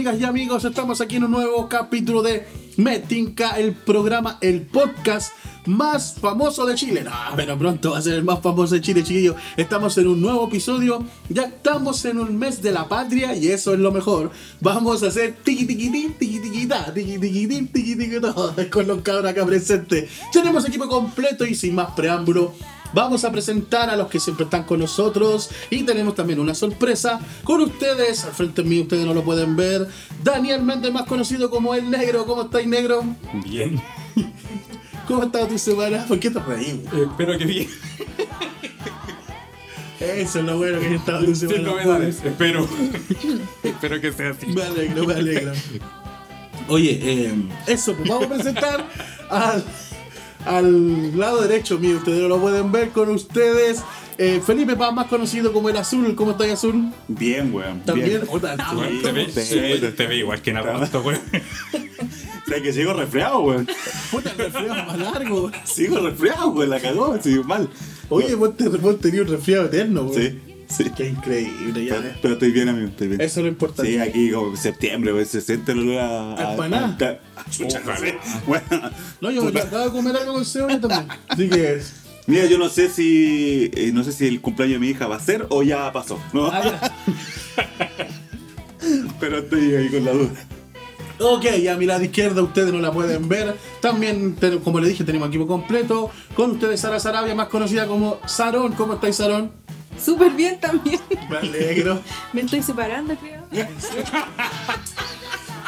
amigas 0.00 0.18
y 0.18 0.24
amigos. 0.24 0.64
Estamos 0.64 1.02
aquí 1.02 1.16
en 1.16 1.24
un 1.24 1.32
nuevo 1.32 1.68
capítulo 1.68 2.22
de 2.22 2.46
Metinca, 2.78 3.58
el 3.58 3.74
programa, 3.74 4.38
el 4.40 4.62
podcast 4.62 5.34
más 5.66 6.14
famoso 6.18 6.64
de 6.64 6.74
Chile. 6.74 7.04
No, 7.04 7.12
pero 7.36 7.58
pronto 7.58 7.90
va 7.90 7.98
a 7.98 8.00
ser 8.00 8.14
el 8.14 8.24
más 8.24 8.40
famoso 8.40 8.76
de 8.76 8.80
Chile, 8.80 9.02
chiquillos. 9.02 9.36
Estamos 9.58 9.98
en 9.98 10.06
un 10.06 10.22
nuevo 10.22 10.48
episodio. 10.48 11.04
Ya 11.28 11.42
estamos 11.42 12.02
en 12.06 12.18
un 12.18 12.38
mes 12.38 12.62
de 12.62 12.72
la 12.72 12.88
patria 12.88 13.36
y 13.36 13.48
eso 13.48 13.74
es 13.74 13.78
lo 13.78 13.92
mejor. 13.92 14.30
Vamos 14.62 15.02
a 15.02 15.08
hacer 15.08 15.36
tiki 15.44 15.66
tiki 15.66 15.90
tiki 15.90 16.08
tiki 16.18 16.40
tiki 16.40 16.66
ta, 16.66 16.94
tiki 16.94 17.18
tiki 17.18 17.46
tiki 17.46 17.66
tiki 17.66 17.96
tiki 17.96 18.20
ta, 18.22 18.70
con 18.70 18.86
los 18.86 19.02
cabros 19.02 19.30
acá 19.30 19.44
presentes. 19.44 20.08
Tenemos 20.32 20.66
equipo 20.66 20.88
completo 20.88 21.44
y 21.44 21.54
sin 21.54 21.74
más 21.74 21.90
preámbulo. 21.90 22.54
Vamos 22.92 23.24
a 23.24 23.30
presentar 23.32 23.88
a 23.90 23.96
los 23.96 24.08
que 24.08 24.18
siempre 24.20 24.44
están 24.44 24.64
con 24.64 24.80
nosotros 24.80 25.50
y 25.70 25.84
tenemos 25.84 26.14
también 26.14 26.40
una 26.40 26.54
sorpresa 26.54 27.20
con 27.44 27.60
ustedes. 27.60 28.24
Al 28.24 28.32
frente 28.32 28.62
mío 28.62 28.82
ustedes 28.82 29.06
no 29.06 29.14
lo 29.14 29.22
pueden 29.22 29.56
ver. 29.56 29.88
Daniel 30.22 30.62
Méndez, 30.62 30.92
más 30.92 31.04
conocido 31.04 31.50
como 31.50 31.74
El 31.74 31.90
Negro. 31.90 32.26
¿Cómo 32.26 32.42
estáis, 32.42 32.66
Negro? 32.66 33.04
Bien. 33.44 33.80
¿Cómo 35.06 35.22
ha 35.22 35.26
estado 35.26 35.46
tu 35.48 35.58
semana? 35.58 36.04
¿Por 36.06 36.20
qué 36.20 36.30
te 36.30 36.38
reí? 36.40 36.84
Eh, 36.92 37.06
espero 37.10 37.38
que 37.38 37.44
bien. 37.44 37.68
Eso 40.00 40.38
es 40.38 40.44
lo 40.44 40.56
bueno 40.56 40.80
que 40.80 40.86
haya 40.86 40.96
estado 40.96 41.24
tu 41.24 41.34
Sin 41.34 41.50
semana. 41.50 41.70
novedades. 41.70 42.24
Espero. 42.24 42.66
espero 43.62 44.00
que 44.00 44.12
sea 44.12 44.30
así. 44.30 44.46
Me 44.46 44.62
alegro, 44.62 45.04
me 45.06 45.14
alegro. 45.14 45.52
Oye, 46.68 47.00
eh, 47.02 47.34
eso, 47.66 47.94
pues 47.94 48.08
vamos 48.08 48.26
a 48.26 48.28
presentar 48.34 48.86
al, 49.28 49.64
al 50.46 51.18
lado 51.18 51.42
derecho 51.42 51.78
mío. 51.78 51.96
Ustedes 51.98 52.20
no 52.22 52.28
lo 52.28 52.38
pueden 52.40 52.70
ver 52.72 52.90
con 52.90 53.10
ustedes. 53.10 53.82
Eh, 54.18 54.40
Felipe 54.44 54.76
Paz, 54.76 54.92
más 54.92 55.06
conocido 55.06 55.52
como 55.52 55.70
el 55.70 55.76
Azul. 55.78 56.14
¿Cómo 56.14 56.32
estáis, 56.32 56.52
Azul? 56.52 56.90
Bien, 57.08 57.54
weón. 57.54 57.80
También. 57.80 58.20
Bien. 58.20 59.02
Te, 59.02 59.12
ve, 59.12 59.28
Sí. 59.30 59.80
te 59.96 60.06
ve 60.06 60.16
igual 60.16 60.42
que 60.42 60.50
en 60.50 60.56
agosto, 60.58 61.02
güey. 61.02 61.16
O 62.42 62.52
sea, 62.52 62.62
que 62.62 62.72
sigo 62.72 62.92
resfriado, 62.94 63.38
weón. 63.40 63.68
puta, 64.10 64.32
el 64.32 64.38
resfriado 64.38 64.84
más 64.84 64.98
largo. 64.98 65.52
Sigo 65.64 66.00
resfriado, 66.00 66.48
weón. 66.48 66.70
La 66.70 66.80
cagó, 66.80 67.16
sigo 67.22 67.44
mal. 67.44 67.68
Oye, 68.08 68.34
vos, 68.34 68.56
te, 68.56 68.68
vos 68.68 68.98
tenías 68.98 69.22
un 69.22 69.28
resfriado 69.34 69.66
eterno, 69.66 70.06
güey. 70.06 70.30
Sí, 70.30 70.40
sí. 70.70 70.90
Qué 70.96 71.08
increíble, 71.08 71.84
ya. 71.84 71.96
Pero, 71.96 72.14
pero 72.22 72.34
estoy 72.34 72.52
bien, 72.52 72.68
amigo, 72.68 72.88
estoy 72.88 73.08
bien. 73.08 73.20
Eso 73.20 73.40
es 73.40 73.44
lo 73.44 73.48
importante. 73.48 73.90
Sí, 73.92 73.98
aquí 73.98 74.30
como 74.30 74.56
septiembre, 74.56 75.12
weón, 75.12 75.26
se 75.26 75.40
siente 75.40 75.72
el 75.72 75.80
olor 75.80 75.98
a... 75.98 76.52
A 76.52 77.50
chucha. 77.50 77.80
Bueno, 78.46 78.90
No, 79.20 79.30
yo 79.30 79.42
me 79.44 79.60
acabo 79.60 79.84
de 79.84 79.90
comer 79.90 80.16
algo 80.16 80.34
con 80.34 80.44
cebolla 80.44 80.80
también. 80.80 81.08
Así 81.28 81.48
que. 81.48 81.80
mira, 82.26 82.46
yo 82.46 82.58
no 82.58 82.68
sé 82.68 82.88
si... 82.88 83.70
eh, 83.74 83.90
no 83.92 84.04
sé 84.04 84.12
si 84.12 84.26
el 84.26 84.40
cumpleaños 84.40 84.74
de 84.74 84.78
mi 84.80 84.88
hija 84.88 85.06
va 85.06 85.16
a 85.16 85.20
ser 85.20 85.46
o 85.50 85.62
ya 85.62 85.92
pasó, 85.92 86.20
¿no? 86.32 86.46
ah, 86.46 86.62
ya. 86.64 86.92
Pero 89.20 89.38
estoy 89.38 89.74
ahí 89.74 89.88
con 89.88 90.04
la 90.04 90.12
duda. 90.12 90.30
Ok, 91.22 91.44
a 91.70 91.76
mi 91.76 91.84
lado 91.84 92.02
izquierda 92.02 92.42
ustedes 92.42 92.72
no 92.72 92.80
la 92.80 92.90
pueden 92.92 93.28
ver. 93.28 93.54
También, 93.82 94.36
como 94.64 94.80
le 94.80 94.88
dije, 94.88 95.04
tenemos 95.04 95.28
equipo 95.28 95.46
completo. 95.46 96.10
Con 96.34 96.52
ustedes 96.52 96.80
Sara 96.80 96.98
Sarabia, 96.98 97.34
más 97.34 97.48
conocida 97.48 97.86
como 97.86 98.18
Sarón. 98.24 98.72
¿Cómo 98.72 98.94
estáis, 98.94 99.16
Sarón? 99.16 99.52
Súper 100.02 100.32
bien 100.32 100.58
también. 100.60 101.00
Me 101.28 101.36
alegro. 101.38 102.00
Me 102.32 102.40
estoy 102.42 102.62
separando, 102.62 103.14
creo. 103.16 103.42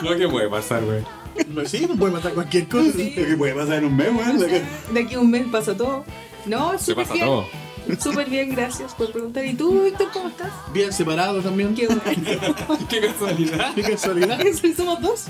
Lo 0.02 0.16
que 0.16 0.28
puede 0.28 0.48
pasar, 0.48 0.82
güey. 0.84 1.02
No, 1.48 1.64
sí, 1.64 1.86
no 1.88 1.96
puede 1.96 2.12
pasar 2.12 2.34
cualquier 2.34 2.68
cosa. 2.68 2.90
¿Qué 2.96 3.34
puede 3.38 3.54
pasar 3.54 3.76
en 3.78 3.86
un 3.86 3.96
mes, 3.96 4.08
que- 4.46 4.92
De 4.92 5.00
aquí 5.00 5.14
a 5.14 5.20
un 5.20 5.30
mes 5.30 5.46
pasa 5.50 5.76
todo. 5.76 6.04
No, 6.46 6.72
Se 6.78 6.86
súper 6.86 7.04
pasa 7.04 7.14
bien. 7.14 7.26
todo. 7.26 7.46
Súper 8.00 8.30
bien, 8.30 8.50
gracias 8.50 8.94
por 8.94 9.10
preguntar. 9.10 9.44
¿Y 9.44 9.54
tú, 9.54 9.82
Víctor, 9.82 10.08
cómo 10.12 10.28
estás? 10.28 10.52
Bien 10.72 10.92
separado 10.92 11.40
también. 11.40 11.74
Qué 11.74 11.86
bueno. 11.86 12.02
Qué 12.88 13.00
casualidad. 13.00 13.74
Qué 13.74 13.82
casualidad. 13.82 14.38
Somos 14.76 15.00
dos. 15.00 15.24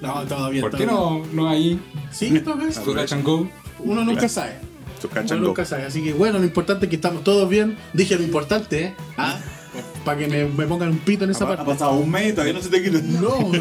No, 0.00 0.24
todo 0.26 0.50
bien. 0.50 0.62
¿Por 0.62 0.70
todo 0.72 0.78
qué 0.78 0.84
bien. 0.86 0.96
no, 0.96 1.22
no 1.32 1.48
hay 1.48 1.80
Sí, 2.10 2.30
go? 3.22 3.48
Uno 3.78 4.04
nunca 4.04 4.28
sabe. 4.28 4.58
Cachango. 5.12 5.46
nunca 5.48 5.64
sabe. 5.64 5.84
Así 5.84 6.02
que 6.02 6.12
bueno, 6.12 6.38
lo 6.38 6.44
importante 6.44 6.86
es 6.86 6.90
que 6.90 6.96
estamos 6.96 7.22
todos 7.24 7.48
bien. 7.48 7.76
Dije 7.92 8.16
lo 8.16 8.22
importante, 8.22 8.84
¿eh? 8.84 8.94
Ah, 9.16 9.38
para 10.04 10.18
que 10.18 10.26
me, 10.28 10.44
me 10.46 10.66
pongan 10.66 10.88
un 10.90 10.98
pito 10.98 11.24
en 11.24 11.30
esa 11.30 11.44
Ha, 11.44 11.52
ha 11.52 11.56
parte. 11.56 11.72
pasado 11.72 11.92
un 11.92 12.10
mes 12.10 12.28
y 12.28 12.32
todavía 12.32 12.52
no 12.54 12.62
se 12.62 12.68
te 12.70 12.82
quita. 12.82 12.98
No, 13.02 13.52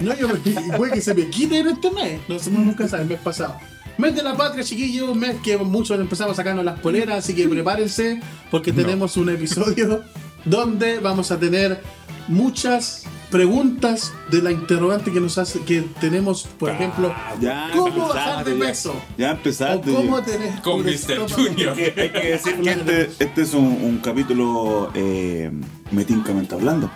no, 0.00 0.16
yo 0.16 0.28
puede 0.76 0.92
que 0.92 1.00
se 1.00 1.14
me 1.14 1.28
quite 1.28 1.58
en 1.58 1.68
este 1.68 1.90
mes. 1.90 2.20
No 2.28 2.38
sé, 2.38 2.50
uno 2.50 2.60
nunca 2.60 2.88
sabe, 2.88 3.02
el 3.02 3.08
mes 3.10 3.20
pasado. 3.20 3.56
Mes 3.98 4.14
de 4.14 4.22
la 4.22 4.36
patria, 4.36 4.64
chiquillos, 4.64 5.08
un 5.08 5.18
mes 5.20 5.36
que 5.44 5.56
muchos 5.56 6.00
empezamos 6.00 6.32
a 6.32 6.36
sacarnos 6.36 6.64
las 6.64 6.80
poleras, 6.80 7.18
así 7.18 7.34
que 7.34 7.48
prepárense 7.48 8.20
porque 8.50 8.72
No. 8.72 8.82
tenemos 8.82 9.16
un 9.16 9.28
episodio 9.28 10.02
donde 10.44 10.98
vamos 10.98 11.30
a 11.30 11.38
tener 11.38 11.80
muchas 12.26 13.04
preguntas 13.34 14.12
de 14.30 14.40
la 14.42 14.52
interrogante 14.52 15.10
que 15.10 15.18
nos 15.18 15.38
hace, 15.38 15.58
que 15.62 15.80
tenemos, 16.00 16.44
por 16.56 16.70
ejemplo, 16.70 17.12
Ya 17.40 17.68
¿cómo 17.74 18.06
bajar 18.06 18.44
de 18.44 18.56
ya. 18.56 18.64
peso? 18.64 18.94
Ya 19.18 19.30
O 19.30 19.34
empezaste. 19.34 19.92
cómo 19.92 20.20
ya. 20.20 20.24
tener 20.24 20.62
Con 20.62 20.82
Mr. 20.84 21.28
Junior. 21.28 21.74
Hay 21.76 22.10
que, 22.10 22.30
decir 22.30 22.60
que 22.60 22.70
este, 22.70 23.02
este 23.18 23.42
es 23.42 23.52
un, 23.54 23.64
un 23.66 23.98
capítulo 23.98 24.92
eh, 24.94 25.50
metincamente 25.90 26.54
hablando. 26.54 26.88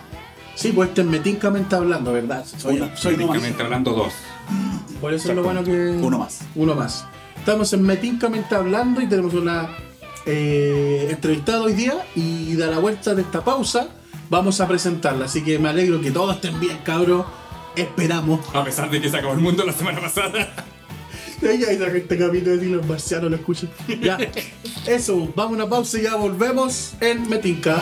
Sí, 0.55 0.71
pues 0.71 0.87
este 0.87 1.01
es 1.01 1.07
metincamente 1.07 1.75
hablando, 1.75 2.13
¿verdad? 2.13 2.45
Soy, 2.57 2.77
Una- 2.77 2.95
soy. 2.95 3.15
Técnicamente 3.17 3.61
hablando, 3.61 3.91
dos. 3.91 4.13
Por 5.01 5.13
eso 5.13 5.31
es 5.31 5.35
lo 5.35 5.43
bueno 5.43 5.61
que. 5.61 5.71
Uno 6.01 6.19
más. 6.19 6.39
Uno 6.55 6.73
más. 6.73 7.03
Estamos 7.37 7.73
en 7.73 7.83
Metincamente 7.83 8.55
hablando 8.55 9.01
y 9.01 9.07
tenemos 9.07 9.33
una 9.33 9.71
eh, 10.25 11.07
entrevistada 11.11 11.63
hoy 11.63 11.73
día. 11.73 11.95
Y 12.15 12.53
de 12.53 12.65
la 12.67 12.79
vuelta 12.79 13.13
de 13.13 13.23
esta 13.23 13.43
pausa, 13.43 13.89
vamos 14.29 14.61
a 14.61 14.67
presentarla. 14.67 15.25
Así 15.25 15.43
que 15.43 15.59
me 15.59 15.69
alegro 15.69 16.01
que 16.01 16.11
todos 16.11 16.35
estén 16.35 16.59
bien, 16.59 16.77
cabros. 16.83 17.25
Esperamos. 17.75 18.41
A 18.53 18.63
pesar 18.63 18.89
de 18.89 19.01
que 19.01 19.09
se 19.09 19.17
acabó 19.17 19.33
el 19.33 19.39
mundo 19.39 19.65
la 19.65 19.73
semana 19.73 20.01
pasada. 20.01 20.53
Ella 21.41 21.71
y 21.71 21.97
este 21.97 22.17
capítulo 22.17 22.57
de 22.57 22.65
los 22.65 22.85
marcianos 22.85 23.29
lo 23.29 23.37
escuchan. 23.37 23.69
Ya. 24.01 24.17
Eso, 24.85 25.31
vamos 25.35 25.53
a 25.53 25.55
una 25.55 25.69
pausa 25.69 25.99
y 25.99 26.03
ya 26.03 26.15
volvemos 26.15 26.93
en 26.99 27.29
Metinca. 27.29 27.81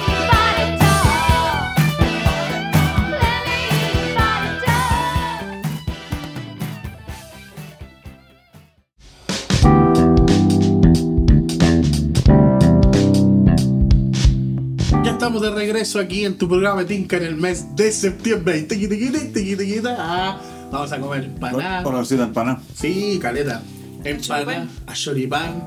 Estamos 15.37 15.41
de 15.41 15.49
regreso 15.65 15.99
aquí 15.99 16.25
en 16.25 16.37
tu 16.37 16.47
programa 16.47 16.77
Metinca 16.81 17.17
en 17.17 17.23
el 17.23 17.35
mes 17.35 17.75
de 17.75 17.91
septiembre. 17.91 18.61
Tiqui. 18.63 19.81
Ah, 19.85 20.39
Vamos 20.71 20.91
a 20.91 20.99
comer 20.99 21.23
empanada. 21.25 21.83
Conocido 21.83 22.23
empanada. 22.23 22.59
Sí, 22.75 23.19
caleta. 23.21 23.61
Empanada, 24.03 24.67
a 24.85 24.93
choripán. 24.93 25.63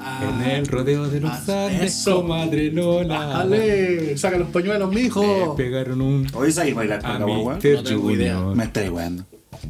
a- 0.00 0.24
En 0.24 0.50
el 0.50 0.66
rodeo 0.66 1.08
de 1.08 1.20
los 1.20 1.30
Ah, 1.48 1.66
Andes, 1.66 1.82
eso. 1.82 2.22
comadre 2.22 2.72
Lola. 2.72 3.26
Dale, 3.26 4.16
saca 4.16 4.36
los 4.38 4.48
pañuelos, 4.48 4.92
Le 4.94 5.02
mijo. 5.02 5.54
pegaron 5.56 6.00
un. 6.00 6.26
Hoy 6.34 6.50
sabéis 6.52 6.74
bailar 6.74 7.02
con. 7.02 7.12
Mr. 7.22 8.32
No. 8.32 8.54
Me 8.54 8.64
estáis 8.64 8.90
weando. 8.90 9.24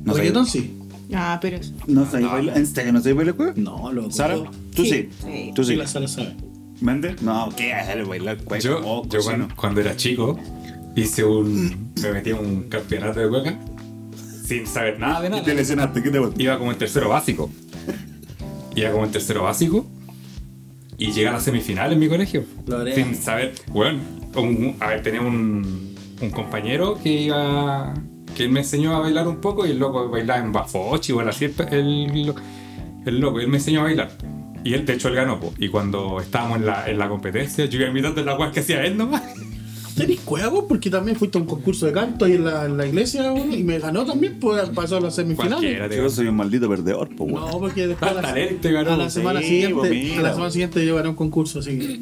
No 0.04 0.14
Reggaetón 0.14 0.46
sí. 0.46 0.78
Ah, 1.14 1.38
pero 1.40 1.58
no 1.86 2.06
sabéis 2.10 2.30
bailar. 2.30 2.56
¿En 2.56 2.66
serio 2.66 2.92
no 2.92 3.00
sabéis 3.00 3.16
bailar, 3.16 3.34
weón? 3.38 3.54
No, 3.56 3.92
loco. 3.92 4.10
¿Sara? 4.10 4.36
¿Tú 4.74 4.84
sí? 4.84 5.10
¿Tú 5.54 5.64
Sí, 5.64 5.72
sí? 5.72 5.76
la 5.76 5.86
Sara 5.86 6.08
sabe. 6.08 6.34
¿Méndez? 6.82 7.22
No, 7.22 7.48
¿qué? 7.56 7.72
Hacer 7.72 8.04
bailar, 8.04 8.38
weón. 8.46 8.60
Yo, 8.60 8.80
Oh, 8.84 9.06
yo 9.08 9.20
cuando, 9.22 9.48
cuando 9.56 9.80
era 9.80 9.96
chico 9.96 10.38
hice 10.96 11.24
un. 11.24 11.92
me 12.02 12.12
metí 12.12 12.30
en 12.30 12.38
un 12.38 12.62
campeonato 12.68 13.20
de 13.20 13.28
cueca 13.28 13.58
sin 14.44 14.66
saber 14.66 14.98
nada 14.98 15.20
de 15.22 15.28
Y 15.28 15.30
nada. 15.30 15.42
te 15.44 15.54
lesionaste, 15.54 16.02
¿qué 16.02 16.10
te? 16.10 16.20
Iba 16.42 16.58
como 16.58 16.72
en 16.72 16.78
tercero 16.78 17.08
básico. 17.08 17.50
Iba 18.74 18.90
como 18.90 19.04
en 19.04 19.10
tercero 19.12 19.44
básico 19.44 19.86
y 20.98 21.12
llegué 21.12 21.28
a 21.28 21.32
la 21.32 21.40
semifinal 21.40 21.92
en 21.92 21.98
mi 21.98 22.08
colegio. 22.08 22.44
Sin 22.94 23.14
saber. 23.14 23.54
Bueno, 23.68 24.00
un- 24.36 24.76
a 24.80 24.88
ver, 24.88 25.02
tenía 25.02 25.20
un, 25.20 25.94
un 26.20 26.30
compañero 26.30 26.98
que 27.02 27.22
iba. 27.22 27.94
que 28.36 28.44
él 28.44 28.50
me 28.50 28.60
enseñó 28.60 28.94
a 28.96 29.00
bailar 29.00 29.26
un 29.28 29.40
poco 29.40 29.66
y 29.66 29.70
el 29.70 29.78
loco 29.78 30.08
bailaba 30.08 30.40
en 30.40 30.52
bafochi, 30.52 31.12
bueno, 31.12 31.30
así 31.30 31.44
el, 31.46 31.54
el, 31.70 32.34
el 33.06 33.20
loco, 33.20 33.40
él 33.40 33.48
me 33.48 33.58
enseñó 33.58 33.80
a 33.80 33.84
bailar. 33.84 34.10
Y 34.64 34.74
él, 34.74 34.86
de 34.86 34.94
hecho, 34.94 35.08
él 35.08 35.14
ganó. 35.14 35.40
po. 35.40 35.52
Y 35.58 35.68
cuando 35.68 36.20
estábamos 36.20 36.58
en 36.58 36.66
la, 36.66 36.88
en 36.88 36.98
la 36.98 37.08
competencia, 37.08 37.64
yo 37.66 37.80
iba 37.80 37.88
imitando 37.88 38.24
las 38.24 38.36
guas 38.36 38.52
que 38.52 38.60
hacía 38.60 38.84
él 38.84 38.96
nomás. 38.96 39.22
¿Tenés 39.96 40.20
cueva 40.20 40.48
vos? 40.48 40.64
Porque 40.68 40.88
también 40.88 41.16
fuiste 41.16 41.36
a 41.36 41.40
un 41.42 41.46
concurso 41.46 41.84
de 41.86 41.92
canto 41.92 42.24
ahí 42.24 42.32
en 42.32 42.44
la, 42.44 42.64
en 42.64 42.76
la 42.78 42.86
iglesia 42.86 43.30
weón, 43.30 43.52
y 43.52 43.62
me 43.62 43.78
ganó 43.78 44.06
también, 44.06 44.38
pues 44.40 44.70
pasó 44.70 44.96
a 44.96 45.10
semifinales. 45.10 45.90
te 45.90 45.96
Yo 45.96 46.08
soy 46.08 46.28
un 46.28 46.36
maldito 46.36 46.68
perdedor, 46.68 47.08
pues, 47.14 47.30
weón. 47.30 47.50
No, 47.50 47.58
porque 47.58 47.86
después 47.88 48.10
a 48.10 48.14
la, 48.14 48.22
Talento 48.22 48.72
ganó, 48.72 48.92
a 48.92 48.96
la 48.96 49.10
semana 49.10 49.40
sí, 49.40 49.48
siguiente, 49.48 49.74
pues, 49.74 50.18
a 50.18 50.22
la 50.22 50.32
semana 50.32 50.50
siguiente 50.50 50.86
yo 50.86 50.96
gané 50.96 51.10
un 51.10 51.14
concurso, 51.14 51.58
así 51.58 51.78
que 51.78 52.00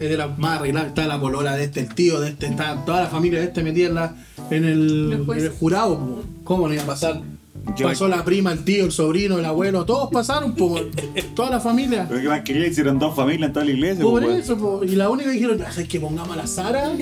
es 0.00 0.10
de 0.10 0.16
las 0.16 0.38
más 0.38 0.58
arregladas, 0.58 0.88
está 0.88 1.06
la 1.06 1.20
polola 1.20 1.56
de 1.56 1.64
este, 1.64 1.80
el 1.80 1.94
tío 1.94 2.20
de 2.20 2.30
este, 2.30 2.46
está 2.46 2.84
toda 2.84 3.02
la 3.02 3.08
familia 3.08 3.40
de 3.40 3.46
este 3.46 3.62
metida 3.62 3.88
en, 3.88 3.94
la, 3.94 4.16
en, 4.50 4.64
el, 4.64 5.26
en 5.28 5.50
jurado, 5.52 5.98
po. 5.98 6.22
¿cómo 6.44 6.66
no 6.66 6.74
iba 6.74 6.82
a 6.82 6.86
pasar? 6.86 7.20
¿Qué 7.76 7.84
Pasó 7.84 8.08
la 8.08 8.24
prima, 8.24 8.52
el 8.52 8.64
tío, 8.64 8.84
el 8.84 8.92
sobrino, 8.92 9.38
el 9.38 9.44
abuelo, 9.44 9.84
todos 9.84 10.10
pasaron, 10.10 10.54
po, 10.54 10.80
toda 11.34 11.50
la 11.50 11.60
familia. 11.60 12.06
Pero 12.08 12.20
que 12.20 12.28
más 12.28 12.42
quería, 12.42 12.66
hicieron 12.66 12.98
dos 12.98 13.14
familias 13.14 13.48
en 13.48 13.52
toda 13.52 13.66
la 13.66 13.70
iglesia. 13.72 14.02
Por 14.02 14.22
pues, 14.22 14.44
eso, 14.44 14.58
po. 14.58 14.82
y 14.82 14.96
la 14.96 15.10
única 15.10 15.28
que 15.28 15.34
dijeron, 15.34 15.58
ya 15.58 15.70
sabes 15.70 15.88
que 15.88 16.00
pongamos 16.00 16.32
a 16.32 16.36
la 16.36 16.46
Sara 16.46 16.92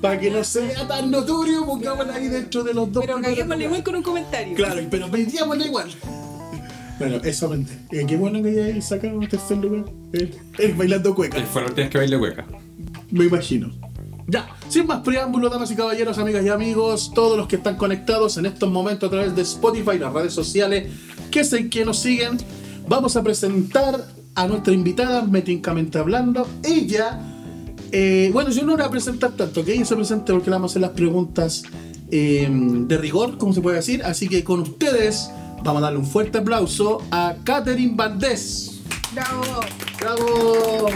para 0.00 0.18
que 0.18 0.30
no 0.30 0.42
sea 0.44 0.86
tan 0.86 1.10
notorio, 1.10 1.66
pongámosla 1.66 2.14
ahí 2.14 2.28
dentro 2.28 2.62
de 2.62 2.74
los 2.74 2.92
dos. 2.92 3.04
Pero 3.04 3.20
caguémosle 3.20 3.64
igual 3.64 3.82
con 3.82 3.96
un 3.96 4.02
comentario. 4.02 4.54
Claro, 4.54 4.80
pero 4.90 5.08
vendíamosla 5.08 5.66
igual. 5.66 5.90
Bueno, 6.98 7.16
eso 7.24 7.48
mente. 7.48 7.72
Eh, 7.90 8.04
qué 8.06 8.16
bueno 8.16 8.42
que 8.42 8.50
hayáis 8.50 8.84
sacado 8.84 9.18
un 9.18 9.26
tercer 9.26 9.58
lugar. 9.58 9.84
El, 10.12 10.34
el 10.58 10.74
bailando 10.74 11.14
cueca. 11.14 11.42
Fueron 11.46 11.74
tienes 11.74 11.90
que 11.90 11.98
baile 11.98 12.16
hueca. 12.16 12.46
Me 13.10 13.24
imagino. 13.24 13.72
Ya, 14.26 14.48
sin 14.68 14.86
más 14.86 15.00
preámbulos, 15.00 15.50
damas 15.50 15.70
y 15.70 15.76
caballeros, 15.76 16.18
amigas 16.18 16.44
y 16.44 16.48
amigos, 16.48 17.12
todos 17.14 17.36
los 17.36 17.48
que 17.48 17.56
están 17.56 17.76
conectados 17.76 18.36
en 18.36 18.46
estos 18.46 18.70
momentos 18.70 19.08
a 19.08 19.10
través 19.10 19.34
de 19.34 19.42
Spotify, 19.42 19.98
las 19.98 20.12
redes 20.12 20.32
sociales, 20.32 20.90
que 21.30 21.44
sé 21.44 21.68
que 21.68 21.84
nos 21.84 21.98
siguen, 21.98 22.38
vamos 22.88 23.16
a 23.16 23.22
presentar 23.22 24.06
a 24.34 24.46
nuestra 24.46 24.72
invitada, 24.72 25.22
metincamente 25.22 25.98
hablando. 25.98 26.46
Ella, 26.62 27.20
eh, 27.90 28.30
bueno, 28.32 28.50
yo 28.50 28.62
no 28.62 28.76
la 28.76 28.84
voy 28.84 28.86
a 28.86 28.90
presentar 28.90 29.32
tanto, 29.32 29.64
que 29.64 29.74
ella 29.74 29.84
se 29.84 29.96
presente 29.96 30.32
porque 30.32 30.50
le 30.50 30.56
vamos 30.56 30.70
a 30.70 30.72
hacer 30.72 30.82
las 30.82 30.92
preguntas 30.92 31.64
eh, 32.10 32.48
de 32.50 32.98
rigor, 32.98 33.38
como 33.38 33.52
se 33.52 33.60
puede 33.60 33.76
decir. 33.76 34.02
Así 34.04 34.28
que 34.28 34.44
con 34.44 34.60
ustedes, 34.60 35.30
vamos 35.62 35.82
a 35.82 35.86
darle 35.86 35.98
un 35.98 36.06
fuerte 36.06 36.38
aplauso 36.38 37.02
a 37.10 37.34
Catherine 37.44 37.94
Valdés. 37.94 38.80
Bravo. 39.12 39.42
¡Bravo! 40.00 40.86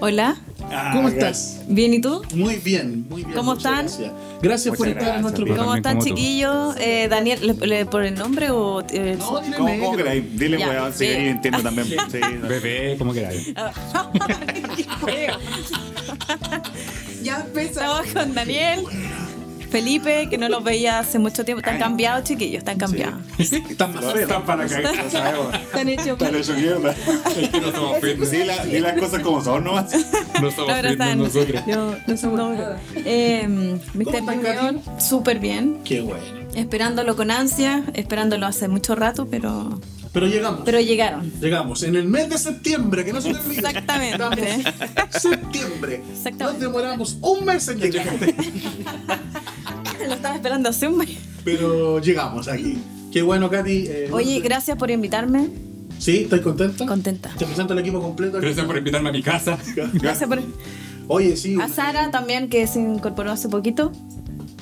Hola, 0.00 0.36
Ah, 0.72 0.90
¿Cómo 0.92 1.08
gracias. 1.10 1.54
estás? 1.54 1.66
bien 1.68 1.94
y 1.94 2.00
tú? 2.00 2.22
Muy 2.34 2.56
bien, 2.56 3.06
muy 3.08 3.22
bien. 3.22 3.34
¿Cómo 3.36 3.54
están? 3.54 3.86
Gracias, 3.86 4.12
gracias 4.42 4.76
por 4.76 4.88
estar 4.88 5.16
en 5.16 5.22
nuestro 5.22 5.44
programa. 5.44 5.66
¿Cómo 5.68 5.76
están 5.76 6.00
chiquillos? 6.00 6.76
Eh, 6.78 7.06
Daniel, 7.08 7.38
¿le, 7.46 7.66
le- 7.66 7.86
por 7.86 8.04
el 8.04 8.14
nombre 8.14 8.50
o...? 8.50 8.82
eh, 8.90 9.16
No, 9.18 9.40
dile 9.40 9.56
¿Cómo, 9.56 9.78
cómo 9.84 9.96
queráis? 9.96 10.38
Dile, 10.38 10.58
Ya, 10.58 10.68
weón, 10.68 10.92
si 10.92 11.06
queréis, 11.06 11.30
entiendo 11.30 11.62
también. 11.62 11.86
Sí, 12.10 12.18
no. 12.40 12.48
Bebé, 12.48 12.96
como 12.98 13.12
queráis. 13.12 13.52
Ya 17.22 17.40
empezó. 17.40 17.80
Estamos 17.80 18.06
con 18.12 18.34
Daniel, 18.34 18.80
Felipe, 19.76 20.26
que 20.30 20.38
no 20.38 20.48
los 20.48 20.64
veía 20.64 20.98
hace 20.98 21.18
mucho 21.18 21.44
tiempo. 21.44 21.60
Están 21.60 21.78
cambiados, 21.78 22.24
chiquillos, 22.24 22.58
están 22.60 22.78
cambiados. 22.78 23.20
Están 23.38 23.94
más 23.94 24.04
feos. 24.06 24.20
Están 24.20 24.42
para 24.46 24.66
cagar. 24.66 25.04
No 25.04 25.10
sabemos. 25.10 25.54
Están 25.54 25.88
hechos 25.90 26.18
Dale, 26.18 26.40
eso 26.40 26.54
quiero. 26.54 26.88
Es 26.88 27.48
que 27.50 27.60
no 27.60 27.72
somos 27.72 27.98
fitness. 28.00 28.30
Sí, 28.30 28.44
la- 28.44 28.64
di 28.64 28.78
las 28.78 28.98
cosas 28.98 29.20
como 29.22 29.44
son 29.44 29.64
nomás. 29.64 29.92
No 30.40 30.50
somos 30.50 30.68
No, 30.68 30.74
fitness 30.76 30.92
están... 30.92 31.18
nosotros. 31.18 31.62
No 32.06 32.16
somos 32.16 32.38
nada. 32.38 32.80
Eh, 32.94 33.46
Mr. 33.46 34.04
¿Cómo 34.04 34.18
están, 34.18 34.36
Junior, 34.36 34.74
súper 34.98 35.38
bien. 35.40 35.78
Qué 35.84 36.00
bueno. 36.00 36.24
Esperándolo 36.54 37.14
con 37.14 37.30
ansia, 37.30 37.84
esperándolo 37.92 38.46
hace 38.46 38.68
mucho 38.68 38.94
rato, 38.94 39.28
pero, 39.30 39.78
Pero 40.16 40.28
llegamos. 40.28 40.62
pero 40.64 40.80
llegaron. 40.80 41.30
Llegamos 41.42 41.82
en 41.82 41.94
el 41.94 42.08
mes 42.08 42.30
de 42.30 42.38
septiembre, 42.38 43.04
que 43.04 43.12
no 43.12 43.20
se 43.20 43.34
te 43.34 43.38
olvide. 43.38 43.58
Exactamente. 43.58 44.24
Estamos 44.56 45.22
septiembre. 45.22 46.02
Exactamente. 46.10 46.42
Nos 46.44 46.58
demoramos 46.58 47.18
un 47.20 47.44
mes 47.44 47.68
en 47.68 47.78
llegar. 47.80 48.06
Lo 50.08 50.14
estaba 50.14 50.34
esperando 50.36 50.70
hace 50.70 50.88
un 50.88 50.96
mes. 50.96 51.10
Pero 51.44 51.98
llegamos 52.00 52.48
aquí. 52.48 52.78
Qué 53.12 53.20
bueno, 53.20 53.50
Katy. 53.50 53.84
eh, 53.88 54.08
Oye, 54.10 54.40
gracias 54.40 54.78
por 54.78 54.90
invitarme. 54.90 55.48
¿Sí? 55.98 56.22
¿Estás 56.22 56.40
contenta? 56.40 56.86
Contenta. 56.86 57.30
Te 57.36 57.44
presento 57.44 57.74
el 57.74 57.80
equipo 57.80 58.00
completo. 58.00 58.38
aquí. 58.38 58.46
Gracias 58.46 58.64
por 58.64 58.78
invitarme 58.78 59.10
a 59.10 59.12
mi 59.12 59.22
casa. 59.22 59.58
Gracias 59.92 60.26
por... 60.26 60.40
Oye, 61.08 61.36
sí. 61.36 61.58
A 61.60 61.68
Sara 61.68 62.10
también, 62.10 62.48
que 62.48 62.66
se 62.66 62.80
incorporó 62.80 63.32
hace 63.32 63.50
poquito. 63.50 63.92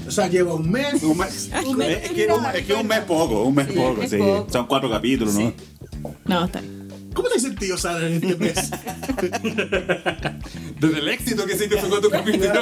O 0.06 0.10
sea, 0.10 0.28
lleva 0.28 0.54
un 0.54 0.70
mes. 0.70 1.02
Un 1.02 1.16
mes. 1.18 1.50
Es 1.52 2.10
que 2.12 2.26
un, 2.26 2.44
es 2.54 2.66
que 2.66 2.74
un 2.74 2.86
mes 2.86 3.00
poco, 3.00 3.42
un 3.44 3.54
mes 3.54 3.66
poco, 3.68 4.06
sí. 4.06 4.16
poco. 4.18 4.46
Son 4.52 4.66
cuatro 4.66 4.90
capítulos, 4.90 5.34
¿no? 5.34 5.52
No, 6.26 6.44
está 6.44 6.60
bien. 6.60 6.74
¿Cómo 7.14 7.28
te 7.28 7.36
has 7.36 7.42
sentido, 7.42 7.78
Sara, 7.78 8.06
en 8.08 8.14
este 8.14 8.36
mes? 8.36 8.54
Desde 10.80 10.98
el 10.98 11.08
éxito 11.08 11.46
que 11.46 11.56
significó 11.56 12.00
tu 12.00 12.10
capítulo. 12.18 12.52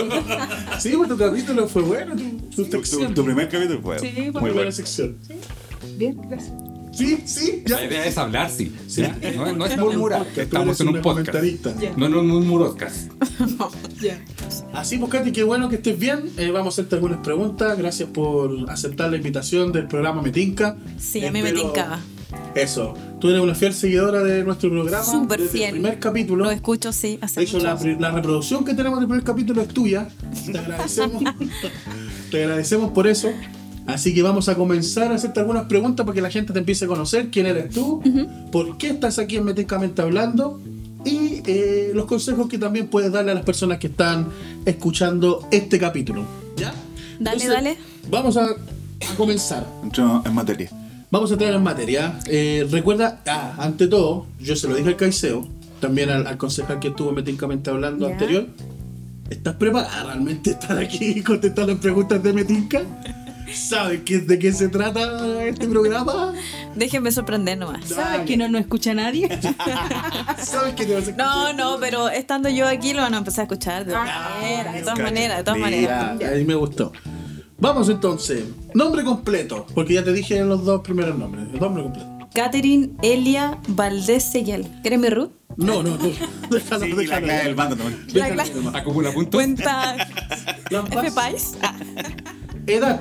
sí, 0.79 0.93
pues 0.97 1.09
tu 1.09 1.17
capítulo 1.17 1.67
fue 1.69 1.83
bueno, 1.83 2.15
tu, 2.15 2.39
tu 2.50 2.65
Tu, 2.65 2.71
sección. 2.71 3.09
tu- 3.09 3.15
tu 3.15 3.25
primer 3.25 3.49
capítulo 3.49 3.81
fue 3.81 3.99
Sí, 3.99 4.09
fue 4.12 4.23
muy 4.23 4.31
bueno. 4.31 4.47
primera 4.49 4.73
sección. 4.73 5.17
Bien, 5.97 6.21
gracias. 6.29 6.53
Sí, 6.93 7.23
sí, 7.25 7.62
ya. 7.65 7.77
La 7.77 7.87
idea 7.87 8.06
es 8.06 8.19
hablar, 8.19 8.50
sí. 8.50 8.73
¿ya? 8.89 9.17
No, 9.35 9.53
no 9.53 9.67
es 9.67 9.79
murmurar. 9.79 10.27
Estamos 10.37 10.79
en 10.81 10.89
un 10.89 11.00
podcast. 11.00 11.31
comentarista. 11.31 11.75
Ya. 11.81 11.94
No 11.97 12.06
en 12.06 12.15
un 12.15 12.27
murmuroscast. 12.29 13.12
Ya. 14.00 14.21
Así 14.73 14.99
pues, 14.99 15.12
Katy, 15.12 15.31
qué 15.31 15.44
bueno 15.44 15.69
que 15.69 15.77
estés 15.77 15.97
bien. 15.97 16.31
Eh, 16.37 16.50
vamos 16.50 16.67
a 16.67 16.71
hacerte 16.75 16.97
algunas 16.97 17.21
preguntas. 17.21 17.79
Gracias 17.79 18.09
por 18.09 18.69
aceptar 18.69 19.11
la 19.11 19.17
invitación 19.17 19.71
del 19.71 19.87
programa 19.87 20.23
Metinca. 20.23 20.77
Sí, 20.99 21.25
a 21.25 21.31
mí 21.31 21.41
me 21.41 21.53
tincaba. 21.53 22.00
Eso. 22.56 22.94
Tú 23.21 23.29
eres 23.29 23.41
una 23.41 23.55
fiel 23.55 23.73
seguidora 23.73 24.25
de 24.25 24.43
nuestro 24.43 24.71
programa. 24.71 25.05
Súper 25.05 25.39
Desde 25.39 25.53
fiel. 25.53 25.65
El 25.67 25.73
primer 25.75 25.99
capítulo. 26.00 26.44
Lo 26.44 26.50
escucho, 26.50 26.93
sí, 26.93 27.19
hace 27.21 27.41
De 27.41 27.47
hecho, 27.47 27.59
la, 27.61 27.79
la 28.00 28.11
reproducción 28.11 28.65
que 28.65 28.75
tenemos 28.75 28.99
del 28.99 29.09
primer 29.09 29.25
capítulo 29.25 29.62
es 29.62 29.69
tuya. 29.69 30.09
Te 30.50 30.59
agradecemos. 30.59 31.23
te 32.31 32.43
agradecemos 32.43 32.91
por 32.91 33.06
eso. 33.06 33.31
Así 33.87 34.14
que 34.14 34.23
vamos 34.23 34.49
a 34.49 34.55
comenzar 34.55 35.11
a 35.12 35.17
hacerte 35.17 35.40
algunas 35.40 35.64
preguntas 35.64 36.06
para 36.06 36.14
que 36.14 36.23
la 36.23 36.31
gente 36.31 36.52
te 36.52 36.58
empiece 36.58 36.84
a 36.84 36.88
conocer. 36.88 37.31
¿Quién 37.31 37.46
eres 37.46 37.70
tú? 37.70 38.00
¿Por 38.52 38.79
qué 38.79 38.88
estás 38.90 39.19
aquí 39.19 39.37
en 39.37 39.44
Meticamente 39.44 40.02
Hablando? 40.02 40.61
Y 41.05 41.43
eh, 41.46 41.90
los 41.94 42.06
consejos 42.06 42.49
que 42.49 42.58
también 42.58 42.87
puedes 42.87 43.11
darle 43.11 43.32
a 43.32 43.34
las 43.34 43.44
personas 43.44 43.79
que 43.79 43.88
están 43.88 44.29
escuchando 44.64 45.46
este 45.50 45.79
capítulo. 45.79 46.25
¿Ya? 46.56 46.73
Dale, 47.19 47.46
dale. 47.49 47.76
Vamos 48.08 48.37
a, 48.37 48.44
a 48.46 49.14
comenzar. 49.17 49.67
Entro 49.82 50.23
en 50.25 50.32
materia. 50.34 50.70
Vamos 51.11 51.31
a 51.31 51.34
entrar 51.34 51.52
en 51.52 51.62
materia. 51.62 52.19
Eh, 52.26 52.67
recuerda, 52.70 53.20
ah, 53.26 53.55
ante 53.58 53.88
todo, 53.88 54.26
yo 54.40 54.55
se 54.56 54.69
lo 54.69 54.76
dije 54.76 54.90
al 54.90 54.96
Caiseo, 54.96 55.46
también 55.81 56.08
al, 56.08 56.26
al 56.26 56.37
concejal 56.38 56.79
que 56.79 56.88
estuvo 56.88 57.11
metincamente 57.12 57.69
hablando 57.69 58.06
Ya. 58.06 58.12
anterior. 58.12 58.46
¿Estás 59.29 59.56
preparada 59.56 60.05
realmente 60.05 60.50
estar 60.50 60.79
aquí 60.79 61.14
y 61.17 61.20
contestar 61.25 61.67
las 61.67 61.79
preguntas 61.79 62.23
de 62.23 62.32
Metinca? 62.32 62.82
¿Sabes 63.55 64.00
qué, 64.05 64.19
de 64.19 64.39
qué 64.39 64.53
se 64.53 64.69
trata 64.69 65.44
este 65.44 65.67
programa? 65.69 66.33
Déjenme 66.75 67.11
sorprender 67.12 67.59
nomás. 67.59 67.85
¿Sabes 67.87 68.23
que 68.27 68.37
no 68.37 68.49
nos 68.49 68.61
escucha 68.62 68.94
nadie? 68.94 69.29
¿Sabes 70.43 70.75
que 70.75 70.87
te 70.87 70.94
vas 70.94 71.09
a 71.09 71.12
No, 71.12 71.53
no, 71.53 71.79
pero 71.81 72.09
estando 72.09 72.49
yo 72.49 72.67
aquí 72.67 72.93
lo 72.93 73.03
van 73.03 73.15
a 73.15 73.19
empezar 73.19 73.43
a 73.43 73.44
escuchar 73.44 73.85
de 73.85 73.93
todas 73.93 74.09
maneras, 74.09 74.75
de 74.75 74.81
todas 74.83 74.99
maneras, 74.99 75.37
de 75.39 75.44
todas 75.44 75.59
Mira. 75.59 75.71
maneras. 75.71 76.19
Ya, 76.21 76.29
ahí 76.29 76.44
me 76.44 76.55
gustó. 76.55 76.93
Vamos 77.58 77.89
entonces. 77.89 78.44
Nombre 78.75 79.05
completo, 79.05 79.67
porque 79.75 79.94
ya 79.94 80.03
te 80.05 80.13
dije 80.13 80.41
los 80.44 80.65
dos 80.65 80.81
primeros 80.82 81.17
nombres. 81.19 81.44
El 81.53 81.61
nombre 81.61 81.82
completo. 81.82 82.08
Catherine 82.34 82.91
Elia 83.03 83.58
Valdés 83.69 84.25
Seguel. 84.25 84.67
¿Quieres 84.81 84.99
mi 84.99 85.08
root? 85.11 85.32
No, 85.56 85.82
no, 85.82 85.99
no. 85.99 86.05
Déjalo, 86.51 86.84
Sí, 86.87 86.91
la 86.93 86.96
déjalo. 86.96 87.27
clave 87.27 87.44
del 87.44 87.55
bando 87.55 87.77
también. 87.77 88.06
La, 88.15 88.25
Déjalo 88.31 88.70
la-. 88.72 88.79
Acumula 88.79 89.13
puntos. 89.13 89.34
cuenta. 89.39 89.96
F 90.70 91.13
Pais. 91.13 91.53
Ah, 91.63 91.75
Edad. 92.67 93.01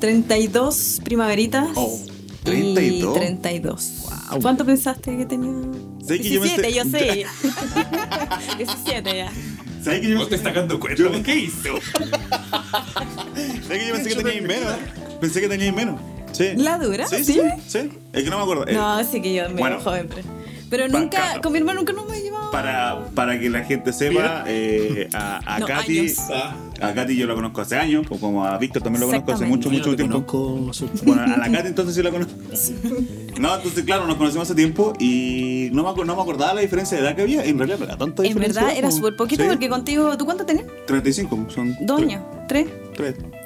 32 0.00 1.00
primaveritas. 1.04 1.68
Oh, 1.76 2.00
Y 2.42 2.44
32. 2.44 3.14
32. 3.14 3.92
¿Cuánto 4.40 4.64
pensaste 4.64 5.16
que 5.16 5.26
tenía? 5.26 5.52
Sé 6.06 6.18
que 6.20 6.30
yo 6.30 6.42
17, 6.42 6.62
pensé- 6.62 6.74
yo 6.74 6.84
sé. 6.90 7.26
17 8.58 9.16
ya. 9.16 9.32
¿Sabes 9.84 10.00
que 10.00 10.08
yo 10.10 10.18
¿Vos 10.18 10.28
te 10.28 10.34
estás 10.36 10.54
dando 10.54 10.78
cuenta 10.80 11.02
de 11.04 11.22
qué 11.22 11.34
hizo? 11.36 11.68
¿Sabes 13.62 13.78
que 13.78 13.86
yo 13.88 13.94
pensé 13.94 14.08
que 14.10 14.16
teníais 14.16 14.42
menos? 14.42 14.74
Pensé 15.20 15.40
que 15.40 15.48
teníais 15.48 15.74
menos. 15.74 16.00
Sí. 16.32 16.48
¿La 16.56 16.78
dura? 16.78 17.06
Sí, 17.06 17.24
¿Sí? 17.24 17.32
sí, 17.34 17.40
sí. 17.66 17.90
Es 18.12 18.24
que 18.24 18.30
no 18.30 18.36
me 18.38 18.42
acuerdo. 18.42 18.66
Eh, 18.68 18.72
No, 18.74 19.02
sí 19.04 19.20
que 19.20 19.34
yo 19.34 19.48
me 19.50 19.60
Bueno. 19.60 19.80
joven. 19.80 20.08
Pero, 20.08 20.28
pero 20.70 20.84
Bacano. 20.84 21.00
nunca, 21.04 21.40
con 21.42 21.52
mi 21.52 21.58
hermano 21.58 21.80
nunca 21.80 21.92
nos 21.92 22.04
llevado. 22.06 22.29
Para, 22.50 23.04
para 23.14 23.38
que 23.38 23.48
la 23.48 23.64
gente 23.64 23.92
sepa, 23.92 24.44
eh, 24.46 25.08
a, 25.14 25.54
a 25.56 25.58
No, 25.60 25.66
Katy, 25.66 26.12
a 26.80 26.92
Katy 26.94 27.16
yo 27.16 27.26
la 27.26 27.34
conozco 27.34 27.60
hace 27.60 27.76
años, 27.76 28.06
o 28.10 28.16
como 28.18 28.44
a 28.44 28.58
Víctor 28.58 28.82
también 28.82 29.00
lo 29.02 29.06
conozco 29.06 29.32
hace 29.32 29.46
mucho, 29.46 29.70
mucho 29.70 29.94
tiempo. 29.94 30.24
conozco 30.26 30.72
su- 30.72 30.88
Bueno, 31.04 31.22
a 31.22 31.36
la 31.36 31.50
Katy 31.50 31.68
entonces 31.68 31.94
sí 31.94 32.02
la 32.02 32.10
conozco. 32.10 32.32
No, 33.38 33.54
entonces 33.56 33.84
claro, 33.84 34.06
nos 34.06 34.16
conocimos 34.16 34.48
hace 34.48 34.54
tiempo 34.56 34.92
y 34.98 35.70
no 35.72 35.82
me, 35.94 36.04
no 36.04 36.16
me 36.16 36.22
acordaba 36.22 36.54
la 36.54 36.60
diferencia 36.60 36.96
de 36.98 37.04
edad 37.04 37.14
que 37.16 37.22
había. 37.22 37.44
En 37.44 37.56
realidad 37.58 37.78
no 37.78 37.84
era 37.86 37.96
tanta 37.96 38.22
En 38.22 38.28
diferencia. 38.28 38.62
verdad 38.62 38.78
era 38.78 38.88
po. 38.88 38.94
súper 38.96 39.16
poquito 39.16 39.42
Sí, 39.44 39.48
porque 39.48 39.68
contigo, 39.68 40.16
¿tú 40.18 40.24
cuánto 40.24 40.44
tenías? 40.44 40.66
35, 40.86 41.46
son. 41.48 41.76
Dos 41.80 42.00
años, 42.02 42.22
tres. 42.48 42.66
Tres. 42.68 42.89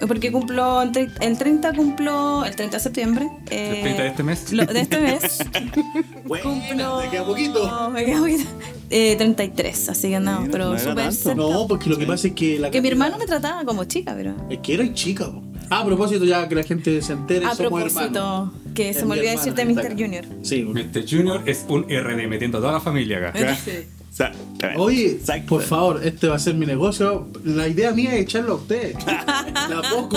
Porque 0.06 0.30
cumplo, 0.32 0.82
el 0.82 0.92
tre- 0.92 1.10
el 1.20 1.38
30 1.38 1.72
cumplo, 1.74 2.44
el 2.44 2.54
30 2.56 2.76
de 2.76 2.82
septiembre. 2.82 3.28
eh, 3.50 3.74
¿El 3.76 3.82
30 3.82 4.02
de 4.02 4.08
este 4.08 4.22
mes? 4.22 4.52
lo- 4.52 4.66
de 4.66 4.80
este 4.80 5.00
mes. 5.00 5.38
Bueno, 6.24 6.44
cumplo. 6.50 6.98
te 7.00 7.08
queda 7.10 7.24
poquito. 7.26 7.90
Me 7.90 8.04
queda 8.04 8.18
poquito. 8.20 8.44
Eh, 8.90 9.14
33, 9.16 9.88
así 9.88 10.08
que 10.08 10.16
andamos, 10.16 10.42
Mira, 10.42 10.52
pero 10.52 10.64
no 10.66 10.74
era 10.76 10.82
súper 10.90 11.12
cerca. 11.12 11.34
No, 11.34 11.66
porque 11.66 11.90
lo 11.90 11.98
que 11.98 12.06
pasa 12.06 12.28
es 12.28 12.34
que 12.34 12.58
la 12.58 12.70
Que 12.70 12.80
mi 12.80 12.88
hermano 12.88 13.18
me 13.18 13.26
trataba 13.26 13.64
como 13.64 13.84
chica, 13.84 14.14
pero. 14.16 14.34
Es 14.50 14.58
que 14.58 14.74
era 14.74 14.92
chica, 14.94 15.26
po. 15.26 15.42
Ah, 15.70 15.80
a 15.80 15.84
propósito, 15.86 16.24
ya 16.24 16.46
que 16.48 16.54
la 16.54 16.62
gente 16.62 17.00
se 17.02 17.12
entere, 17.14 17.46
A 17.46 17.54
somos 17.54 17.82
propósito, 17.82 18.04
hermanos. 18.04 18.50
que 18.74 18.92
se 18.94 19.04
me 19.06 19.14
olvidó 19.14 19.30
decirte 19.32 19.64
Mr. 19.64 19.92
Junior. 19.98 20.24
Sí. 20.42 20.62
Mr. 20.62 21.04
Junior 21.08 21.42
es 21.46 21.64
un 21.68 21.84
RD 21.88 22.26
metiendo 22.28 22.58
a 22.58 22.60
toda 22.60 22.72
la 22.74 22.80
familia 22.80 23.18
acá. 23.30 23.56
Sí. 23.56 23.70
Oye, 24.76 25.12
Exacto. 25.12 25.46
por 25.46 25.62
favor, 25.62 26.00
este 26.04 26.28
va 26.28 26.36
a 26.36 26.38
ser 26.38 26.54
mi 26.54 26.66
negocio. 26.66 27.28
La 27.44 27.68
idea 27.68 27.92
mía 27.92 28.14
es 28.14 28.22
echarlo 28.22 28.52
a 28.52 28.56
usted. 28.56 28.94
De 29.68 29.74
a 29.74 29.82
poco. 29.90 30.16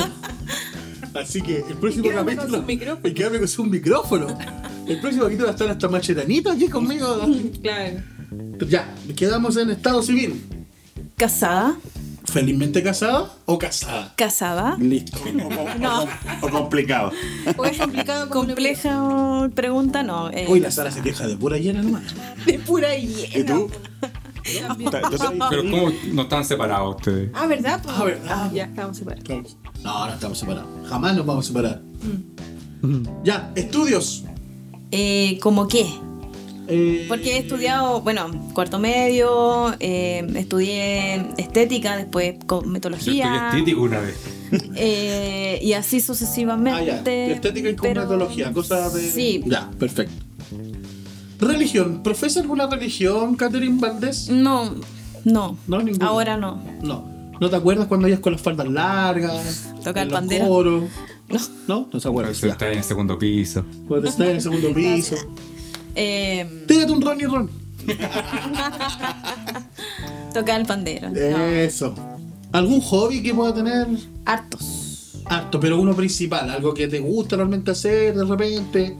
Así 1.14 1.42
que 1.42 1.58
el 1.58 1.76
próximo 1.78 2.10
capítulo. 2.14 2.64
Y 3.04 3.14
quédame 3.14 3.40
con 3.40 3.48
su 3.48 3.64
micrófono. 3.66 4.28
El 4.88 5.00
próximo 5.02 5.24
capítulo 5.24 5.46
va 5.48 5.52
a 5.52 5.54
estar 5.56 5.70
hasta 5.70 5.88
Macheranito 5.90 6.52
aquí 6.52 6.68
conmigo. 6.68 7.26
Claro. 7.62 8.02
Ya, 8.68 8.94
quedamos 9.16 9.56
en 9.58 9.70
estado 9.72 10.04
civil. 10.04 10.44
Casada, 11.16 11.78
¿Felizmente 12.32 12.84
casada 12.84 13.32
o 13.46 13.58
casada? 13.58 14.14
casada. 14.16 14.76
Listo. 14.80 15.18
No, 15.80 16.06
O 16.42 16.50
complicado. 16.50 17.12
O 17.58 17.66
es 17.66 17.78
complicado 17.78 18.30
compleja 18.30 19.50
pregunta, 19.56 20.04
no. 20.04 20.30
eh, 20.32 20.46
Hoy 20.50 20.60
la 20.60 20.72
Sara 20.72 20.92
se 20.92 21.02
queja 21.02 21.28
de 21.28 21.38
pura 21.38 21.58
llena 21.58 21.82
nomás. 21.84 22.04
de 22.46 22.60
pura 22.60 22.96
¿Y 22.96 23.08
hiena. 23.08 23.56
tú? 23.56 23.70
Ta- 24.90 25.02
tú 25.10 25.18
Pero 25.50 25.64
¿cómo 25.70 25.92
no 26.14 26.22
están 26.24 26.46
separados 26.46 26.96
ustedes? 26.98 27.32
Ah, 27.34 27.48
¿verdad? 27.48 27.82
Pues, 27.84 27.96
Ah, 27.98 28.04
¿verdad? 28.06 28.52
ya, 28.54 28.64
estamos 28.66 28.98
separados. 28.98 29.58
No, 29.84 30.06
no 30.08 30.14
estamos 30.14 30.38
separados. 30.38 30.70
Jamás 30.90 31.16
nos 31.16 31.26
vamos 31.26 31.46
a 31.46 31.48
separar. 31.48 31.82
Ya, 33.24 33.52
estudios. 33.56 34.24
eh, 34.92 35.38
¿Cómo 35.42 35.68
qué? 35.68 35.86
Eh, 36.70 37.06
Porque 37.08 37.36
he 37.36 37.40
estudiado, 37.40 38.02
bueno, 38.02 38.30
cuarto 38.54 38.78
medio, 38.80 39.74
eh, 39.80 40.28
estudié 40.36 41.16
estética, 41.38 41.96
después 41.96 42.26
Yo 42.26 42.32
estudié 42.34 42.48
cosmetología. 42.48 43.50
estético 43.52 43.82
una 43.84 44.00
vez. 44.02 44.18
eh, 44.76 45.60
y 45.62 45.74
así 45.74 45.98
Ah, 45.98 46.02
sucesivamente. 46.02 47.28
ya. 47.28 47.34
Estética 47.36 47.70
y 47.70 47.76
pero- 47.76 48.02
cosmetología, 48.04 48.52
cosas 48.54 48.94
de. 48.94 49.02
Sí. 49.10 49.44
Ya, 49.46 49.70
perfecto. 49.80 50.14
Religión. 51.40 52.02
¿Profesa 52.04 52.40
alguna 52.42 52.68
religión, 52.68 53.36
Catherine 53.36 53.80
Valdés? 53.80 54.30
No, 54.30 54.74
no. 55.24 55.58
No, 55.68 55.82
ninguna. 55.82 56.08
Ahora 56.08 56.36
no. 56.38 56.62
No. 56.82 57.16
¿No 57.40 57.50
te 57.52 57.56
acuerdas 57.56 57.86
cuando 57.88 58.08
ibas 58.08 58.20
con 58.20 58.34
las 58.34 58.42
faldas 58.42 58.68
largas? 58.68 59.72
Toca 59.84 60.02
en 60.02 60.08
el 60.08 60.12
los 60.12 60.20
pandero. 60.20 60.48
coros? 60.48 60.84
No. 61.30 61.40
¿No? 61.68 61.90
No 61.94 62.00
se 62.00 62.08
acuerda. 62.08 62.32
Eso 62.32 62.48
está 62.48 62.72
en 62.72 62.80
el 62.80 62.84
segundo 62.84 63.20
piso. 63.20 63.64
Cuando 63.88 64.10
estás 64.10 64.28
en 64.28 64.36
el 64.38 64.42
segundo 64.42 64.74
piso. 64.74 65.16
Eh, 66.00 66.64
Tírate 66.68 66.92
un 66.92 67.02
ron 67.02 67.20
y 67.22 67.26
ron. 67.26 67.50
tocar 70.34 70.60
el 70.62 70.68
pandero. 70.68 71.10
Eso. 71.16 71.94
¿Algún 72.52 72.82
hobby 72.82 73.22
que 73.24 73.34
pueda 73.34 73.54
tener? 73.54 73.88
Hartos. 74.26 75.22
Harto, 75.26 75.60
pero 75.60 75.80
uno 75.80 75.96
principal. 75.96 76.50
Algo 76.50 76.74
que 76.74 76.88
te 76.88 77.00
gusta 77.00 77.36
realmente 77.36 77.72
hacer 77.72 78.16
de 78.16 78.24
repente. 78.26 78.96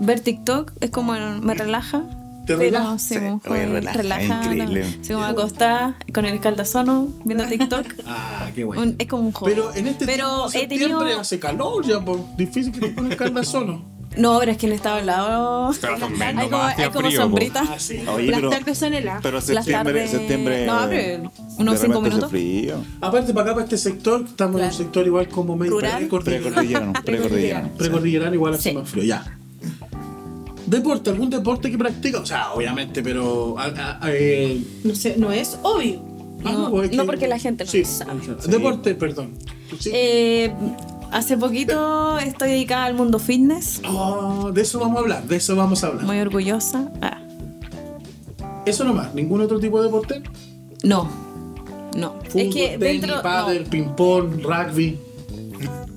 Ver 0.00 0.20
TikTok 0.20 0.72
es 0.80 0.90
como 0.90 1.12
me 1.14 1.54
relaja. 1.54 2.02
¿Te 2.46 2.54
relaja? 2.54 2.96
sí, 2.98 3.16
oye, 3.48 3.66
relaja, 3.66 3.96
relaja, 3.96 4.40
increíble. 4.44 4.84
no. 4.84 5.04
Sí, 5.04 5.12
como 5.14 5.24
acostada 5.24 5.96
con 6.14 6.26
el 6.26 6.38
caldazono 6.38 7.08
viendo 7.24 7.44
TikTok. 7.48 7.86
Ah, 8.06 8.50
qué 8.54 8.62
bueno. 8.62 8.82
Un- 8.82 8.94
es 9.00 9.06
como 9.08 9.22
un 9.26 9.32
hobby. 9.32 9.50
Pero 9.52 9.74
en 9.74 9.86
este 9.88 10.06
Pero 10.06 10.46
tiempo 10.50 10.58
he 10.58 10.66
tenido. 10.68 11.20
hace 11.20 11.40
calor 11.40 11.84
ya, 11.84 11.98
pues. 12.04 12.20
Difícil 12.36 12.70
que 12.72 12.80
te 12.80 12.88
pongas 12.90 13.12
el 13.12 13.16
caldazono. 13.16 13.95
No, 14.16 14.38
pero 14.38 14.52
es 14.52 14.58
que 14.58 14.66
en 14.66 14.72
estado 14.72 14.96
al 14.96 15.06
lado. 15.06 15.72
Pero 15.80 15.98
son 15.98 16.22
Hay 16.22 16.34
como, 16.48 16.62
hay 16.62 16.74
como 16.90 17.06
frío, 17.08 17.18
po. 17.20 17.24
sombrita. 17.24 17.62
Ah, 17.68 17.78
sí. 17.78 18.00
Oye, 18.08 18.26
Las 18.28 18.38
pero, 18.40 18.50
tardes 18.50 18.78
son 18.78 18.94
heladas. 18.94 19.20
pero 19.22 19.36
Las 19.36 19.44
septiembre, 19.44 19.92
tardes- 19.94 20.10
septiembre. 20.10 20.66
No, 20.66 20.78
pero 20.88 21.32
unos 21.58 21.74
de 21.74 21.80
cinco 21.86 22.00
repente 22.00 22.00
minutos. 22.00 22.24
hace 22.24 22.28
frío. 22.30 22.76
Aparte, 23.00 23.32
para 23.34 23.44
acá, 23.44 23.54
para 23.54 23.64
este 23.64 23.78
sector, 23.78 24.24
estamos 24.26 24.60
en 24.60 24.66
un 24.68 24.72
sector 24.72 25.06
igual 25.06 25.28
como 25.28 25.54
medio 25.56 25.72
Rural. 25.72 25.98
precordillerano. 26.08 26.92
Precordillerano, 27.04 27.70
precordillerano. 27.76 28.34
Igual 28.34 28.54
hace 28.54 28.70
Sí. 28.70 28.76
más 28.76 28.88
frío, 28.88 29.04
ya. 29.04 29.38
Deporte, 30.66 31.10
algún 31.10 31.30
deporte 31.30 31.70
que 31.70 31.78
practica, 31.78 32.18
o 32.18 32.26
sea, 32.26 32.52
obviamente, 32.52 33.02
pero. 33.02 33.56
a- 33.58 33.64
a- 33.66 34.04
a- 34.04 34.10
eh, 34.12 34.60
No 34.82 34.94
sé, 34.96 35.14
no 35.16 35.30
es 35.30 35.56
obvio. 35.62 36.02
ah, 36.44 36.52
No, 36.52 36.70
pues, 36.70 36.90
es 36.90 36.96
no 36.96 37.02
que- 37.04 37.06
porque 37.06 37.28
la 37.28 37.38
gente 37.38 37.64
no 37.64 37.70
sí, 37.70 37.84
sabe. 37.84 38.14
Deporte, 38.48 38.94
perdón. 38.96 39.34
Sí. 39.78 39.90
Eh, 39.92 40.52
hace 41.12 41.36
poquito 41.36 42.18
estoy 42.18 42.50
dedicada 42.50 42.84
al 42.86 42.94
mundo 42.94 43.18
fitness. 43.18 43.80
Oh, 43.88 44.50
de 44.52 44.62
eso 44.62 44.78
vamos 44.78 44.96
a 44.98 45.00
hablar, 45.00 45.22
de 45.24 45.36
eso 45.36 45.56
vamos 45.56 45.82
a 45.84 45.88
hablar. 45.88 46.04
Muy 46.04 46.18
orgullosa. 46.20 46.90
Ah, 47.02 47.18
Eso 48.64 48.84
nomás, 48.84 49.14
ningún 49.14 49.40
otro 49.40 49.58
tipo 49.60 49.78
de 49.80 49.86
deporte. 49.86 50.22
no. 50.82 51.08
No. 51.96 52.12
Fútbol, 52.28 52.40
es 52.48 52.54
que 52.54 52.78
tenis, 52.78 53.00
dentro. 53.00 53.22
pádel, 53.22 53.64
ping-pong, 53.64 54.42
rugby, 54.42 54.98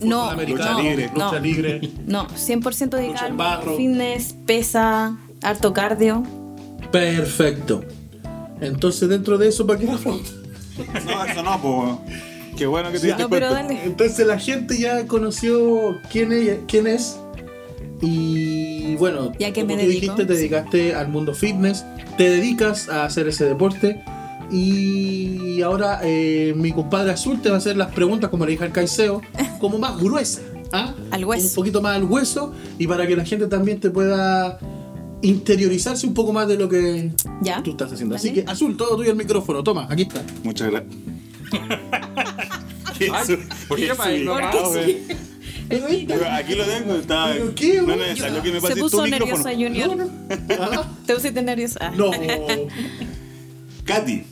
No. 0.01 0.29
americano, 0.29 0.77
no, 0.77 0.81
libre, 0.81 1.11
no, 1.13 1.25
lucha 1.25 1.39
libre. 1.41 1.81
No, 2.05 2.25
100% 2.29 2.85
Lucha 2.85 2.97
dedicada 3.01 3.25
al 3.27 3.33
barro. 3.33 3.75
fitness, 3.75 4.33
pesa, 4.45 5.17
harto 5.43 5.73
cardio. 5.73 6.23
Perfecto. 6.89 7.83
Entonces, 8.61 9.09
dentro 9.09 9.37
de 9.37 9.49
eso, 9.49 9.67
¿para 9.67 9.77
qué 9.79 9.87
la 9.87 9.97
pregunta? 9.97 10.29
No, 11.05 11.25
eso 11.25 11.43
no, 11.43 11.61
pues. 11.61 12.13
Qué 12.59 12.67
bueno 12.67 12.91
que 12.91 12.99
te 12.99 13.07
Ya. 13.07 13.15
diste 13.15 13.23
No, 13.23 13.29
pero 13.29 13.47
cuenta. 13.49 13.67
dale. 13.67 13.83
Entonces 13.85 14.27
la 14.27 14.37
gente 14.37 14.77
ya 14.77 15.07
conoció 15.07 15.97
quién 16.11 16.31
es, 16.33 16.59
quién 16.67 16.85
es 16.87 17.17
y 18.01 18.95
bueno, 18.95 19.31
¿Y 19.39 19.43
a 19.45 19.53
qué 19.53 19.61
como 19.61 19.75
me 19.75 19.81
tú 19.83 19.87
dedico? 19.89 20.01
dijiste, 20.13 20.25
te 20.25 20.33
dedicaste 20.33 20.93
al 20.95 21.07
mundo 21.09 21.33
fitness, 21.33 21.85
te 22.17 22.29
dedicas 22.29 22.87
a 22.89 23.05
hacer 23.05 23.27
ese 23.27 23.45
deporte 23.45 24.03
y 24.51 25.61
ahora 25.61 25.99
eh, 26.03 26.53
mi 26.55 26.71
compadre 26.71 27.11
Azul 27.11 27.41
te 27.41 27.49
va 27.49 27.55
a 27.55 27.57
hacer 27.59 27.77
las 27.77 27.91
preguntas 27.93 28.29
como 28.29 28.45
le 28.45 28.51
dije 28.51 28.63
al 28.65 28.71
Caiseo, 28.71 29.21
como 29.59 29.77
más 29.79 29.97
gruesas, 29.97 30.43
¿ah? 30.71 30.93
Al 31.11 31.25
hueso. 31.25 31.47
un 31.47 31.55
poquito 31.55 31.81
más 31.81 31.95
al 31.95 32.03
hueso 32.05 32.53
y 32.77 32.87
para 32.87 33.05
que 33.07 33.15
la 33.15 33.25
gente 33.25 33.47
también 33.47 33.79
te 33.79 33.89
pueda 33.89 34.59
interiorizarse 35.21 36.07
un 36.07 36.13
poco 36.13 36.31
más 36.33 36.47
de 36.47 36.57
lo 36.57 36.67
que 36.69 37.11
¿Ya? 37.41 37.61
tú 37.63 37.71
estás 37.71 37.91
haciendo. 37.93 38.15
Así 38.15 38.33
que 38.33 38.43
Azul, 38.47 38.75
todo 38.77 38.95
tuyo 38.97 39.11
el 39.11 39.17
micrófono, 39.17 39.63
toma, 39.63 39.87
aquí 39.89 40.03
está. 40.03 40.21
Muchas 40.43 40.71
gracias. 40.71 40.93
¿Qué 42.99 43.09
Ay, 43.13 43.37
¿por 43.67 43.77
qué 43.79 43.87
me 43.87 43.95
subicado, 43.95 44.69
güey? 44.69 44.97
güey? 45.69 46.07
Aquí 46.31 46.55
lo 46.55 46.65
tengo, 46.65 46.95
está. 46.95 47.29
¿Pero 47.31 47.55
qué, 47.55 47.81
No 47.81 47.93
es 47.93 47.99
necesario 47.99 48.41
que 48.43 48.51
me 48.51 48.55
Se 48.55 48.61
pases 48.61 48.77
tu 48.77 48.81
puso 48.89 49.03
micrófono. 49.03 49.43
nerviosa 49.43 49.51
Junior. 49.53 49.95
No, 49.97 50.71
no. 50.73 50.97
Te 51.05 51.13
pusiste 51.15 51.41
nerviosa. 51.41 51.91
No. 51.91 52.11
Katy, 53.85 54.23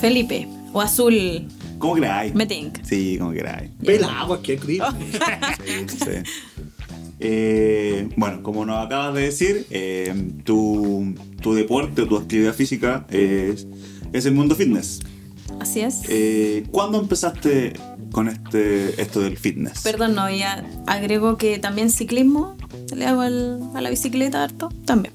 Felipe. 0.00 0.48
O 0.72 0.80
azul. 0.80 1.46
¿cómo 1.78 1.94
queráis? 1.94 2.34
Metink. 2.34 2.78
Sí, 2.84 3.16
como 3.18 3.32
queráis. 3.32 3.70
Pela 3.84 4.20
agua, 4.20 4.42
qué 4.42 4.56
crío. 4.58 4.84
Sí, 5.86 5.96
sí. 5.98 6.10
Eh, 7.20 8.08
bueno, 8.16 8.42
como 8.42 8.64
nos 8.66 8.84
acabas 8.84 9.14
de 9.14 9.22
decir, 9.22 9.66
eh, 9.70 10.12
tu, 10.44 11.14
tu 11.40 11.54
deporte 11.54 12.02
o 12.02 12.06
tu 12.06 12.16
actividad 12.16 12.52
física 12.54 13.06
es, 13.10 13.66
es 14.12 14.26
el 14.26 14.34
mundo 14.34 14.54
fitness. 14.54 15.00
Así 15.60 15.80
es. 15.80 16.02
Eh, 16.08 16.64
¿Cuándo 16.70 17.00
empezaste 17.00 17.72
con 18.12 18.28
este 18.28 19.00
esto 19.00 19.20
del 19.20 19.36
fitness? 19.36 19.82
Perdón, 19.82 20.14
no, 20.14 20.28
ya 20.30 20.64
agrego 20.86 21.36
que 21.36 21.58
también 21.58 21.90
ciclismo. 21.90 22.56
Le 22.94 23.06
hago 23.06 23.20
al- 23.22 23.60
a 23.74 23.80
la 23.80 23.90
bicicleta 23.90 24.42
harto. 24.44 24.70
También. 24.84 25.14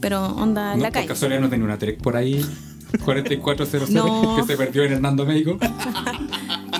Pero 0.00 0.26
onda 0.34 0.72
en 0.72 0.78
No, 0.78 0.84
la 0.84 0.90
calle. 0.90 1.06
casualidad 1.06 1.40
no 1.40 1.48
tenía 1.48 1.64
una 1.64 1.78
Trek 1.78 2.00
por 2.02 2.16
ahí. 2.16 2.44
4400 3.04 3.90
No. 3.94 4.36
que 4.36 4.42
se 4.44 4.56
perdió 4.56 4.84
en 4.84 4.92
Hernando 4.94 5.24
México. 5.24 5.58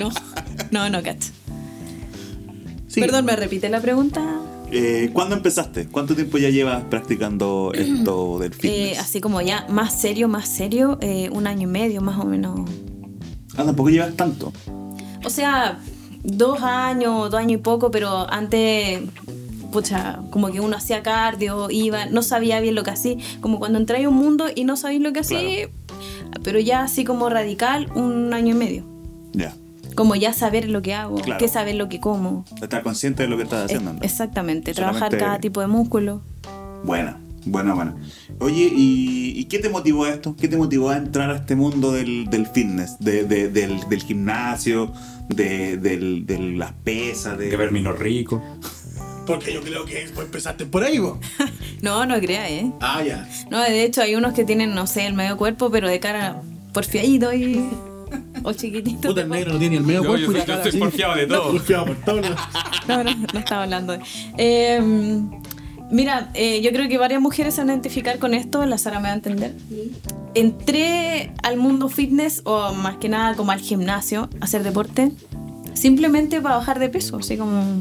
No, 0.00 0.10
no, 0.70 0.88
no, 0.90 1.02
cacho. 1.02 1.28
Sí. 2.88 3.00
Perdón, 3.00 3.26
¿me 3.26 3.36
repite 3.36 3.68
la 3.68 3.80
pregunta? 3.80 4.22
Eh, 4.70 5.10
¿Cuándo 5.12 5.36
empezaste? 5.36 5.86
¿Cuánto 5.86 6.14
tiempo 6.14 6.38
ya 6.38 6.48
llevas 6.48 6.82
practicando 6.84 7.72
esto 7.74 8.38
del 8.38 8.54
fitness? 8.54 8.96
Eh, 8.96 8.98
así 8.98 9.20
como 9.20 9.40
ya 9.42 9.66
más 9.68 10.00
serio, 10.00 10.28
más 10.28 10.48
serio, 10.48 10.96
eh, 11.02 11.28
un 11.30 11.46
año 11.46 11.62
y 11.68 11.70
medio 11.70 12.00
más 12.00 12.18
o 12.18 12.24
menos. 12.24 12.68
Ah, 13.56 13.64
tampoco 13.64 13.90
llevas 13.90 14.14
tanto. 14.16 14.52
O 15.24 15.30
sea, 15.30 15.78
dos 16.22 16.62
años, 16.62 17.30
dos 17.30 17.40
años 17.40 17.52
y 17.52 17.62
poco, 17.62 17.90
pero 17.90 18.30
antes, 18.32 19.00
pucha, 19.72 20.20
como 20.30 20.50
que 20.50 20.60
uno 20.60 20.76
hacía 20.76 21.02
cardio, 21.02 21.68
iba, 21.70 22.06
no 22.06 22.22
sabía 22.22 22.60
bien 22.60 22.74
lo 22.74 22.82
que 22.82 22.90
hacía, 22.90 23.16
como 23.40 23.58
cuando 23.58 23.78
entré 23.78 24.04
a 24.04 24.08
un 24.08 24.16
mundo 24.16 24.46
y 24.54 24.64
no 24.64 24.76
sabéis 24.76 25.00
lo 25.00 25.12
que 25.12 25.20
hacía, 25.20 25.68
pero 26.42 26.58
ya 26.60 26.82
así 26.82 27.04
como 27.04 27.28
radical, 27.28 27.88
un 27.94 28.32
año 28.34 28.54
y 28.54 28.58
medio. 28.58 28.84
Ya. 29.32 29.54
Como 29.94 30.14
ya 30.14 30.32
saber 30.32 30.68
lo 30.70 30.80
que 30.80 30.94
hago, 30.94 31.16
Claro. 31.16 31.38
que 31.38 31.48
saber 31.48 31.74
lo 31.74 31.88
que 31.88 32.00
como. 32.00 32.44
Estar 32.62 32.82
consciente 32.82 33.24
de 33.24 33.28
lo 33.28 33.36
que 33.36 33.42
estás 33.42 33.66
haciendo. 33.66 33.92
¿no? 33.92 33.98
exactamente, 34.02 34.72
trabajar 34.74 35.16
cada 35.18 35.38
tipo 35.38 35.60
de 35.60 35.66
músculo. 35.66 36.22
Buena, 36.84 37.18
buena, 37.44 37.74
buena. 37.74 37.94
Oye, 38.40 38.72
¿y, 38.74 39.34
y 39.38 39.44
qué 39.44 39.58
te 39.58 39.68
motivó 39.68 40.04
a 40.04 40.10
esto? 40.10 40.34
¿Qué 40.34 40.48
te 40.48 40.56
motivó 40.56 40.88
a 40.90 40.96
entrar 40.96 41.30
a 41.30 41.36
este 41.36 41.54
mundo 41.56 41.92
del, 41.92 42.28
del 42.30 42.46
fitness, 42.46 42.98
de- 43.00 43.24
de- 43.24 43.48
del, 43.50 43.86
del 43.90 44.02
gimnasio, 44.02 44.92
de, 45.28 45.76
del- 45.76 46.26
de 46.26 46.38
las 46.38 46.72
pesas? 46.72 47.38
De... 47.38 47.48
De 47.48 47.56
ver 47.56 47.72
Mino 47.72 47.92
Rico. 47.92 48.42
Porque 49.26 49.52
yo 49.54 49.60
creo 49.60 49.84
que 49.84 50.08
pues, 50.14 50.26
empezaste 50.26 50.66
por 50.66 50.82
ahí, 50.84 50.98
vos. 50.98 51.18
No, 51.82 52.06
no 52.06 52.18
crea, 52.20 52.48
¿eh? 52.48 52.70
Ah, 52.80 53.02
ya. 53.02 53.28
No, 53.50 53.60
de 53.60 53.82
hecho 53.84 54.02
hay 54.02 54.14
unos 54.14 54.34
que 54.34 54.44
tienen, 54.44 54.72
no 54.72 54.86
sé, 54.86 55.04
el 55.06 55.14
medio 55.14 55.36
cuerpo, 55.36 55.68
pero 55.70 55.88
de 55.88 55.98
cara 55.98 56.40
porfiadito 56.72 57.32
y... 57.34 57.68
o 58.44 58.52
chiquitito. 58.52 59.08
Puta, 59.08 59.22
el 59.22 59.28
negro 59.28 59.54
no 59.54 59.58
tiene 59.58 59.76
el 59.78 59.82
medio 59.82 60.02
Yo- 60.02 60.08
cuerpo 60.10 60.26
yo 60.26 60.30
y 60.32 60.34
la 60.34 60.40
soy- 60.40 60.46
yo 60.46 60.52
cara 60.52 60.62
soy 60.62 60.68
así. 60.70 60.78
porfiado 60.78 61.14
de 61.16 61.26
todo. 61.26 61.50
Porfiado 61.52 61.86
por 61.86 61.96
todo. 61.96 62.20
No, 62.88 63.02
no, 63.04 63.14
no 63.32 63.38
estaba 63.38 63.62
hablando. 63.64 63.92
de- 63.94 64.00
Eh, 64.38 64.80
mira, 65.92 66.30
eh, 66.34 66.60
yo 66.62 66.72
creo 66.72 66.88
que 66.88 66.98
varias 66.98 67.20
mujeres 67.20 67.54
se 67.54 67.60
van 67.60 67.70
a 67.70 67.72
identificar 67.74 68.18
con 68.18 68.34
esto, 68.34 68.64
la 68.66 68.78
Sara 68.78 68.98
me 68.98 69.04
va 69.04 69.12
a 69.12 69.14
entender. 69.14 69.54
Entré 70.34 71.32
al 71.42 71.56
mundo 71.58 71.88
fitness, 71.88 72.42
o 72.44 72.72
más 72.72 72.96
que 72.96 73.08
nada 73.08 73.36
como 73.36 73.52
al 73.52 73.60
gimnasio, 73.60 74.28
a 74.40 74.44
hacer 74.44 74.64
deporte, 74.64 75.12
simplemente 75.74 76.40
para 76.40 76.56
bajar 76.56 76.78
de 76.80 76.88
peso, 76.88 77.18
así 77.18 77.36
como 77.36 77.80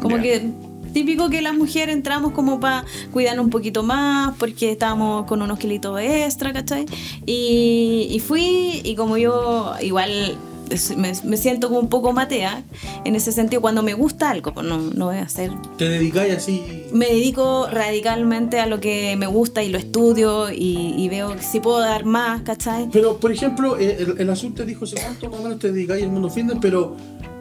Como 0.00 0.16
que 0.16 0.50
típico 0.92 1.28
que 1.30 1.40
las 1.40 1.54
mujeres 1.54 1.94
entramos 1.94 2.32
como 2.32 2.58
para 2.58 2.84
cuidarnos 3.12 3.44
un 3.44 3.50
poquito 3.50 3.82
más, 3.82 4.34
porque 4.38 4.72
estábamos 4.72 5.26
con 5.26 5.40
unos 5.42 5.58
kilitos 5.58 6.00
extra, 6.00 6.52
¿cachai? 6.52 6.86
Y, 7.26 8.08
y 8.10 8.18
fui, 8.20 8.80
y 8.82 8.96
como 8.96 9.16
yo 9.16 9.74
igual 9.80 10.36
es- 10.70 10.96
me, 10.96 11.12
me 11.24 11.36
siento 11.36 11.68
como 11.68 11.80
un 11.80 11.88
poco 11.88 12.12
matea, 12.12 12.62
en 13.04 13.16
ese 13.16 13.32
sentido, 13.32 13.60
cuando 13.60 13.82
me 13.82 13.94
gusta 13.94 14.30
algo, 14.30 14.52
pues 14.54 14.66
no, 14.66 14.78
no 14.78 15.06
voy 15.06 15.16
a 15.16 15.22
hacer 15.22 15.50
Te 15.76 15.88
dedicáis 15.88 16.34
así. 16.36 16.62
me 16.92 17.06
dedico 17.06 17.66
radicalmente 17.70 18.60
a 18.60 18.66
lo 18.66 18.80
que 18.80 19.16
me 19.16 19.26
gusta 19.26 19.62
y 19.62 19.68
lo 19.70 19.78
estudio 19.78 20.50
y, 20.50 20.94
y 20.96 21.08
veo 21.08 21.34
si 21.40 21.60
puedo 21.60 21.80
dar 21.80 22.04
más, 22.04 22.42
¿cachai? 22.42 22.88
Pero, 22.92 23.16
por 23.18 23.32
ejemplo, 23.32 23.76
el, 23.76 24.16
el 24.18 24.30
azul 24.30 24.54
te 24.54 24.64
dijo, 24.64 24.84
¿hace 24.84 24.96
cuánto 24.96 25.28
más 25.30 25.40
o 25.40 25.42
menos 25.42 25.58
te 25.58 25.72
dedicáis 25.72 26.04
al 26.04 26.10
mundo 26.10 26.30
fitness? 26.30 26.58
Pero, 26.60 26.96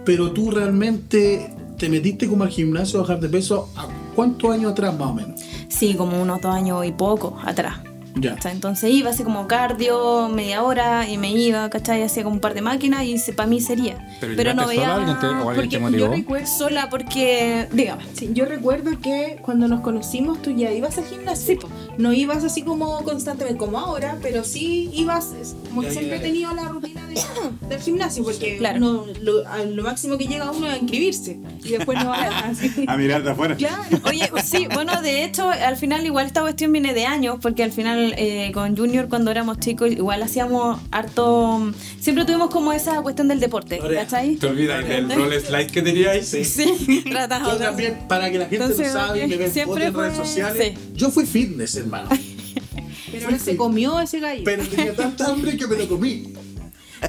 pero 0.05 0.31
tú 0.31 0.51
realmente 0.51 1.53
te 1.77 1.87
metiste 1.89 2.27
como 2.27 2.43
al 2.43 2.49
gimnasio 2.49 2.99
a 2.99 3.01
bajar 3.03 3.19
de 3.19 3.29
peso, 3.29 3.69
¿a 3.75 3.87
cuántos 4.15 4.51
años 4.51 4.71
atrás 4.73 4.97
más 4.97 5.09
o 5.09 5.13
menos? 5.13 5.39
Sí, 5.69 5.93
como 5.93 6.21
unos 6.21 6.41
dos 6.41 6.53
años 6.53 6.85
y 6.85 6.91
poco 6.91 7.37
atrás. 7.45 7.77
Ya. 8.15 8.35
¿cachai? 8.35 8.53
Entonces 8.53 8.91
iba 8.91 9.09
así 9.11 9.23
como 9.23 9.47
cardio, 9.47 10.29
media 10.29 10.63
hora 10.63 11.07
y 11.09 11.17
me 11.17 11.31
iba, 11.31 11.69
¿cachai? 11.69 12.03
Hacía 12.03 12.23
como 12.23 12.35
un 12.35 12.41
par 12.41 12.53
de 12.53 12.61
máquinas 12.61 13.03
y 13.05 13.17
para 13.33 13.47
mí 13.47 13.61
sería. 13.61 13.97
Pero 14.19 14.33
Pero, 14.35 14.53
no 14.53 14.67
veía... 14.67 14.81
sola, 14.89 14.95
¿Alguien 14.95 15.19
te- 15.19 15.25
o 15.27 15.29
alguien 15.49 15.55
Porque 15.55 15.67
te 15.69 15.75
yo 15.75 15.79
motivó? 15.81 16.07
recuerdo, 16.09 16.47
Sola 16.47 16.89
porque, 16.89 17.67
dígame. 17.71 18.03
sí, 18.13 18.29
yo 18.33 18.45
recuerdo 18.45 18.99
que 19.01 19.37
cuando 19.41 19.67
nos 19.67 19.81
conocimos 19.81 20.41
tú 20.41 20.51
ya 20.51 20.71
ibas 20.71 20.97
al 20.97 21.05
gimnasio. 21.05 21.59
No 21.97 22.13
ibas 22.13 22.43
así 22.43 22.61
como 22.63 23.03
constantemente 23.03 23.57
como 23.57 23.77
ahora, 23.79 24.17
pero 24.21 24.43
sí 24.43 24.89
ibas, 24.93 25.33
como 25.69 25.81
que 25.81 25.87
Ya, 25.87 25.93
siempre 25.93 26.17
ya. 26.19 26.23
he 26.25 26.27
tenido 26.27 26.53
la 26.53 26.63
rutina 26.69 27.01
de- 27.07 27.19
del 27.67 27.79
gimnasio, 27.81 28.23
porque 28.23 28.57
Claro. 28.57 28.77
uno- 28.77 29.05
lo, 29.21 29.47
a 29.47 29.59
lo 29.59 29.83
máximo 29.83 30.17
que 30.17 30.25
llega 30.27 30.49
uno 30.51 30.67
es 30.67 30.73
a 30.73 30.77
inscribirse 30.77 31.39
y 31.63 31.69
después 31.71 31.97
no 32.03 32.09
va 32.09 32.17
así. 32.45 32.85
A 32.87 32.97
mirar 32.97 33.23
de 33.23 33.31
afuera. 33.31 33.55
Claro. 33.55 33.83
Oye, 34.05 34.29
sí, 34.43 34.67
bueno, 34.73 35.01
de 35.01 35.23
hecho, 35.23 35.49
al 35.49 35.75
final 35.77 36.05
igual 36.05 36.25
esta 36.27 36.41
cuestión 36.41 36.71
viene 36.71 36.93
de 36.93 37.05
años, 37.05 37.37
porque 37.41 37.63
al 37.63 37.71
final 37.71 38.08
eh, 38.17 38.51
con 38.53 38.75
Junior 38.77 39.07
cuando 39.09 39.31
éramos 39.31 39.59
chicos 39.59 39.91
igual 39.91 40.21
hacíamos 40.23 40.79
harto... 40.91 41.71
Siempre 41.99 42.25
tuvimos 42.25 42.49
como 42.49 42.71
esa 42.73 43.01
cuestión 43.01 43.27
del 43.27 43.39
deporte. 43.39 43.79
¿cachai? 43.79 44.35
¿Te 44.35 44.47
olvidas 44.47 44.87
del 44.87 45.09
rol 45.11 45.33
slide 45.39 45.67
que 45.71 45.81
teníais? 45.81 46.29
Sí, 46.43 47.03
tratamos 47.09 47.53
Yo 47.53 47.59
de- 47.59 47.65
también, 47.65 47.97
para 48.07 48.31
que 48.31 48.37
la 48.39 48.45
gente 48.45 48.63
Entonces, 48.65 48.93
lo 48.93 48.99
sabe 48.99 49.25
y 49.25 49.27
me 49.27 49.37
ve 49.37 49.49
siempre 49.49 49.85
en 49.85 49.93
redes 49.93 50.15
fue- 50.15 50.25
sociales, 50.25 50.73
sí. 50.75 50.91
yo 50.95 51.09
fui 51.11 51.25
fitness, 51.25 51.75
hermano. 51.75 52.09
Pero 53.11 53.25
ahora 53.25 53.39
se 53.39 53.55
comió 53.57 53.99
ese 53.99 54.19
gallo. 54.19 54.43
Pero 54.45 54.63
tenía 54.67 54.93
tanta 54.95 55.25
hambre 55.27 55.57
que 55.57 55.65
me 55.67 55.75
lo 55.77 55.87
comí. 55.87 56.31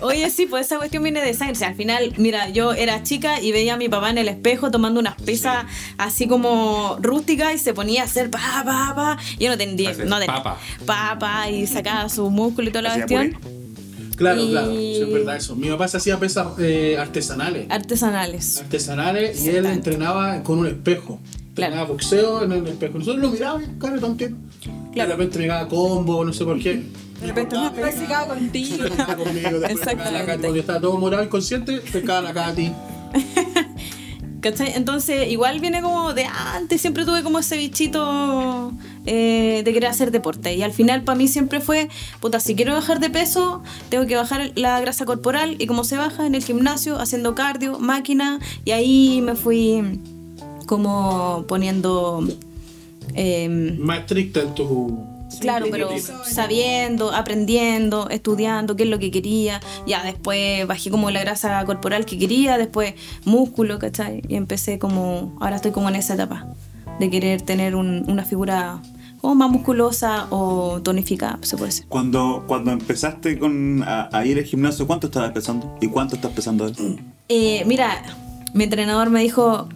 Oye, 0.03 0.31
sí, 0.31 0.47
pues 0.47 0.67
esa 0.67 0.79
cuestión 0.79 1.03
viene 1.03 1.21
de 1.21 1.35
sangre. 1.35 1.53
O 1.53 1.57
sea, 1.59 1.69
al 1.69 1.75
final, 1.75 2.13
mira, 2.17 2.49
yo 2.51 2.73
era 2.73 3.03
chica 3.03 3.41
y 3.41 3.53
veía 3.53 3.75
a 3.75 3.77
mi 3.77 3.89
papá 3.89 4.11
en 4.11 4.19
el 4.19 4.29
espejo 4.29 4.71
tomando 4.71 5.01
unas 5.01 5.21
pesas 5.21 5.65
así 5.99 6.27
como 6.27 6.97
rústicas 7.01 7.55
y 7.55 7.59
se 7.59 7.75
ponía 7.75 8.03
a 8.03 8.05
hacer 8.05 8.31
pa, 8.31 8.63
pa, 8.65 8.93
pa. 8.95 9.19
Yo 9.39 9.49
no 9.51 9.59
tenía, 9.59 9.91
Hacer 9.91 10.07
no 10.07 10.19
tenía. 10.19 10.35
papa. 10.35 10.59
Pa, 10.87 11.17
pa, 11.19 11.51
y 11.51 11.67
sacaba 11.67 12.09
su 12.09 12.31
músculo 12.31 12.69
y 12.69 12.73
toda 12.73 12.83
la 12.83 12.91
Hacía 12.95 13.07
cuestión. 13.07 13.61
Claro, 14.17 14.43
Y- 14.43 14.51
claro, 14.51 14.71
sí, 14.71 15.01
es 15.01 15.13
verdad 15.13 15.37
eso. 15.37 15.57
Mi 15.57 15.69
papá 15.71 15.89
se 15.89 15.97
hacía 15.97 16.19
pesas 16.19 16.49
eh, 16.59 16.97
artesanales. 16.99 17.67
Artesanales. 17.71 18.59
Artesanales 18.59 19.45
y 19.45 19.49
él 19.49 19.67
entrenaba 19.67 20.43
con 20.43 20.59
un 20.59 20.67
espejo. 20.67 21.19
Claro. 21.55 21.73
Entrenaba 21.73 21.85
boxeo 21.89 22.45
en 22.45 22.53
el 22.53 22.67
espejo. 22.67 22.99
Nosotros 22.99 23.23
lo 23.23 23.31
mirábamos, 23.31 23.69
cara, 23.81 23.99
tonto. 23.99 24.27
Claro. 24.93 25.09
De 25.11 25.17
repente 25.17 25.39
me 25.39 25.45
pegaba 25.45 25.69
combo, 25.69 26.25
no 26.25 26.33
sé 26.33 26.45
por 26.45 26.61
qué. 26.61 26.83
De 27.21 27.27
repente 27.27 27.57
una 27.57 27.73
quedaba 27.73 28.35
contigo. 28.35 28.85
Conmigo, 28.89 29.67
Exactamente. 29.69 30.39
cuando 30.39 30.57
estaba 30.57 30.81
todo 30.81 30.97
morado 30.99 31.23
inconsciente, 31.25 31.79
pescaba 31.79 32.23
la 32.23 32.33
cara 32.33 32.49
a 32.49 32.55
ti. 32.55 32.73
¿Cachai? 34.41 34.73
Entonces, 34.75 35.31
igual 35.31 35.61
viene 35.61 35.83
como 35.83 36.15
de 36.15 36.25
antes, 36.25 36.81
siempre 36.81 37.05
tuve 37.05 37.23
como 37.23 37.41
ese 37.41 37.59
bichito 37.59 38.73
eh, 39.05 39.61
de 39.63 39.73
querer 39.75 39.91
hacer 39.91 40.11
deporte. 40.11 40.55
Y 40.55 40.63
al 40.63 40.73
final, 40.73 41.03
para 41.03 41.19
mí 41.19 41.29
siempre 41.29 41.61
fue, 41.61 41.91
puta, 42.21 42.41
si 42.41 42.55
quiero 42.55 42.73
bajar 42.73 43.01
de 43.01 43.11
peso, 43.11 43.63
tengo 43.91 44.07
que 44.07 44.17
bajar 44.17 44.53
la 44.55 44.81
grasa 44.81 45.05
corporal. 45.05 45.57
Y 45.59 45.67
como 45.67 45.85
se 45.85 45.99
baja 45.99 46.27
en 46.27 46.35
el 46.35 46.43
gimnasio, 46.43 46.99
haciendo 46.99 47.35
cardio, 47.35 47.79
máquina. 47.79 48.39
Y 48.65 48.71
ahí 48.71 49.21
me 49.21 49.35
fui 49.35 50.01
como 50.65 51.45
poniendo. 51.47 52.27
em, 53.15 53.79
Más 53.79 53.99
estricta 54.01 54.41
en 54.41 54.55
tu. 54.55 55.10
Claro, 55.41 55.67
pero 55.71 55.89
sabiendo, 56.25 57.13
aprendiendo, 57.13 58.09
estudiando 58.11 58.77
qué 58.77 58.85
es 58.85 58.89
lo 58.89 58.99
que 58.99 59.11
quería. 59.11 59.61
Ya 59.87 60.03
después 60.03 60.67
bajé 60.67 60.91
como 60.91 61.11
la 61.11 61.21
grasa 61.21 61.65
corporal 61.65 62.05
que 62.05 62.19
quería, 62.19 62.59
después 62.59 62.95
músculo, 63.25 63.79
¿cachai? 63.79 64.23
Y 64.29 64.37
empecé 64.37 64.79
como, 64.79 65.37
ahora 65.41 65.57
estoy 65.57 65.71
como 65.73 65.89
en 65.89 65.97
esa 65.97 66.15
etapa 66.15 66.47
de 66.99 67.11
querer 67.11 67.43
tener 67.43 67.75
un- 67.75 68.05
una 68.09 68.25
figura 68.25 68.81
como 69.21 69.35
más 69.35 69.51
musculosa 69.51 70.27
o 70.31 70.81
tonificada, 70.83 71.39
se 71.43 71.57
puede 71.57 71.71
decir. 71.71 71.87
Cuando, 71.89 72.45
cuando 72.47 72.71
empezaste 72.73 73.39
con, 73.39 73.83
a, 73.83 74.09
a 74.13 74.25
ir 74.25 74.39
al 74.39 74.45
gimnasio, 74.45 74.87
¿cuánto 74.87 75.09
estabas 75.09 75.33
pesando? 75.33 75.77
¿Y 75.81 75.89
cuánto 75.89 76.15
estás 76.17 76.33
pesando 76.33 76.65
ahora? 76.65 76.77
Eh, 77.29 77.63
mira, 77.67 78.03
mi 78.55 78.65
entrenador 78.65 79.11
me 79.11 79.21
dijo, 79.21 79.69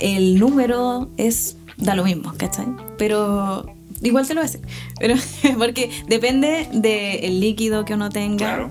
el 0.00 0.38
número 0.38 1.10
es, 1.18 1.56
da 1.76 1.94
lo 1.94 2.04
mismo, 2.04 2.32
¿cachai? 2.38 2.66
Pero 2.96 3.66
igual 4.02 4.26
te 4.26 4.34
lo 4.34 4.42
decir. 4.42 4.60
Pero, 4.98 5.14
porque 5.58 5.90
depende 6.06 6.68
del 6.72 7.40
líquido 7.40 7.84
que 7.84 7.94
uno 7.94 8.10
tenga. 8.10 8.36
Claro. 8.36 8.70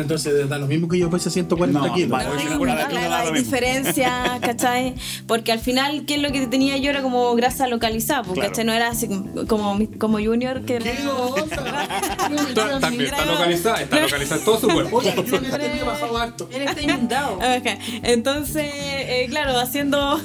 Entonces 0.00 0.48
da 0.48 0.58
lo 0.58 0.66
mismo 0.66 0.88
que 0.88 0.98
yo 0.98 1.10
pese 1.10 1.30
140 1.30 1.78
No, 1.88 1.94
kilos. 1.94 2.10
vale. 2.10 2.28
No 2.28 2.34
no 2.34 2.40
hay 2.40 3.26
lo 3.26 3.32
mismo. 3.32 3.32
diferencia, 3.32 4.38
¿cachai? 4.40 4.94
Porque 5.26 5.52
al 5.52 5.58
final, 5.60 6.04
¿qué 6.06 6.14
es 6.16 6.22
lo 6.22 6.32
que 6.32 6.46
tenía 6.46 6.76
yo? 6.78 6.90
Era 6.90 7.02
como 7.02 7.34
grasa 7.34 7.66
localizada, 7.68 8.22
porque 8.22 8.40
Claro. 8.40 8.50
¿cachai? 8.52 8.64
No 8.64 8.72
era 8.72 8.88
así 8.88 9.08
como, 9.48 9.78
como 9.98 10.18
Junior, 10.18 10.62
que 10.64 10.78
¿Qué 10.78 10.90
era- 11.02 11.14
onda? 11.14 12.80
También 12.80 13.02
está 13.02 13.24
localizada, 13.26 13.82
está 13.82 14.00
localizada 14.00 14.38
en 14.40 14.44
todo 14.44 14.60
su 14.60 14.68
cuerpo. 14.68 14.96
Oye, 14.98 15.10
este 15.10 15.84
bajado 15.84 16.16
harto. 16.18 16.48
Él 16.52 16.62
está 16.62 16.80
inundado. 16.82 17.34
Ok, 17.36 17.66
Entonces, 18.02 18.66
eh, 18.74 19.26
claro, 19.30 19.58
haciendo, 19.58 20.20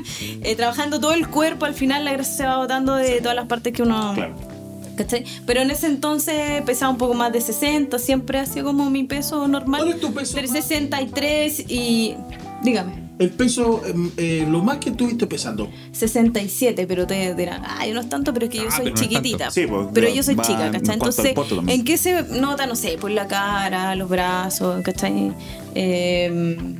eh, 0.20 0.56
trabajando 0.56 1.00
todo 1.00 1.12
el 1.12 1.28
cuerpo, 1.28 1.64
al 1.66 1.74
final 1.74 2.04
la 2.04 2.12
grasa 2.12 2.36
se 2.36 2.46
va 2.46 2.56
botando 2.58 2.94
de 2.94 3.20
todas 3.20 3.36
las 3.36 3.46
partes 3.46 3.72
que 3.72 3.82
uno... 3.82 4.12
Claro. 4.14 4.52
¿cachai? 4.96 5.24
Pero 5.46 5.60
en 5.60 5.70
ese 5.70 5.86
entonces 5.86 6.62
pesaba 6.62 6.92
un 6.92 6.98
poco 6.98 7.14
más 7.14 7.32
de 7.32 7.40
60, 7.40 7.98
siempre 7.98 8.38
ha 8.38 8.46
sido 8.46 8.66
como 8.66 8.90
mi 8.90 9.04
peso 9.04 9.48
normal. 9.48 9.82
¿Cuál 9.82 9.94
es 9.94 10.00
tu 10.00 10.12
peso 10.12 10.38
Entre 10.38 10.52
más? 10.52 10.66
63 10.66 11.64
y... 11.68 12.14
Dígame. 12.62 13.02
El 13.18 13.30
peso, 13.30 13.82
em, 13.86 14.10
eh, 14.16 14.46
lo 14.48 14.62
más 14.62 14.78
que 14.78 14.90
estuviste 14.90 15.26
pesando. 15.26 15.68
67, 15.92 16.86
pero 16.86 17.06
te 17.06 17.34
dirán, 17.34 17.62
ay, 17.66 17.92
no 17.92 18.00
es 18.00 18.08
tanto, 18.08 18.32
pero 18.32 18.46
es 18.46 18.52
que 18.52 18.58
yo 18.58 18.68
Ah, 18.68 18.76
soy 18.76 18.86
no 18.86 18.94
es 18.94 19.00
chiquitita. 19.00 19.50
Sí, 19.50 19.66
pues, 19.66 19.88
pero 19.92 20.08
yo 20.08 20.22
soy 20.22 20.36
chica, 20.36 20.70
¿cachai? 20.70 20.94
Entonces. 20.94 21.34
¿en 21.66 21.84
qué 21.84 21.96
se 21.96 22.22
nota? 22.40 22.66
No 22.66 22.74
sé, 22.74 22.98
por 22.98 23.10
la 23.10 23.28
cara, 23.28 23.94
los 23.96 24.08
brazos, 24.08 24.82
¿cachai? 24.82 25.32
Eh, 25.74 26.76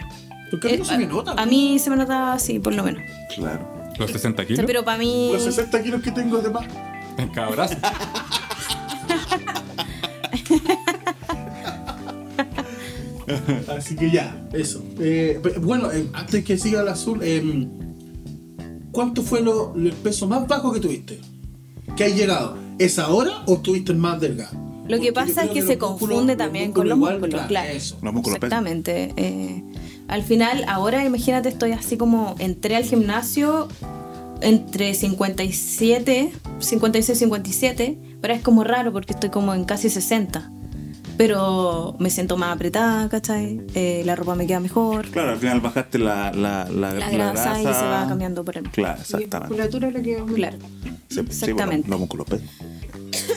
Porque 0.52 0.68
a 0.68 0.70
mí 0.70 0.76
no 0.78 0.84
eh, 0.84 0.86
se 0.86 0.98
me 0.98 1.06
nota. 1.06 1.32
a 1.32 1.46
mí 1.46 1.78
se 1.78 1.90
me 1.90 1.96
nota 1.96 2.32
así, 2.34 2.58
por 2.60 2.74
lo 2.74 2.84
menos. 2.84 3.02
Claro. 3.34 3.66
Los 3.98 4.10
60 4.10 4.42
O 4.42 4.44
sea, 4.44 4.46
kilos 4.46 4.64
pero 4.66 4.84
para 4.84 4.98
mí. 4.98 5.30
Los 5.32 5.42
60 5.42 5.82
kilos 5.82 6.02
que 6.02 6.12
tengo 6.12 6.38
de 6.38 6.50
más. 6.50 6.64
en 7.18 7.28
cada 7.30 7.48
brazo. 7.50 7.74
Así 13.76 13.96
que 13.96 14.10
ya, 14.10 14.46
eso. 14.52 14.82
Eh, 14.98 15.40
bueno, 15.60 15.90
eh, 15.92 16.06
antes 16.12 16.44
que 16.44 16.58
siga 16.58 16.82
el 16.82 16.88
azul, 16.88 17.20
eh, 17.22 17.68
¿cuánto 18.90 19.22
fue 19.22 19.40
lo, 19.42 19.74
el 19.76 19.92
peso 19.92 20.26
más 20.26 20.46
bajo 20.46 20.72
que 20.72 20.80
tuviste? 20.80 21.20
¿Que 21.96 22.04
has 22.04 22.14
llegado? 22.16 22.56
¿Es 22.78 22.98
ahora 22.98 23.42
o 23.46 23.58
tuviste 23.58 23.94
más 23.94 24.20
delgado? 24.20 24.52
Lo 24.88 24.98
que 25.00 25.12
Porque 25.12 25.12
pasa 25.12 25.44
es 25.44 25.50
que 25.50 25.60
los 25.60 25.68
se 25.68 25.78
músculos- 25.78 25.98
confunde 26.08 26.36
también 26.36 26.72
con 26.72 26.88
los 26.88 26.98
músculos, 26.98 27.42
claro. 27.46 27.70
Eso. 27.70 27.96
Los 28.02 28.12
músculos. 28.12 28.36
Exactamente. 28.36 29.14
Al 30.08 30.22
final, 30.22 30.64
ahora 30.68 31.04
imagínate, 31.04 31.48
estoy 31.48 31.72
así 31.72 31.96
como 31.96 32.34
entré 32.38 32.76
al 32.76 32.84
gimnasio 32.84 33.68
entre 34.40 34.94
57, 34.94 36.32
56, 36.58 37.18
57, 37.18 37.98
pero 38.20 38.34
es 38.34 38.42
como 38.42 38.64
raro 38.64 38.92
porque 38.92 39.12
estoy 39.12 39.30
como 39.30 39.54
en 39.54 39.64
casi 39.64 39.88
60. 39.88 40.50
Pero 41.18 41.94
me 41.98 42.10
siento 42.10 42.36
más 42.36 42.54
apretada, 42.54 43.08
¿cachai? 43.08 43.60
Eh, 43.74 44.02
la 44.04 44.16
ropa 44.16 44.34
me 44.34 44.46
queda 44.46 44.60
mejor. 44.60 45.08
Claro, 45.10 45.32
al 45.32 45.38
final 45.38 45.60
bajaste 45.60 45.98
la, 45.98 46.32
la, 46.32 46.64
la, 46.70 46.94
La 46.94 47.10
grasa 47.10 47.60
y 47.60 47.62
se 47.62 47.68
va 47.68 48.06
cambiando 48.08 48.44
por 48.44 48.56
el... 48.56 48.64
Claro, 48.70 48.98
Y 48.98 49.02
exactamente. 49.02 49.48
musculatura 49.48 49.88
es 49.88 49.94
la 49.94 50.02
que 50.02 50.24
Claro. 50.34 50.58
Sí, 50.82 50.90
sí, 51.08 51.20
Exactamente. 51.20 51.88
los, 51.88 51.90
los 51.90 52.00
músculos 52.00 52.26
pesan. 52.26 52.48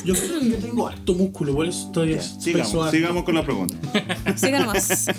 Yo 0.05 0.13
creo 0.13 0.39
que 0.39 0.57
tengo 0.57 0.87
harto 0.87 1.13
músculo, 1.13 1.53
por 1.53 1.67
eso 1.67 1.87
estoy 1.87 2.17
sigamos, 2.21 2.91
sigamos 2.91 3.23
con 3.23 3.35
la 3.35 3.43
pregunta. 3.43 3.75
Siga 4.35 4.59
nomás. 4.61 5.07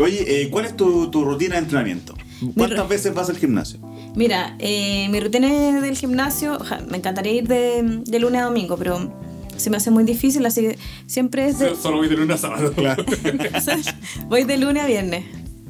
Oye, 0.00 0.42
eh, 0.42 0.50
¿cuál 0.50 0.64
es 0.66 0.76
tu, 0.76 1.10
tu 1.10 1.24
rutina 1.24 1.54
de 1.56 1.60
entrenamiento? 1.62 2.14
¿Cuántas 2.56 2.88
veces 2.88 3.14
vas 3.14 3.28
al 3.28 3.36
gimnasio? 3.36 3.78
Mira, 4.14 4.56
eh, 4.58 5.08
mi 5.10 5.20
rutina 5.20 5.80
del 5.80 5.96
gimnasio, 5.96 6.56
oja, 6.58 6.80
me 6.90 6.96
encantaría 6.96 7.32
ir 7.32 7.46
de, 7.48 8.02
de 8.04 8.18
lunes 8.18 8.40
a 8.40 8.44
domingo, 8.44 8.76
pero 8.76 9.12
se 9.56 9.68
me 9.70 9.76
hace 9.76 9.90
muy 9.90 10.04
difícil, 10.04 10.44
así 10.46 10.62
que 10.62 10.78
siempre 11.06 11.48
es 11.48 11.58
de... 11.58 11.76
Solo 11.82 11.98
voy 11.98 12.08
de 12.08 12.16
lunes 12.16 12.36
a 12.36 12.38
sábado. 12.48 12.72
Claro. 12.72 13.04
voy 14.28 14.44
de 14.44 14.56
lunes 14.56 14.82
a 14.82 14.86
viernes. 14.86 15.24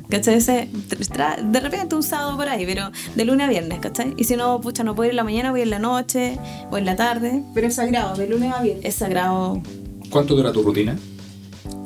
¿Cachai? 0.08 0.34
Ese, 0.34 0.68
tra- 1.12 1.40
de 1.40 1.60
repente 1.60 1.94
un 1.94 2.02
sábado 2.02 2.36
por 2.36 2.48
ahí, 2.48 2.66
pero 2.66 2.90
de 3.14 3.24
lunes 3.24 3.46
a 3.46 3.50
viernes, 3.50 3.78
¿cachai? 3.78 4.12
Y 4.16 4.24
si 4.24 4.34
no, 4.36 4.60
pucha, 4.60 4.82
no 4.82 4.96
puedo 4.96 5.06
ir 5.06 5.10
en 5.12 5.16
la 5.16 5.24
mañana, 5.24 5.50
voy 5.52 5.60
en 5.62 5.70
la 5.70 5.78
noche 5.78 6.36
o 6.70 6.78
en 6.78 6.84
la 6.84 6.96
tarde. 6.96 7.42
Pero 7.54 7.68
es 7.68 7.74
sagrado, 7.76 8.16
de 8.16 8.26
lunes 8.28 8.52
a 8.52 8.60
viernes. 8.62 8.84
Es 8.84 8.94
sagrado 8.96 9.60
¿Cuánto 10.08 10.34
dura 10.34 10.52
tu 10.52 10.62
rutina? 10.62 10.96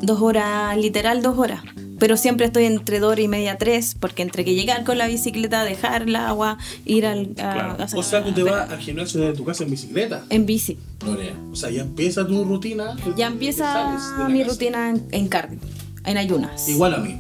dos 0.01 0.21
horas, 0.23 0.77
literal 0.79 1.21
dos 1.23 1.37
horas. 1.39 1.63
Pero 2.05 2.19
siempre 2.19 2.45
estoy 2.45 2.65
entre 2.65 3.01
dos 3.01 3.19
y 3.19 3.29
media, 3.29 3.57
tres, 3.57 3.97
porque 3.99 4.21
entre 4.21 4.45
que 4.45 4.55
llegar 4.55 4.85
con 4.85 4.99
la 4.99 5.07
bicicleta, 5.07 5.65
dejar 5.65 6.03
el 6.03 6.15
agua, 6.17 6.59
ir 6.85 7.07
al, 7.07 7.31
a, 7.31 7.33
Claro. 7.55 7.77
a- 7.83 7.97
O 7.99 8.03
sea, 8.03 8.23
tú 8.23 8.33
te 8.33 8.43
vas 8.43 8.71
al 8.71 8.79
gimnasio 8.79 9.23
desde 9.23 9.35
tu 9.35 9.43
casa 9.47 9.65
en 9.65 9.71
bicicleta. 9.71 10.23
en 10.29 10.45
bici. 10.45 10.77
Lorea. 11.07 11.33
O 11.51 11.57
sea, 11.57 11.71
ya 11.71 11.81
empieza 11.81 12.27
tu 12.27 12.45
rutina. 12.45 12.95
Ya 13.17 13.29
empieza 13.29 13.97
mi 14.29 14.41
casa. 14.41 14.51
rutina 14.53 14.91
en, 14.91 15.03
en 15.13 15.29
cardio, 15.29 15.59
en 16.05 16.19
ayunas. 16.19 16.69
Igual 16.69 16.93
a 16.93 16.99
mí. 16.99 17.19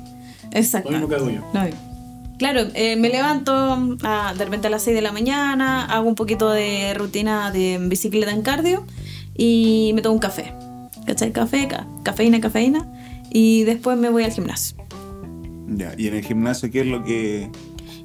Exacto. 0.52 0.90
Lo 0.90 0.98
mismo 0.98 1.08
que 1.08 1.14
hago 1.14 1.30
yo. 1.30 1.40
Mismo. 1.54 1.78
Claro, 2.38 2.60
eh, 2.74 2.96
me 2.96 3.08
levanto 3.08 3.96
ah, 4.02 4.34
de 4.36 4.44
repente 4.44 4.66
a 4.66 4.70
las 4.70 4.82
6 4.82 4.94
de 4.94 5.00
la 5.00 5.12
mañana, 5.12 5.86
hago 5.86 6.06
un 6.06 6.14
poquito 6.14 6.50
de 6.50 6.92
rutina 6.92 7.50
de 7.50 7.78
bicicleta 7.88 8.32
en 8.32 8.42
cardio 8.42 8.84
y 9.34 9.92
me 9.94 10.02
tomo 10.02 10.12
un 10.16 10.20
café. 10.20 10.52
¿Cachai? 11.06 11.32
Café, 11.32 11.68
ca- 11.68 11.86
cafeína, 12.02 12.38
cafeína. 12.42 12.86
Y 13.34 13.64
después 13.64 13.98
me 13.98 14.08
voy 14.10 14.22
al 14.22 14.30
gimnasio. 14.32 14.76
Ya, 15.68 15.92
y 15.98 16.06
en 16.06 16.14
el 16.14 16.24
gimnasio, 16.24 16.70
¿qué 16.70 16.80
es 16.82 16.86
lo 16.86 17.02
que...? 17.04 17.50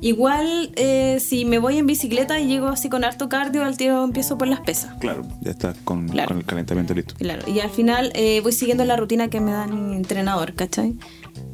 Igual, 0.02 0.72
eh, 0.76 1.18
si 1.20 1.44
me 1.46 1.60
voy 1.60 1.78
en 1.78 1.86
bicicleta 1.86 2.40
y 2.40 2.48
llego 2.48 2.68
así 2.68 2.88
con 2.90 3.04
harto 3.04 3.28
cardio, 3.30 3.64
al 3.66 3.76
tiro 3.78 4.04
empiezo 4.04 4.38
por 4.38 4.48
las 4.48 4.62
pesas. 4.62 4.96
Claro, 5.00 5.22
ya 5.42 5.52
estás 5.52 5.76
con, 5.84 6.08
Claro. 6.08 6.30
con 6.30 6.38
el 6.38 6.46
calentamiento 6.46 6.94
listo. 6.94 7.14
Claro, 7.18 7.44
y 7.54 7.60
al 7.60 7.70
final 7.70 8.12
eh, 8.16 8.40
voy 8.42 8.54
siguiendo 8.54 8.86
la 8.86 8.96
rutina 8.96 9.28
que 9.30 9.40
me 9.42 9.52
da 9.52 9.68
mi 9.68 9.96
entrenador, 9.98 10.54
¿cachai? 10.56 10.96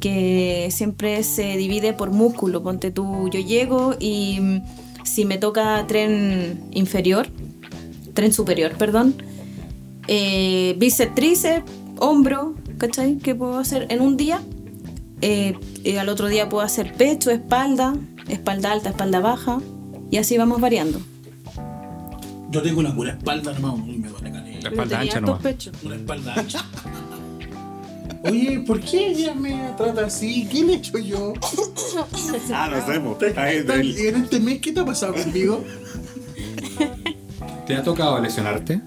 Que 0.00 0.68
siempre 0.70 1.22
se 1.24 1.56
divide 1.56 1.92
por 1.92 2.12
músculo. 2.12 2.62
Ponte 2.62 2.90
tú, 2.92 3.28
yo 3.30 3.40
llego 3.40 3.96
y 3.98 4.38
mm, 4.40 4.60
si 5.04 5.24
me 5.24 5.38
toca 5.38 5.84
tren 5.88 6.60
inferior, 6.70 7.26
tren 8.14 8.32
superior, 8.32 8.72
perdón, 8.78 9.16
eh, 10.06 10.76
bíceps, 10.78 11.14
tríceps, 11.16 11.70
hombro, 11.98 12.54
¿cachai? 12.78 13.16
Que 13.18 13.34
puedo 13.34 13.58
hacer 13.58 13.86
en 13.90 14.00
un 14.00 14.16
día. 14.16 14.40
Eh, 15.22 15.54
y 15.82 15.96
al 15.96 16.08
otro 16.10 16.28
día 16.28 16.48
puedo 16.48 16.62
hacer 16.62 16.92
pecho, 16.92 17.30
espalda, 17.30 17.94
espalda 18.28 18.72
alta, 18.72 18.90
espalda 18.90 19.20
baja, 19.20 19.60
y 20.10 20.18
así 20.18 20.36
vamos 20.36 20.60
variando. 20.60 21.00
Yo 22.50 22.62
tengo 22.62 22.80
una 22.80 22.94
pura 22.94 23.12
espalda 23.12 23.52
nomás 23.52 23.78
y 23.88 23.96
me 23.98 24.08
duele 24.08 24.30
caleta. 24.30 24.60
La 24.62 24.68
espalda 24.70 25.00
ancha 25.00 25.20
nomás. 25.20 25.42
pechos. 25.42 25.74
Una 25.82 25.96
espalda 25.96 26.34
ancha. 26.34 26.64
Oye, 28.24 28.60
¿por 28.60 28.80
qué 28.80 29.08
ella 29.08 29.34
me 29.34 29.72
trata 29.76 30.06
así? 30.06 30.46
¿Qué 30.50 30.64
le 30.64 30.72
he 30.74 30.76
hecho 30.76 30.98
yo? 30.98 31.32
Ah, 32.52 32.68
no 32.68 33.16
Ahí, 33.40 33.64
tan- 33.64 33.80
ahí. 33.80 33.94
En 34.06 34.16
este 34.16 34.40
mes, 34.40 34.60
¿qué 34.60 34.72
te 34.72 34.80
ha 34.80 34.84
pasado 34.84 35.14
conmigo? 35.14 35.62
¿Te 37.66 37.74
ha 37.76 37.82
tocado 37.82 38.20
lesionarte? 38.20 38.80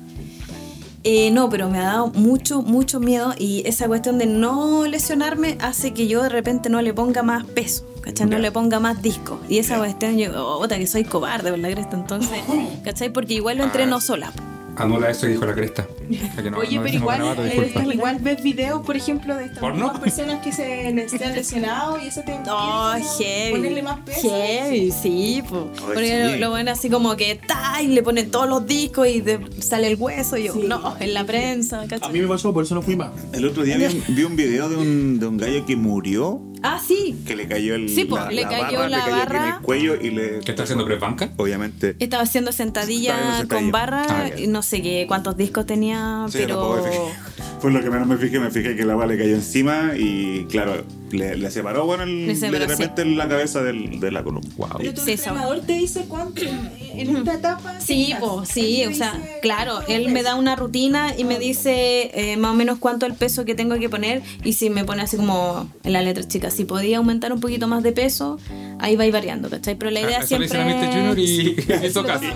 Eh, 1.03 1.31
no, 1.31 1.49
pero 1.49 1.69
me 1.69 1.79
ha 1.79 1.83
dado 1.83 2.07
mucho, 2.07 2.62
mucho 2.62 2.99
miedo 2.99 3.33
y 3.38 3.63
esa 3.65 3.88
cuestión 3.88 4.17
de 4.17 4.25
no 4.25 4.85
lesionarme 4.85 5.57
hace 5.62 5.93
que 5.93 6.07
yo 6.07 6.23
de 6.23 6.29
repente 6.29 6.69
no 6.69 6.81
le 6.81 6.93
ponga 6.93 7.23
más 7.23 7.45
peso, 7.45 7.85
¿cachai? 8.01 8.27
No 8.27 8.38
le 8.38 8.51
ponga 8.51 8.79
más 8.79 9.01
disco. 9.01 9.39
Y 9.47 9.59
esa 9.59 9.77
cuestión, 9.77 10.17
yo, 10.17 10.31
oh, 10.45 10.67
que 10.67 10.88
soy 10.88 11.05
cobarde 11.05 11.55
la 11.57 11.71
cresta, 11.71 11.95
entonces, 11.95 12.39
¿cachai? 12.83 13.12
Porque 13.12 13.35
igual 13.35 13.59
lo 13.59 13.63
entreno 13.63 14.01
sola. 14.01 14.33
Anula 14.79 15.09
eso 15.09 15.27
y 15.27 15.31
dijo 15.31 15.45
la 15.45 15.53
cresta. 15.53 15.87
Que 16.41 16.49
no- 16.49 16.57
Oye, 16.59 16.77
no 16.77 16.83
pero 16.83 16.95
igual, 16.95 17.21
eh, 17.39 17.71
igual 17.93 18.17
ves 18.21 18.41
videos, 18.41 18.83
por 18.85 18.95
ejemplo, 18.97 19.35
de 19.35 19.45
estas 19.45 19.99
personas 19.99 20.41
que 20.43 20.51
se, 20.51 21.07
se 21.09 21.23
han 21.25 21.35
lesionado 21.35 22.01
y 22.01 22.07
eso 22.07 22.21
te 22.25 22.31
impide 22.35 22.51
Oh, 22.51 22.93
heavy. 23.19 23.51
ponerle 23.51 23.83
más 23.83 23.99
peso. 23.99 24.29
Heavy, 24.29 24.91
sí, 24.91 25.43
po. 25.47 25.69
Porque 25.85 26.31
sí. 26.33 26.39
lo 26.39 26.51
ven 26.53 26.67
así 26.69 26.89
como 26.89 27.15
que 27.15 27.35
ta, 27.35 27.81
y 27.81 27.87
le 27.87 28.01
ponen 28.03 28.31
todos 28.31 28.47
los 28.49 28.65
discos 28.65 29.07
y 29.07 29.21
de- 29.21 29.39
sale 29.61 29.87
el 29.87 29.95
hueso. 29.99 30.37
Y 30.37 30.45
yo, 30.45 30.53
Sí. 30.53 30.61
no, 30.67 30.95
en 30.99 31.13
la 31.13 31.23
prensa, 31.25 31.83
A 32.01 32.09
mí 32.09 32.19
me 32.21 32.27
pasó, 32.27 32.53
por 32.53 32.63
eso 32.63 32.73
no 32.75 32.81
fui 32.81 32.95
más. 32.95 33.09
El 33.33 33.45
otro 33.45 33.63
día 33.63 33.77
vi 33.77 33.85
un, 33.85 34.03
vi 34.15 34.23
un 34.23 34.35
video 34.35 34.69
de 34.69 34.75
un, 34.77 35.19
de 35.19 35.27
un 35.27 35.37
gallo 35.37 35.65
que 35.65 35.75
murió, 35.75 36.41
Ah, 36.62 36.80
sí. 36.86 37.15
que 37.26 37.36
le 37.36 37.48
cayó 37.48 37.76
el, 37.76 37.88
Sí, 37.89 38.06
po, 38.06 38.17
le 38.30 38.43
cayó 38.43 38.80
la 38.82 38.88
le 38.89 38.95
cayó 38.98 39.04
aquí 39.04 39.12
en 39.13 39.19
barra. 39.30 39.56
el 39.58 39.62
cuello 39.63 39.95
y 40.02 40.10
le... 40.10 40.39
¿Qué 40.39 40.52
está 40.52 40.63
haciendo 40.63 40.86
prebanca? 40.86 41.30
Obviamente... 41.38 41.95
Estaba 42.00 42.24
haciendo 42.24 42.52
sentadilla 42.52 43.13
Estaba 43.13 43.32
haciendo 43.34 43.56
con 43.56 43.63
sentadilla. 43.65 43.72
barra, 43.72 44.06
Ah, 44.10 44.30
no 44.48 44.62
sé 44.62 44.82
qué, 44.82 45.06
cuántos 45.08 45.38
discos 45.38 45.65
tenía, 45.65 46.26
Sí, 46.30 46.39
pero... 46.39 46.84
Fue 47.60 47.72
lo 47.72 47.82
que 47.82 47.89
menos 47.89 48.08
me 48.08 48.17
fijé, 48.17 48.39
me 48.39 48.50
fijé 48.52 48.76
que 48.76 48.86
la 48.86 48.95
bala 48.95 49.13
le 49.13 49.19
cayó 49.19 49.36
encima 49.36 49.91
y 49.98 50.45
claro, 50.50 50.84
le, 51.12 51.36
le 51.36 51.52
separó 51.52 51.86
bueno 51.86 52.04
el, 52.04 52.28
Le 52.28 52.36
separó, 52.36 52.60
literalmente 52.60 53.06
la 53.06 53.28
cabeza 53.28 53.62
del, 53.63 54.00
de 54.00 54.12
la 54.12 54.24
columna. 54.24 54.50
Wow. 54.58 54.69
Pero 54.78 54.93
tu 54.93 55.02
Sí, 55.02 55.12
eso. 55.12 55.30
entrenador 55.30 55.60
te 55.65 55.74
dice 55.74 56.06
cuánto 56.08 56.41
en 56.41 57.15
esta 57.17 57.34
etapa. 57.34 57.80
Sí, 57.80 58.13
po, 58.19 58.45
sí, 58.45 58.86
o 58.86 58.93
sea, 58.93 59.19
claro, 59.41 59.80
él 59.88 60.10
me 60.10 60.24
da 60.24 60.36
una 60.36 60.56
rutina 60.56 61.13
y 61.17 61.24
me 61.26 61.38
dice 61.39 62.12
eh, 62.13 62.38
más 62.38 62.52
o 62.52 62.56
menos 62.56 62.80
cuánto 62.80 63.06
el 63.06 63.13
peso 63.13 63.43
que 63.45 63.56
tengo 63.56 63.78
que 63.80 63.89
poner 63.89 64.22
y 64.43 64.54
si 64.54 64.69
me 64.69 64.86
pone 64.86 65.02
así 65.02 65.17
como 65.17 65.69
en 65.84 65.93
la 65.93 66.02
letra 66.02 66.24
chica, 66.26 66.52
si 66.52 66.63
podía 66.65 66.98
aumentar 66.98 67.34
un 67.34 67.39
poquito 67.41 67.67
más 67.67 67.84
de 67.84 67.91
peso, 67.91 68.38
ahí 68.80 68.95
va 68.95 69.04
a 69.04 69.08
ir 69.08 69.13
variando, 69.13 69.50
¿cachai? 69.50 69.76
Pero 69.76 69.91
la 69.91 70.00
idea 70.02 70.19
Ah. 70.22 70.26
Junior 70.30 71.17
y. 71.19 71.56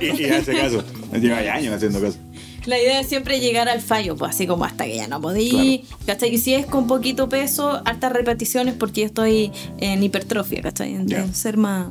Y, 0.02 0.22
y 0.22 0.26
hace 0.26 0.54
caso, 0.56 0.84
lleva 1.20 1.38
años 1.38 1.74
haciendo 1.74 2.02
caso. 2.02 2.18
La 2.65 2.80
idea 2.80 2.99
es 3.02 3.08
siempre 3.08 3.39
llegar 3.39 3.67
al 3.67 3.82
fallo, 3.82 4.15
pues 4.15 4.32
así 4.32 4.47
como 4.47 4.63
hasta 4.65 4.86
que 4.86 4.95
ya 4.95 5.08
no 5.08 5.19
podí, 5.19 5.84
¿cachai? 6.06 6.34
Y 6.34 6.38
si 6.38 6.54
es 6.54 6.65
con 6.65 6.88
poquito 6.88 7.28
peso, 7.30 7.82
hartas 7.86 8.12
repeticiones 8.13 8.73
porque 8.76 9.02
yo 9.02 9.08
estoy 9.08 9.52
en 9.80 10.02
hipertrofia, 10.02 10.62
¿cachai? 10.62 10.93
En, 10.95 11.34
ser 11.36 11.58
más... 11.58 11.88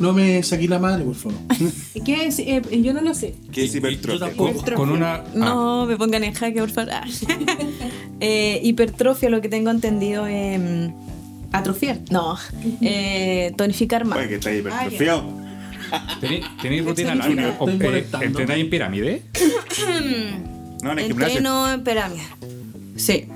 No 0.00 0.12
me 0.12 0.42
saqué 0.42 0.66
la 0.66 0.80
madre, 0.80 1.04
por 1.04 1.14
favor. 1.14 1.38
¿Qué 2.04 2.26
es? 2.26 2.40
Eh, 2.40 2.60
yo 2.82 2.92
no 2.92 3.00
lo 3.02 3.14
sé. 3.14 3.34
¿Qué 3.52 3.64
es 3.64 3.72
Yo 3.72 3.78
hipertrofia? 3.78 4.26
tampoco. 4.26 4.64
Con, 4.64 4.74
con 4.74 4.90
una. 4.90 5.14
ah, 5.16 5.24
No 5.34 5.86
me 5.86 5.96
pongan 5.96 6.24
en 6.24 6.32
jaque, 6.32 6.58
por 6.58 6.70
favor. 6.70 6.92
Ah. 6.92 7.04
Eh, 8.24 8.60
hipertrofia, 8.62 9.28
lo 9.30 9.40
que 9.40 9.48
tengo 9.48 9.70
entendido 9.70 10.28
es 10.28 10.56
mm, 10.60 10.94
atrofiar. 11.52 11.98
No, 12.10 12.36
eh, 12.80 13.52
tonificar 13.56 14.04
más. 14.04 14.16
Oye, 14.18 14.28
que 14.28 14.34
está 14.36 14.54
hipertrofiado. 14.54 15.22
¿Tenéis 15.22 15.41
tenéis 16.60 16.84
rutina 16.84 17.14
larga? 17.14 17.56
¿O, 17.58 17.68
eh. 17.68 18.06
¿Entrenáis 18.20 18.64
en 18.64 18.70
pirámide? 18.70 19.22
No, 20.82 20.92
en 20.92 20.98
el 20.98 21.06
gimnasio. 21.06 21.38
Entreno 21.38 21.72
en 21.72 21.84
pirámide. 21.84 22.22
Sí. 22.96 23.28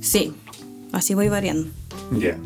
Sí. 0.00 0.32
Así 0.92 1.14
voy 1.14 1.28
variando. 1.28 1.68
Ya. 2.18 2.36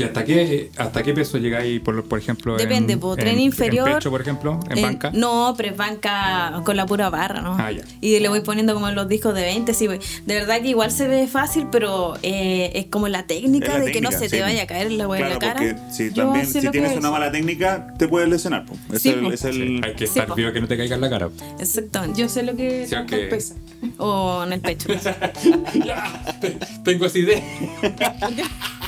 ¿Y 0.00 0.04
hasta 0.04 0.24
qué, 0.24 0.70
hasta 0.76 1.02
qué 1.02 1.12
peso 1.14 1.38
llegáis, 1.38 1.80
por, 1.80 2.04
por 2.04 2.18
ejemplo? 2.18 2.56
Depende, 2.56 2.94
en, 2.94 3.00
po, 3.00 3.12
en- 3.14 3.20
tren 3.20 3.38
inferior. 3.40 3.88
En 3.88 3.94
pecho, 3.94 4.10
por 4.10 4.20
ejemplo, 4.20 4.58
en 4.70 4.82
banca. 4.82 5.10
No, 5.12 5.54
pero 5.56 5.70
es 5.70 5.76
banca 5.76 6.62
con 6.64 6.76
la 6.76 6.86
pura 6.86 7.10
barra, 7.10 7.40
¿no? 7.40 7.56
Ah, 7.58 7.70
ya. 7.70 7.82
Y 8.00 8.18
le 8.20 8.28
voy 8.28 8.40
poniendo 8.40 8.74
como 8.74 8.90
los 8.90 9.08
discos 9.08 9.34
de 9.34 9.42
20, 9.42 9.74
sí, 9.74 9.86
güey. 9.86 9.98
De 10.26 10.34
verdad 10.34 10.60
que 10.60 10.68
igual 10.68 10.90
se 10.90 11.06
ve 11.08 11.26
fácil, 11.26 11.66
pero 11.70 12.14
eh, 12.22 12.72
es 12.74 12.86
como 12.86 13.08
la 13.08 13.26
técnica 13.26 13.74
la 13.78 13.84
de 13.84 13.92
que 13.92 14.00
no 14.00 14.10
se 14.10 14.28
te 14.28 14.36
sí. 14.36 14.40
vaya 14.40 14.62
a 14.62 14.66
caer 14.66 14.90
la 14.92 15.06
wea 15.06 15.20
Claro, 15.20 15.34
en 15.34 15.38
la 15.40 15.54
cara. 15.54 15.60
porque 15.76 15.92
si, 15.92 16.10
también, 16.10 16.46
si 16.46 16.60
tienes 16.70 16.92
es. 16.92 16.98
una 16.98 17.10
mala 17.10 17.30
técnica, 17.30 17.94
te 17.98 18.08
puedes 18.08 18.28
lesionar. 18.28 18.64
po. 18.66 18.74
Es 18.92 19.02
Sí, 19.02 19.10
el, 19.10 19.20
po. 19.20 19.32
es 19.32 19.44
el- 19.44 19.54
Sí, 19.54 19.80
hay 19.84 19.92
que 19.94 19.98
Sí, 20.06 20.18
estar 20.18 20.26
po. 20.26 20.34
vivo 20.34 20.52
que 20.52 20.60
no 20.60 20.68
te 20.68 20.76
caiga 20.76 20.94
en 20.94 21.00
la 21.00 21.10
cara. 21.10 21.28
Exactamente. 21.58 22.20
Yo 22.20 22.28
sé 22.28 22.42
lo 22.42 22.56
que 22.56 22.86
Sí, 22.88 22.94
aunque- 22.94 23.26
pesa. 23.26 23.54
O 23.98 24.44
en 24.46 24.52
el 24.54 24.60
pecho. 24.60 24.88
Tengo 26.84 27.06
esa 27.06 27.18
idea. 27.18 27.42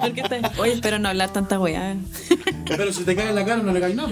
¿Por 0.00 0.12
qué 0.12 0.20
está- 0.22 0.52
Oye, 0.58 0.72
espero 0.72 0.98
no 0.98 1.08
hablar 1.08 1.32
tanta 1.32 1.58
weá. 1.60 1.96
Pero 2.66 2.92
si 2.92 3.04
te 3.04 3.14
cae 3.16 3.28
en 3.30 3.34
la 3.34 3.44
cara, 3.44 3.62
no 3.62 3.72
le 3.72 3.80
cae 3.80 3.94
nada. 3.94 4.10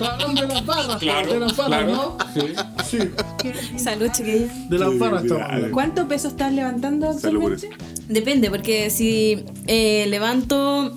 hablando 0.00 0.42
de 0.42 0.48
las 0.48 0.66
barras, 0.66 0.96
Claro, 0.98 1.32
de 1.34 1.40
las 1.40 1.56
barras, 1.56 1.84
claro. 1.84 1.92
¿no? 1.92 2.16
Sí. 2.34 2.98
Sí, 2.98 3.78
Salud, 3.78 4.08
chiquilla. 4.12 4.46
de 4.68 4.78
las 4.78 4.92
Sí, 4.92 4.98
barras 4.98 5.22
estamos 5.24 5.42
hablando. 5.44 5.70
¿Cuánto 5.72 6.08
peso 6.08 6.28
estás 6.28 6.52
levantando 6.52 7.08
actualmente? 7.10 7.70
Depende, 8.08 8.50
porque 8.50 8.90
si 8.90 9.44
eh, 9.66 10.06
levanto 10.08 10.94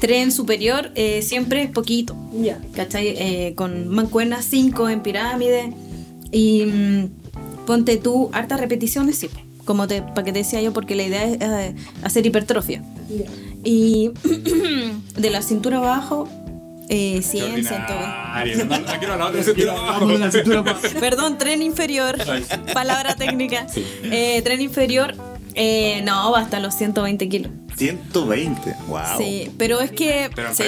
tren 0.00 0.30
superior, 0.32 0.90
eh, 0.94 1.22
siempre 1.22 1.62
es 1.64 1.70
poquito. 1.70 2.16
Ya. 2.32 2.60
¿Cachai? 2.74 3.08
Eh, 3.08 3.54
con 3.56 3.88
mancuernas 3.88 4.44
5 4.44 4.88
en 4.88 5.00
pirámide. 5.02 5.72
Y 6.30 6.64
mm, 6.66 7.08
ponte 7.66 7.96
tú 7.96 8.30
hartas 8.32 8.60
repeticiones, 8.60 9.16
sí. 9.18 9.28
Como 9.68 9.86
te, 9.86 10.00
para 10.00 10.22
que 10.24 10.32
te 10.32 10.38
decía 10.38 10.62
yo, 10.62 10.72
porque 10.72 10.94
la 10.94 11.02
idea 11.02 11.24
es 11.24 11.36
eh, 11.42 11.74
hacer 12.02 12.24
hipertrofia. 12.24 12.82
Y 13.64 14.10
de 15.18 15.28
la 15.28 15.42
cintura 15.42 15.76
abajo, 15.76 16.26
eh, 16.88 17.16
Qué 17.16 17.22
100, 17.22 17.64
120. 17.66 17.92
ordinario. 17.92 18.64
No, 18.64 18.78
no 18.78 18.98
quiero 18.98 19.12
hablar 19.12 19.32
de 19.34 19.44
cintura 19.44 20.64
pa- 20.64 20.78
Perdón, 21.00 21.36
tren 21.36 21.60
inferior. 21.60 22.16
Palabra 22.72 23.14
técnica. 23.14 23.66
Eh, 24.04 24.40
tren 24.42 24.62
inferior, 24.62 25.14
eh, 25.52 26.00
no, 26.02 26.32
va 26.32 26.40
hasta 26.40 26.60
los 26.60 26.74
120 26.74 27.28
kilos. 27.28 27.52
120. 27.76 28.74
Wow. 28.88 29.00
Sí, 29.18 29.50
pero 29.58 29.80
es 29.82 29.90
que. 29.92 30.30
¿Pero 30.34 30.54
sí. 30.54 30.62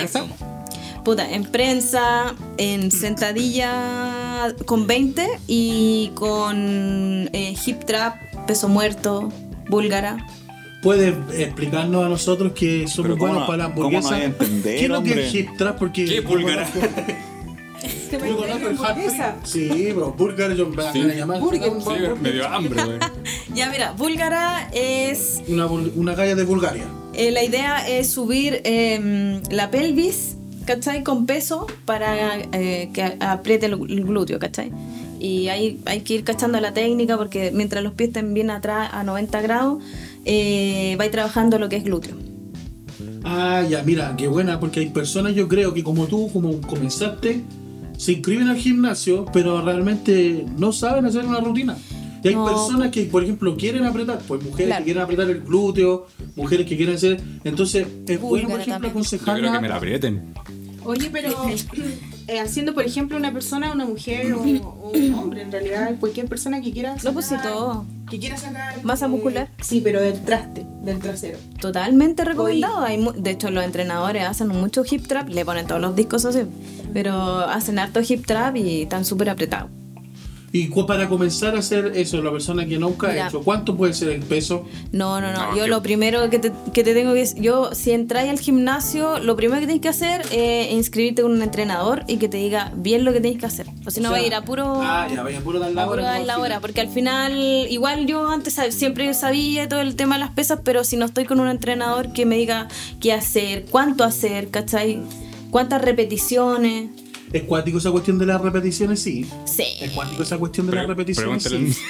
Puta, 1.05 1.31
en 1.33 1.45
prensa, 1.45 2.35
en 2.59 2.91
sentadilla 2.91 4.55
con 4.67 4.87
20 4.87 5.27
y 5.47 6.11
con 6.15 6.57
eh, 7.33 7.55
hip 7.67 7.85
trap, 7.85 8.17
peso 8.47 8.69
muerto, 8.69 9.31
búlgara. 9.69 10.27
puedes 10.83 11.15
explicarnos 11.39 12.05
a 12.05 12.09
nosotros 12.09 12.53
que 12.53 12.87
somos 12.87 13.11
Pero 13.13 13.19
¿cómo 13.19 13.33
buenos 13.33 13.41
no- 13.41 13.47
para 13.47 13.57
la 13.59 13.65
no 13.65 13.71
hamburguesa? 13.75 14.15
a 14.17 14.25
entender, 14.25 14.77
¿Qué 14.79 14.85
es 14.85 14.91
lo 14.91 15.03
que 15.03 15.27
es 15.27 15.35
hip 15.35 15.49
trap? 15.57 15.79
Porque 15.79 16.05
¿Qué 16.05 16.21
búlgara? 16.21 16.69
Sí, 18.11 19.91
pero 19.95 20.13
burger 20.13 20.55
yo 20.57 20.69
me 20.69 20.83
Sí. 20.93 20.99
llamar. 21.17 21.39
Burger. 21.41 21.71
Sí, 21.81 21.91
me 22.21 22.33
dio 22.33 22.49
hambre, 22.49 22.85
güey. 22.85 22.99
Ya, 23.55 23.71
mira, 23.71 23.93
búlgara 23.93 24.69
es. 24.73 25.41
Una, 25.49 25.67
bul- 25.69 25.93
una 25.97 26.15
calle 26.17 26.35
de 26.35 26.43
Bulgaria. 26.45 26.85
eh, 27.15 27.31
la 27.31 27.43
idea 27.45 27.89
es 27.89 28.11
subir 28.11 28.61
em, 28.65 29.41
la 29.51 29.71
pelvis, 29.71 30.37
¿cachai? 30.75 31.03
Con 31.03 31.27
peso 31.27 31.67
para 31.85 32.39
eh, 32.53 32.91
que 32.93 33.17
apriete 33.19 33.67
el, 33.67 33.73
el 33.91 34.05
glúteo, 34.05 34.39
¿cachai? 34.39 34.71
Y 35.19 35.49
ahí 35.49 35.81
hay 35.85 36.01
que 36.03 36.15
ir 36.15 36.23
cachando 36.25 36.61
la 36.61 36.73
técnica 36.73 37.19
porque 37.19 37.51
mientras 37.53 37.83
los 37.83 37.93
pies 37.95 38.09
estén 38.11 38.33
bien 38.35 38.51
atrás 38.51 38.89
a 38.93 39.03
90 39.03 39.41
grados, 39.43 39.83
eh, 40.25 40.95
vais 40.97 41.11
trabajando 41.11 41.59
lo 41.59 41.69
que 41.69 41.77
es 41.77 41.85
glúteo. 41.85 42.15
Ah, 43.25 43.63
ya, 43.69 43.83
mira, 43.83 44.15
qué 44.17 44.29
buena, 44.29 44.61
porque 44.61 44.81
hay 44.81 44.91
personas, 44.91 45.35
yo 45.35 45.49
creo 45.49 45.75
que 45.75 45.83
como 45.83 46.07
tú, 46.07 46.31
como 46.33 46.61
comenzaste, 46.61 47.43
se 47.99 48.13
inscriben 48.13 48.49
al 48.49 48.57
gimnasio, 48.57 49.25
pero 49.33 49.61
realmente 49.61 50.47
no 50.57 50.73
saben 50.73 51.05
hacer 51.05 51.27
una 51.27 51.41
rutina. 51.41 51.77
Y 52.23 52.29
hay 52.29 52.35
No. 52.35 52.45
personas 52.45 52.91
que, 52.91 53.05
por 53.05 53.23
ejemplo, 53.25 53.57
quieren 53.57 53.85
apretar, 53.85 54.19
pues 54.29 54.43
mujeres 54.43 54.67
Claro. 54.69 54.81
que 54.81 54.85
quieren 54.85 55.03
apretar 55.03 55.31
el 55.31 55.41
glúteo, 55.41 56.07
mujeres 56.37 56.67
que 56.67 56.77
quieren 56.77 56.95
hacer. 56.95 57.21
Entonces, 57.45 57.87
es 58.07 58.21
bueno, 58.21 58.49
por 58.49 58.61
ejemplo, 58.61 58.89
también. 58.91 59.05
Yo 59.05 59.19
creo 59.19 59.53
que 59.53 59.61
me 59.61 59.69
la 59.69 59.77
aprieten. 59.77 60.35
Oye, 60.85 61.11
pero 61.11 61.31
eh, 62.29 62.40
haciendo, 62.40 62.75
por 62.75 62.85
ejemplo, 62.85 63.16
una 63.16 63.33
persona, 63.33 63.73
una 63.73 63.85
mujer 63.85 64.33
o, 64.33 64.40
o 64.40 64.90
un 64.90 65.14
hombre, 65.14 65.43
en 65.43 65.53
realidad, 65.53 65.95
cualquier 65.99 66.27
persona 66.27 66.61
que 66.61 66.73
quiera 66.73 66.97
No, 67.03 67.12
pues 67.12 67.27
sí, 67.27 67.35
todo. 67.43 67.85
que 68.09 68.19
quiera 68.19 68.37
sacar 68.37 68.83
Masa 68.85 69.07
eh, 69.07 69.09
muscular. 69.09 69.49
Sí, 69.61 69.81
pero 69.83 70.01
del 70.01 70.21
traste, 70.23 70.66
del 70.83 70.99
trasero. 70.99 71.38
Totalmente 71.61 72.25
recomendado. 72.25 72.81
Hay 72.85 73.05
de 73.16 73.31
hecho, 73.31 73.51
los 73.51 73.64
entrenadores 73.64 74.25
hacen 74.25 74.49
mucho 74.49 74.85
hip 74.88 75.07
trap, 75.07 75.29
le 75.29 75.45
ponen 75.45 75.66
todos 75.66 75.81
los 75.81 75.95
discos 75.97 76.25
así, 76.25 76.40
pero 76.93 77.12
hacen 77.40 77.79
harto 77.79 78.01
hip 78.07 78.27
trap 78.27 78.57
y 78.57 78.83
están 78.83 79.05
súper 79.05 79.31
apretados. 79.31 79.71
Y 80.53 80.67
cu- 80.69 80.85
para 80.85 81.09
comenzar 81.09 81.55
a 81.55 81.61
hacer 81.61 81.93
eso, 81.95 82.21
la 82.21 82.33
persona 82.33 82.67
que 82.67 82.77
nunca 82.77 83.07
ha 83.07 83.11
Mira. 83.13 83.29
hecho, 83.29 83.41
¿cuánto 83.43 83.77
puede 83.77 83.95
ser 83.95 84.09
el 84.09 84.21
peso? 84.23 84.67
No, 84.91 85.21
no, 85.21 85.33
no. 85.33 85.51
No, 85.51 85.57
yo 85.57 85.63
que- 85.65 85.69
lo 85.71 85.81
primero 85.81 86.29
que 86.29 86.41
te, 86.41 86.51
que 86.75 86.83
te 86.83 86.93
tengo 86.93 87.13
que 87.13 87.21
decir, 87.21 87.41
yo 87.41 87.73
si 87.73 87.93
entráis 87.93 88.29
al 88.31 88.41
gimnasio, 88.41 89.21
lo 89.21 89.37
primero 89.37 89.61
que 89.61 89.67
tienes 89.67 89.81
que 89.83 89.89
hacer 89.91 90.23
es 90.33 90.73
inscribirte 90.73 91.23
con 91.23 91.31
un 91.31 91.43
entrenador 91.43 92.03
y 92.09 92.17
que 92.17 92.29
te 92.29 92.39
diga 92.39 92.73
bien 92.75 93.05
lo 93.05 93.13
que 93.13 93.21
tienes 93.21 93.39
que 93.39 93.47
hacer. 93.47 93.67
O 93.87 93.93
si 93.93 94.01
no, 94.01 94.09
O 94.09 94.13
va 94.13 94.19
a 94.19 94.23
ir 94.27 94.35
a 94.35 94.43
puro... 94.43 94.81
Ah, 94.83 95.07
ya, 95.15 95.23
vaya 95.23 95.39
a 95.39 95.43
puro 95.43 95.61
dar 95.61 95.71
la 95.71 95.83
a 95.85 95.87
puro 95.87 96.03
hora. 96.03 96.13
dar 96.15 96.21
la 96.23 96.35
al 96.35 96.41
hora, 96.41 96.61
porque 96.61 96.81
al 96.81 96.89
final, 96.89 97.33
igual 97.71 98.07
yo 98.07 98.29
antes 98.29 98.59
siempre 98.71 99.15
sabía 99.15 99.69
todo 99.69 99.81
el 99.83 99.95
tema 99.95 100.17
de 100.17 100.21
las 100.21 100.31
pesas, 100.33 100.59
pero 100.65 100.83
si 100.83 100.97
no 100.97 101.07
estoy 101.07 101.27
con 101.27 101.39
un 101.39 101.49
entrenador 101.49 102.13
que 102.13 102.27
me 102.27 102.37
diga 102.37 102.67
qué 103.01 103.13
hacer, 103.13 103.67
cuánto 103.71 104.03
hacer, 104.03 104.49
¿cachai? 104.51 105.01
¿Cuántas 105.53 105.81
repeticiones? 105.83 106.91
¿Es 107.33 107.43
cuático 107.45 107.79
esa 107.79 107.90
cuestión 107.93 108.19
de 108.19 108.27
las 108.27 108.40
repeticiones? 108.40 109.01
Sí. 109.03 109.25
Sí. 109.45 109.64
¿Es 109.81 109.93
cuático 109.93 110.23
esa 110.23 110.37
cuestión 110.38 110.66
de 110.66 110.75
las 110.75 110.87
repeticiones? 110.87 111.45
pregúntale- 111.47 111.73
Sí. 111.73 111.81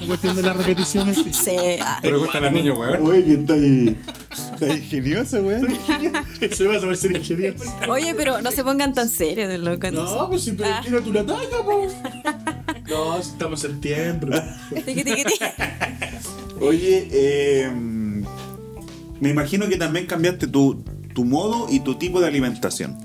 ¿La 0.00 0.06
cuestión 0.06 0.36
de 0.36 0.42
las 0.42 0.56
repeticiones? 0.56 1.16
Sí. 1.16 1.32
Sí. 1.32 1.56
ah, 1.82 1.98
Pregúntale 2.00 2.46
al 2.48 2.54
niño, 2.54 2.74
güey. 2.76 3.00
Uy, 3.00 3.24
que 3.24 3.32
está 3.34 3.54
ahí. 3.54 3.96
Está 4.54 4.68
ingenioso, 4.76 5.42
güey. 5.42 5.60
Se 6.52 6.66
va 6.66 6.76
a 6.76 6.80
saber 6.80 6.96
ser 6.96 7.16
ingeniero. 7.16 7.56
Oye, 7.90 8.14
pero 8.14 8.40
no 8.40 8.50
se 8.52 8.62
pongan 8.64 8.94
tan 8.94 9.08
serios 9.08 9.48
de 9.48 9.58
loco. 9.58 9.90
No, 9.90 10.28
pues 10.30 10.42
si 10.44 10.52
pero 10.52 10.70
Ah. 10.72 10.80
tira 10.84 11.00
tú 11.00 11.12
la 11.12 11.24
talla, 11.26 11.62
pues. 11.64 11.92
No, 12.88 13.20
si 13.22 13.30
estamos 13.30 13.64
en 13.64 13.70
septiembre. 13.72 14.42
Oye, 16.60 17.08
eh, 17.12 17.70
me 19.20 19.28
imagino 19.30 19.68
que 19.68 19.76
también 19.76 20.06
cambiaste 20.06 20.46
tu, 20.46 20.82
tu 21.14 21.24
modo 21.24 21.66
y 21.70 21.80
tu 21.80 21.96
tipo 21.96 22.20
de 22.20 22.26
alimentación. 22.28 22.96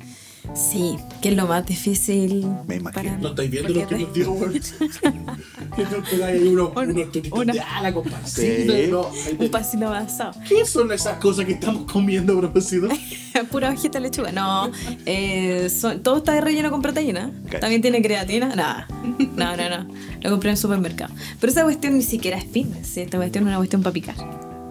Sí, 0.53 0.97
que 1.21 1.29
es 1.29 1.35
lo 1.35 1.47
más 1.47 1.65
difícil. 1.65 2.45
Me 2.67 2.75
imagino. 2.75 2.91
para 2.91 3.11
mí. 3.15 3.21
No 3.21 3.29
estáis 3.29 3.49
viendo 3.49 3.69
lo 3.69 3.87
que 3.87 3.97
nos 3.97 4.13
digo, 4.13 4.31
weón. 4.33 4.53
Que 4.53 5.83
no 5.83 6.03
te 6.09 6.17
da 6.17 6.27
ahí 6.27 6.47
unos, 6.49 6.69
unos 6.75 7.09
una- 7.31 7.53
de 7.81 7.93
con 7.93 8.03
pancita, 8.03 8.73
Sí. 8.73 8.87
no, 8.91 9.09
Un 9.39 9.49
pasito 9.49 9.87
avanzado. 9.87 10.33
¿Qué 10.47 10.65
son 10.65 10.91
esas 10.91 11.17
cosas 11.19 11.45
que 11.45 11.53
estamos 11.53 11.89
comiendo, 11.91 12.37
propósito? 12.39 12.87
Pura 13.51 13.69
hojita 13.69 13.99
de 13.99 14.01
lechuga. 14.09 14.31
No, 14.31 14.69
eh, 15.05 15.69
son- 15.69 16.03
todo 16.03 16.17
está 16.17 16.39
relleno 16.41 16.69
con 16.71 16.81
proteína. 16.81 17.31
Cacho. 17.45 17.59
También 17.59 17.81
tiene 17.81 18.01
creatina. 18.01 18.55
Nada. 18.55 18.87
No, 19.35 19.55
no, 19.57 19.69
no. 19.69 19.93
Lo 20.21 20.29
compré 20.29 20.49
en 20.49 20.53
el 20.53 20.57
supermercado. 20.57 21.13
Pero 21.39 21.51
esa 21.51 21.63
cuestión 21.63 21.95
ni 21.97 22.03
siquiera 22.03 22.37
es 22.37 22.45
fitness. 22.45 22.87
¿sí? 22.87 23.01
Esta 23.01 23.17
cuestión 23.17 23.45
es 23.45 23.47
una 23.47 23.57
cuestión 23.57 23.81
para 23.81 23.93
picar. 23.93 24.15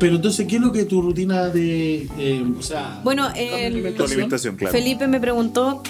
Pero 0.03 0.17
entonces, 0.17 0.49
¿qué 0.49 0.57
es 0.57 0.61
lo 0.61 0.73
que 0.73 0.85
tu 0.85 1.01
rutina 1.01 1.49
de. 1.49 2.09
eh, 2.19 2.45
o 2.59 2.61
sea. 2.61 3.01
Bueno, 3.05 3.29
el- 3.37 3.95
Tu 3.95 4.03
alimentación, 4.03 4.57
claro. 4.57 4.73
Felipe 4.73 5.07
me 5.07 5.21
preguntó. 5.21 5.81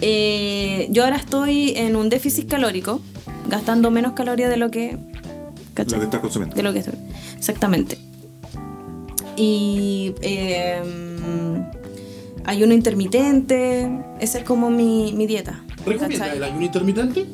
eh, 0.00 0.86
yo 0.90 1.04
ahora 1.04 1.16
estoy 1.16 1.74
en 1.76 1.94
un 1.94 2.08
déficit 2.08 2.48
calórico, 2.48 3.02
gastando 3.50 3.90
menos 3.90 4.14
calorías 4.14 4.48
de 4.48 4.56
lo 4.56 4.70
que. 4.70 4.96
¿cachai? 5.74 5.92
Lo 5.96 5.98
que 5.98 6.04
estás 6.06 6.20
consumiendo. 6.22 6.56
De 6.56 6.62
lo 6.62 6.72
que 6.72 6.78
estoy. 6.78 6.94
Exactamente. 7.36 7.98
Y 9.36 10.14
eh, 10.22 10.80
ayuno 12.46 12.72
intermitente. 12.72 13.90
Esa 14.20 14.38
es 14.38 14.44
como 14.44 14.70
mi, 14.70 15.12
mi 15.12 15.26
dieta. 15.26 15.62
¿Recomienda 15.84 16.24
¿cachai? 16.24 16.36
el 16.38 16.44
ayuno 16.44 16.64
intermitente? 16.64 17.26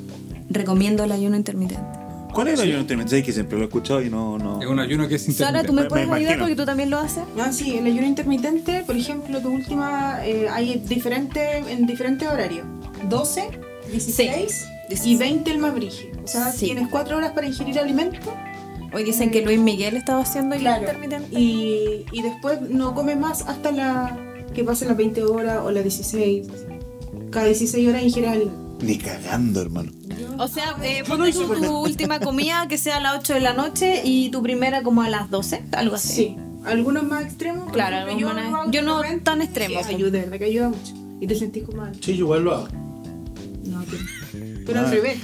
Recomiendo 0.51 1.05
el 1.05 1.13
ayuno 1.13 1.37
intermitente. 1.37 1.87
¿Cuál 2.35 2.49
es 2.49 2.55
el 2.55 2.61
ayuno 2.67 2.81
intermitente? 2.81 3.23
Que 3.23 3.33
siempre 3.33 3.57
lo 3.57 3.65
he 3.65 3.67
escuchado 3.67 4.03
y 4.03 4.11
no. 4.11 4.37
no... 4.39 4.61
Es 4.61 4.67
un 4.69 4.79
ayuno 4.79 5.09
que 5.09 5.15
es 5.15 5.23
Sara, 5.23 5.61
intermitente. 5.61 5.67
¿tú 5.69 5.73
me 5.73 5.85
puedes 5.85 6.09
me 6.09 6.15
ayudar 6.17 6.39
porque 6.39 6.57
tú 6.57 6.65
también 6.67 6.91
lo 6.91 6.99
haces? 6.99 7.23
Ah, 7.39 7.53
sí, 7.53 7.77
el 7.79 7.87
ayuno 7.87 8.07
intermitente, 8.07 8.83
por 8.87 8.97
ejemplo, 8.97 9.41
tu 9.41 9.49
última, 9.51 10.19
eh, 10.27 10.49
hay 10.51 10.83
diferentes, 10.87 11.67
en 11.69 11.87
diferentes 11.87 12.29
horarios. 12.29 12.67
12, 13.09 13.49
16 13.91 14.67
y 15.05 15.17
20 15.17 15.51
el 15.51 15.59
más 15.59 15.75
brígido. 15.75 16.19
O 16.25 16.27
sea, 16.27 16.51
Sí. 16.53 16.67
tienes 16.67 16.89
4 16.89 17.17
horas 17.17 17.33
para 17.33 17.47
ingerir 17.47 17.79
alimento 17.79 18.33
Hoy 18.93 19.03
dicen 19.03 19.33
que 19.33 19.43
Luis 19.43 19.59
Miguel 19.59 19.97
estaba 19.97 20.21
haciendo 20.23 20.55
ayuno 20.55 20.71
Claro. 20.71 20.83
intermitente. 20.85 21.29
y, 21.41 22.05
y 22.13 22.23
después 22.23 22.61
no 22.61 22.95
comes 22.95 23.19
más 23.19 23.43
hasta 23.49 23.73
la 23.73 24.17
que 24.55 24.63
pasen 24.63 24.87
las 24.87 24.97
20 24.97 25.25
horas 25.25 25.59
o 25.65 25.73
las 25.73 25.83
16. 25.83 26.47
Cada 27.31 27.47
16 27.47 27.89
horas 27.89 28.05
ingieres 28.05 28.31
alimento. 28.31 28.64
Ni 28.85 28.99
cagando, 28.99 29.61
hermano. 29.63 29.91
O 30.39 30.49
sea, 30.49 30.77
eh, 30.83 31.03
Yo 31.07 31.17
no 31.17 31.25
ponte 31.25 31.33
tu 31.33 31.47
comer. 31.49 31.71
última 31.71 32.21
comida 32.21 32.67
que 32.69 32.77
sea 32.79 32.97
a 32.97 33.01
las 33.01 33.19
8 33.21 33.35
de 33.35 33.41
la 33.41 33.53
noche 33.55 34.03
y 34.05 34.31
tu 34.31 34.43
primera 34.43 34.83
como 34.83 35.03
a 35.03 35.09
las 35.09 35.31
12, 35.31 35.63
algo 35.73 35.95
así. 35.97 36.13
Sí. 36.15 36.37
Algunos 36.65 37.05
más 37.05 37.25
extremos. 37.25 37.71
Claro, 37.73 37.97
algunos 37.97 38.35
lo 38.35 38.35
más- 38.51 38.61
hago 38.63 38.71
yo 38.71 38.83
no 38.83 39.01
tan 39.23 39.43
extremo, 39.43 39.75
sí, 39.81 39.85
pues. 39.85 39.95
ayuda, 39.95 40.11
de 40.13 40.21
verdad 40.21 40.39
que 40.39 40.45
ayuda 40.45 40.69
mucho. 40.71 40.93
Y 41.21 41.27
te 41.27 41.35
sentís 41.35 41.65
como 41.65 41.83
mal. 41.83 41.93
Sí, 42.01 42.13
yo 42.17 42.25
igual 42.25 42.45
lo 42.45 42.55
hago. 42.55 42.69
No, 43.65 43.83
pero, 43.91 44.03
pero 44.67 44.79
al 44.81 44.87
Ah. 44.87 44.91
revés. 44.91 45.19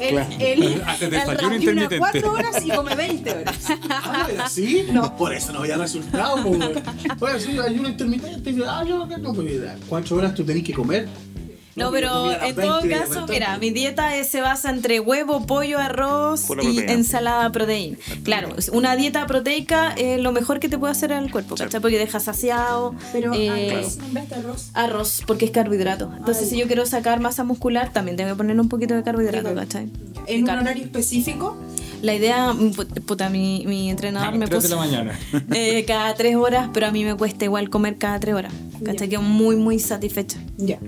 Él, 0.00 0.10
Claro. 0.10 0.30
él, 0.40 0.82
Haces 0.86 1.02
él 1.02 1.10
desayuno 1.10 1.54
intermitente. 1.54 1.98
4 1.98 2.32
horas 2.32 2.64
y 2.66 2.70
come 2.70 2.94
20 2.96 3.30
horas. 3.32 3.56
Ah, 3.90 4.26
¿es 4.32 4.38
¿así? 4.40 4.84
No. 4.92 5.16
Por 5.16 5.32
eso 5.34 5.52
no 5.52 5.60
había 5.60 5.76
resultado, 5.76 6.42
po, 6.42 6.48
weón. 6.50 6.72
Oye, 7.20 7.40
sí, 7.40 7.58
ayuno 7.58 7.88
intermitente. 7.88 8.50
y 8.50 8.54
yo, 8.56 8.64
Ah, 8.68 8.84
yo 8.86 9.06
no, 9.06 9.32
pues, 9.34 9.52
¿cuántas 9.88 10.12
horas 10.12 10.34
tú 10.34 10.44
tenés 10.44 10.62
que 10.64 10.72
comer? 10.72 11.08
No, 11.74 11.90
pero 11.90 12.30
en 12.30 12.54
todo 12.54 12.82
20, 12.82 12.88
caso, 12.98 13.26
mira, 13.28 13.56
mi 13.58 13.70
dieta 13.70 14.14
es- 14.16 14.28
se 14.28 14.40
basa 14.42 14.70
entre 14.70 15.00
huevo, 15.00 15.46
pollo, 15.46 15.78
arroz 15.78 16.42
Pura 16.42 16.62
y 16.62 16.66
proteína. 16.66 16.92
ensalada 16.92 17.50
proteína. 17.50 17.96
Claro, 18.24 18.54
una 18.72 18.94
dieta 18.94 19.26
proteica 19.26 19.92
es 19.96 20.20
lo 20.20 20.32
mejor 20.32 20.60
que 20.60 20.68
te 20.68 20.76
puede 20.78 20.92
hacer 20.92 21.12
al 21.12 21.30
cuerpo, 21.30 21.54
¿cachai? 21.56 21.80
Porque 21.80 21.98
deja 21.98 22.20
saciado. 22.20 22.94
Pero 23.12 23.32
eh, 23.34 23.70
arroz, 23.78 23.98
en 24.06 24.14
vez 24.14 24.28
de 24.28 24.34
arroz. 24.36 24.70
Arroz, 24.74 25.22
porque 25.26 25.46
es 25.46 25.50
carbohidrato. 25.50 26.12
Entonces, 26.16 26.44
Ay. 26.44 26.50
si 26.50 26.58
yo 26.58 26.66
quiero 26.66 26.84
sacar 26.84 27.20
masa 27.20 27.42
muscular, 27.44 27.92
también 27.92 28.16
tengo 28.18 28.30
que 28.30 28.36
ponerle 28.36 28.60
un 28.60 28.68
poquito 28.68 28.94
de 28.94 29.02
carbohidrato, 29.02 29.48
Sí, 29.48 29.54
¿cachai? 29.54 29.88
En 30.26 30.44
un 30.44 30.50
horario 30.50 30.84
específico. 30.84 31.56
La 32.02 32.14
idea, 32.14 32.52
mm, 32.52 32.72
put- 32.72 33.00
puta, 33.02 33.28
mi, 33.30 33.64
mi 33.64 33.88
entrenador 33.88 34.34
me 34.34 34.46
3 34.46 34.62
de 34.64 34.68
puso 34.68 34.74
la 34.74 34.80
mañana. 34.88 35.18
eh, 35.54 35.84
cada 35.86 36.12
tres 36.14 36.34
horas, 36.34 36.68
pero 36.74 36.86
a 36.88 36.90
mí 36.90 37.04
me 37.04 37.14
cuesta 37.16 37.44
igual 37.44 37.70
comer 37.70 37.96
cada 37.96 38.18
tres 38.18 38.34
horas. 38.34 38.52
¿Cachai? 38.84 39.08
Quedo 39.08 39.22
muy, 39.22 39.54
muy 39.56 39.78
satisfecha. 39.78 40.38
Ya. 40.58 40.78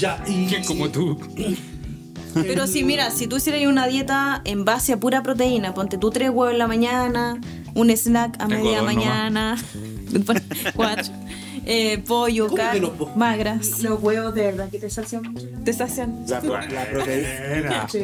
Ya, 0.00 0.24
y. 0.26 0.46
¿Quién 0.46 0.64
como 0.64 0.88
tú? 0.88 1.18
Pero 2.34 2.66
si 2.66 2.84
mira, 2.84 3.10
si 3.10 3.26
tú 3.26 3.36
hicieras 3.36 3.66
una 3.66 3.86
dieta 3.86 4.40
en 4.44 4.64
base 4.64 4.94
a 4.94 5.00
pura 5.00 5.22
proteína, 5.22 5.74
ponte 5.74 5.98
tú 5.98 6.10
tres 6.10 6.30
huevos 6.30 6.52
en 6.52 6.58
la 6.58 6.66
mañana, 6.66 7.38
un 7.74 7.90
snack 7.90 8.40
a 8.40 8.46
media 8.46 8.82
mañana, 8.82 9.56
cuatro, 10.74 11.12
eh, 11.72 11.98
pollo, 11.98 12.44
¿Cómo 12.46 12.56
que 12.56 12.62
carne, 12.62 12.80
los 12.80 12.90
po- 12.90 13.12
magras, 13.14 13.80
Los 13.82 14.02
huevos 14.02 14.34
de 14.34 14.42
verdad 14.42 14.68
que 14.70 14.78
te 14.80 14.90
sacian 14.90 15.22
mucho. 15.22 15.46
te 15.64 15.72
sacian. 15.72 16.24
La, 16.28 16.40
pro- 16.40 16.58
la 16.70 16.84
proteína. 16.90 17.88
Sí. 17.88 18.02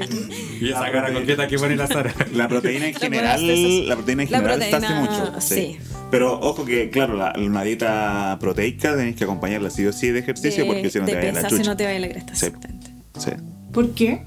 Y 0.61 0.69
esa 0.71 0.91
cara 0.93 1.13
coqueta 1.13 1.49
que 1.49 1.59
pone 1.59 1.75
la 1.77 1.87
Sara. 1.87 2.15
La 2.33 2.49
proteína 2.49 2.87
en 2.87 2.95
La 2.95 3.01
general, 3.01 3.41
proteína- 3.41 3.89
la 3.89 3.95
proteína 3.97 4.23
en 4.23 4.31
la 4.31 4.39
general 4.39 4.59
te 4.61 4.65
hace 4.67 4.87
proteína, 4.87 5.01
mucho. 5.01 5.41
sí. 5.41 5.79
Pero 6.11 6.39
ojo 6.41 6.65
que, 6.65 6.91
claro, 6.91 7.17
la- 7.17 7.35
una 7.37 7.63
dieta 7.65 8.37
proteica 8.41 8.95
tenés 8.97 9.17
que 9.17 9.25
acompañarla 9.25 9.71
sí 9.71 9.85
o 9.87 9.93
sí 9.93 10.11
de 10.11 10.21
ejercicio 10.21 10.65
de- 10.65 10.71
porque 10.73 10.89
si 10.91 10.99
no 11.01 11.05
te 11.07 11.15
vaya 11.17 11.29
la 11.29 11.35
pesa, 11.35 11.49
chucha. 11.49 11.63
si 11.63 11.69
no 11.69 11.77
te 11.77 11.85
vaya 11.85 11.99
la 11.99 12.09
cresta, 12.09 12.35
Sí. 12.37 12.47
exactamente. 12.47 12.91
Sí. 13.19 13.31
¿Por 13.73 13.91
qué? 13.95 14.23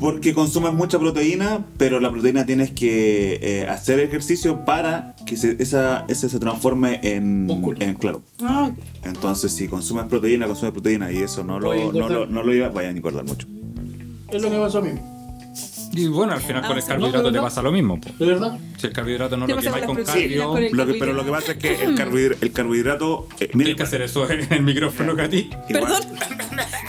Porque 0.00 0.32
consumes 0.32 0.72
mucha 0.72 0.98
proteína, 0.98 1.64
pero 1.76 1.98
la 1.98 2.10
proteína 2.10 2.46
tienes 2.46 2.70
que 2.70 3.38
eh, 3.42 3.66
hacer 3.68 3.98
ejercicio 3.98 4.64
para 4.64 5.16
que 5.26 5.36
se- 5.36 5.56
esa, 5.58 6.04
ese 6.08 6.28
se 6.28 6.38
transforme 6.38 7.00
en, 7.02 7.46
Músculo. 7.46 7.78
en 7.80 7.94
claro. 7.94 8.22
Ah, 8.40 8.70
Entonces, 9.02 9.50
si 9.52 9.66
consumes 9.66 10.04
proteína, 10.06 10.46
consumes 10.46 10.72
proteína 10.72 11.10
y 11.10 11.18
eso 11.18 11.42
no 11.42 11.58
lo, 11.58 11.68
Voy 11.74 11.98
no 11.98 12.08
lo, 12.08 12.26
no 12.26 12.42
lo 12.44 12.52
lleva, 12.52 12.68
vayan 12.68 12.94
a 12.94 12.96
engordar 12.98 13.24
mucho. 13.24 13.46
Es 14.30 14.40
lo 14.42 14.50
que 14.50 14.56
pasó 14.58 14.78
a 14.78 14.82
mí. 14.82 14.90
Y 15.90 16.06
bueno, 16.06 16.34
al 16.34 16.40
final 16.42 16.64
con 16.66 16.76
el 16.76 16.82
Ah, 16.82 16.86
carbohidrato 16.86 17.22
no, 17.30 17.32
te 17.32 17.40
pasa 17.40 17.62
lo 17.62 17.72
mismo. 17.72 17.98
¿De 18.18 18.26
verdad? 18.26 18.58
Si 18.76 18.86
el 18.86 18.92
carbohidrato 18.92 19.36
no 19.38 19.46
Te 19.46 19.54
lo 19.54 19.60
quemáis 19.62 19.84
con 19.86 19.96
con 19.96 20.04
las 20.04 20.12
proteínas, 20.12 20.38
cardio, 20.46 20.48
con 20.52 20.62
el- 20.64 20.76
Lo 20.76 20.86
que, 20.86 20.94
pero 20.94 21.12
lo 21.14 21.24
que 21.24 21.30
pasa 21.30 21.52
es 21.52 21.58
que 21.58 21.82
el 21.82 21.94
carbohidrato, 21.94 22.44
el 22.44 22.52
carbohidrato 22.52 23.28
eh, 23.40 23.48
mira, 23.54 23.64
tienes 23.64 23.76
que 23.76 23.82
hacer 23.82 24.02
eso 24.02 24.30
en 24.30 24.52
el 24.52 24.62
micrófono, 24.62 25.16
Katy. 25.16 25.50
Perdón. 25.72 26.02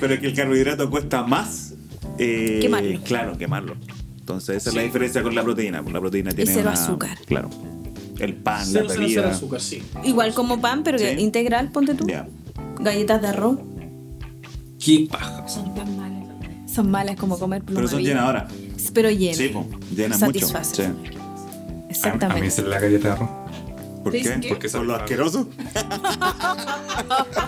Pero 0.00 0.14
es 0.14 0.20
que 0.20 0.26
el 0.28 0.34
carbohidrato 0.34 0.88
cuesta 0.90 1.22
más. 1.24 1.74
eh, 2.18 2.58
Quemarlo. 2.62 3.00
Claro, 3.02 3.38
quemarlo. 3.38 3.76
Entonces, 4.18 4.56
esa 4.56 4.70
es 4.70 4.76
la 4.76 4.82
diferencia 4.82 5.22
con 5.22 5.34
la 5.34 5.42
proteína. 5.42 5.82
Pues 5.82 5.92
la 5.92 6.00
proteína 6.00 6.32
tiene. 6.32 6.50
cero 6.52 6.70
una- 6.70 6.72
azúcar. 6.82 7.18
Claro. 7.26 7.50
El 8.18 8.34
pan, 8.34 8.64
Cero, 8.66 8.84
la 8.86 8.92
cero, 8.94 9.04
cero 9.08 9.22
bebida. 9.22 9.30
azúcar, 9.30 9.60
sí. 9.60 9.82
Igual 10.04 10.34
como 10.34 10.60
pan, 10.60 10.82
pero 10.82 10.98
que 10.98 11.14
Sí. 11.16 11.20
integral, 11.22 11.70
ponte 11.72 11.94
tú. 11.94 12.06
Galletas 12.80 13.22
de 13.22 13.28
arroz. 13.28 13.58
Qué 14.78 15.06
paja. 15.10 15.46
Son 15.48 15.74
tan 15.74 15.96
malas. 15.96 16.24
Son 16.72 16.90
malas 16.90 17.16
como 17.16 17.38
comer 17.38 17.62
Pero 17.64 17.80
son 17.80 17.88
pluma 17.88 18.02
llenadoras. 18.02 18.52
vida. 18.52 18.90
Pero 18.94 19.10
llenas. 19.10 19.36
Sí, 19.36 19.48
po, 19.48 19.66
llenan 19.94 20.20
mucho. 20.20 20.46
Satisface. 20.46 20.74
Sí. 20.76 20.82
A, 20.82 20.86
a 20.86 20.92
mí 20.92 21.86
Exactamente. 21.90 22.46
esa 22.46 22.62
es 22.62 22.68
la 22.68 22.78
galleta 22.80 23.08
de 23.08 23.14
arroz. 23.14 23.30
¿Por 24.02 24.12
¿Te 24.12 24.22
qué? 24.22 24.40
qué? 24.40 24.48
Porque 24.48 24.68
son 24.68 24.86
los 24.86 24.98
asquerosos. 24.98 25.46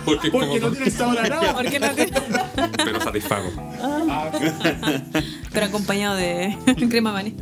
Porque, 0.05 0.31
Porque 0.33 0.61
no 0.61 0.71
tiene 0.71 0.91
sabor 0.91 1.19
a 1.19 1.29
nada. 1.29 1.55
¿Por 1.55 1.67
qué 1.71 1.81
no? 1.81 1.87
pero 2.85 3.01
satisfago. 3.01 3.51
Pero 5.53 5.67
acompañado 5.67 6.17
de 6.17 6.57
crema 6.91 7.13
maní. 7.13 7.35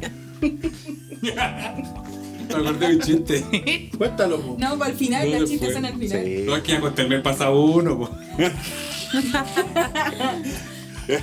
Me 1.20 2.56
acordé 2.56 2.88
de 2.88 2.94
un 2.96 3.00
chiste. 3.02 3.90
Cuéntalo, 3.96 4.40
po. 4.40 4.56
No, 4.58 4.76
para 4.78 4.90
el 4.90 4.96
final, 4.96 5.22
¿Dónde 5.22 5.40
las 5.40 5.50
chistes 5.50 5.72
son 5.72 5.84
al 5.84 5.96
final. 5.98 6.24
Sí. 6.24 6.42
No 6.46 6.56
es 6.56 6.62
que 6.62 6.72
ya 6.72 6.80
conté 6.80 7.02
el 7.02 7.08
mes 7.08 7.20
pasado 7.22 7.60
uno, 7.60 7.98
po. 7.98 8.10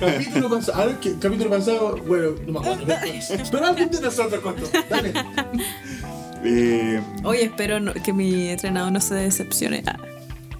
Capítulo 0.00 0.50
pasado. 0.50 0.82
A 0.82 0.86
ver, 0.86 0.96
¿qué- 1.00 1.14
capítulo 1.18 1.50
pasado. 1.50 1.96
Bueno, 2.06 2.30
no 2.46 2.52
me 2.60 2.68
acuerdo. 2.70 2.94
Pero 3.50 3.66
alguien 3.66 3.90
de 3.90 4.00
nosotros 4.00 4.40
contó. 4.40 4.68
Dale. 4.90 5.12
Eh, 6.44 7.00
Hoy 7.24 7.38
espero 7.38 7.80
no- 7.80 7.92
que 7.94 8.12
mi 8.12 8.48
entrenador 8.48 8.92
no 8.92 9.00
se 9.00 9.14
decepcione. 9.14 9.82
Ah. 9.86 9.96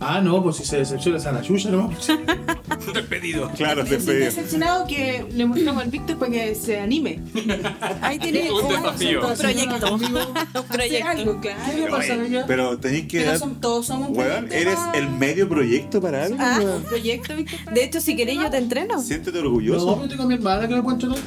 Ah, 0.00 0.20
no, 0.20 0.40
pues 0.44 0.56
si 0.58 0.64
se 0.64 0.76
decepciona 0.78 1.18
a 1.28 1.32
la 1.32 1.42
chucha 1.42 1.70
nomás. 1.70 2.06
Despedido. 2.94 3.50
claro, 3.56 3.82
Me 3.82 3.88
te 3.90 3.96
siento 3.96 4.06
pedí. 4.12 4.18
decepcionado 4.26 4.86
que 4.86 5.26
le 5.32 5.44
mostramos 5.44 5.82
al 5.82 5.90
Víctor 5.90 6.18
para 6.18 6.30
que 6.30 6.54
se 6.54 6.78
anime. 6.78 7.20
Ahí 8.00 8.16
tiene 8.20 8.48
Un 8.52 8.64
un 8.64 8.68
desafío. 8.68 9.20
proyecto. 9.20 9.94
Un 9.94 10.66
proyecto. 10.68 11.08
algo, 11.08 11.40
¿Qué 11.40 11.48
claro. 12.28 12.44
Pero 12.46 12.78
tenéis 12.78 13.06
que 13.08 13.18
Pero 13.18 13.30
dar. 13.30 13.38
son- 13.40 13.60
todos 13.60 13.86
somos 13.86 14.10
un 14.10 14.16
Weón, 14.16 14.46
proyecto 14.46 14.54
eres 14.54 14.76
para- 14.76 14.98
el 14.98 15.10
medio 15.10 15.48
proyecto 15.48 16.00
para 16.00 16.24
algo. 16.24 16.36
Ah. 16.38 16.60
un 16.76 16.82
proyecto, 16.84 17.34
Víctor. 17.34 17.74
De 17.74 17.84
hecho, 17.84 18.00
si 18.00 18.14
queréis, 18.14 18.40
yo 18.40 18.50
te 18.50 18.58
entreno. 18.58 19.02
Siéntete 19.02 19.38
No, 19.38 19.46
orgulloso. 19.46 20.00
yo 20.02 20.08
tengo 20.08 20.22
a 20.22 20.26
mi 20.26 20.34
hermana 20.34 20.68
que 20.68 20.74
me 20.76 20.82
puede 20.82 20.94
entrenar. 20.94 21.18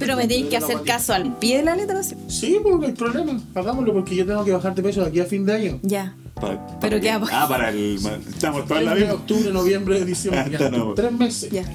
Pero 0.00 0.16
me 0.16 0.22
tenéis 0.26 0.46
que 0.46 0.56
hacer 0.56 0.78
caso 0.84 1.14
al 1.14 1.36
pie 1.38 1.58
de 1.58 1.62
la 1.62 1.76
letra. 1.76 2.02
¿sí? 2.02 2.16
Sí, 2.28 2.56
porque 2.62 2.78
no 2.78 2.86
hay 2.86 2.92
problema. 2.94 3.40
Hagámoslo 3.54 3.92
porque 3.92 4.16
yo 4.16 4.26
tengo 4.26 4.44
que 4.44 4.52
bajar 4.52 4.74
de 4.74 4.82
peso 4.82 5.02
de 5.02 5.08
aquí 5.08 5.20
a 5.20 5.26
fin 5.26 5.46
de 5.46 5.54
año. 5.54 5.78
Ya. 5.82 6.16
Para 6.34 6.78
Pero 6.80 7.00
qué? 7.00 7.10
Ah, 7.10 7.46
para 7.48 7.68
el. 7.68 7.98
Estamos 8.28 8.66
todos 8.66 8.80
en 8.80 8.86
la 8.86 8.94
misma. 8.94 9.12
octubre, 9.14 9.52
noviembre, 9.52 10.04
diciembre. 10.04 10.40
Ah, 10.56 10.58
Ya, 10.58 10.70
no. 10.70 10.94
Tres 10.94 11.12
meses. 11.12 11.50
Ya. 11.50 11.64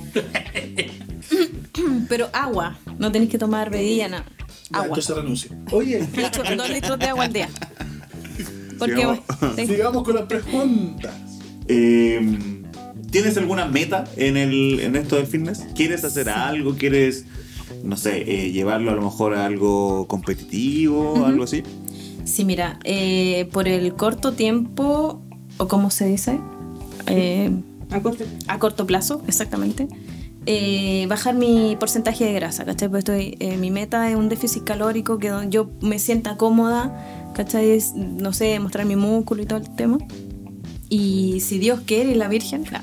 Pero 2.09 2.29
agua. 2.33 2.77
No 2.97 3.11
tenéis 3.11 3.29
que 3.31 3.37
tomar 3.37 3.69
bebida, 3.69 4.07
nada. 4.07 4.25
Ya, 4.71 4.77
Agua. 4.79 4.87
Entonces 4.87 5.15
renuncio. 5.15 5.51
Oye, 5.71 5.99
Litro- 6.15 6.55
dos 6.57 6.69
litros 6.69 6.97
de 6.99 7.05
agua 7.05 7.25
al 7.25 7.33
día. 7.33 7.49
Porque 8.79 8.95
Sigamos. 8.95 9.19
sigamos 9.55 10.03
con 10.03 10.15
las 10.15 10.25
preguntas. 10.25 11.13
Eh, 11.67 12.37
¿Tienes 13.11 13.37
alguna 13.37 13.65
meta 13.65 14.03
en, 14.17 14.35
el, 14.35 14.79
en 14.81 14.95
esto 14.97 15.15
del 15.15 15.27
fitness? 15.27 15.65
¿Quieres 15.75 16.03
hacer 16.03 16.27
algo? 16.29 16.75
¿Quieres, 16.75 17.25
no 17.85 17.97
sé, 17.97 18.23
eh, 18.27 18.51
llevarlo 18.51 18.91
a 18.91 18.95
lo 18.95 19.01
mejor 19.01 19.35
a 19.35 19.45
algo 19.45 20.07
competitivo 20.07 21.13
o 21.13 21.25
algo 21.25 21.43
así? 21.43 21.63
Sí, 22.23 22.43
mira, 22.43 22.79
eh, 22.83 23.47
por 23.51 23.67
el 23.67 23.93
corto 23.93 24.33
tiempo, 24.33 25.21
o 25.57 25.67
como 25.67 25.91
se 25.91 26.07
dice, 26.07 26.39
eh, 27.07 27.51
A 27.91 28.01
corte. 28.01 28.25
a 28.47 28.59
corto 28.59 28.85
plazo, 28.87 29.21
exactamente, 29.27 29.87
eh, 30.47 31.05
bajar 31.07 31.35
mi 31.35 31.75
porcentaje 31.79 32.25
de 32.25 32.33
grasa, 32.33 32.65
¿cachai? 32.65 32.89
Pues 32.89 32.99
estoy, 32.99 33.35
eh, 33.39 33.57
mi 33.57 33.71
meta 33.71 34.09
es 34.09 34.15
un 34.15 34.29
déficit 34.29 34.63
calórico 34.63 35.17
que 35.17 35.31
yo 35.49 35.69
me 35.81 35.99
sienta 35.99 36.37
cómoda, 36.37 37.31
¿cachai? 37.33 37.71
Es, 37.71 37.93
no 37.95 38.33
sé, 38.33 38.59
mostrar 38.59 38.85
mi 38.85 38.95
músculo 38.95 39.41
y 39.43 39.45
todo 39.45 39.59
el 39.59 39.75
tema. 39.75 39.97
Y 40.89 41.39
si 41.41 41.57
Dios 41.57 41.81
quiere 41.85 42.11
y 42.11 42.15
la 42.15 42.27
Virgen, 42.27 42.63
nah. 42.71 42.81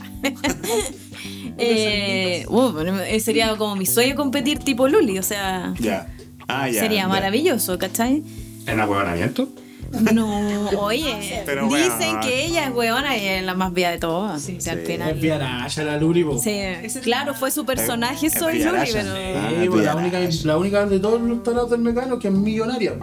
Eh, 1.59 2.47
uh, 2.49 2.79
eh, 3.07 3.21
sería 3.21 3.57
como 3.57 3.77
mi 3.77 3.87
sueño 3.87 4.15
competir 4.17 4.59
tipo 4.59 4.89
Luli, 4.89 5.19
o 5.19 5.23
sea, 5.23 5.75
Ya. 5.79 6.09
Ah, 6.49 6.69
ya. 6.69 6.81
sería 6.81 7.03
ya. 7.03 7.09
maravilloso, 7.09 7.79
¿cachai? 7.79 8.23
¿En 8.67 8.81
ahuevonamiento? 8.81 9.49
No, 10.13 10.71
oye, 10.79 11.43
Pero 11.47 11.67
dicen 11.69 11.91
bueno. 11.99 12.21
que 12.21 12.47
ella 12.47 12.67
es 12.67 12.75
weona 12.75 13.17
y 13.17 13.27
es 13.27 13.43
la 13.43 13.55
más 13.55 13.73
vía 13.75 13.91
de 13.91 13.99
todas. 13.99 14.41
Sí, 14.41 14.57
o 14.57 14.61
sea, 14.61 14.73
al 14.73 14.81
sí. 14.81 14.87
final. 14.87 15.11
Es 15.11 15.21
la. 15.21 16.39
Sí, 16.39 16.51
es 16.51 16.99
claro, 16.99 17.35
fue 17.35 17.51
su 17.51 17.67
personaje, 17.67 18.27
Es 18.29 18.35
soy 18.35 18.63
Luli, 18.63 18.89
pero. 18.93 19.11
Ah, 19.37 19.51
Sí, 19.61 19.69
pues, 19.69 19.85
la, 19.85 19.97
única, 19.97 20.19
Viaraya. 20.19 20.47
la 20.47 20.57
única 20.57 20.87
de 20.87 20.99
todos 20.99 21.21
los 21.21 21.43
tarados 21.43 21.71
del 21.71 21.81
mecano 21.81 22.19
que 22.19 22.29
es 22.29 22.35
millonaria. 22.35 22.95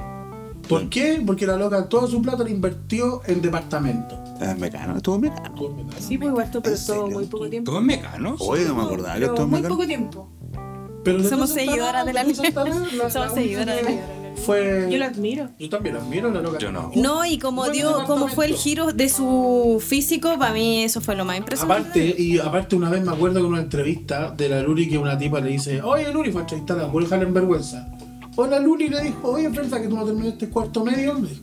¿Por 0.67 0.89
qué? 0.89 1.21
Porque 1.25 1.45
la 1.45 1.57
loca 1.57 1.87
toda 1.89 2.07
su 2.07 2.21
plata 2.21 2.43
la 2.43 2.49
invirtió 2.49 3.21
en 3.27 3.41
Ah, 4.41 4.55
mecano, 4.57 4.97
estuvo 4.97 5.15
en 5.15 5.21
mecano. 5.21 5.55
Sí, 5.99 6.17
pues 6.17 6.29
igual 6.29 6.47
pero 6.51 6.57
¿En 6.57 6.63
todo 6.63 6.75
serio? 6.75 7.07
muy 7.09 7.25
poco 7.25 7.49
tiempo. 7.49 7.71
¿Todo 7.71 7.79
es 7.81 7.85
mecano? 7.85 8.35
Oye, 8.39 8.65
no 8.65 8.75
me 8.75 8.83
acordaba 8.83 9.15
que 9.17 9.23
estuvo 9.25 9.43
en 9.43 9.49
muy 9.49 9.59
mecano. 9.61 9.75
poco 9.75 9.87
tiempo. 9.87 10.29
Pero 11.03 11.23
Somos 11.23 11.49
seguidoras 11.49 12.05
de 12.05 12.13
la 12.13 12.23
Somos 12.23 13.33
seguidoras 13.33 13.75
de 13.75 13.83
la- 13.83 14.19
Fue. 14.45 14.87
Yo 14.89 14.97
la 14.97 15.07
admiro. 15.07 15.49
Yo 15.59 15.67
también 15.69 15.95
la 15.95 16.01
admiro, 16.01 16.31
la 16.31 16.39
loca. 16.41 16.59
Yo 16.59 16.71
no. 16.71 16.91
No, 16.95 17.25
y 17.25 17.39
como 17.39 17.67
dio, 17.69 18.05
como 18.05 18.29
fue 18.29 18.45
el 18.45 18.53
giro 18.55 18.93
de 18.93 19.09
su 19.09 19.83
físico, 19.85 20.37
para 20.39 20.53
mí 20.53 20.83
eso 20.83 21.01
fue 21.01 21.15
lo 21.15 21.25
más 21.25 21.37
impresionante. 21.37 21.81
Aparte, 21.89 22.15
y 22.21 22.39
aparte 22.39 22.75
una 22.77 22.89
vez 22.89 23.03
me 23.03 23.11
acuerdo 23.11 23.41
con 23.41 23.51
una 23.53 23.61
entrevista 23.61 24.31
de 24.31 24.47
la 24.47 24.61
Luri 24.61 24.87
que 24.87 24.97
una 24.97 25.17
tipa 25.17 25.41
le 25.41 25.49
dice, 25.51 25.81
oye 25.81 26.11
Luri, 26.13 26.31
fue 26.31 26.39
a 26.41 26.43
entrevistarla, 26.43 26.89
por 26.89 27.03
dejarla 27.03 27.25
en 27.25 27.33
vergüenza. 27.33 27.89
Hola 28.37 28.59
Luri 28.59 28.87
le 28.87 29.01
dijo, 29.03 29.29
oye, 29.31 29.47
¿es 29.47 29.53
verdad 29.53 29.81
que 29.81 29.87
tú 29.89 29.95
no 29.97 30.05
terminaste 30.05 30.49
cuarto 30.49 30.85
medio? 30.85 31.15
Le 31.15 31.27
dijo, 31.27 31.41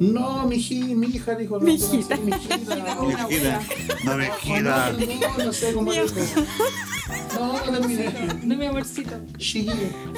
no, 0.00 0.46
mi, 0.46 0.56
hi- 0.56 0.94
mi 0.94 1.06
hija 1.08 1.34
dijo, 1.34 1.58
no, 1.58 1.64
Mi 1.64 1.78
tú 1.78 1.86
no 1.86 1.94
hijita. 1.94 2.16
sé, 2.16 2.22
mi 2.22 2.32
hijita. 2.32 2.98
Una. 3.00 4.90
No. 4.92 4.92
No, 5.38 5.44
no 5.44 5.52
sé 5.52 5.72
cómo 5.72 5.92
dijo. 5.92 6.06
No, 7.38 7.52
no 7.70 7.78
terminé. 7.78 8.12
No, 8.44 8.56
mi 8.56 8.66
amorcito. 8.66 9.12
Sí. 9.38 9.68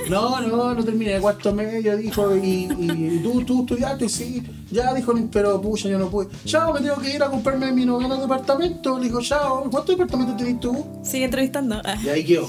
No, 0.09 0.41
no, 0.41 0.75
no 0.75 0.85
terminé 0.85 1.19
cuarto 1.21 1.53
medio, 1.53 1.97
dijo, 1.97 2.37
y, 2.37 2.69
y 2.71 3.21
tú, 3.23 3.43
tú 3.45 3.61
estudiaste, 3.63 4.09
sí. 4.09 4.43
Ya, 4.71 4.93
dijo, 4.95 5.15
pero 5.33 5.61
pucha, 5.61 5.89
yo 5.89 5.99
no 5.99 6.09
pude. 6.09 6.29
Chao, 6.45 6.73
me 6.73 6.81
tengo 6.81 6.97
que 6.97 7.15
ir 7.15 7.23
a 7.23 7.31
comprarme 7.31 7.73
mi 7.73 7.85
noveno 7.85 8.17
departamento. 8.21 8.99
Le 8.99 9.05
dijo, 9.07 9.21
chao, 9.21 9.63
¿cuántos 9.71 9.97
departamentos 9.97 10.37
tenés 10.37 10.61
tú? 10.61 10.85
Sigue 11.03 11.25
entrevistando. 11.25 11.81
Ah. 11.85 11.97
Y 12.03 12.09
ahí 12.09 12.25
quedó. 12.25 12.49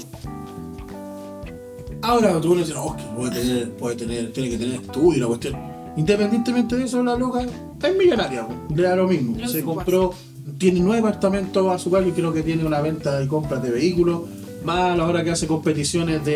Ahora 2.02 2.40
tú 2.40 2.54
le 2.54 2.60
dices, 2.60 2.76
no, 2.76 2.96
que 2.96 3.02
puede 3.16 3.30
tener, 3.32 3.70
puede 3.72 3.96
tener, 3.96 4.32
tiene 4.32 4.50
que 4.50 4.58
tener 4.58 4.80
estudio, 4.80 5.20
la 5.22 5.26
cuestión. 5.26 5.77
Independientemente 5.96 6.76
de 6.76 6.84
eso, 6.84 7.02
la 7.02 7.16
loca 7.16 7.42
es 7.42 7.96
millonaria, 7.96 8.46
le 8.74 8.82
da 8.82 8.96
lo 8.96 9.08
mismo. 9.08 9.46
Se 9.48 9.62
compró, 9.64 10.12
tiene 10.58 10.80
nueve 10.80 10.96
departamentos 11.02 11.72
a 11.72 11.78
su 11.78 11.90
cargo 11.90 12.08
y 12.08 12.12
creo 12.12 12.32
que 12.32 12.42
tiene 12.42 12.64
una 12.64 12.80
venta 12.80 13.22
y 13.22 13.26
compra 13.26 13.58
de 13.58 13.70
vehículos, 13.70 14.22
más 14.64 14.92
a 14.92 14.96
la 14.96 15.06
hora 15.06 15.24
que 15.24 15.30
hace 15.30 15.46
competiciones 15.46 16.24
de, 16.24 16.32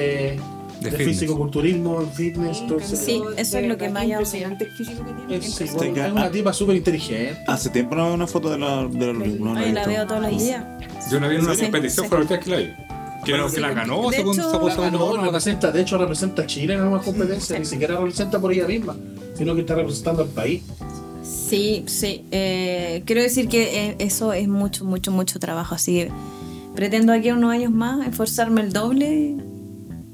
De 0.81 0.91
de, 0.91 0.91
fitness. 0.91 1.07
fisicoculturismo, 1.21 2.01
fitness, 2.15 2.59
entonces. 2.61 2.99
Sí, 2.99 3.23
eso 3.37 3.59
es 3.59 3.69
lo 3.69 3.77
que 3.79 3.89
más 3.89 4.03
llama. 4.03 4.15
impresionante 4.23 4.65
el 4.65 4.71
físico 4.73 5.05
que 5.05 5.13
tiene. 5.13 5.37
Es, 5.37 5.55
sí, 5.55 5.65
Estoy 5.65 5.89
bueno, 5.91 5.95
que- 5.95 6.07
es 6.07 6.13
una 6.13 6.31
tipa 6.31 6.53
súper 6.53 6.77
inteligente. 6.77 7.39
Hace 7.47 7.71
tiempo 7.71 7.95
no 7.95 8.05
veo 8.07 8.15
una 8.15 8.27
foto 8.27 8.51
de 8.51 8.59
la, 8.59 8.85
de 8.89 9.07
la 9.07 9.13
Luli. 9.13 9.39
No 9.41 9.55
la 9.55 9.87
veo 9.87 10.07
todos 10.07 10.23
los 10.23 10.39
días. 10.43 10.65
Yo 11.11 11.21
la 11.21 11.29
vi 11.29 11.37
en 11.37 11.45
una 11.45 11.55
Sí, 11.55 11.63
competición, 11.63 12.05
sí. 12.05 12.11
pero 12.11 12.17
ahorita 12.23 12.35
es 12.37 12.45
que 12.45 12.51
la 12.51 12.57
vi. 12.59 12.71
Creo 13.25 13.51
que 13.51 13.61
la 13.61 13.71
ganó, 13.73 14.11
De 14.11 14.19
hecho- 14.19 14.35
sacó 14.35 14.69
algo 14.69 15.13
así. 15.15 15.25
representa, 15.25 15.71
de 15.71 15.81
hecho 15.83 15.99
representa 15.99 16.43
a 16.43 16.47
Chile 16.47 16.75
en 16.75 16.81
algunas 16.81 17.05
competencias, 17.05 17.59
ni 17.59 17.65
siquiera 17.67 17.97
representa 17.97 18.39
por 18.41 18.53
ella 18.53 18.67
misma, 18.67 18.97
sino 19.37 19.55
que 19.55 19.61
está 19.63 19.75
representando 19.75 20.23
al 20.23 20.29
país. 20.29 20.63
Sí, 21.23 21.85
sí. 21.87 22.25
eh, 22.31 23.03
quiero 23.07 23.23
decir 23.23 23.49
que 23.49 23.87
eh, 23.91 23.97
eso 23.99 24.33
es 24.33 24.49
mucho, 24.49 24.85
mucho, 24.85 25.13
mucho 25.13 25.39
trabajo. 25.39 25.75
Así 25.75 25.95
que 25.95 26.11
pretendo 26.75 27.13
aquí 27.13 27.31
unos 27.31 27.53
años 27.53 27.71
más 27.71 28.07
esforzarme 28.07 28.63
el 28.63 28.73
doble 28.73 29.37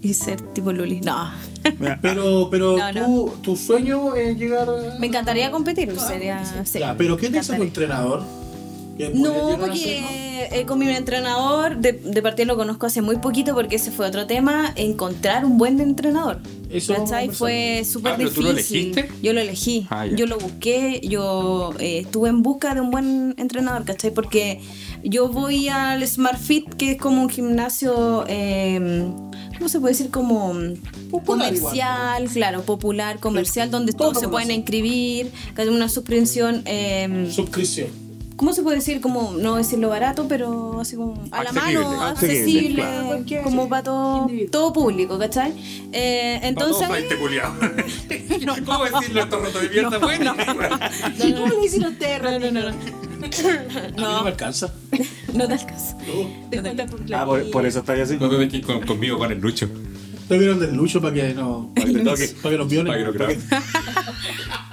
y 0.02 0.14
ser 0.14 0.40
tipo 0.40 0.72
Luli. 0.72 1.00
No, 1.00 1.30
Pero, 2.02 2.48
pero 2.50 2.76
No, 2.76 2.92
no. 2.92 3.04
tú, 3.06 3.32
tu 3.42 3.56
sueño 3.56 4.14
es 4.14 4.36
llegar 4.38 4.68
a... 4.68 4.98
me 4.98 5.06
encantaría 5.06 5.50
competir. 5.50 5.94
Sería, 5.98 6.44
sí, 6.64 6.78
Ya, 6.80 6.94
pero 6.96 7.16
¿qué 7.16 7.30
te 7.30 7.38
dice 7.38 7.56
tu 7.56 7.62
entrenador? 7.62 8.22
¿Qué, 8.98 9.10
No, 9.14 9.56
porque 9.60 10.48
eh, 10.52 10.64
con 10.66 10.78
mi 10.80 10.88
entrenador, 10.88 11.78
de, 11.78 11.92
de 11.92 12.22
partida 12.22 12.46
lo 12.46 12.56
conozco 12.56 12.86
hace 12.86 13.00
muy 13.00 13.16
poquito 13.16 13.54
porque 13.54 13.76
ese 13.76 13.90
fue 13.92 14.06
otro 14.06 14.26
tema, 14.26 14.72
encontrar 14.76 15.44
un 15.44 15.56
buen 15.56 15.80
entrenador. 15.80 16.40
Eso 16.70 16.94
¿Cachai? 16.94 17.30
Fue 17.30 17.82
súper 17.90 18.12
Ah, 18.12 18.14
¿pero 18.18 18.30
tú 18.30 18.42
difícil. 18.42 18.44
lo 18.44 18.50
elegiste? 18.98 19.08
Yo 19.22 19.32
lo 19.32 19.40
elegí, 19.40 19.86
Ah, 19.88 20.04
yo 20.06 20.26
lo 20.26 20.38
busqué, 20.38 21.00
yo 21.02 21.72
eh, 21.78 22.00
estuve 22.00 22.28
en 22.28 22.42
busca 22.42 22.74
de 22.74 22.80
un 22.82 22.90
buen 22.90 23.34
entrenador, 23.38 23.84
¿cachai? 23.86 24.10
Porque 24.10 24.60
yo 25.02 25.28
voy 25.28 25.68
al 25.68 26.06
Smart 26.06 26.38
Fit, 26.38 26.68
que 26.74 26.92
es 26.92 26.98
como 26.98 27.22
un 27.22 27.30
gimnasio, 27.30 28.24
eh, 28.28 29.06
¿cómo 29.56 29.68
se 29.70 29.80
puede 29.80 29.94
decir? 29.94 30.10
Como 30.10 30.52
Popular 31.10 31.54
comercial, 31.54 32.28
claro, 32.28 32.62
popular, 32.64 33.18
comercial, 33.18 33.70
donde 33.70 33.92
todo 33.92 34.08
todos 34.10 34.20
se 34.22 34.28
pueden 34.28 34.50
inscribir, 34.50 35.30
que 35.54 35.62
hay 35.62 35.68
una 35.68 35.88
suscripción. 35.88 36.62
eh, 36.66 37.28
Suscripción. 37.30 37.86
¿Cómo 38.38 38.52
se 38.52 38.62
puede 38.62 38.76
decir? 38.76 39.00
Como, 39.00 39.32
no 39.32 39.56
decirlo 39.56 39.88
barato, 39.88 40.28
pero 40.28 40.78
así 40.80 40.94
como 40.94 41.20
a 41.32 41.42
la 41.42 41.50
mano, 41.50 42.00
accesible, 42.02 42.84
claro. 43.26 43.42
Como 43.42 43.68
para 43.68 43.82
todo, 43.82 44.28
todo 44.48 44.72
público, 44.72 45.18
¿cachai? 45.18 45.52
Eh, 45.92 46.38
entonces. 46.44 46.86
¿Cómo 48.64 48.84
decirlo 48.84 49.22
estos 49.22 49.42
rotos 49.42 49.62
de 49.62 49.68
mierda? 49.70 49.98
bueno, 49.98 50.36
¿Cómo 50.36 51.48
le 51.48 51.60
dicen 51.62 51.84
ustedes, 51.86 52.22
no, 52.22 52.38
no, 52.38 52.50
no, 52.52 52.70
no. 52.70 52.76
No 53.96 54.22
me 54.22 54.30
alcanza. 54.30 54.72
No 55.34 55.48
te 55.48 55.54
alcanza. 55.54 55.96
Por 56.88 57.10
la- 57.10 57.22
Ah, 57.22 57.26
por, 57.26 57.50
por 57.50 57.66
eso 57.66 57.80
está 57.80 57.94
así. 57.94 58.18
No 58.18 58.26
aquí 58.40 58.60
con, 58.60 58.86
conmigo 58.86 59.18
con 59.18 59.32
el 59.32 59.40
Lucho. 59.40 59.68
Te 60.28 60.38
vieron 60.38 60.60
del 60.60 60.76
lucho 60.76 61.00
para 61.00 61.14
que 61.14 61.34
no. 61.34 61.72
Para 61.74 61.86
que 61.88 61.92
te 61.94 62.04
toque. 62.04 62.28
Para 62.42 62.50
que 62.52 62.58
nos 62.58 62.68
violen. 62.68 63.12
Para 63.16 63.28
que 63.28 63.36
no. 63.36 63.56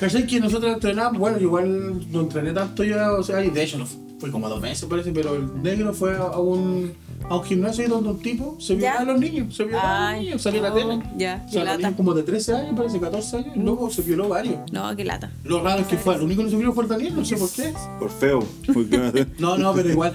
¿Cachai 0.00 0.26
que 0.26 0.40
nosotros 0.40 0.74
entrenamos? 0.74 1.18
Bueno, 1.18 1.38
yo 1.38 1.44
igual 1.44 2.10
no 2.10 2.20
entrené 2.20 2.52
tanto 2.52 2.84
ya, 2.84 3.12
o 3.12 3.22
sea, 3.22 3.44
y 3.44 3.50
de 3.50 3.62
hecho 3.62 3.78
no 3.78 3.86
fue 4.18 4.30
como 4.30 4.48
dos 4.48 4.60
meses 4.60 4.88
parece, 4.88 5.12
pero 5.12 5.34
el 5.34 5.62
negro 5.62 5.92
fue 5.92 6.16
a 6.16 6.38
un, 6.38 6.92
a 7.28 7.36
un 7.36 7.44
gimnasio 7.44 7.88
donde 7.88 8.10
un 8.10 8.18
tipo 8.20 8.56
se 8.58 8.74
violaba 8.74 9.00
a 9.00 9.04
los 9.04 9.20
niños, 9.20 9.54
se 9.54 9.64
violaba 9.64 10.08
a 10.08 10.12
los 10.12 10.22
niños, 10.22 10.42
salió 10.42 10.62
la 10.62 10.72
tele. 10.72 11.02
ya, 11.16 11.44
o 11.46 11.52
sea, 11.52 11.64
lata. 11.64 11.78
niños 11.78 11.94
como 11.96 12.14
de 12.14 12.22
13 12.22 12.54
años, 12.54 12.74
parece 12.76 13.00
14 13.00 13.36
años, 13.36 13.56
y 13.56 13.58
luego 13.58 13.90
se 13.90 14.02
violó 14.02 14.28
varios. 14.28 14.70
No, 14.72 14.94
qué 14.96 15.04
lata. 15.04 15.30
Lo 15.44 15.62
raro 15.62 15.80
es 15.82 15.86
que 15.86 15.96
fue, 15.96 16.16
lo 16.16 16.24
único 16.24 16.40
que 16.40 16.44
no 16.44 16.50
se 16.50 16.56
violó 16.56 16.72
fue 16.72 16.84
el 16.84 16.90
Daniel, 16.90 17.16
no 17.16 17.24
sé 17.24 17.36
por 17.36 17.50
qué. 17.50 17.74
Por 17.98 18.10
feo. 18.10 18.44
No, 19.38 19.58
no, 19.58 19.74
pero 19.74 19.90
igual, 19.90 20.12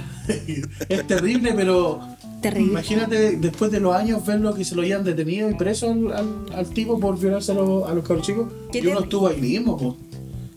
es 0.90 1.08
terrible, 1.08 1.54
pero 1.56 2.00
Terrible. 2.42 2.72
imagínate 2.72 3.38
después 3.38 3.72
de 3.72 3.80
los 3.80 3.96
años 3.96 4.26
verlo 4.26 4.54
que 4.56 4.66
se 4.66 4.76
lo 4.76 4.82
hayan 4.82 5.04
detenido 5.04 5.50
y 5.50 5.54
preso 5.54 5.92
al, 5.92 6.12
al, 6.12 6.46
al 6.56 6.70
tipo 6.70 7.00
por 7.00 7.20
violarse 7.20 7.52
a 7.52 7.56
los, 7.56 7.88
a 7.90 7.94
los 7.94 8.06
cabros 8.08 8.26
chicos. 8.26 8.52
¿Qué 8.72 8.80
Y 8.80 8.88
uno 8.88 9.02
estuvo 9.02 9.28
ahí 9.28 9.40
mismo, 9.40 9.78
po, 9.78 9.98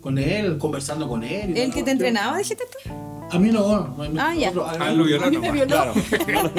con 0.00 0.16
él, 0.18 0.56
conversando 0.58 1.06
con 1.08 1.22
él. 1.22 1.56
¿El 1.56 1.72
que 1.72 1.82
te 1.82 1.90
entrenaba, 1.90 2.38
dijiste 2.38 2.64
tú? 2.84 2.90
A 3.30 3.38
mí 3.38 3.50
no, 3.50 3.60
no, 3.96 4.02
a 4.02 4.08
mí- 4.08 4.18
Ah, 4.18 4.34
ya. 4.34 4.50
otro- 4.50 4.64
a- 4.66 4.72
Ah, 4.78 4.92
lo 4.92 5.04
violó 5.04 5.26
a 5.26 5.30
mí 5.30 5.38
me 5.38 5.50
violó. 5.50 5.66
Claro. 5.66 5.94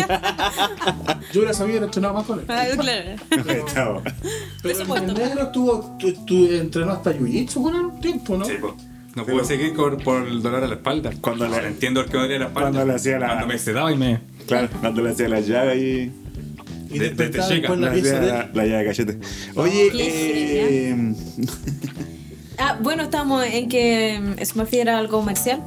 Yo 1.31 1.39
hubiera 1.39 1.53
sabido 1.53 1.65
hubiera 1.77 1.85
entrenado 1.85 2.13
más 2.13 2.25
con 2.25 2.39
él. 2.39 2.45
Ah, 2.49 2.65
claro. 3.73 4.01
Pero 4.61 4.75
supuesto. 4.79 5.11
el 5.11 5.17
negro 5.17 5.43
estuvo, 5.43 5.95
tu, 5.99 6.13
tu- 6.25 6.47
entrenó 6.51 6.91
hasta 6.93 7.13
jiu-jitsu 7.13 7.63
con 7.63 7.75
un 7.75 7.99
tiempo, 7.99 8.37
¿no? 8.37 8.45
Sí, 8.45 8.53
po. 8.59 8.75
No 9.15 9.25
pude 9.25 9.45
seguir 9.45 9.73
por, 9.75 10.03
por 10.03 10.27
el 10.27 10.41
dolor 10.41 10.63
a 10.63 10.67
la 10.67 10.75
espalda. 10.75 11.11
Cuando 11.21 11.47
le- 11.47 11.65
entiendo 11.67 12.01
el 12.01 12.07
que 12.09 12.17
dolía 12.17 12.37
la 12.39 12.45
espalda. 12.47 12.71
cuando 12.71 12.85
le 12.91 12.95
hacía 12.95 13.17
la- 13.19 13.27
Cuando 13.27 13.47
me 13.47 13.57
sedaba 13.57 13.91
y 13.91 13.95
me. 13.95 14.19
Claro, 14.47 14.69
cuando 14.79 15.01
le 15.01 15.09
hacía 15.11 15.27
la 15.29 15.39
llave 15.39 15.71
ahí. 15.71 16.11
Y 16.91 16.99
De- 16.99 17.09
de- 17.09 17.15
de 17.15 17.29
después 17.29 17.49
Le 17.79 17.85
la 17.87 17.91
pieza 17.93 18.19
de 18.19 18.27
la, 18.27 18.49
la 18.53 18.65
llave 18.65 18.77
de 18.77 18.85
cachete. 18.85 19.19
Oye, 19.55 19.89
eh, 19.93 20.95
Ah, 22.57 22.77
bueno, 22.81 23.03
estamos 23.03 23.43
en 23.45 23.67
que 23.67 24.17
mm, 24.39 24.45
Smurfy 24.45 24.77
era 24.79 24.97
algo 24.97 25.19
comercial. 25.19 25.61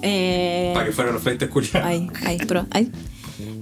Eh, 0.00 0.70
Para 0.72 0.86
que 0.86 0.92
fueran 0.92 1.12
los 1.14 1.22
fleites 1.22 1.48
culiados. 1.50 1.86
Ahí, 1.86 2.08
ahí, 2.24 2.38
pero 2.48 2.66
ahí. 2.70 2.90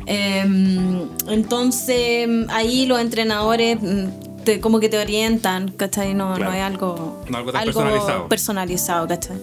Em, 0.06 1.08
entonces, 1.28 2.28
ahí 2.50 2.86
los 2.86 3.00
entrenadores 3.00 3.78
mm, 3.82 4.44
te- 4.44 4.60
como 4.60 4.78
que 4.80 4.88
te 4.88 4.98
orientan, 4.98 5.70
¿cachai? 5.72 6.14
No, 6.14 6.34
Claro. 6.34 6.50
no 6.52 6.56
es 6.56 6.62
algo, 6.62 7.24
No 7.28 7.38
algo 7.38 7.52
tan 7.52 7.64
personalizado. 7.64 8.28
personalizado, 8.28 9.08
¿cachai? 9.08 9.36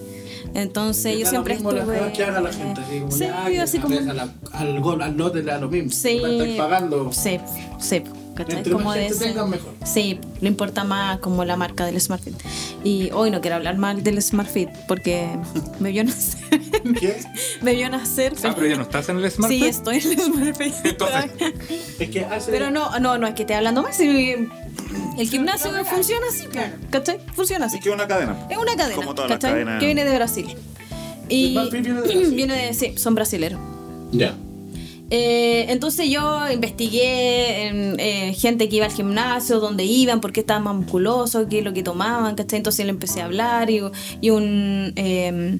Entonces, 0.54 1.18
yo 1.18 1.24
lo 1.24 1.30
siempre 1.30 1.54
estuve. 1.54 2.12
que 2.12 2.24
haga 2.24 2.40
la 2.40 2.52
gente, 2.52 2.80
así 2.80 2.98
como, 3.00 3.12
sí, 3.12 3.24
ya, 3.54 3.62
así 3.62 3.78
como. 3.78 3.96
al 4.52 4.80
gol, 4.80 5.02
al 5.02 5.16
lote 5.16 5.38
le 5.42 5.50
da 5.52 5.58
lo 5.58 5.68
mismo. 5.68 5.90
Sí, 5.90 6.20
Me 6.22 6.32
estáis 6.32 6.56
pagando. 6.56 7.12
sí, 7.12 7.38
sí, 7.78 8.02
¿cachai? 8.36 8.58
Entre 8.58 8.72
como 8.72 8.84
más 8.84 8.94
de 8.96 9.06
ese- 9.08 9.34
mejor. 9.34 9.74
Sí, 9.84 10.20
le 10.40 10.48
importa 10.48 10.84
más 10.84 11.18
como 11.18 11.44
la 11.44 11.56
marca 11.56 11.84
del 11.86 12.00
Smart 12.00 12.22
Fit. 12.22 12.34
Y 12.84 13.10
hoy 13.12 13.30
no 13.32 13.40
quiero 13.40 13.56
hablar 13.56 13.76
mal 13.78 14.02
del 14.04 14.22
Smart 14.22 14.48
Fit 14.48 14.68
porque 14.86 15.28
me 15.80 15.90
vio 15.90 16.04
nacer. 16.04 16.60
¿Qué? 17.00 17.16
me 17.62 17.74
vio 17.74 17.88
nacer. 17.90 18.34
Ah, 18.44 18.52
pero 18.54 18.66
ya 18.68 18.76
no 18.76 18.82
estás 18.82 19.08
en 19.08 19.16
el 19.18 19.30
Smart 19.30 19.52
Sí, 19.52 19.64
estoy 19.66 19.96
en 19.98 20.12
el 20.12 20.20
Smart 20.20 20.56
Fit. 20.56 20.74
Entonces- 20.84 21.30
Es 21.98 22.10
que 22.10 22.24
hace. 22.24 22.50
Pero 22.52 22.70
no, 22.70 22.98
no, 23.00 23.18
no 23.18 23.26
es 23.26 23.34
que 23.34 23.42
esté 23.42 23.54
hablando 23.54 23.82
mal, 23.82 23.92
si 23.92 24.34
el 25.18 25.28
gimnasio 25.28 25.70
funciona 25.84 26.26
así, 26.30 26.46
¿cachai? 26.90 27.18
Funciona 27.34 27.66
así. 27.66 27.76
es 27.78 27.82
que 27.82 27.88
es 27.88 27.94
una 27.94 28.06
cadena. 28.06 28.46
Es 28.50 28.58
una 28.58 28.76
cadena, 28.76 28.96
Como 28.96 29.14
todas 29.14 29.30
las 29.30 29.38
¿cachai? 29.38 29.52
cadenas. 29.54 29.80
Que 29.80 29.86
viene 29.86 30.04
de 30.04 30.14
Brasil. 30.14 30.54
Y 31.28 31.52
Smart 31.52 31.70
Fit 31.70 31.82
viene 31.82 32.00
de 32.02 32.06
Brasil. 32.14 32.34
viene 32.34 32.54
de- 32.66 32.74
sí, 32.74 32.94
son 32.98 33.14
brasileros. 33.14 33.58
Ya. 34.12 34.34
Eh, 35.10 35.66
entonces 35.68 36.08
yo 36.10 36.50
investigué 36.50 37.68
en, 37.68 38.00
eh, 38.00 38.34
gente 38.34 38.68
que 38.68 38.76
iba 38.76 38.86
al 38.86 38.92
gimnasio, 38.92 39.60
dónde 39.60 39.84
iban, 39.84 40.20
por 40.20 40.32
qué 40.32 40.40
estaban 40.40 40.64
más 40.64 40.74
musculosos, 40.74 41.46
qué 41.48 41.60
es 41.60 41.64
lo 41.64 41.72
que 41.72 41.82
tomaban, 41.82 42.34
¿cachai? 42.34 42.58
Entonces 42.58 42.84
le 42.84 42.90
empecé 42.90 43.20
a 43.20 43.26
hablar 43.26 43.70
y, 43.70 43.80
y 44.20 44.30
un... 44.30 44.92
eh, 44.96 45.58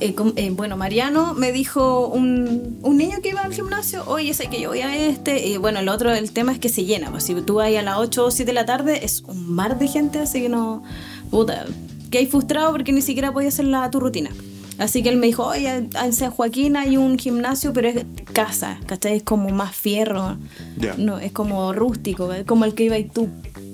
eh, 0.00 0.14
eh, 0.36 0.50
bueno, 0.50 0.76
Mariano 0.76 1.34
me 1.34 1.52
dijo 1.52 2.08
un, 2.08 2.78
un 2.82 2.96
niño 2.96 3.18
que 3.22 3.30
iba 3.30 3.42
al 3.42 3.54
gimnasio, 3.54 4.02
oye, 4.06 4.34
sé 4.34 4.48
que 4.48 4.60
yo 4.60 4.70
voy 4.70 4.80
a 4.80 4.96
este, 4.96 5.46
y 5.46 5.56
bueno, 5.56 5.78
el 5.80 5.88
otro, 5.88 6.12
el 6.12 6.32
tema 6.32 6.52
es 6.52 6.58
que 6.58 6.68
se 6.68 6.84
llena, 6.84 7.10
pues 7.10 7.24
si 7.24 7.34
tú 7.42 7.54
vas 7.54 7.74
a 7.74 7.82
las 7.82 7.98
8 7.98 8.24
o 8.24 8.30
7 8.30 8.50
de 8.50 8.54
la 8.54 8.66
tarde, 8.66 9.04
es 9.04 9.22
un 9.22 9.54
mar 9.54 9.78
de 9.78 9.88
gente, 9.88 10.18
así 10.18 10.42
que 10.42 10.48
no, 10.48 10.82
puta, 11.30 11.64
que 12.10 12.18
hay 12.18 12.26
frustrado 12.26 12.72
porque 12.72 12.92
ni 12.92 13.02
siquiera 13.02 13.32
podías 13.32 13.54
hacer 13.54 13.66
la, 13.66 13.88
tu 13.90 14.00
rutina. 14.00 14.30
Así 14.78 15.02
que 15.02 15.08
él 15.08 15.16
me 15.18 15.26
dijo, 15.26 15.44
oye, 15.46 15.88
en 16.02 16.12
San 16.12 16.30
Joaquín 16.32 16.76
hay 16.76 16.96
un 16.96 17.16
gimnasio, 17.18 17.72
pero 17.72 17.88
es 17.88 18.04
casa, 18.32 18.78
¿cachai? 18.86 19.16
Es 19.16 19.22
como 19.22 19.48
más 19.50 19.74
fierro, 19.76 20.36
Ya. 20.76 20.94
no, 20.98 21.18
es 21.18 21.30
como 21.32 21.72
rústico, 21.72 22.32
es 22.32 22.44
como 22.44 22.64
el 22.64 22.74
que 22.74 22.84
iba 22.84 22.98
y 22.98 23.04
tú, 23.04 23.28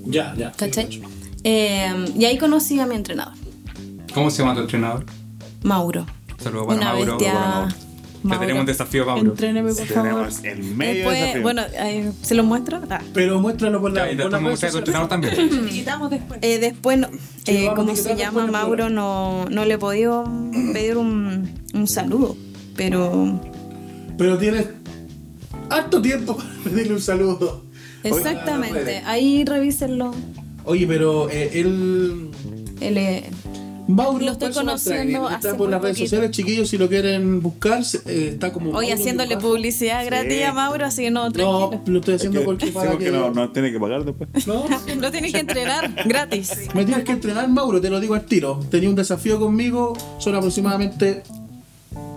Ya, 0.04 0.34
ya. 0.36 0.52
¿cachai? 0.52 0.86
sí, 0.92 1.02
Eh, 1.44 2.04
y 2.18 2.24
ahí 2.26 2.36
conocí 2.36 2.78
a 2.80 2.86
mi 2.86 2.94
entrenador, 2.96 3.32
¿Cómo 4.12 4.30
se 4.30 4.42
llama 4.42 4.54
tu 4.54 4.60
entrenador? 4.60 5.06
Mauro. 5.62 6.04
Saludos 6.38 6.66
para 6.66 6.78
Una 6.80 6.92
Mauro. 6.94 7.12
bestia. 7.16 7.32
Para 7.32 7.48
Mauro. 7.48 7.74
Mauro. 8.22 8.40
tenemos 8.40 8.60
un 8.60 8.66
desafío, 8.66 9.06
Mauro. 9.06 9.30
Entréneme, 9.30 9.72
por 9.72 9.86
favor. 9.86 10.02
Tenemos 10.02 10.44
el 10.44 10.64
medio 10.76 10.94
Después, 10.94 11.18
desafío. 11.20 11.42
bueno, 11.42 11.62
eh, 11.72 12.12
¿se 12.22 12.34
lo 12.34 12.44
muestro? 12.44 12.80
Ah. 12.90 13.00
Pero 13.14 13.40
muéstralo 13.40 13.80
por 13.80 13.92
la. 13.92 14.06
Ya, 14.06 14.12
y 14.12 14.16
por 14.16 14.30
después 14.30 14.62
la 14.62 14.78
entrenador 14.78 15.08
también. 15.08 15.66
Quitamos 15.70 16.10
después. 16.10 16.38
Eh, 16.42 16.58
después, 16.58 16.98
no, 16.98 17.08
eh, 17.46 17.64
vamos 17.66 17.74
como 17.76 17.96
se 17.96 18.16
llama 18.16 18.46
Mauro, 18.46 18.90
no, 18.90 19.46
no 19.50 19.64
le 19.64 19.74
he 19.74 19.78
podido 19.78 20.24
pedir 20.72 20.96
un, 20.96 21.50
un 21.74 21.86
saludo. 21.86 22.36
Pero 22.76 23.40
Pero 24.16 24.38
tienes 24.38 24.66
harto 25.70 26.00
tiempo 26.02 26.36
para 26.36 26.48
pedirle 26.64 26.94
un 26.94 27.00
saludo. 27.00 27.64
exactamente, 28.02 29.02
ahí 29.06 29.44
revísenlo. 29.44 30.14
Oye, 30.64 30.86
pero 30.86 31.28
eh, 31.30 31.50
él. 31.60 32.30
Él, 32.80 32.96
eh, 32.96 33.30
Mauro 33.90 34.24
Lo 34.24 34.32
estoy 34.32 34.52
conociendo 34.52 35.28
Está 35.30 35.50
por 35.50 35.58
muy 35.66 35.70
las 35.72 35.82
redes 35.82 35.96
poquito. 35.96 36.10
sociales, 36.10 36.30
chiquillos, 36.30 36.68
si 36.68 36.78
lo 36.78 36.88
quieren 36.88 37.42
buscar, 37.42 37.82
eh, 38.06 38.30
está 38.32 38.52
como. 38.52 38.70
hoy 38.70 38.86
Mauro 38.86 38.94
haciéndole 39.00 39.36
publicidad 39.36 40.04
gratis 40.06 40.32
Sí. 40.34 40.42
a 40.42 40.52
Mauro, 40.52 40.86
así 40.86 41.02
que 41.02 41.10
no, 41.10 41.24
No, 41.24 41.32
tranquilo. 41.32 41.82
lo 41.86 41.98
estoy 42.00 42.14
Es 42.14 42.20
haciendo 42.20 42.40
que- 42.40 42.44
porque 42.44 42.66
para 42.68 42.96
que. 42.98 43.10
no, 43.10 43.30
no 43.30 43.50
tiene 43.50 43.72
que 43.72 43.80
pagar 43.80 44.04
después. 44.04 44.28
No, 44.46 44.64
Lo 45.00 45.10
tienes 45.10 45.32
que 45.32 45.40
entrenar 45.40 45.92
gratis. 46.06 46.52
me 46.74 46.84
tienes 46.84 47.04
que 47.04 47.12
entrenar, 47.12 47.48
Mauro, 47.48 47.80
te 47.80 47.90
lo 47.90 48.00
digo 48.00 48.14
al 48.14 48.24
tiro. 48.26 48.60
Tenía 48.70 48.88
un 48.88 48.94
desafío 48.96 49.38
conmigo, 49.38 49.94
son 50.18 50.34
aproximadamente 50.34 51.22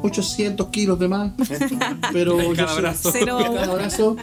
800 0.02 0.68
kilos 0.68 1.00
de 1.00 1.08
más. 1.08 1.32
Pero 2.12 2.42
yo 2.42 2.56
Cada 2.56 2.76
sé- 2.76 2.82
brazo. 2.82 3.10
Cero. 3.12 3.38
cada 3.54 3.74
brazo. 3.74 4.16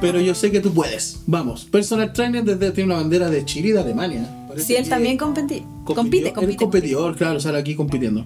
Pero 0.00 0.20
yo 0.20 0.34
sé 0.34 0.50
que 0.50 0.60
tú 0.60 0.72
puedes. 0.74 1.20
Vamos, 1.26 1.64
personal 1.64 2.12
trainer 2.12 2.44
desde 2.44 2.72
tiene 2.72 2.92
una 2.92 3.00
bandera 3.00 3.30
de 3.30 3.44
Chile 3.44 3.68
y 3.68 3.72
de 3.72 3.80
Alemania. 3.80 4.37
Parece 4.58 4.66
Si 4.74 4.76
él 4.76 4.88
también 4.88 5.16
compite, 5.16 5.56
Eres 5.56 6.32
compite. 6.32 6.56
competidor, 6.56 7.16
claro, 7.16 7.40
sale 7.40 7.58
aquí 7.58 7.74
compitiendo. 7.74 8.24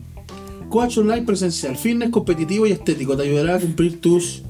Coach 0.69 0.99
online 0.99 1.23
presencial, 1.23 1.77
fitness 1.77 2.11
competitivo 2.11 2.67
y 2.67 2.73
estético, 2.73 3.17
te 3.17 3.25
ayudará 3.25 3.57
a 3.57 3.61
cumplir 3.61 4.01
tus, 4.01 4.43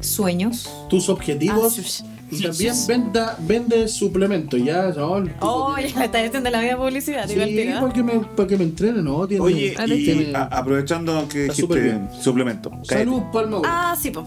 Sueños. 0.00 0.68
tus 0.88 1.08
objetivos. 1.08 1.78
Ah, 1.78 2.06
y 2.32 2.36
sí, 2.36 2.42
también 2.44 2.74
sí. 2.76 2.84
venda, 2.86 3.36
vende 3.40 3.88
suplementos, 3.88 4.62
ya, 4.62 4.90
no, 4.90 5.24
Oh, 5.40 5.74
tiene- 5.74 5.90
ya 5.92 5.98
me 5.98 6.04
estás 6.04 6.28
haciendo 6.28 6.50
la 6.50 6.60
vida 6.60 6.76
publicidad, 6.76 7.26
Sí, 7.26 7.32
divertida. 7.34 7.80
para 7.80 7.92
que 7.92 8.02
me, 8.02 8.12
para 8.20 8.46
que 8.48 8.56
me 8.56 8.64
entrene, 8.64 9.02
¿no? 9.02 9.26
Tiene, 9.26 9.42
Oye, 9.42 9.74
y 9.86 10.04
tiene- 10.04 10.36
a- 10.36 10.44
aprovechando 10.44 11.26
que 11.28 11.44
dijiste 11.44 11.80
bien. 11.80 12.08
suplemento. 12.20 12.70
Salud, 12.84 13.22
Palma. 13.32 13.62
Ah, 13.64 13.96
sí, 14.00 14.10
pues. 14.10 14.26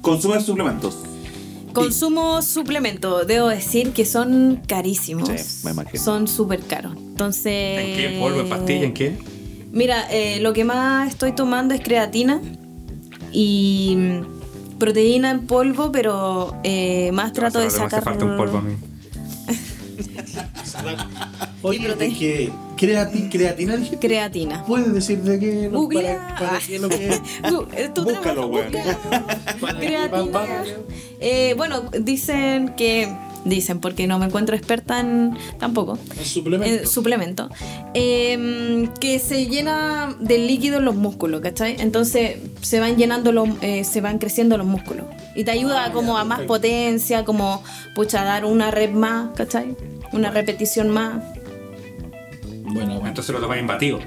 Consume 0.00 0.40
suplementos. 0.40 0.96
Consumo 1.72 2.42
suplemento, 2.42 3.24
debo 3.24 3.48
decir 3.48 3.92
que 3.92 4.04
son 4.04 4.62
carísimos. 4.66 5.28
Sí, 5.28 5.64
me 5.64 5.72
imagino. 5.72 6.02
Son 6.02 6.28
súper 6.28 6.60
caros. 6.60 6.94
Entonces. 6.96 7.78
¿En 7.78 7.96
qué? 7.96 8.14
¿En 8.14 8.20
polvo? 8.20 8.40
¿En 8.40 8.48
pastilla? 8.48 8.84
¿En 8.84 8.94
qué? 8.94 9.16
Mira, 9.72 10.06
eh, 10.10 10.40
lo 10.40 10.52
que 10.52 10.64
más 10.64 11.08
estoy 11.08 11.32
tomando 11.32 11.74
es 11.74 11.80
creatina 11.80 12.40
y 13.32 13.94
mm, 13.96 14.78
proteína 14.78 15.30
en 15.30 15.46
polvo, 15.46 15.92
pero 15.92 16.56
eh, 16.64 17.10
más 17.12 17.32
trato 17.32 17.58
de 17.58 17.66
Ahora 17.66 17.78
me 17.78 17.84
sacar 17.84 18.02
falta 18.02 18.24
un 18.24 18.36
polvo 18.36 18.58
a 18.58 18.62
mí. 18.62 18.72
Oye, 21.62 21.80
proteína. 21.80 22.52
Creati- 22.80 23.28
creatina 23.30 23.76
creatina. 24.00 24.64
¿Puedes 24.64 24.92
decir 24.94 25.18
de 25.22 25.38
qué? 25.38 25.68
lo- 25.70 25.80
Googlea. 25.80 26.34
para, 26.38 26.50
para 26.52 26.58
qué 26.60 26.76
es 26.76 26.80
lo 26.80 26.88
que 26.88 27.08
es? 27.08 27.20
Eh, 27.76 27.90
Búscalo, 27.94 28.46
weón. 28.46 28.72
Creatina. 29.80 30.64
Eh, 31.20 31.54
bueno, 31.56 31.82
dicen 32.00 32.74
que. 32.76 33.08
Dicen, 33.42 33.80
porque 33.80 34.06
no 34.06 34.18
me 34.18 34.26
encuentro 34.26 34.54
experta 34.54 35.00
en. 35.00 35.34
tampoco. 35.58 35.98
En 36.18 36.24
suplemento. 36.26 36.82
En 36.82 36.86
suplemento. 36.86 37.48
Eh, 37.94 38.88
que 39.00 39.18
se 39.18 39.46
llena 39.46 40.14
de 40.20 40.36
líquido 40.38 40.78
en 40.78 40.84
los 40.84 40.94
músculos, 40.94 41.40
¿cachai? 41.40 41.76
Entonces 41.80 42.36
se 42.60 42.80
van 42.80 42.96
llenando 42.96 43.32
los. 43.32 43.48
eh, 43.62 43.84
se 43.84 44.02
van 44.02 44.18
creciendo 44.18 44.58
los 44.58 44.66
músculos. 44.66 45.06
Y 45.34 45.44
te 45.44 45.52
ayuda 45.52 45.86
Ah, 45.86 45.92
como 45.92 46.14
ya, 46.16 46.20
a 46.20 46.24
más 46.24 46.40
potencia, 46.42 47.24
como. 47.24 47.62
pucha, 47.94 48.24
dar 48.24 48.44
una 48.44 48.70
rep 48.70 48.92
más, 48.92 49.30
¿cachai? 49.34 49.74
Una 50.12 50.30
repetición 50.30 50.90
más. 50.90 51.22
Bueno, 52.72 52.94
bueno. 52.94 53.08
Entonces 53.08 53.34
lo 53.34 53.40
tomáis 53.40 53.60
en 53.60 53.66
batido. 53.66 53.98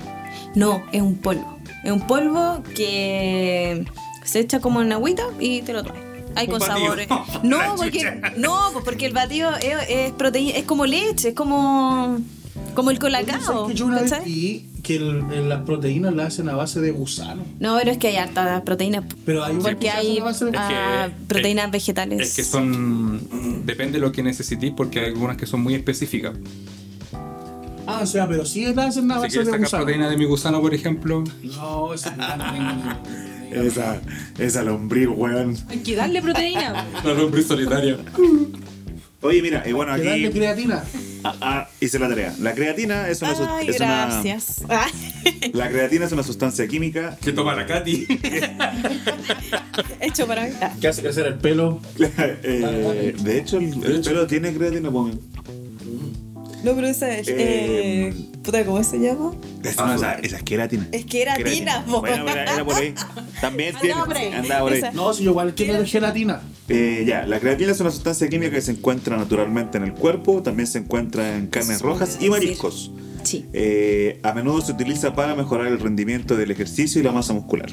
No, 0.56 0.84
es 0.92 1.02
un 1.02 1.16
polvo. 1.18 1.58
Es 1.84 1.92
un 1.92 2.06
polvo 2.08 2.64
que 2.76 3.86
se 4.24 4.40
echa 4.40 4.60
como 4.60 4.82
en 4.82 4.92
agüita 4.92 5.24
y 5.40 5.62
te 5.62 5.74
lo 5.74 5.84
traes. 5.84 6.02
Hay 6.36 6.48
con 6.48 6.60
batido. 6.60 6.78
sabores. 6.80 7.08
No, 7.44 7.60
porque, 7.78 8.22
no, 8.38 8.60
porque 8.86 9.06
el 9.06 9.14
batido 9.14 9.52
es, 9.58 9.76
es 9.90 10.12
proteína, 10.14 10.58
es 10.58 10.64
como 10.66 10.86
leche, 10.86 11.30
es 11.30 11.36
como, 11.36 12.20
como 12.74 12.90
el 12.92 13.00
colacao. 13.00 13.42
¿Sabes 13.42 13.68
que 13.70 13.74
yo 13.76 13.86
una 13.86 14.02
vez 14.02 14.12
¿cachai? 14.12 14.26
vi 14.26 14.70
que 14.82 14.96
el- 14.96 15.24
el- 15.32 15.50
las 15.50 15.62
proteínas 15.62 16.14
las 16.14 16.28
hacen 16.28 16.50
a 16.50 16.56
base 16.56 16.82
de 16.82 16.92
gusano. 16.92 17.44
No, 17.60 17.78
pero 17.78 17.92
es 17.92 17.98
que 17.98 18.08
hay 18.08 18.16
harta 18.18 18.64
proteína. 18.64 19.04
Pero 19.26 19.44
hay 19.44 19.56
Porque 19.56 19.90
hay 19.90 20.20
a 20.20 20.24
base 20.24 20.46
de- 20.46 20.58
ah, 20.58 21.10
que- 21.10 21.26
proteínas 21.28 21.66
es- 21.66 21.72
vegetales. 21.72 22.22
Es 22.22 22.36
que 22.36 22.44
son. 22.44 23.66
Depende 23.66 23.94
de 23.94 24.00
lo 24.00 24.12
que 24.12 24.24
necesitéis, 24.24 24.74
porque 24.76 25.00
hay 25.02 25.06
algunas 25.08 25.38
que 25.38 25.46
son 25.46 25.62
muy 25.62 25.76
específicas. 25.76 26.34
Ah, 27.86 28.00
o 28.04 28.06
sea, 28.06 28.28
pero 28.28 28.46
sí 28.46 28.66
las 28.74 28.78
hacen 28.90 29.12
a 29.12 29.16
Si 29.16 29.22
base 29.22 29.40
de 29.40 29.46
sacar 29.46 29.60
gusano. 29.60 29.84
proteína 29.84 30.10
de 30.10 30.18
mi 30.18 30.26
gusano, 30.26 30.62
por 30.62 30.74
ejemplo, 30.74 31.24
No, 31.44 31.94
eso 31.94 32.12
no 32.16 32.28
tengo 32.28 33.66
Esa, 33.68 34.02
esa 34.40 34.64
lombriz, 34.64 35.08
weón. 35.10 35.56
Hay 35.70 35.80
que 35.80 35.96
darle 35.96 36.22
proteína. 36.22 36.86
la 37.04 37.14
lombriz 37.14 37.48
solitaria. 37.48 37.98
Oye, 39.22 39.42
mira, 39.42 39.64
y 39.68 39.72
bueno, 39.72 39.96
Que 39.96 40.04
darle 40.04 40.28
aquí 40.28 40.38
creatina. 40.38 40.84
ah, 41.24 41.36
ah, 41.42 41.68
hice 41.80 41.98
la 42.00 42.10
tarea. 42.10 42.34
La 42.42 42.54
creatina 42.54 43.08
es 43.10 43.22
una, 43.22 43.58
Ay, 43.58 43.70
es 43.70 43.78
gracias. 43.80 44.62
La 45.54 45.70
creatina 45.70 46.06
es 46.06 46.12
una 46.12 46.24
sustancia 46.24 46.68
química 46.68 47.18
¿Qué 47.22 47.32
toma 47.32 47.56
la 47.56 47.66
Katy? 47.66 48.08
hecho 50.02 50.28
para 50.28 50.46
mí. 50.46 50.52
Que 50.82 50.88
hace 50.88 51.02
crecer 51.02 51.28
el 51.28 51.36
pelo. 51.36 51.80
Eh, 52.46 53.16
de 53.22 53.38
hecho, 53.38 53.58
el, 53.58 53.84
el 53.84 54.02
pelo 54.02 54.28
tiene 54.28 54.54
creatina, 54.54 54.90
pues. 54.92 55.16
No, 56.64 56.74
pero 56.76 56.88
esa 56.88 57.18
es. 57.18 57.28
Eh, 57.28 57.36
Eh, 57.38 58.14
puta, 58.44 58.66
¿cómo 58.66 58.84
se 58.84 58.98
llama? 59.00 59.34
Esa, 59.64 59.86
no, 59.86 59.94
esa, 59.96 60.14
esa 60.14 60.38
es 60.38 60.44
queratina. 60.44 60.88
Es 60.92 61.06
que 61.06 61.22
era 61.22 61.36
tina, 61.36 61.86
po. 61.86 62.00
Bueno, 62.02 62.28
era, 62.28 62.44
era 62.54 62.66
por 62.66 62.76
ahí. 62.76 62.94
También 63.42 63.76
tiene. 63.80 63.94
Andaba 63.94 64.06
por 64.08 64.18
ahí. 64.18 64.34
Andaba 64.34 64.62
por 64.62 64.72
ahí. 64.72 64.78
Esa. 64.80 64.92
No, 64.92 65.14
si 65.14 65.24
yo 65.24 65.32
igual 65.32 65.50
entiendo 65.50 65.80
de 65.80 65.86
gelatina. 65.88 66.42
Eh, 66.70 67.04
ya, 67.06 67.26
la 67.26 67.40
creatina 67.40 67.72
es 67.74 67.80
una 67.82 67.92
sustancia 67.92 68.28
química 68.30 68.52
que 68.52 68.62
se 68.62 68.72
encuentra 68.72 69.18
naturalmente 69.18 69.78
en 69.78 69.84
el 69.84 69.94
cuerpo, 69.94 70.42
también 70.42 70.68
se 70.68 70.80
encuentra 70.80 71.36
en 71.38 71.48
carnes 71.48 71.82
rojas 71.82 72.18
y 72.22 72.30
mariscos. 72.30 72.92
Sí. 73.24 73.46
Eh, 73.54 74.20
a 74.24 74.34
menudo 74.34 74.62
se 74.62 74.72
utiliza 74.74 75.14
para 75.16 75.34
mejorar 75.36 75.68
el 75.68 75.80
rendimiento 75.80 76.36
del 76.36 76.52
ejercicio 76.52 77.00
y 77.00 77.04
la 77.04 77.12
masa 77.12 77.34
muscular. 77.34 77.70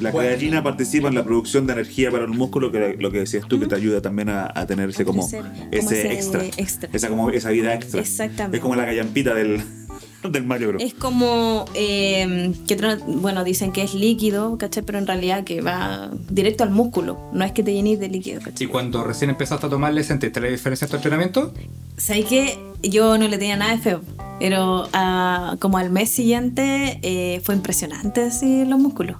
La 0.00 0.10
Bueno. 0.10 0.28
creatina 0.28 0.62
participa 0.62 1.08
en 1.08 1.14
la 1.14 1.24
producción 1.24 1.66
de 1.66 1.74
energía 1.74 2.10
para 2.10 2.24
el 2.24 2.30
músculo, 2.30 2.72
que 2.72 2.96
lo 2.98 3.10
que 3.10 3.18
decías 3.20 3.46
tú, 3.46 3.60
que 3.60 3.66
te 3.66 3.74
ayuda 3.74 4.00
también 4.00 4.28
a, 4.30 4.50
a 4.54 4.66
tener 4.66 4.90
ese 4.90 5.04
como, 5.04 5.26
ese, 5.26 5.42
ese 5.72 6.12
extra, 6.12 6.44
extra. 6.56 6.88
esa 6.92 7.08
como 7.08 7.30
esa 7.30 7.50
vida 7.50 7.74
extra. 7.74 8.00
Exactamente. 8.00 8.56
Es 8.56 8.62
como 8.62 8.74
la 8.76 8.86
callampita 8.86 9.34
del, 9.34 9.62
del 10.30 10.44
Mario 10.46 10.68
Bros. 10.68 10.82
Es 10.82 10.94
como 10.94 11.64
eh, 11.74 12.52
que 12.66 12.76
bueno 13.06 13.44
dicen 13.44 13.72
que 13.72 13.82
es 13.82 13.94
líquido, 13.94 14.56
¿cachai? 14.58 14.82
Pero 14.82 14.98
en 14.98 15.06
realidad 15.06 15.44
que 15.44 15.60
va 15.60 16.10
directo 16.30 16.64
al 16.64 16.70
músculo, 16.70 17.18
no 17.32 17.44
es 17.44 17.52
que 17.52 17.62
te 17.62 17.72
llenes 17.74 18.00
de 18.00 18.08
líquido, 18.08 18.40
Y 18.40 18.44
¿cachai? 18.44 18.66
cuando 18.68 19.04
recién 19.04 19.30
empezaste 19.30 19.66
a 19.66 19.70
tomarle, 19.70 20.02
¿sentiste 20.04 20.40
la 20.40 20.48
diferencia 20.48 20.86
en 20.86 20.90
tu 20.90 20.96
entrenamiento? 20.96 21.52
¿Sabes 21.96 22.24
que 22.26 22.58
Yo 22.82 23.18
no 23.18 23.28
le 23.28 23.36
tenía 23.36 23.56
nada 23.56 23.72
de 23.72 23.78
feo, 23.78 24.00
pero 24.38 24.88
ah, 24.94 25.56
como 25.60 25.76
al 25.76 25.90
mes 25.90 26.08
siguiente 26.08 26.98
eh, 27.02 27.42
fue 27.44 27.54
impresionante 27.54 28.22
así 28.22 28.64
los 28.64 28.78
músculos. 28.78 29.18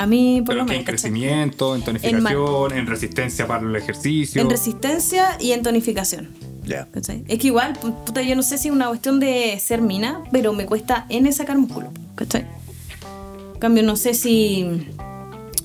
A 0.00 0.06
mí, 0.06 0.40
por 0.44 0.54
Pero 0.54 0.60
lo 0.60 0.66
que 0.66 0.72
en 0.76 0.78
menos. 0.78 0.84
¿cachai? 0.86 1.10
crecimiento, 1.10 1.74
en 1.76 1.82
tonificación, 1.82 2.72
en 2.72 2.86
resistencia 2.86 3.46
para 3.46 3.66
el 3.68 3.76
ejercicio. 3.76 4.40
En 4.40 4.48
resistencia 4.48 5.36
y 5.38 5.52
en 5.52 5.62
tonificación. 5.62 6.28
Ya. 6.64 6.86
¿cachai? 6.90 7.24
Es 7.28 7.38
que 7.38 7.48
igual, 7.48 7.74
pu- 7.80 7.94
puta, 8.04 8.22
yo 8.22 8.34
no 8.36 8.42
sé 8.42 8.56
si 8.56 8.68
es 8.68 8.74
una 8.74 8.88
cuestión 8.88 9.20
de 9.20 9.58
ser 9.60 9.82
mina, 9.82 10.22
pero 10.32 10.52
me 10.52 10.64
cuesta 10.66 11.04
N 11.08 11.30
sacar 11.32 11.58
músculo, 11.58 11.88
¿cachai? 12.14 12.46
En 13.54 13.58
cambio, 13.60 13.82
no 13.82 13.96
sé 13.96 14.14
si 14.14 14.86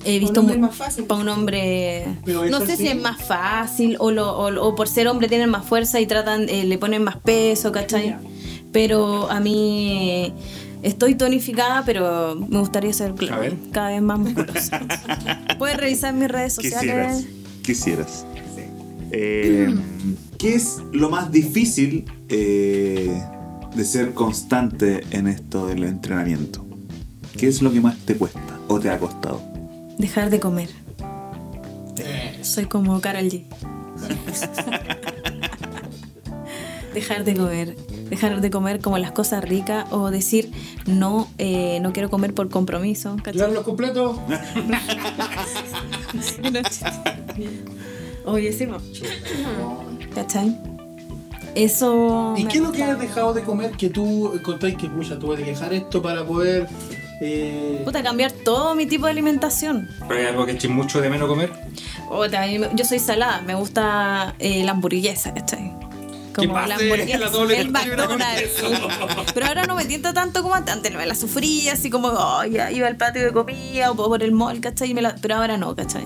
he 0.04 0.18
visto... 0.18 0.40
hombre 0.40 0.58
mu- 0.58 0.64
es 0.66 0.70
más 0.70 0.76
fácil. 0.76 1.04
Para 1.04 1.20
un 1.22 1.28
hombre... 1.30 2.06
No 2.26 2.60
sé 2.60 2.76
sí. 2.76 2.82
si 2.82 2.88
es 2.88 2.96
más 3.00 3.22
fácil 3.22 3.96
o, 4.00 4.10
lo- 4.10 4.36
o- 4.36 4.66
o 4.68 4.74
por 4.74 4.86
ser 4.88 5.08
hombre 5.08 5.28
tienen 5.28 5.48
más 5.48 5.64
fuerza 5.64 5.98
y 6.00 6.06
tratan, 6.06 6.48
eh, 6.50 6.64
le 6.64 6.76
ponen 6.76 7.02
más 7.04 7.16
peso, 7.16 7.72
¿cachai? 7.72 8.16
Pero 8.72 9.30
a 9.30 9.40
mí... 9.40 10.32
Estoy 10.86 11.16
tonificada, 11.16 11.84
pero 11.84 12.36
me 12.36 12.60
gustaría 12.60 12.92
ser 12.92 13.12
cada 13.72 13.88
vez 13.90 14.02
más 14.02 14.20
musculosa. 14.20 14.80
Puedes 15.58 15.78
revisar 15.78 16.14
mis 16.14 16.28
redes 16.28 16.56
Quisieras. 16.56 17.16
sociales. 17.16 17.26
Quisieras. 17.62 18.24
Eh, 19.10 19.74
¿Qué 20.38 20.54
es 20.54 20.76
lo 20.92 21.10
más 21.10 21.32
difícil 21.32 22.04
eh, 22.28 23.20
de 23.74 23.84
ser 23.84 24.14
constante 24.14 25.02
en 25.10 25.26
esto 25.26 25.66
del 25.66 25.82
entrenamiento? 25.82 26.64
¿Qué 27.36 27.48
es 27.48 27.62
lo 27.62 27.72
que 27.72 27.80
más 27.80 27.96
te 28.06 28.14
cuesta 28.14 28.60
o 28.68 28.78
te 28.78 28.88
ha 28.88 29.00
costado? 29.00 29.42
Dejar 29.98 30.30
de 30.30 30.38
comer. 30.38 30.68
Eh, 31.98 32.38
Soy 32.42 32.66
como 32.66 33.00
Carol 33.00 33.28
G. 33.28 33.42
Dejar 36.94 37.24
de 37.24 37.34
comer. 37.34 37.76
Dejar 38.10 38.40
de 38.40 38.50
comer 38.50 38.80
como 38.80 38.98
las 38.98 39.12
cosas 39.12 39.42
ricas 39.42 39.86
o 39.90 40.10
decir 40.10 40.52
no, 40.86 41.28
eh, 41.38 41.78
no 41.80 41.92
quiero 41.92 42.10
comer 42.10 42.34
por 42.34 42.48
compromiso. 42.48 43.16
¿cachai? 43.16 43.34
¿Llevarlo 43.34 43.64
completo? 43.64 44.22
Oye, 48.26 48.52
sí, 48.52 48.66
po. 48.66 48.78
¿cachai? 50.14 50.56
Eso. 51.54 52.34
¿Y 52.36 52.44
qué 52.44 52.58
es 52.58 52.64
lo 52.64 52.72
que 52.72 52.82
has 52.82 52.98
dejado 52.98 53.32
de 53.32 53.42
comer 53.42 53.70
que 53.72 53.88
tú 53.88 54.32
encontráis 54.34 54.76
que, 54.76 54.88
pucha, 54.88 55.18
tuve 55.18 55.36
que 55.36 55.44
dejar 55.44 55.72
esto 55.72 56.02
para 56.02 56.24
poder... 56.24 56.68
Eh, 57.22 57.80
Puta, 57.82 58.02
cambiar 58.02 58.30
todo 58.30 58.74
mi 58.74 58.84
tipo 58.84 59.06
de 59.06 59.12
alimentación. 59.12 59.88
Pero 60.06 60.20
hay 60.20 60.26
algo 60.26 60.44
que 60.44 60.52
eches 60.52 60.70
mucho 60.70 61.00
de 61.00 61.08
menos 61.08 61.28
comer. 61.28 61.50
Puta, 62.10 62.46
yo 62.46 62.84
soy 62.84 62.98
salada, 62.98 63.40
me 63.40 63.54
gusta 63.54 64.34
eh, 64.38 64.62
la 64.64 64.72
hamburguesa, 64.72 65.32
¿cachai? 65.32 65.72
Como 66.36 66.54
pase? 66.54 66.68
la 66.68 66.74
hamburguesa, 66.76 67.18
La 67.18 67.30
doble 67.30 67.60
el 67.60 67.70
McDonald's. 67.70 68.62
Pero 69.34 69.46
ahora 69.46 69.64
no 69.66 69.74
me 69.76 69.84
tiento 69.86 70.12
tanto 70.12 70.42
como 70.42 70.54
antes, 70.54 70.74
antes 70.74 70.94
me 70.94 71.06
la 71.06 71.14
sufría, 71.14 71.72
así 71.72 71.90
como, 71.90 72.08
oh, 72.08 72.44
ya 72.44 72.70
iba 72.70 72.86
al 72.86 72.96
patio 72.96 73.24
de 73.24 73.32
comida 73.32 73.90
o 73.90 73.96
por 73.96 74.22
el 74.22 74.32
mall, 74.32 74.60
¿cachai? 74.60 74.90
Y 74.90 74.94
me 74.94 75.02
la- 75.02 75.14
pero 75.16 75.36
ahora 75.36 75.56
no, 75.56 75.74
¿cachai? 75.74 76.04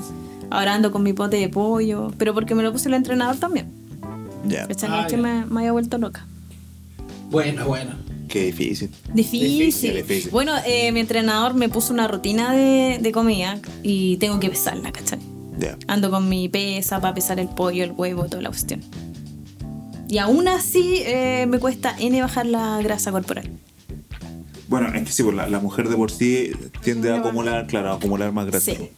Ahora 0.51 0.74
ando 0.74 0.91
con 0.93 1.03
mi 1.03 1.12
pote 1.12 1.37
de 1.37 1.49
pollo, 1.49 2.12
pero 2.18 2.35
porque 2.35 2.55
me 2.55 2.62
lo 2.62 2.72
puso 2.72 2.89
el 2.89 2.95
entrenador 2.95 3.37
también, 3.37 3.70
Ya. 4.47 4.66
¿cachai? 4.66 4.89
No 4.89 4.97
Ah, 4.97 5.01
es 5.03 5.07
que 5.07 5.16
ya. 5.16 5.22
me, 5.22 5.47
me 5.47 5.61
haya 5.62 5.72
vuelto 5.72 5.99
loca. 5.99 6.26
Buena, 7.31 7.64
buena. 7.64 7.97
Qué 8.28 8.45
difícil. 8.47 8.91
Difícil. 9.12 9.41
Difícil, 9.59 9.95
difícil. 9.97 10.31
Bueno, 10.31 10.53
eh, 10.64 10.93
mi 10.93 11.01
entrenador 11.01 11.55
me 11.55 11.68
puso 11.68 11.93
una 11.93 12.07
rutina 12.09 12.53
de, 12.53 12.99
de 13.01 13.12
comida 13.12 13.59
y 13.83 14.16
tengo 14.18 14.39
que 14.39 14.49
pesarla, 14.51 14.93
¿cachai? 14.93 15.18
Ya. 15.59 15.76
Ando 15.89 16.11
con 16.11 16.28
mi 16.28 16.49
pesa 16.49 17.01
para 17.01 17.12
pesar 17.14 17.39
el 17.41 17.49
pollo, 17.49 17.83
el 17.85 17.93
huevo, 17.93 18.24
toda 18.26 18.43
la 18.43 18.49
cuestión. 18.51 18.83
Y 20.11 20.18
aún 20.18 20.48
así 20.48 21.02
eh, 21.06 21.46
me 21.48 21.61
cuesta 21.61 21.94
N 21.98 22.20
bajar 22.20 22.44
la 22.46 22.82
grasa 22.82 23.12
corporal. 23.12 23.48
Bueno, 24.66 24.88
es 24.92 25.04
que 25.04 25.12
sí, 25.12 25.22
pues, 25.22 25.36
la, 25.36 25.48
la 25.48 25.61
mujer 25.61 25.88
de 25.88 25.94
por 25.94 26.11
sí 26.11 26.50
tiende 26.82 27.12
a 27.12 27.18
acumular, 27.18 27.66
claro, 27.68 27.90
a 27.92 27.94
acumular 27.94 28.32
más 28.32 28.46
grasa. 28.46 28.72
Sí. 28.72 28.90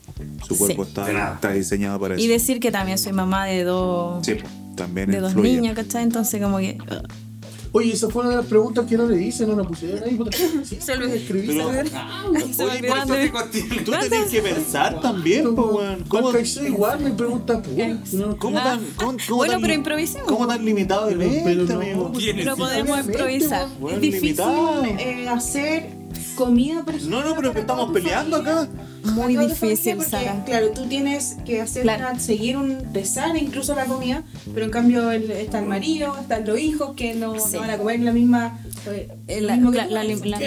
Su 0.47 0.57
cuerpo 0.57 0.85
Sí. 0.85 0.89
está, 0.91 1.35
está 1.35 1.53
diseñado 1.53 2.01
para 2.01 2.15
eso. 2.15 2.25
Y 2.25 2.29
decir 2.29 2.61
que 2.61 2.71
también 2.71 2.97
soy 2.97 3.13
mamá 3.13 3.45
de 3.45 3.65
dos, 3.65 4.25
Sí, 4.25 4.35
pues, 4.35 4.51
también 4.75 5.11
de 5.11 5.21
dos 5.21 5.35
niños, 5.37 5.75
¿cachai? 5.77 6.03
Entonces 6.03 6.41
como 6.43 6.59
que... 6.59 6.79
uh, 6.81 7.32
Oye, 7.75 7.93
esa 7.95 8.09
fue 8.11 8.21
una 8.23 8.31
de 8.33 8.37
las 8.37 8.47
preguntas 8.47 8.85
que 8.87 8.97
no 8.99 9.07
le 9.07 9.23
hice, 9.23 9.47
no 9.47 9.57
la 9.57 9.65
pusieron 9.65 10.03
ahí. 10.05 10.19
Sí, 10.65 10.77
Se 10.79 10.95
lo 10.97 11.07
escribí. 11.07 11.47
Pero- 11.47 11.65
¿sabes? 11.73 11.91
Se 12.57 12.65
me 12.65 12.71
Oye, 12.71 12.81
te- 13.51 13.83
Tú 13.85 13.93
tenés 13.93 14.31
que 14.31 14.43
pensar 14.43 15.01
también, 15.01 15.55
po, 15.55 15.63
weón. 15.79 16.05
¿Cómo, 16.09 16.25
¿Cómo 16.25 16.33
que 16.33 16.69
igual 16.69 17.01
me 17.01 17.11
pregunta 17.13 17.63
pura? 17.63 17.99
No, 18.13 18.37
cómo 18.37 18.59
Ah. 18.59 18.65
tan, 18.65 18.81
cómo, 18.97 19.17
cómo 19.27 19.37
Bueno, 19.39 19.53
tan- 19.55 19.63
pero 19.63 19.75
improvisemos. 19.75 20.27
¿Cómo 20.29 20.47
tan 20.47 20.63
limitado 20.65 21.07
de 21.07 21.17
Pero- 21.17 21.31
mente, 21.31 21.43
pero 21.45 21.65
no. 21.65 21.81
amigo? 21.81 22.13
Tienes 22.19 22.45
Pero 22.45 22.57
podemos 22.57 22.99
improvisar. 23.07 23.69
Es 23.91 24.01
difícil 24.01 24.37
eh, 24.99 25.29
hacer 25.29 26.02
comida, 26.33 26.85
por 26.85 26.95
ejemplo. 26.95 27.21
No, 27.21 27.29
no, 27.29 27.37
pero 27.37 27.49
que 27.53 27.61
para 27.61 27.61
estamos 27.61 27.93
peleando 27.93 28.37
familia. 28.39 28.63
acá. 28.63 28.71
Muy 29.13 29.37
difícil, 29.37 29.97
familia, 29.97 30.05
Sara. 30.11 30.33
porque, 30.35 30.51
Claro, 30.51 30.71
tú 30.71 30.87
tienes 30.87 31.37
que 31.45 31.61
hacer 31.61 31.83
Claro. 31.83 32.11
una- 32.11 32.21
seguir 32.21 32.57
un 32.57 32.79
rezar 32.95 33.37
incluso 33.37 33.75
la 33.75 33.85
comida, 33.87 34.23
pero 34.55 34.65
en 34.67 34.71
cambio 34.71 35.11
el- 35.11 35.31
está 35.31 35.59
el 35.59 35.67
marido, 35.67 36.17
están 36.21 36.47
los 36.47 36.59
hijos 36.59 36.95
que 36.95 37.15
no, 37.15 37.39
Sí. 37.39 37.55
no 37.55 37.61
van 37.61 37.71
a 37.71 37.79
comer 37.79 38.01
la 38.01 38.13
misma. 38.13 38.59
eh, 39.29 39.41
La, 39.41 39.55
que 39.55 39.61
la- 39.61 39.87
tú. 39.87 39.93
la 39.95 40.03
lim- 40.05 40.25
la 40.25 40.39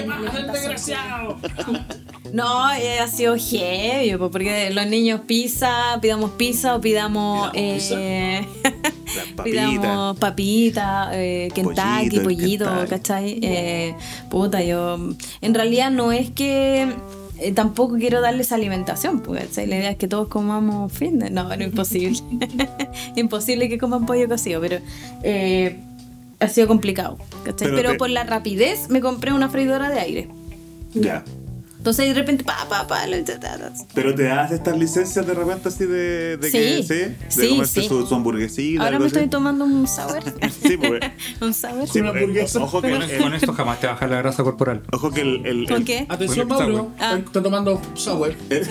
No, 2.33 2.73
eh, 2.73 2.99
ha 2.99 3.07
sido 3.07 3.35
heavy, 3.37 4.17
po, 4.17 4.29
porque 4.31 4.69
los 4.71 4.85
niños 4.87 5.21
pizza, 5.27 5.99
pidamos 6.01 6.31
pizza 6.31 6.75
o 6.75 6.81
pidamos, 6.81 7.51
¿Pidamos 7.51 7.91
eh, 7.95 8.45
pidamos 9.43 10.17
papita, 10.17 11.09
eh, 11.13 11.49
Kentucky, 11.53 12.19
Pollito, 12.19 12.23
pollito, 12.23 12.65
Kentucky. 12.65 12.89
¿cachai? 12.89 13.39
Eh, 13.41 13.95
puta, 14.29 14.61
yo 14.63 14.97
en 15.41 15.53
realidad 15.53 15.91
no 15.91 16.11
es 16.11 16.29
que 16.31 16.87
eh, 17.39 17.51
tampoco 17.53 17.95
quiero 17.95 18.21
darles 18.21 18.51
alimentación, 18.51 19.19
¿cachai? 19.19 19.67
la 19.67 19.77
idea 19.77 19.91
es 19.91 19.97
que 19.97 20.07
todos 20.07 20.27
comamos 20.27 20.91
fitness, 20.91 21.31
no, 21.31 21.55
no 21.55 21.63
imposible, 21.63 22.19
imposible 23.15 23.69
que 23.69 23.77
coman 23.77 24.05
pollo 24.05 24.27
cocido, 24.27 24.59
pero 24.61 24.79
eh, 25.23 25.77
ha 26.39 26.47
sido 26.49 26.67
complicado, 26.67 27.17
¿cachai? 27.43 27.67
Pero 27.69 27.75
Pero, 27.77 27.91
te- 27.91 27.97
por 27.97 28.09
la 28.09 28.23
rapidez 28.23 28.89
me 28.89 28.99
compré 28.99 29.31
una 29.31 29.47
freidora 29.49 29.89
de 29.89 29.99
aire. 29.99 30.27
Ya. 30.93 31.23
Entonces 31.85 32.07
de 32.07 32.13
repente, 32.15 32.43
pa, 32.43 32.65
pa, 32.67 32.87
pa, 32.87 33.05
lo-. 33.05 33.15
Pero 33.93 34.15
te 34.15 34.23
das 34.23 34.51
estas 34.51 34.75
licencias 34.75 35.23
de 35.27 35.35
repente 35.35 35.69
así 35.69 35.85
de, 35.85 36.35
de 36.37 36.49
que 36.49 36.81
Sí, 36.81 36.83
sí, 36.83 36.93
de 36.95 37.15
sí, 37.29 37.49
comerte 37.49 37.81
sí. 37.83 37.87
Su, 37.87 38.07
su 38.07 38.15
hamburguesita. 38.15 38.81
Ahora 38.81 38.95
algo 38.95 39.01
me 39.01 39.05
así. 39.05 39.15
estoy 39.17 39.29
tomando 39.29 39.65
un 39.65 39.87
sour. 39.87 40.23
Sí, 40.63 40.77
pues. 40.77 40.99
un 41.41 41.53
sour. 41.53 41.87
Sí, 41.87 41.99
Una 41.99 42.09
hamburguesa. 42.09 42.63
Ojo 42.63 42.81
que, 42.81 42.89
Con, 43.19 43.33
esto 43.35 43.53
jamás 43.53 43.79
te 43.79 43.85
baja 43.85 44.07
la 44.07 44.17
grasa 44.17 44.43
corporal. 44.43 44.81
ojo 44.91 45.11
que 45.11 45.21
el, 45.21 45.45
el, 45.45 45.65
¿Por 45.67 45.77
el- 45.77 45.85
qué? 45.85 46.07
Atención, 46.09 46.47
Porque 46.47 46.63
Mauro. 46.63 46.77
sour. 46.77 46.91
Ah. 46.99 47.19
Está 47.23 47.43
tomando 47.43 47.79
sour. 47.93 48.33
el- 48.49 48.67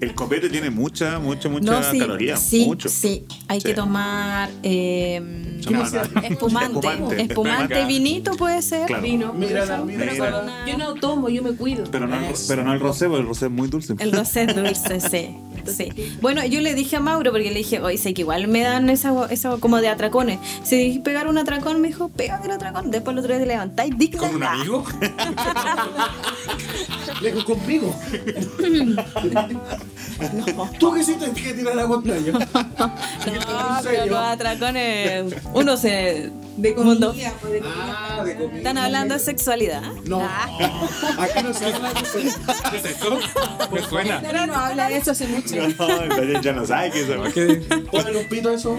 el 0.00 0.14
copete 0.14 0.48
tiene 0.48 0.70
mucha, 0.70 1.18
mucha, 1.18 1.50
mucha 1.50 1.70
No, 1.70 1.82
sí, 1.82 1.98
caloría. 1.98 2.38
sí, 2.38 2.64
mucho. 2.64 2.88
sí. 2.88 3.26
Hay 3.46 3.60
Sí. 3.60 3.68
que 3.68 3.74
tomar 3.74 4.48
eh, 4.62 5.20
No, 5.66 5.70
no, 5.70 5.78
no. 5.90 6.20
espumante, 6.22 7.22
Espumante, 7.24 7.84
vinito 7.84 8.32
puede 8.38 8.62
ser. 8.62 8.86
Claro. 8.86 9.02
Vino. 9.02 9.34
Mira, 9.34 9.64
pero 9.66 9.84
mira, 9.84 10.64
Yo 10.66 10.78
no 10.78 10.94
tomo, 10.94 11.28
yo 11.28 11.42
me 11.42 11.52
cuido. 11.52 11.84
Pero 11.90 12.06
no. 12.06 12.16
Pero 12.54 12.66
no 12.66 12.72
el 12.72 12.80
rosé, 12.80 13.06
porque 13.08 13.22
el 13.22 13.28
rosé 13.28 13.46
es 13.46 13.52
muy 13.52 13.68
dulce. 13.68 13.94
El 13.98 14.12
rosé 14.12 14.44
es 14.44 14.54
dulce, 14.54 15.00
sí. 15.00 15.36
sí. 15.66 15.88
Bueno, 16.20 16.44
yo 16.44 16.60
le 16.60 16.74
dije 16.74 16.96
a 16.96 17.00
Mauro, 17.00 17.32
porque 17.32 17.50
le 17.50 17.58
dije, 17.58 17.80
oye, 17.80 17.98
sé 17.98 18.14
que 18.14 18.22
igual 18.22 18.46
me 18.46 18.60
dan 18.60 18.88
esa, 18.90 19.26
esa 19.30 19.56
como 19.58 19.80
de 19.80 19.88
atracones. 19.88 20.38
Si 20.62 20.76
dije 20.76 21.00
pegar 21.00 21.26
un 21.26 21.36
atracón, 21.36 21.80
me 21.80 21.88
dijo, 21.88 22.10
pégame 22.10 22.46
el 22.46 22.52
atracón. 22.52 22.90
Después 22.90 23.14
el 23.14 23.18
otro 23.18 23.34
día 23.34 23.42
te 23.42 23.48
levantáis, 23.48 23.98
dicta. 23.98 24.18
¿Con 24.18 24.36
un 24.36 24.42
amigo? 24.44 24.84
Lejos 27.20 27.44
conmigo. 27.44 27.94
Tú 30.78 30.92
que 30.94 31.02
sí 31.04 31.14
te 31.14 31.30
que 31.32 31.54
tirar 31.54 31.74
la 31.76 31.88
pantalla. 31.88 32.32
No, 32.32 32.38
¿En 33.26 33.38
pero 33.84 34.06
los 34.06 34.18
atracones, 34.18 35.34
uno 35.52 35.76
se... 35.76 36.30
De 36.56 36.72
comida, 36.72 37.12
pues, 37.40 37.52
de 37.52 37.58
comida. 37.58 38.06
Ah, 38.08 38.22
de 38.24 38.36
comida. 38.36 38.56
Están 38.58 38.78
hablando 38.78 39.14
de 39.14 39.20
sexualidad. 39.20 39.82
No, 40.06 40.20
Ah. 40.22 40.46
aquí 41.18 41.42
no 41.42 41.52
se 41.52 41.64
habla 41.66 41.92
de 41.92 42.00
eso. 42.00 42.18
¿Qué 42.70 42.76
es 42.76 42.84
esto? 42.84 43.18
Me 43.72 43.82
suena. 43.82 44.20
Dani 44.20 44.46
no 44.46 44.54
habla 44.54 44.88
de 44.88 44.98
eso 44.98 45.10
hace 45.10 45.26
mucho. 45.26 45.56
No, 45.56 46.40
ya 46.40 46.52
no 46.52 46.64
sabe 46.64 46.92
qué 46.92 47.00
es 47.02 47.08
eso. 47.08 47.22
¿Qué? 47.34 47.56
Ponle 47.90 48.18
un 48.20 48.28
pito 48.28 48.50
eso. 48.52 48.78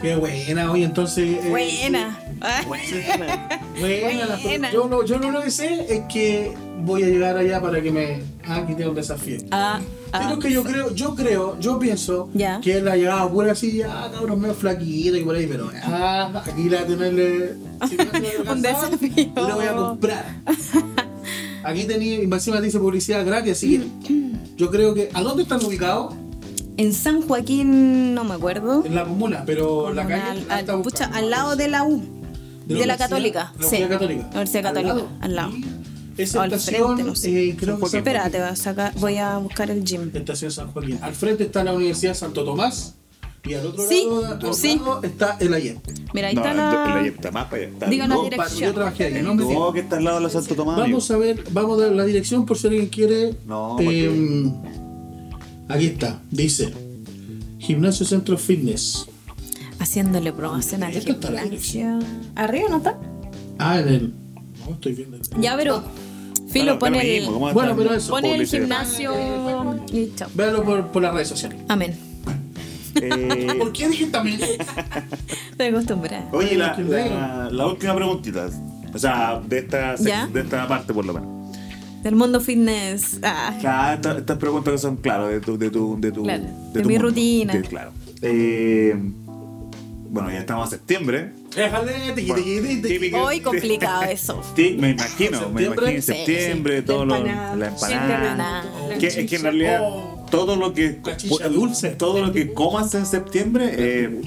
Qué 0.00 0.14
buena, 0.14 0.70
oye, 0.70 0.84
entonces. 0.84 1.44
eh, 1.44 1.48
Buena. 1.50 2.20
Ah. 2.40 2.62
Buena, 2.66 4.26
la- 4.26 4.36
Buena. 4.42 4.72
Yo, 4.72 4.88
lo, 4.88 5.04
yo 5.04 5.18
lo 5.18 5.28
único 5.28 5.42
que 5.42 5.50
sé 5.50 5.86
es 5.94 6.02
que 6.12 6.52
voy 6.82 7.02
a 7.02 7.06
llegar 7.06 7.36
allá 7.36 7.60
para 7.60 7.80
que 7.82 7.90
me. 7.90 8.22
Ah, 8.46 8.56
aquí 8.64 8.74
tengo 8.74 8.90
un 8.90 8.96
desafío. 8.96 9.38
Ah, 9.50 9.80
ah. 10.12 10.20
Pero 10.26 10.38
que 10.38 10.50
yo 10.50 10.64
creo, 10.64 10.94
yo 10.94 11.14
creo, 11.14 11.58
yo 11.60 11.78
pienso 11.78 12.30
Ya. 12.34 12.60
que 12.60 12.78
él 12.78 12.88
ha 12.88 12.96
llegado 12.96 13.30
pura 13.30 13.52
así, 13.52 13.76
ya 13.78 14.10
cabrón 14.12 14.40
medio 14.40 14.54
flaquito 14.54 15.16
y 15.16 15.22
por 15.24 15.36
ahí, 15.36 15.46
pero 15.46 15.70
ah, 15.84 16.42
aquí 16.46 16.68
la 16.68 16.86
tenerle 16.86 17.54
si 17.88 17.96
Un 18.50 18.62
desafío. 18.62 19.32
yo 19.36 19.46
le 19.48 19.54
voy 19.54 19.66
a 19.66 19.74
comprar. 19.74 20.24
Aquí 21.62 21.84
tenía, 21.84 22.14
y 22.14 22.24
encima 22.24 22.58
dice 22.60 22.78
publicidad 22.78 23.24
gratis, 23.24 23.52
así 23.52 23.86
que 24.06 24.32
yo 24.56 24.70
creo 24.70 24.94
que. 24.94 25.10
¿A 25.12 25.20
dónde 25.20 25.42
están 25.42 25.62
ubicados? 25.64 26.14
En 26.78 26.94
San 26.94 27.20
Joaquín, 27.20 28.14
no 28.14 28.24
me 28.24 28.32
acuerdo. 28.34 28.82
En 28.86 28.94
la 28.94 29.04
comuna, 29.04 29.42
pero 29.44 29.92
la 29.92 30.06
calle. 30.06 30.22
al, 30.22 30.48
la 30.48 30.54
al- 30.54 30.60
está 30.60 30.80
pucha, 30.82 31.04
al 31.12 31.28
lado 31.28 31.56
de 31.56 31.68
la 31.68 31.82
U. 31.84 32.02
De, 32.74 32.86
la, 32.86 32.94
universidad- 32.94 32.98
Católica. 32.98 33.38
La 33.58 33.66
sí. 33.68 33.76
Universidad 33.76 33.88
Católica. 33.90 34.22
La 34.22 34.28
Universidad 34.30 34.62
Católica, 34.62 35.06
al 35.20 35.34
lado. 35.36 35.52
Esa 36.16 36.42
al 36.42 36.52
estación, 36.52 36.86
frente, 36.96 37.04
no 37.04 37.14
sé. 37.16 37.48
eh, 37.50 37.56
creo 37.58 37.78
que 37.80 37.86
San 37.86 37.98
Espérate, 37.98 38.38
voy 38.38 38.48
a, 38.48 38.56
sacar, 38.56 38.94
voy 38.98 39.16
a 39.16 39.38
buscar 39.38 39.70
el 39.70 39.84
gym. 39.84 40.10
Estación 40.12 40.50
San 40.50 40.70
Joaquín. 40.72 40.98
Al 41.00 41.14
frente 41.14 41.44
está 41.44 41.64
la 41.64 41.72
Universidad 41.72 42.14
Santo 42.14 42.44
Tomás 42.44 42.94
y 43.46 43.54
al 43.54 43.64
otro 43.66 43.88
Sí, 43.88 44.04
lado, 44.06 44.26
al 44.48 44.54
sí. 44.54 44.76
lado 44.76 45.00
está 45.02 45.36
el 45.40 45.54
Ayer. 45.54 45.78
Mira, 46.12 46.28
ahí 46.28 46.34
No, 46.34 46.40
está 46.42 46.50
el, 46.50 46.56
la. 46.58 47.00
el 47.00 47.06
está 47.06 47.30
más 47.30 47.44
para 47.46 47.56
allá. 47.62 47.72
Está 47.72 47.86
Diga 47.86 48.04
una 48.04 48.14
no, 48.16 48.24
dirección. 48.24 48.60
Yo 48.68 48.74
trabajé 48.74 49.04
ahí, 49.06 49.22
no 49.22 49.34
me 49.34 49.42
digas. 49.44 49.58
No, 49.58 49.72
que 49.72 49.80
está 49.80 49.96
al 49.96 50.04
lado 50.04 50.16
de 50.18 50.22
la 50.24 50.30
Santo 50.30 50.54
Tomás. 50.54 50.74
amigo. 50.78 50.88
Vamos 50.88 51.10
a 51.10 51.16
ver, 51.16 51.44
vamos 51.52 51.78
a 51.80 51.84
dar 51.86 51.92
la 51.92 52.04
dirección 52.04 52.44
por 52.44 52.58
si 52.58 52.66
alguien 52.66 52.86
quiere. 52.88 53.34
No, 53.46 53.76
Eh, 53.80 54.52
aquí 55.68 55.86
está, 55.86 56.20
dice 56.30 56.72
Gimnasio 57.58 58.04
Centro 58.04 58.36
Fitness. 58.36 59.06
Haciéndole 59.80 60.32
promoción 60.32 60.82
al 60.84 60.92
gimnasio. 60.92 61.98
¿Arriba 62.36 62.68
no 62.70 62.76
está? 62.76 62.96
Ah, 63.58 63.80
en 63.80 63.88
el. 63.88 64.14
No 64.66 64.72
estoy 64.74 64.92
viendo. 64.92 65.16
el- 65.16 65.22
Ya, 65.40 65.56
pero. 65.56 65.82
Filo, 66.50 66.64
Claro, 66.64 66.78
pone 66.80 67.00
el. 67.16 67.20
mismo, 67.22 67.34
¿cómo 67.34 67.52
Bueno, 67.52 67.74
pero 67.76 67.94
eso, 67.94 68.10
Pone 68.10 68.34
el 68.34 68.46
gimnasio. 68.46 69.12
Y 69.92 70.12
chao. 70.16 70.28
Véalo 70.34 70.64
por, 70.64 70.86
por 70.88 71.02
las 71.02 71.14
redes 71.14 71.28
sociales. 71.28 71.58
Amén. 71.68 71.96
Eh, 72.96 73.54
¿Por 73.58 73.72
qué 73.72 73.88
dije 73.88 74.06
también? 74.06 74.40
Estoy 75.52 75.66
acostumbrada. 75.68 76.28
Oye, 76.32 76.56
la, 76.56 76.76
la, 76.76 77.48
la 77.50 77.66
última 77.66 77.94
preguntita. 77.94 78.48
O 78.92 78.98
sea, 78.98 79.40
de 79.46 79.58
esta, 79.60 79.94
de 79.96 80.40
esta 80.40 80.66
parte 80.66 80.92
por 80.92 81.04
lo 81.06 81.14
menos. 81.14 81.28
Del 82.02 82.16
mundo 82.16 82.40
fitness. 82.40 83.20
Ah, 83.22 83.56
Claro, 83.60 83.94
esta- 83.94 84.18
estas 84.18 84.38
preguntas 84.38 84.72
que 84.72 84.78
son, 84.78 84.96
claro, 84.96 85.28
de 85.28 85.40
tu... 85.40 85.56
De, 85.56 85.70
tu, 85.70 86.00
de, 86.00 86.10
tu, 86.10 86.22
Claro, 86.24 86.42
de 86.72 86.80
tu 86.82 86.88
mi 86.88 86.94
mundo. 86.94 87.08
rutina. 87.08 87.60
Claro. 87.62 87.92
Eh, 88.22 88.96
bueno, 90.10 90.30
ya 90.30 90.38
estamos 90.40 90.66
en 90.72 90.78
septiembre. 90.78 91.32
Bueno, 91.54 91.84
típico- 92.82 93.22
Hoy 93.22 93.40
complicado 93.40 94.02
eso. 94.10 94.42
Sí, 94.56 94.76
me 94.78 94.90
imagino, 94.90 95.38
me 95.50 95.62
¿Septiembre? 95.62 95.84
imagino 95.84 96.02
septiembre, 96.02 96.82
todo 96.82 97.04
lo, 97.06 97.24
la 97.24 97.68
empanada. 97.68 98.64
Que, 98.98 99.06
es 99.06 99.30
que 99.30 99.36
en 99.36 99.42
realidad 99.42 99.80
todo 100.30 100.56
lo 100.56 100.74
que 100.74 101.00
dulce. 101.52 101.90
todo 101.90 102.24
lo 102.24 102.32
que 102.32 102.52
comas 102.52 102.94
en 102.94 103.06
septiembre 103.06 103.70
eh, 103.72 104.20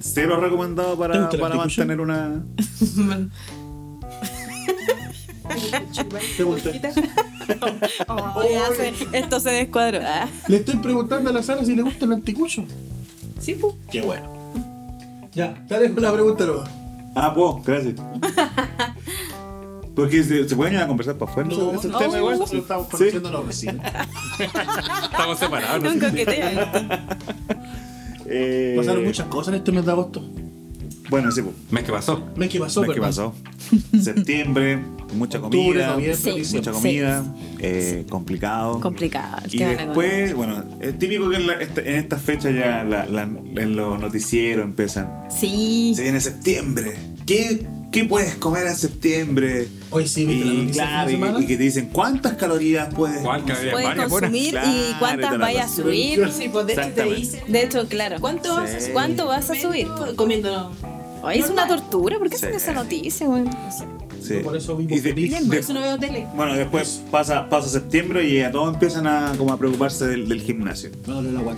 cero 0.00 0.40
recomendado 0.40 0.92
¿Te 0.94 0.98
para, 0.98 1.28
para 1.30 1.54
mantener 1.56 2.00
una. 2.00 2.42
Oh, 8.08 8.42
esto 9.12 9.40
se 9.40 9.50
descuadró. 9.50 10.00
Le 10.48 10.56
estoy 10.56 10.76
preguntando 10.76 11.30
a 11.30 11.32
la 11.32 11.42
Sara 11.42 11.64
si 11.64 11.74
le 11.74 11.82
gusta 11.82 12.04
el 12.04 12.12
anticucho. 12.12 12.64
Sí, 13.40 13.54
pues. 13.54 13.74
Qué 13.90 14.00
bueno. 14.02 14.37
Ya, 15.32 15.54
te 15.68 15.78
dejo 15.78 16.00
la 16.00 16.12
pregunta 16.12 16.44
luego. 16.44 16.64
ah 17.14 17.32
pues 17.34 17.64
gracias 17.64 17.94
porque 19.94 20.22
se, 20.22 20.48
se 20.48 20.54
pueden 20.54 20.74
ir 20.74 20.80
a 20.80 20.86
conversar 20.86 21.16
para 21.16 21.30
afuera 21.30 21.48
No, 21.50 21.72
ese 21.74 21.88
no, 21.88 21.98
tema 21.98 22.18
igual 22.18 22.38
no, 22.38 22.44
estamos 22.44 22.86
conociendo 22.86 23.30
los 23.32 23.46
vecinos. 23.48 23.84
Estamos 25.02 25.38
separados. 25.40 25.82
¿no? 25.82 25.90
Un 25.90 25.98
coqueteo. 25.98 26.68
Eh, 28.26 28.74
Pasaron 28.76 29.04
muchas 29.04 29.26
cosas 29.26 29.54
en 29.54 29.58
este 29.58 29.72
mes 29.72 29.84
de 29.84 29.90
agosto. 29.90 30.22
Bueno 31.08 31.30
sí 31.32 31.42
pues 31.42 31.54
¿Mes 31.70 31.84
que 31.84 31.92
pasó? 31.92 32.22
Mes 32.36 32.48
que 32.50 32.58
pasó, 32.60 32.80
¿Ves 32.82 32.90
qué 32.90 33.00
perdón. 33.00 33.08
pasó? 33.08 33.34
septiembre 34.02 34.78
mucha 35.14 35.38
Octubre, 35.38 35.84
comida 35.86 36.14
Sí. 36.14 36.30
mucha 36.56 36.72
Sí. 36.72 36.78
comida 36.78 37.24
eh, 37.60 38.04
complicado 38.10 38.78
Complicado. 38.80 39.42
Y 39.50 39.58
después, 39.58 40.34
bueno, 40.34 40.64
es 40.80 40.98
típico 40.98 41.30
que 41.30 41.36
en, 41.36 41.46
la- 41.46 41.54
este- 41.54 41.88
en 41.90 41.96
estas 41.96 42.20
fechas 42.22 42.54
ya 42.54 42.84
la- 42.84 43.06
la- 43.06 43.22
en 43.22 43.74
los 43.76 43.98
noticieros 43.98 44.64
empiezan. 44.64 45.10
Sí. 45.30 45.92
Se 45.96 46.02
viene 46.02 46.20
septiembre. 46.20 46.94
¿Qué, 47.26 47.66
qué 47.90 48.04
puedes 48.04 48.34
comer 48.36 48.66
en 48.66 48.76
septiembre? 48.76 49.68
Hoy 49.90 50.06
sí, 50.06 50.24
Y, 50.24 50.70
claro, 50.72 51.10
y, 51.10 51.14
y 51.42 51.46
que 51.46 51.56
te 51.56 51.62
dicen 51.62 51.88
cuántas 51.90 52.34
calorías 52.34 52.92
puedes. 52.94 53.20
¿Cuál 53.22 53.44
que 53.46 53.52
había? 53.52 53.72
Puedes 53.72 53.88
varias 53.88 54.08
consumir 54.08 54.50
Claro, 54.50 54.68
y 54.70 54.98
cuántas 54.98 55.38
vayas 55.38 55.72
a 55.72 55.76
subir. 55.76 56.30
Sí, 56.36 56.48
pues 56.52 56.66
de 56.66 56.72
hecho 56.74 56.90
te 56.94 57.04
dicen. 57.14 57.40
De 57.48 57.62
hecho, 57.62 57.88
claro. 57.88 58.16
¿Cuánto 58.20 58.54
vas 58.56 58.70
a 58.70 58.74
Sí. 58.74 58.80
subir? 58.80 58.92
¿Cuánto 58.92 59.26
vas 59.26 59.50
a 59.50 59.54
subir? 59.54 59.88
Comiendo 60.16 60.70
Ay, 61.22 61.40
es 61.40 61.50
una 61.50 61.66
tortura. 61.66 62.18
¿Por 62.18 62.28
qué 62.30 62.36
Sí. 62.36 62.46
hacen 62.46 62.56
esa 62.56 62.72
noticia? 62.72 63.26
No 63.26 63.44
sé. 63.72 63.84
Sí. 64.22 64.34
Por 64.42 64.56
eso 64.56 64.76
vivo 64.76 64.94
Y 64.94 65.00
de- 65.00 65.10
feliz. 65.10 65.38
de- 65.40 65.46
Por 65.46 65.56
eso 65.56 65.72
no 65.72 65.80
veo 65.80 65.98
tele. 65.98 66.26
bueno, 66.34 66.54
después 66.54 67.02
pasa, 67.10 67.48
pasa 67.48 67.68
septiembre 67.68 68.28
y 68.28 68.40
a 68.40 68.50
todos 68.50 68.74
empiezan 68.74 69.06
a, 69.06 69.32
como 69.38 69.52
a 69.52 69.58
preocuparse 69.58 70.06
del, 70.06 70.28
del 70.28 70.40
gimnasio. 70.42 70.90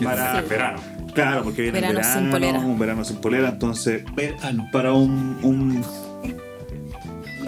Para- 0.02 0.40
Sí. 0.42 0.46
Verano. 0.48 0.80
Claro, 1.14 1.42
porque 1.42 1.62
viene 1.62 1.80
Verano 1.80 1.98
el 1.98 2.04
verano, 2.04 2.20
sin 2.20 2.30
polera. 2.30 2.58
un 2.60 2.78
verano 2.78 3.04
sin 3.04 3.16
polera, 3.16 3.48
entonces 3.48 4.04
Verano. 4.14 4.68
para 4.72 4.92
un, 4.92 5.38
un... 5.42 5.84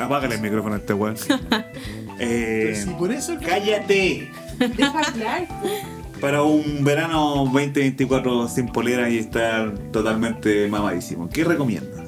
apágale 0.00 0.34
el 0.36 0.40
micrófono 0.40 0.74
a 0.74 0.78
este 0.78 0.94
weón. 0.94 1.16
Eh, 2.24 2.80
sí, 2.84 2.90
por 2.98 3.10
eso. 3.10 3.34
cállate. 3.44 4.30
Deja 4.76 5.00
hablar. 5.00 5.48
Para 6.20 6.42
un 6.42 6.84
verano 6.84 7.44
2024 7.52 8.46
sin 8.48 8.66
polera 8.68 9.08
y 9.10 9.18
estar 9.18 9.72
totalmente 9.90 10.68
mamadísimo. 10.68 11.28
¿Qué 11.28 11.42
recomiendas? 11.42 12.01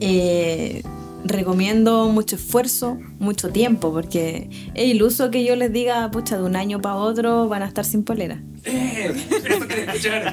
Eh, 0.00 0.82
recomiendo 1.24 2.08
mucho 2.08 2.36
esfuerzo, 2.36 2.98
mucho 3.18 3.50
tiempo, 3.50 3.92
porque 3.92 4.48
es 4.74 4.84
iluso 4.86 5.30
que 5.30 5.44
yo 5.44 5.56
les 5.56 5.72
diga, 5.72 6.08
pucha, 6.10 6.36
de 6.36 6.44
un 6.44 6.54
año 6.56 6.80
para 6.80 6.96
otro 6.96 7.48
van 7.48 7.62
a 7.62 7.66
estar 7.66 7.84
sin 7.84 8.04
polera. 8.04 8.40
¡Eh! 8.64 9.12
Eso 9.48 9.66
quería 9.66 9.84
escuchar. 9.92 10.32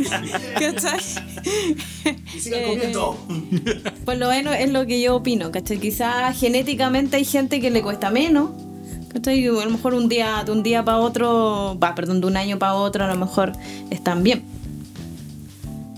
¿Cachai? 0.59 0.99
Y 2.35 2.39
sigan 2.39 2.59
Eh, 2.59 2.65
comiendo. 2.67 3.17
Por 4.05 4.17
lo 4.17 4.29
menos 4.29 4.55
es 4.57 4.69
lo 4.71 4.85
que 4.85 5.01
yo 5.01 5.15
opino, 5.15 5.51
¿cachai? 5.51 5.79
Quizás 5.79 6.37
genéticamente 6.39 7.17
hay 7.17 7.25
gente 7.25 7.59
que 7.59 7.71
le 7.71 7.81
cuesta 7.81 8.11
menos, 8.11 8.51
¿cachai? 9.11 9.47
A 9.47 9.51
lo 9.51 9.69
mejor 9.71 9.93
un 9.95 10.09
día, 10.09 10.43
de 10.45 10.51
un 10.51 10.61
día 10.63 10.83
para 10.85 10.99
otro, 10.99 11.77
va, 11.81 11.95
perdón, 11.95 12.21
de 12.21 12.27
un 12.27 12.37
año 12.37 12.59
para 12.59 12.75
otro, 12.75 13.03
a 13.03 13.07
lo 13.07 13.15
mejor 13.15 13.53
están 13.89 14.23
bien. 14.23 14.43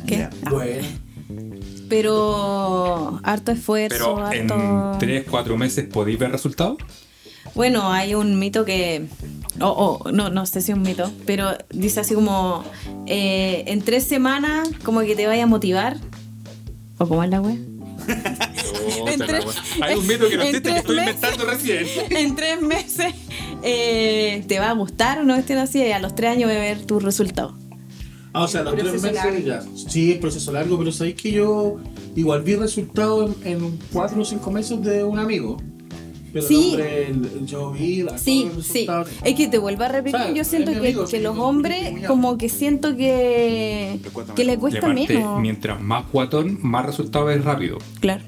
¿Qué? 0.07 0.23
Ah, 0.23 0.49
Bueno. 0.51 0.87
Pero 1.89 3.19
harto 3.23 3.51
esfuerzo, 3.51 4.15
Pero 4.15 4.31
en 4.31 4.51
harto... 4.51 4.97
3, 4.99 5.25
4 5.29 5.57
meses 5.57 5.87
podéis 5.91 6.19
ver 6.19 6.31
resultados. 6.31 6.77
Bueno, 7.53 7.91
hay 7.91 8.15
un 8.15 8.39
mito 8.39 8.65
que. 8.65 9.05
O 9.61 10.01
o, 10.03 10.11
no, 10.11 10.29
no 10.29 10.45
sé 10.45 10.61
si 10.61 10.71
es 10.71 10.77
un 10.77 10.83
mito, 10.83 11.11
pero 11.25 11.51
dice 11.69 11.99
así 12.01 12.15
como: 12.15 12.63
eh, 13.05 13.63
en 13.67 13.81
tres 13.81 14.03
semanas, 14.05 14.67
como 14.83 15.01
que 15.01 15.15
te 15.15 15.27
vaya 15.27 15.43
a 15.43 15.47
motivar. 15.47 15.97
¿O 16.97 17.07
cómo 17.07 17.23
es 17.23 17.29
la? 17.29 17.41
En 19.07 19.19
wea. 19.21 19.39
Hay 19.81 19.95
un 19.95 20.05
mito 20.07 20.29
que 20.29 20.37
no 20.37 20.43
en 20.43 20.47
existe 20.49 20.69
que 20.71 20.77
estoy 20.77 20.95
meses. 20.97 21.15
inventando 21.15 21.45
recién. 21.45 21.87
en 22.11 22.35
tres 22.35 22.61
meses 22.61 23.13
eh, 23.63 24.43
te 24.47 24.59
va 24.59 24.69
a 24.69 24.73
gustar 24.73 25.21
una 25.21 25.35
cuestión 25.35 25.59
así 25.59 25.79
y 25.81 25.91
a 25.91 25.99
los 25.99 26.13
tres 26.13 26.31
años 26.31 26.49
voy 26.49 26.57
a 26.57 26.61
ver 26.61 26.85
tus 26.85 27.01
resultados. 27.01 27.53
Ah, 28.35 28.43
o 28.43 28.47
sea, 28.47 28.63
los 28.63 28.75
tres 28.75 29.01
meses 29.01 29.45
ya. 29.45 29.63
Sí, 29.75 30.11
es 30.11 30.17
proceso 30.19 30.51
largo, 30.51 30.77
pero 30.77 30.91
sabéis 30.91 31.15
que 31.15 31.31
yo 31.31 31.77
igual 32.15 32.41
vi 32.43 32.55
resultados 32.55 33.31
en, 33.45 33.63
en 33.63 33.79
cuatro 33.93 34.21
o 34.21 34.25
cinco 34.25 34.51
meses 34.51 34.81
de 34.83 35.03
un 35.03 35.17
amigo. 35.19 35.57
Pero 36.33 36.45
Sí. 36.45 36.71
hombre, 36.71 37.07
el- 37.07 37.45
yo 37.45 37.71
vi 37.71 38.03
la- 38.03 38.17
Sí, 38.17 38.51
sí. 38.61 38.85
Es 39.23 39.35
que 39.35 39.47
te 39.47 39.57
vuelvo 39.57 39.83
a 39.83 39.87
repetir, 39.87 40.19
¿Sabes? 40.19 40.35
yo 40.35 40.43
siento 40.43 40.71
que, 40.73 40.77
amigo, 40.79 41.05
que 41.05 41.11
sí, 41.17 41.23
los 41.23 41.37
hombres 41.37 42.05
como 42.07 42.37
que 42.37 42.49
siento 42.49 42.97
que, 42.97 44.01
que 44.35 44.43
le 44.43 44.57
menos. 44.57 44.57
Y 44.57 44.59
cuesta 44.59 44.87
menos. 44.93 45.39
mientras 45.41 45.79
más 45.81 46.03
guatón, 46.11 46.59
más 46.61 46.85
resultados 46.85 47.33
es 47.33 47.41
rápido. 47.45 47.77
Claro. 48.01 48.21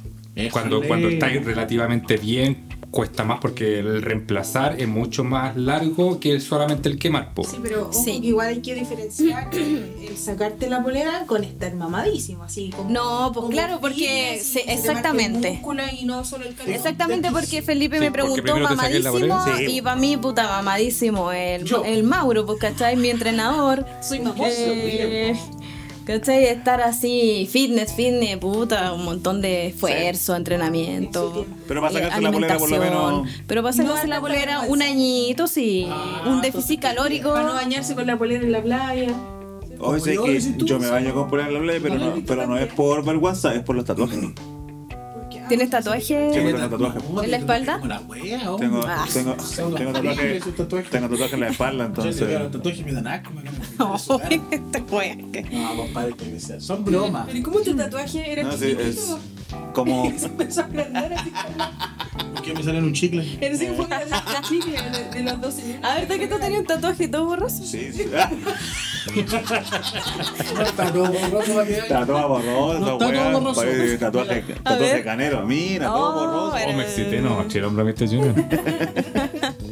Cuando, 0.53 0.83
cuando 0.83 1.09
estáis 1.09 1.43
relativamente 1.43 2.15
bien, 2.15 2.66
cuesta 2.91 3.23
más 3.23 3.39
porque 3.41 3.79
el 3.79 4.01
reemplazar 4.01 4.79
es 4.79 4.87
mucho 4.87 5.23
más 5.23 5.55
largo 5.57 6.19
que 6.19 6.39
solamente 6.39 6.89
el 6.89 6.97
quemar. 6.97 7.33
po. 7.33 7.43
Sí, 7.43 7.57
pero 7.61 7.83
ojo 7.89 7.93
Sí. 7.93 8.19
igual 8.23 8.47
hay 8.47 8.61
que 8.61 8.75
diferenciar 8.75 9.49
el 9.53 10.17
sacarte 10.17 10.69
la 10.69 10.81
polera 10.81 11.25
con 11.27 11.43
estar 11.43 11.73
mamadísimo, 11.75 12.43
así 12.43 12.69
como. 12.69 12.89
No, 12.89 13.31
pues 13.33 13.41
como 13.43 13.49
claro, 13.49 13.79
porque 13.81 14.39
sí, 14.43 14.61
exactamente. 14.65 15.51
músculo 15.51 15.83
y 15.99 16.05
no 16.05 16.23
solo 16.23 16.45
el 16.45 16.55
calor. 16.55 16.73
Exactamente 16.73 17.29
porque 17.31 17.61
Felipe 17.61 17.97
Sí, 17.97 18.01
me 18.01 18.11
preguntó 18.11 18.57
mamadísimo 18.57 19.17
y 19.67 19.81
para 19.81 19.95
mí, 19.95 20.17
puta, 20.17 20.47
mamadísimo 20.47 21.31
el, 21.31 21.65
el 21.85 22.03
Mauro, 22.03 22.45
pues, 22.45 22.59
¿cachai? 22.59 22.95
Mi 22.95 23.09
entrenador. 23.09 23.85
Soy 24.01 24.19
mamoso. 24.19 24.43
Eh, 24.49 25.35
¿Cachai? 26.07 26.45
Estar 26.45 26.79
así, 26.79 27.49
fitness, 27.51 27.93
fitness, 27.93 28.37
puta, 28.37 28.93
un 28.93 29.03
montón 29.03 29.41
de 29.41 29.67
esfuerzo, 29.67 30.37
entrenamiento. 30.37 31.45
Pero 31.67 31.81
para 31.81 31.91
eh, 31.91 31.95
sacarse 32.03 32.21
la 32.21 32.31
polera, 32.31 32.57
por 32.57 32.69
lo 32.71 32.79
menos- 32.79 33.27
Pero 33.45 33.61
para 33.61 33.75
No 33.75 33.83
sacarse 33.83 34.07
la 34.07 34.21
polera, 34.21 34.61
un 34.61 34.81
añito, 34.81 35.47
sí. 35.47 35.85
Ah, 35.91 36.23
un 36.25 36.39
déficit 36.41 36.79
calórico. 36.81 37.33
Para 37.33 37.47
no 37.47 37.53
bañarse 37.55 37.93
con 37.93 38.07
la 38.07 38.17
polera 38.17 38.41
en 38.41 38.53
la 38.53 38.63
playa. 38.63 39.09
Sé 40.01 40.15
yo, 40.15 40.23
que 40.23 40.39
yo 40.59 40.79
me 40.79 40.89
baño 40.89 41.13
con 41.13 41.27
polera 41.29 41.49
en 41.49 41.55
la 41.55 41.59
playa, 41.59 41.79
pero 41.83 41.95
no, 41.95 42.13
pero 42.25 42.47
no 42.47 42.57
es 42.57 42.71
por 42.71 43.03
vergüenza, 43.03 43.53
es 43.53 43.63
por 43.63 43.75
los 43.75 43.83
tatuajes. 43.83 44.17
¿Tienes 45.47 45.69
tatuaje? 45.69 46.01
Sí, 46.01 46.13
tengo 46.33 46.69
tatuajes. 46.69 47.03
¿En 47.23 47.31
la 47.31 47.37
espalda? 47.37 47.79
Tengo, 47.81 48.55
tengo, 48.57 48.81
tengo 49.75 49.93
tatuajes. 49.93 50.43
tengo 50.89 51.09
tatuajes 51.09 51.33
en 51.33 51.39
la 51.39 51.47
espalda, 51.49 51.83
Yo 51.83 51.87
entonces. 51.87 52.21
le 52.27 52.39
los 52.39 52.51
tatuajes 52.51 52.85
me 52.85 52.91
dan 52.93 53.07
asco, 53.07 53.31
No, 55.51 55.75
compadre, 55.75 56.13
que 56.15 56.39
sea. 56.39 56.59
Son 56.59 56.83
bromas. 56.83 57.25
Pero 57.27 57.37
¿y 57.37 57.41
cómo 57.41 57.59
tu 57.61 57.75
tatuaje 57.75 58.31
era 58.31 58.43
No, 58.43 58.51
como. 59.73 60.05
Eso 60.11 60.25
empezó 60.27 60.61
a 60.61 60.67
así. 61.13 61.31
¿Por 62.33 62.41
qué 62.41 62.53
me 62.53 62.63
salen 62.63 62.83
un 62.83 62.93
chicle? 62.93 63.23
Chicle 64.47 64.81
de, 64.81 65.09
de 65.11 65.23
los 65.23 65.41
dos 65.41 65.53
señores. 65.53 65.83
A 65.83 65.95
ver, 65.95 66.07
¿de 66.07 66.19
que 66.19 66.27
tú 66.27 66.39
tenías 66.39 66.61
un 66.61 66.67
tatuaje 66.67 67.07
todo 67.07 67.25
borroso? 67.25 67.63
Sí, 67.63 67.91
sí. 67.93 68.05
Borroso 69.13 69.37
todo 72.05 72.27
borroso, 72.29 72.97
weón. 73.25 73.33
borroso. 73.33 73.61
Parece 73.61 73.97
Tatuaje, 74.63 75.03
canero. 75.03 75.45
Mira, 75.45 75.93
Oh, 75.93 75.97
todo 75.97 76.13
borroso. 76.27 76.57
era- 76.57 76.71
Oh, 76.71 76.77
me 76.77 76.83
excité, 76.83 77.21
no, 77.21 77.39
el 77.59 77.65
hombre 77.65 77.83
Mr. 77.85 78.07
Junior. 78.07 78.35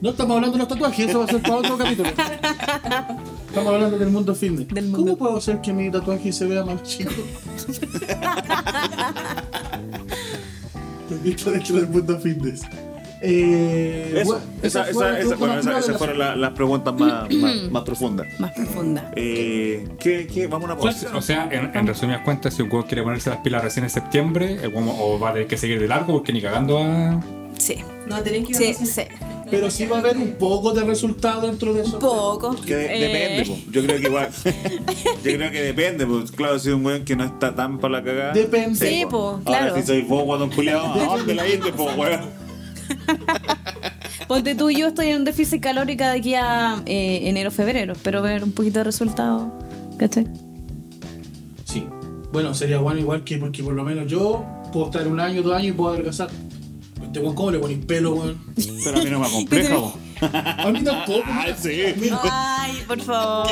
No 0.00 0.10
estamos 0.10 0.36
hablando 0.36 0.52
de 0.56 0.58
los 0.58 0.68
tatuajes, 0.68 1.08
eso 1.08 1.18
va 1.20 1.24
a 1.24 1.28
ser 1.28 1.40
para 1.42 1.56
otro 1.56 1.78
capítulo. 1.78 2.08
Estamos 2.10 3.72
hablando 3.74 3.98
del 3.98 4.10
mundo 4.10 4.34
fitness. 4.34 4.68
Del 4.68 4.92
¿Cómo 4.92 5.16
puedo 5.16 5.36
hacer 5.38 5.60
que 5.62 5.72
mi 5.72 5.90
tatuaje 5.90 6.32
se 6.32 6.46
vea 6.46 6.64
más 6.64 6.82
chico? 6.82 7.12
Visto 11.22 11.50
dentro 11.50 11.76
del 11.76 11.88
mundo 11.88 12.18
fitness. 12.20 12.62
Eh, 13.22 14.12
Eso, 14.16 14.24
bueno, 14.32 14.44
esa, 14.62 14.82
esas 14.90 14.94
fueron 14.94 15.16
esa, 15.16 15.20
esa, 15.26 15.36
bueno, 15.36 15.78
esas 15.78 15.96
fueron 15.96 16.18
la- 16.18 16.36
las 16.36 16.50
preguntas 16.52 16.94
más, 16.98 17.32
más, 17.34 17.70
más 17.70 17.82
profundas. 17.82 18.26
Más 18.38 18.52
profunda. 18.52 19.10
Eh, 19.16 19.88
¿qué, 19.98 20.26
qué? 20.26 20.46
Vamos 20.46 20.68
a 20.68 20.74
una 20.74 20.80
pausa. 20.82 21.16
O 21.16 21.22
sea, 21.22 21.48
en, 21.50 21.74
en 21.74 21.86
resumidas 21.86 22.20
cuentas, 22.20 22.52
si 22.54 22.60
un 22.62 22.68
juego 22.68 22.86
quiere 22.86 23.02
ponerse 23.02 23.30
las 23.30 23.38
pilas 23.38 23.64
recién 23.64 23.84
en 23.84 23.90
septiembre, 23.90 24.58
el 24.62 24.72
o 24.76 25.18
va 25.18 25.30
a 25.30 25.32
tener 25.32 25.48
que 25.48 25.56
seguir 25.56 25.80
de 25.80 25.88
largo 25.88 26.12
porque 26.12 26.32
ni 26.34 26.42
cagando 26.42 26.78
a. 26.78 27.20
Sí. 27.56 27.76
No, 28.06 28.22
tenés 28.22 28.44
que 28.46 28.50
ir 28.52 28.56
a 28.56 28.58
Sí, 28.58 28.84
hacer- 28.84 29.08
sí. 29.08 29.14
Pero 29.50 29.70
sí 29.70 29.86
va 29.86 29.96
a 29.96 30.00
haber 30.00 30.16
un 30.16 30.32
poco 30.32 30.72
de 30.72 30.82
resultado 30.84 31.42
dentro 31.46 31.72
de 31.72 31.82
eso. 31.82 31.98
Poco. 32.00 32.56
Que 32.56 32.74
de- 32.74 32.96
Eh, 32.96 33.00
depende, 33.00 33.44
po. 33.64 33.70
yo 33.70 33.82
creo 33.84 34.00
que 34.00 34.06
igual. 34.08 34.28
yo 35.24 35.32
creo 35.36 35.50
que 35.52 35.62
depende, 35.62 36.06
pues 36.06 36.32
claro, 36.32 36.58
si 36.58 36.68
es 36.68 36.74
un 36.74 36.84
weón 36.84 37.04
que 37.04 37.14
no 37.14 37.24
está 37.24 37.54
tan 37.54 37.78
para 37.78 37.98
la 37.98 38.02
cagada. 38.04 38.32
Depende. 38.32 38.74
Sí, 38.88 39.04
po, 39.08 39.40
claro. 39.44 39.70
Ahora 39.70 39.80
si 39.80 39.86
soy 39.86 40.02
vos, 40.02 40.24
guatón 40.24 40.50
culiado, 40.50 40.84
¿a 40.92 40.98
dónde 41.16 41.34
la 41.34 41.46
irte, 41.46 41.72
po, 41.72 41.84
weón? 41.96 42.20
Ponte 44.28 44.54
tú, 44.56 44.70
yo 44.70 44.88
estoy 44.88 45.08
en 45.08 45.18
un 45.18 45.24
déficit 45.24 45.62
calórico 45.62 46.02
de 46.04 46.10
aquí 46.10 46.34
a 46.34 46.82
eh, 46.86 47.20
enero, 47.28 47.50
febrero. 47.52 47.92
Espero 47.92 48.22
ver 48.22 48.42
un 48.42 48.52
poquito 48.52 48.80
de 48.80 48.84
resultado. 48.84 49.52
¿Cachai? 49.98 50.26
Sí. 51.64 51.86
Bueno, 52.32 52.52
sería 52.54 52.78
bueno 52.78 53.00
igual 53.00 53.22
que 53.22 53.38
porque 53.38 53.62
por 53.62 53.74
lo 53.74 53.84
menos 53.84 54.10
yo 54.10 54.44
puedo 54.72 54.86
estar 54.86 55.06
un 55.06 55.20
año, 55.20 55.42
dos 55.42 55.54
años 55.54 55.68
y 55.68 55.72
puedo 55.72 55.94
adelgazar. 55.94 56.28
Este 57.16 57.24
weón, 57.24 57.34
¿cómo 57.34 57.50
le 57.50 57.58
pones 57.58 57.78
pelo, 57.86 58.12
weón? 58.14 58.38
Pero 58.84 58.98
a 58.98 59.02
mí 59.02 59.08
no 59.10 59.20
me 59.20 59.30
compleja, 59.30 59.74
po. 59.76 59.98
A 60.20 60.70
mí 60.70 60.84
tampoco. 60.84 61.22
Ay, 61.26 61.54
sí. 61.58 61.82
Mira, 61.96 62.20
Ay, 62.30 62.82
por 62.86 63.00
favor. 63.00 63.46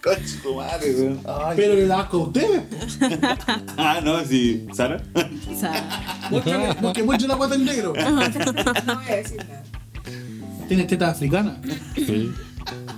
Concha 0.00 0.42
tu 0.44 0.54
madre, 0.54 0.94
weón. 0.94 1.20
Pero 1.56 1.74
le 1.74 1.86
da 1.88 2.00
asco 2.02 2.18
a 2.18 2.20
ustedes. 2.20 2.62
Ah, 3.76 4.00
no, 4.00 4.24
sí. 4.24 4.64
¿Sara? 4.72 5.02
Muéstrale- 6.30 6.76
Porque 6.80 7.02
muestre 7.02 7.26
la 7.26 7.34
guata 7.34 7.56
en 7.56 7.64
negro. 7.64 7.92
No 8.86 8.94
voy 8.94 9.08
a 9.08 9.16
decir 9.16 9.38
nada. 9.38 9.64
Tienes 10.68 10.86
teta 10.86 11.10
africana. 11.10 11.60
Sí. 11.96 12.30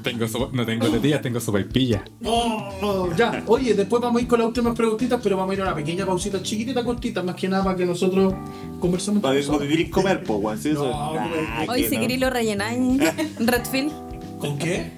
Tengo 0.02 0.26
sopa- 0.26 0.50
no 0.52 0.64
tengo 0.64 0.88
tetillas, 0.88 1.20
tengo 1.22 1.40
sopa 1.40 1.60
y 1.60 1.64
pilla. 1.64 2.02
Oh, 2.24 3.08
ya. 3.16 3.42
Oye, 3.46 3.74
después 3.74 4.00
vamos 4.02 4.20
a 4.20 4.22
ir 4.22 4.28
con 4.28 4.38
las 4.38 4.48
últimas 4.48 4.74
preguntitas, 4.74 5.20
pero 5.22 5.36
vamos 5.36 5.50
a 5.50 5.54
ir 5.54 5.60
a 5.60 5.64
una 5.64 5.74
pequeña 5.74 6.06
pausita 6.06 6.42
chiquitita, 6.42 6.84
cortita, 6.84 7.22
más 7.22 7.34
que 7.34 7.48
nada 7.48 7.64
para 7.64 7.76
que 7.76 7.84
nosotros 7.86 8.34
conversemos. 8.80 9.22
Para 9.22 9.34
nosotros. 9.36 9.68
querés 9.68 9.90
comer, 9.90 10.22
po, 10.22 10.36
weón. 10.36 10.58
¿sí? 10.58 10.70
Eso. 10.70 10.84
No, 10.88 11.12
hoy 11.68 11.82
que 11.82 11.88
si 11.88 11.94
no. 11.96 12.00
queréis 12.02 12.20
lo 12.20 12.30
rellenáis. 12.30 13.02
Redfield. 13.38 13.92
¿Con 14.38 14.58
qué? 14.58 14.96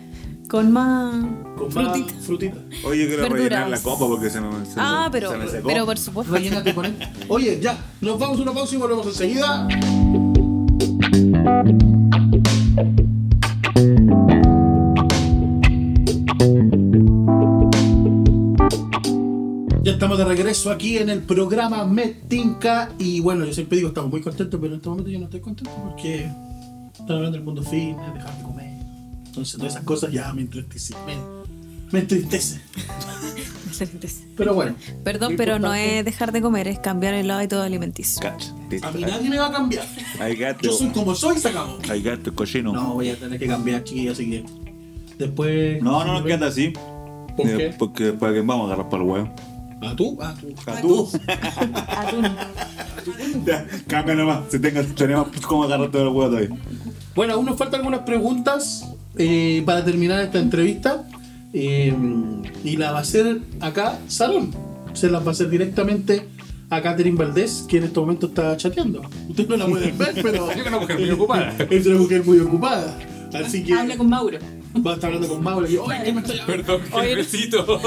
Con 0.49 0.73
más 0.73 1.15
Con 1.57 1.71
frutita. 1.71 2.15
más 2.15 2.25
frutita. 2.27 2.57
Oye, 2.85 3.07
quiero 3.07 3.23
Verduras. 3.23 3.45
rellenar 3.45 3.71
la 3.71 3.81
copa 3.81 4.07
porque 4.09 4.29
se 4.31 4.41
me, 4.41 4.51
se 4.67 4.77
me- 4.77 4.83
Ah, 4.83 5.09
pero, 5.13 5.31
se 5.31 5.37
me 5.39 5.47
secó. 5.49 5.69
pero 5.69 5.87
por 5.87 5.97
supuesto. 5.99 6.33
Rellénate 6.35 6.75
con 6.75 6.85
él. 6.87 6.97
Oye, 7.29 7.59
ya. 7.61 7.79
Nos 8.01 8.19
vamos 8.19 8.39
a 8.39 8.43
una 8.43 8.53
pausa 8.53 8.75
y 8.75 8.79
volvemos 8.79 9.07
enseguida. 9.07 9.69
Estamos 20.11 20.29
de 20.29 20.35
regreso 20.37 20.73
aquí 20.73 20.99
en 20.99 21.09
el 21.09 21.23
programa 21.23 21.85
Metinca 21.85 22.91
y 22.99 23.21
bueno, 23.21 23.45
yo 23.45 23.53
siempre 23.53 23.77
digo 23.77 23.91
estamos 23.91 24.11
muy 24.11 24.21
contentos, 24.21 24.59
pero 24.61 24.73
en 24.73 24.79
este 24.79 24.89
momento 24.89 25.09
yo 25.09 25.21
no 25.21 25.27
estoy 25.27 25.39
contento 25.41 25.71
porque 25.85 26.29
están 26.93 27.17
hablando 27.17 27.31
del 27.31 27.45
mundo 27.45 27.63
fitness, 27.63 28.15
dejar 28.15 28.37
de 28.37 28.43
comer. 28.43 28.73
Entonces 29.27 29.57
todas 29.57 29.73
esas 29.73 29.85
cosas 29.85 30.11
ya 30.11 30.33
me 30.33 30.41
entristecen. 30.41 30.97
Me, 31.07 31.15
me 31.93 31.99
entristece. 32.01 32.61
Pero 34.37 34.53
bueno. 34.55 34.75
Perdón, 35.05 35.35
pero 35.37 35.61
no 35.61 35.75
es 35.75 36.05
dejar 36.05 36.33
de 36.33 36.43
comer, 36.43 36.67
es 36.67 36.81
cambiar 36.81 37.15
el 37.15 37.31
hábito 37.31 37.63
alimenticio. 37.63 38.21
Listo. 38.69 38.89
A 38.89 38.91
mí 38.91 39.03
nadie 39.03 39.31
me 39.31 39.39
va 39.39 39.47
a 39.47 39.53
cambiar. 39.53 39.87
Yo 40.61 40.73
soy 40.73 40.89
como 40.89 41.15
soy 41.15 41.37
y 41.37 41.39
se 41.41 41.51
acabó. 41.51 41.79
Ahí 41.89 42.03
gato, 42.03 42.35
cochino. 42.35 42.73
No, 42.73 42.95
voy 42.95 43.11
a 43.11 43.17
tener 43.17 43.39
que 43.39 43.47
cambiar, 43.47 43.85
chiquillos, 43.85 44.15
así 44.19 44.29
que 44.29 44.45
después... 45.19 45.81
No, 45.81 46.05
no 46.05 46.15
nos 46.15 46.25
queda 46.25 46.49
así. 46.49 46.73
¿Por 47.37 47.47
Eh, 47.49 47.57
qué? 47.57 47.75
Porque 47.79 48.13
que 48.19 48.41
vamos 48.41 48.63
a 48.63 48.73
agarrar 48.73 48.89
para 48.91 49.05
el 49.05 49.09
huevo. 49.09 49.35
¿A 49.83 49.97
tú? 49.97 50.19
¿A 50.21 50.35
tú? 50.35 50.55
¿A 50.67 50.81
tú? 50.81 51.11
Atún. 51.89 52.27
Ya, 53.47 53.67
Cambia 53.87 54.15
nomás. 54.15 54.41
Si 54.51 54.59
tengo, 54.59 54.83
tenemos 54.95 55.29
cómo 55.47 55.65
agarrar 55.65 55.91
todo 55.91 56.03
el 56.03 56.09
huevo 56.09 56.27
todavía. 56.29 56.51
Bueno, 57.15 57.35
aún 57.35 57.47
nos 57.47 57.57
faltan 57.57 57.81
algunas 57.81 58.01
preguntas 58.01 58.87
eh, 59.17 59.63
para 59.65 59.85
terminar 59.85 60.21
esta 60.23 60.39
entrevista. 60.39 61.05
eh, 61.55 61.95
y 62.63 62.77
la 62.77 62.93
va 62.93 62.99
a 62.99 63.01
hacer 63.01 63.41
acá 63.61 63.99
Salón. 64.07 64.51
Se 64.93 65.09
las 65.11 65.23
va 65.25 65.29
a 65.29 65.31
hacer 65.31 65.49
directamente 65.49 66.29
a 66.69 66.83
Catherine 66.83 67.17
Valdés, 67.17 67.65
que 67.69 67.79
en 67.79 67.85
este 67.85 67.99
momento 67.99 68.27
está 68.27 68.57
chateando. 68.57 69.03
Ustedes 69.29 69.49
no 69.49 69.57
la 69.57 69.67
pueden 69.67 69.97
ver, 69.99 70.15
pero 70.23 70.51
Es 70.51 70.67
una 70.67 70.79
mujer 70.79 70.99
muy 70.99 71.11
ocupada. 71.11 71.55
es 71.71 71.87
una 71.87 71.99
mujer 71.99 72.25
muy 72.25 72.39
ocupada. 72.41 72.99
Así 73.33 73.65
que 73.65 73.73
Habla 73.73 73.97
con 73.97 74.09
Mauro. 74.11 74.39
va 74.87 74.91
a 74.93 74.95
estar 74.95 75.09
hablando 75.13 75.29
con 75.35 75.43
Mauro 75.43 75.67
y 75.69 75.73
yo, 75.75 75.89
¡ay, 75.89 76.05
que 76.05 76.13
me 76.13 76.21
estoy 76.21 76.41
Perdón, 76.47 76.81
jefecito. 76.93 77.81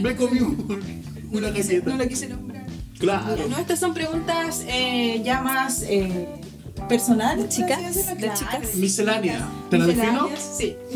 Me 0.00 0.14
comí 0.16 0.40
un- 0.40 0.92
una 1.32 1.50
galleta. 1.50 1.90
No 1.90 1.96
lo 1.96 2.08
quise 2.08 2.28
nombrar. 2.28 2.64
Claro. 2.98 3.48
No, 3.48 3.58
estas 3.58 3.80
son 3.80 3.92
preguntas 3.94 4.64
eh, 4.68 5.20
ya 5.24 5.40
más 5.42 5.82
eh, 5.82 6.28
personales. 6.88 7.48
Chicas, 7.48 8.06
de 8.06 8.16
claro. 8.16 8.38
chicas. 8.38 8.74
Miscelánea. 8.76 9.46
¿Te 9.68 9.78
la 9.78 9.86
defino? 9.86 10.28
Sí, 10.56 10.76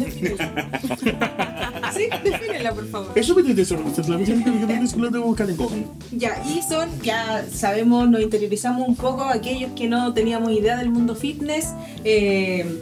sí, 1.94 2.08
defínela, 2.24 2.72
por 2.72 2.86
favor. 2.88 3.12
Eso 3.14 3.34
me 3.34 3.40
interesa. 3.42 3.76
La 3.76 3.82
miscelánea 4.18 4.24
que 4.46 4.96
me 4.96 5.02
lo 5.02 5.10
tengo 5.10 5.10
que 5.10 5.18
buscar 5.18 5.50
en 5.50 5.56
Google. 5.56 5.84
Ya, 6.12 6.42
y 6.46 6.62
son, 6.62 6.88
ya 7.02 7.44
sabemos, 7.52 8.08
nos 8.08 8.20
interiorizamos 8.22 8.86
un 8.88 8.96
poco 8.96 9.24
aquellos 9.24 9.72
que 9.72 9.88
no 9.88 10.12
teníamos 10.14 10.52
idea 10.52 10.76
del 10.76 10.90
mundo 10.90 11.14
fitness. 11.14 11.68
Eh, 12.04 12.80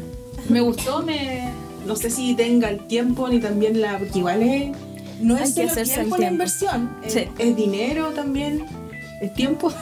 me 0.48 0.60
gustó, 0.60 1.02
me, 1.02 1.48
no 1.86 1.96
sé 1.96 2.10
si 2.10 2.34
tenga 2.34 2.68
el 2.70 2.86
tiempo 2.86 3.28
ni 3.28 3.40
también 3.40 3.80
la. 3.80 3.98
porque 3.98 4.18
igual 4.18 4.42
es. 4.42 4.76
No 5.20 5.36
Hay 5.36 5.44
es 5.44 5.54
que 5.54 5.68
solo 5.68 5.82
tiempo 5.84 6.16
la 6.18 6.28
inversión, 6.30 6.90
es, 7.04 7.12
Sí. 7.14 7.28
es 7.38 7.56
dinero 7.56 8.08
también, 8.10 8.64
es 9.20 9.32
tiempo, 9.34 9.72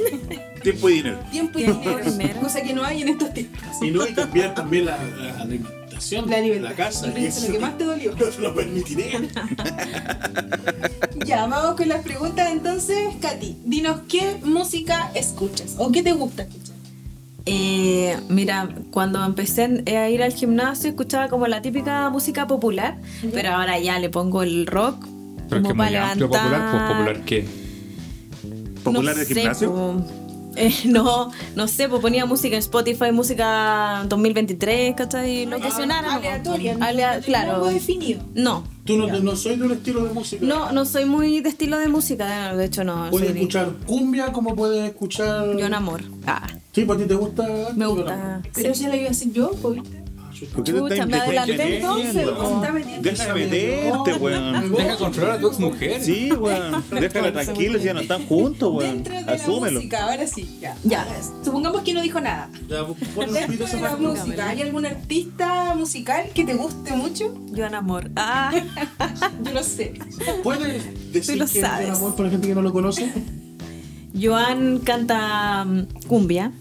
Tiempo 0.62 0.88
y 0.90 0.94
dinero. 0.94 1.18
tiempo 1.30 1.58
y 1.58 1.62
Tiempo 1.64 1.90
y 1.90 2.10
dinero, 2.10 2.40
cosa 2.40 2.62
que 2.62 2.72
no 2.74 2.84
hay 2.84 3.02
en 3.02 3.08
estos 3.10 3.32
tiempos. 3.34 3.60
Y 3.82 3.90
no 3.90 4.02
hay 4.02 4.08
que 4.08 4.14
cambiar 4.14 4.54
también 4.54 4.86
la, 4.86 4.96
la 5.02 5.40
alimentación 5.40 6.28
La 6.28 6.36
de 6.36 6.42
libertad. 6.42 6.68
la 6.70 6.74
casa. 6.76 7.12
Y 7.18 7.24
eso 7.26 7.46
lo 7.46 7.52
que 7.52 7.58
más 7.60 7.78
te 7.78 7.84
dolió. 7.84 8.14
No 8.18 8.32
se 8.32 8.40
lo 8.40 8.54
permitiré. 8.54 9.28
Ya, 11.26 11.46
vamos 11.46 11.76
con 11.76 11.88
las 11.88 12.02
preguntas 12.02 12.50
entonces, 12.52 12.98
Katy. 13.20 13.56
Dinos 13.64 14.00
qué 14.08 14.36
música 14.42 15.10
escuchas 15.14 15.76
o 15.78 15.90
qué 15.90 16.02
te 16.02 16.12
gusta 16.12 16.42
escuchar. 16.42 16.73
Eh, 17.46 18.16
mira, 18.28 18.68
cuando 18.90 19.22
empecé 19.22 19.84
a 19.96 20.08
ir 20.08 20.22
al 20.22 20.32
gimnasio 20.32 20.88
escuchaba 20.90 21.28
como 21.28 21.46
la 21.46 21.60
típica 21.60 22.08
música 22.08 22.46
popular, 22.46 22.96
pero 23.34 23.50
ahora 23.50 23.78
ya 23.78 23.98
le 23.98 24.08
pongo 24.08 24.42
el 24.42 24.66
rock 24.66 25.06
Pero 25.50 25.60
es 25.60 25.66
que 25.66 25.72
como 25.72 25.84
es 25.84 25.90
muy 25.90 25.96
amplio, 25.96 26.30
popular, 26.30 26.70
pues 26.70 26.82
popular 26.92 27.24
qué. 27.24 27.46
¿Popular 28.82 29.14
no 29.14 29.20
de 29.20 29.26
sé, 29.26 29.34
gimnasio? 29.34 30.23
Eh, 30.56 30.72
no, 30.86 31.30
no 31.56 31.68
sé, 31.68 31.88
pues 31.88 32.00
ponía 32.00 32.26
música 32.26 32.54
en 32.56 32.60
Spotify, 32.60 33.12
música 33.12 34.04
2023, 34.08 34.94
¿cachai? 34.94 35.46
Lo 35.46 35.58
que 35.60 35.70
sonara. 35.70 36.08
¿no? 36.08 36.14
Aleatoria, 36.14 36.74
no, 36.76 36.84
Alea- 36.84 37.16
no 37.18 37.22
claro. 37.24 37.52
algo 37.56 37.66
definido. 37.68 38.22
No, 38.34 38.64
Tú 38.84 38.96
no, 38.98 39.06
no 39.06 39.34
soy 39.36 39.56
de 39.56 39.64
un 39.64 39.72
estilo 39.72 40.04
de 40.04 40.12
música. 40.12 40.44
no, 40.44 40.70
no 40.72 40.84
soy 40.84 41.06
muy 41.06 41.40
de 41.40 41.48
estilo 41.48 41.78
de 41.78 41.88
música, 41.88 42.54
de 42.54 42.64
hecho 42.66 42.84
no. 42.84 43.08
Puedes 43.10 43.28
soy- 43.30 43.38
escuchar 43.38 43.72
cumbia 43.86 44.32
como 44.32 44.54
puedes 44.54 44.88
escuchar. 44.90 45.56
Yo 45.56 45.66
en 45.66 45.74
amor. 45.74 46.02
Ah, 46.26 46.46
Sí, 46.72 46.84
¿para 46.84 47.00
ti 47.00 47.06
te 47.06 47.14
gusta? 47.14 47.46
me 47.76 47.86
gusta. 47.86 48.42
Pero 48.54 48.74
si 48.74 48.84
la 48.86 48.96
iba 48.96 49.06
a 49.06 49.08
decir 49.10 49.32
yo, 49.32 49.52
pues, 49.62 49.74
¿viste? 49.80 50.03
¿Por 50.54 50.64
qué 50.64 50.72
te 50.72 50.78
Chucha, 50.78 50.94
estás 50.94 51.08
me 51.08 51.16
adelanté 51.16 51.76
entonces. 51.76 52.26
Deja 53.02 53.34
de 53.34 53.46
meterte, 53.46 54.14
weón. 54.14 54.72
Deja 54.74 54.96
controlar 54.96 55.36
a 55.36 55.40
tu 55.40 55.48
ex 55.48 55.58
mujer. 55.58 56.02
Sí, 56.02 56.32
weón. 56.32 56.84
Déjala 56.90 57.32
tranquila 57.32 57.78
si 57.78 57.84
ya 57.84 57.94
no 57.94 58.00
están 58.00 58.26
juntos, 58.26 58.72
weón. 58.72 58.94
Dentro 59.02 59.14
de 59.14 59.22
la 59.22 59.32
Asúmelo. 59.32 59.76
música, 59.76 60.04
ahora 60.04 60.26
sí, 60.26 60.58
ya. 60.60 60.76
Ya. 60.84 61.06
Supongamos 61.44 61.82
que 61.82 61.94
no 61.94 62.02
dijo 62.02 62.20
nada. 62.20 62.50
Ya, 62.68 62.82
bueno, 63.14 63.32
Dentro 63.32 63.52
pide 63.52 63.64
esa 63.64 63.76
de 63.76 63.82
la 63.82 63.96
música, 63.96 64.48
¿hay 64.48 64.62
algún 64.62 64.86
artista 64.86 65.74
musical 65.74 66.26
que 66.34 66.44
te 66.44 66.54
guste 66.54 66.92
mucho? 66.96 67.34
Yo 67.52 67.64
en 67.66 67.74
amor. 67.74 68.10
Ah, 68.16 68.52
Yo 69.44 69.52
lo 69.52 69.62
sé. 69.62 69.94
¿Puedes 70.42 71.12
decir 71.12 71.34
Tú 71.34 71.40
lo 71.40 71.46
que 71.46 71.60
sabes. 71.60 71.88
un 71.90 71.94
amor 71.96 72.12
para 72.16 72.24
la 72.24 72.30
gente 72.32 72.48
que 72.48 72.54
no 72.54 72.62
lo 72.62 72.72
conoce? 72.72 73.12
Joan 74.20 74.78
canta 74.78 75.64
mm, 75.64 75.86
cumbia. 76.06 76.52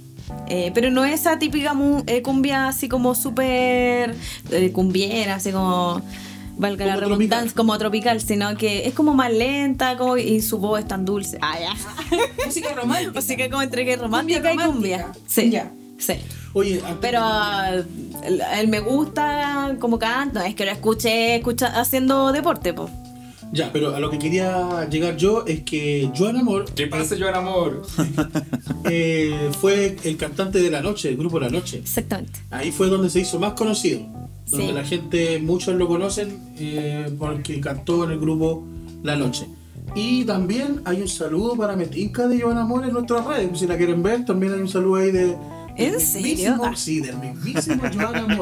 Eh, 0.47 0.71
pero 0.73 0.91
no 0.91 1.05
esa 1.05 1.39
típica 1.39 1.73
eh, 2.07 2.21
cumbia 2.21 2.67
así 2.67 2.89
como 2.89 3.15
súper 3.15 4.15
eh, 4.51 4.71
cumbiera, 4.71 5.35
así 5.35 5.51
como 5.51 6.01
valga 6.57 6.85
la 6.85 6.95
redundancia, 6.95 7.39
tropical. 7.39 7.53
como 7.55 7.77
tropical, 7.77 8.21
sino 8.21 8.55
que 8.55 8.87
es 8.87 8.93
como 8.93 9.13
más 9.13 9.31
lenta 9.31 9.97
como, 9.97 10.17
y 10.17 10.41
su 10.41 10.59
voz 10.59 10.79
es 10.79 10.87
tan 10.87 11.05
dulce. 11.05 11.37
Ah, 11.41 11.57
ya. 11.59 11.73
Música 12.45 12.73
romántica. 12.73 13.35
Que 13.35 13.49
como 13.49 13.61
entre 13.61 13.85
que 13.85 13.95
romántica 13.95 14.53
y 14.53 14.57
cumbia. 14.57 15.11
Sí. 15.27 15.49
Ya. 15.49 15.71
Sí. 15.97 16.13
Oye, 16.53 16.81
Pero 17.01 17.21
él 18.55 18.67
me 18.67 18.79
gusta 18.79 19.75
como 19.79 19.97
canta, 19.97 20.45
es 20.45 20.53
que 20.53 20.65
lo 20.65 20.71
escuché 20.71 21.37
escucha, 21.37 21.79
haciendo 21.79 22.31
deporte, 22.31 22.73
pues. 22.73 22.91
Ya, 23.53 23.71
pero 23.71 23.95
a 23.95 23.99
lo 23.99 24.09
que 24.09 24.17
quería 24.17 24.89
llegar 24.89 25.15
yo 25.15 25.45
es 25.45 25.61
que 25.61 26.09
Joan 26.17 26.37
Amor 26.37 26.65
¿Qué 26.73 26.87
pasa, 26.87 27.15
yo 27.15 27.27
en 27.29 27.35
amor? 27.35 27.83
eh, 28.89 29.51
fue 29.61 29.95
el 30.03 30.17
cantante 30.17 30.59
de 30.59 30.71
La 30.71 30.81
Noche, 30.81 31.09
del 31.09 31.17
grupo 31.17 31.39
La 31.39 31.49
Noche. 31.49 31.77
Exactamente. 31.77 32.39
Ahí 32.49 32.71
fue 32.71 32.87
donde 32.87 33.09
se 33.11 33.19
hizo 33.19 33.39
más 33.39 33.53
conocido. 33.53 34.01
Donde 34.49 34.67
Sí. 34.67 34.73
la 34.73 34.83
gente, 34.83 35.39
muchos 35.39 35.75
lo 35.75 35.87
conocen 35.87 36.37
eh, 36.57 37.09
porque 37.19 37.59
cantó 37.61 38.03
en 38.05 38.11
el 38.11 38.19
grupo 38.19 38.63
La 39.03 39.15
Noche. 39.15 39.45
Y 39.95 40.25
también 40.25 40.81
hay 40.85 41.01
un 41.01 41.07
saludo 41.07 41.55
para 41.55 41.75
Metinca 41.75 42.27
de 42.27 42.41
Joan 42.41 42.57
Amor 42.57 42.83
en 42.85 42.93
nuestras 42.93 43.23
redes. 43.25 43.59
Si 43.59 43.67
la 43.67 43.77
quieren 43.77 44.01
ver, 44.01 44.25
también 44.25 44.53
hay 44.53 44.61
un 44.61 44.69
saludo 44.69 44.95
ahí 44.95 45.11
de. 45.11 45.37
¿En 45.77 45.99
serio? 45.99 46.55
mismísimo- 46.55 46.75
Sí, 46.75 46.99
del 47.01 47.17
mismísimo 47.17 47.83
Joan. 47.93 48.39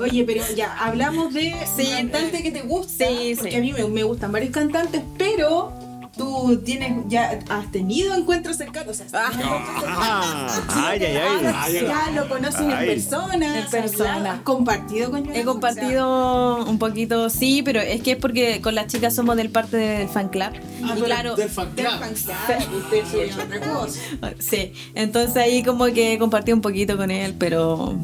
Oye, 0.00 0.24
pero 0.24 0.42
ya, 0.56 0.72
hablamos 0.78 1.32
de 1.32 1.54
Sí, 1.76 1.86
cantante 1.90 2.42
que 2.42 2.50
te 2.50 2.62
gusta. 2.62 3.06
sí, 3.06 3.34
porque 3.36 3.50
sí. 3.52 3.56
a 3.56 3.60
mí 3.60 3.72
me, 3.72 3.84
me 3.88 4.02
gustan 4.02 4.32
varios 4.32 4.50
cantantes, 4.50 5.02
pero 5.16 5.72
tú 6.16 6.60
tienes, 6.64 6.92
ya 7.08 7.40
has 7.48 7.70
tenido 7.70 8.14
encuentros 8.14 8.56
cercanos. 8.56 8.90
O 8.90 8.94
sea, 8.94 9.06
cercanos. 9.08 9.46
Ah, 9.86 10.60
ay, 10.70 11.02
ay, 11.04 11.46
ay. 11.54 11.72
Ya 11.86 12.10
lo 12.14 12.28
conoces 12.28 12.60
Ay. 12.60 12.88
en 12.90 12.94
persona. 12.94 13.58
En 13.60 13.70
persona. 13.70 14.32
has 14.34 14.40
compartido 14.40 15.10
con 15.10 15.34
He 15.34 15.44
compartido 15.44 16.64
un 16.64 16.78
poquito, 16.78 17.28
sí, 17.30 17.62
pero 17.62 17.80
es 17.80 18.02
que 18.02 18.12
es 18.12 18.16
porque 18.18 18.60
con 18.60 18.74
las 18.74 18.86
chicas 18.86 19.14
somos 19.14 19.36
del 19.36 19.50
parte 19.50 19.76
del 19.76 20.08
fan 20.08 20.28
club. 20.28 20.50
Ah, 20.84 20.94
y 20.96 21.02
claro, 21.02 21.36
Del 21.36 21.48
fan 21.48 21.74
Del 21.74 21.86
club. 21.86 21.96
usted 22.12 23.02
sí, 23.10 23.40
otra 23.40 23.60
cosa. 23.60 24.00
sí. 24.38 24.72
Entonces 24.94 25.36
ahí 25.36 25.62
como 25.62 25.86
que 25.86 26.18
compartí 26.18 26.52
un 26.52 26.60
poquito 26.60 26.96
con 26.96 27.10
él, 27.10 27.34
pero 27.38 27.94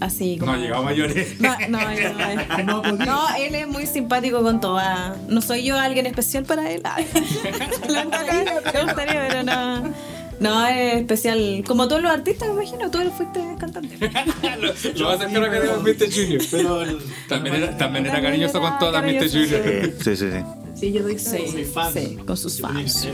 así 0.00 0.36
como. 0.38 0.52
No 0.52 0.58
ha 0.58 0.60
llegado 0.60 0.82
mayores. 0.82 1.40
No, 1.40 1.50
no, 1.68 1.78
yo 1.94 2.12
no, 2.12 2.64
No 2.64 2.76
ha 2.78 2.82
podido. 2.82 3.04
no, 3.06 3.36
él 3.36 3.54
es 3.54 3.68
muy 3.68 3.86
simpático 3.86 4.42
con 4.42 4.60
todas. 4.60 5.16
No 5.28 5.40
soy 5.40 5.64
yo 5.64 5.78
alguien 5.78 6.06
especial 6.06 6.44
para 6.44 6.70
él. 6.70 6.82
Le 7.88 8.04
gustaría, 8.04 8.62
pero 8.94 9.42
no. 9.42 9.92
No, 10.38 10.66
es 10.66 10.96
especial. 11.00 11.64
Como 11.66 11.88
todos 11.88 12.02
los 12.02 12.10
artistas, 12.12 12.48
me 12.48 12.54
imagino, 12.64 12.90
tú 12.90 12.98
fuiste 13.16 13.40
cantante. 13.58 13.96
Lo, 14.60 14.72
lo 14.98 15.06
vas 15.08 15.20
a 15.20 15.24
hacer 15.26 15.36
ahora 15.38 15.50
que 15.50 15.56
era 15.56 15.76
Mr. 15.78 16.12
Junior. 16.14 16.42
Pero 16.50 16.82
el- 16.82 16.98
También 17.28 17.54
era, 17.56 17.76
también 17.78 18.06
era 18.06 18.20
cariñoso 18.20 18.58
era 18.58 18.68
con 18.70 18.78
todas 18.78 19.02
Mr. 19.02 19.30
Junior. 19.30 19.92
Sí, 20.02 20.16
sí, 20.16 20.30
sí. 20.30 20.38
Sí, 20.74 20.92
yo 20.92 21.02
doy 21.02 21.18
Sí, 21.18 21.38
soy 21.50 21.64
fan. 21.64 21.92
sí, 21.92 22.18
con 22.26 22.36
sus 22.36 22.60
fans. 22.60 23.08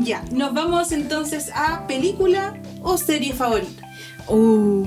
Ya, 0.00 0.22
nos 0.32 0.52
vamos 0.52 0.92
entonces 0.92 1.50
a 1.54 1.86
película 1.86 2.54
o 2.82 2.98
serie 2.98 3.32
favorita. 3.32 3.88
Uh. 4.28 4.86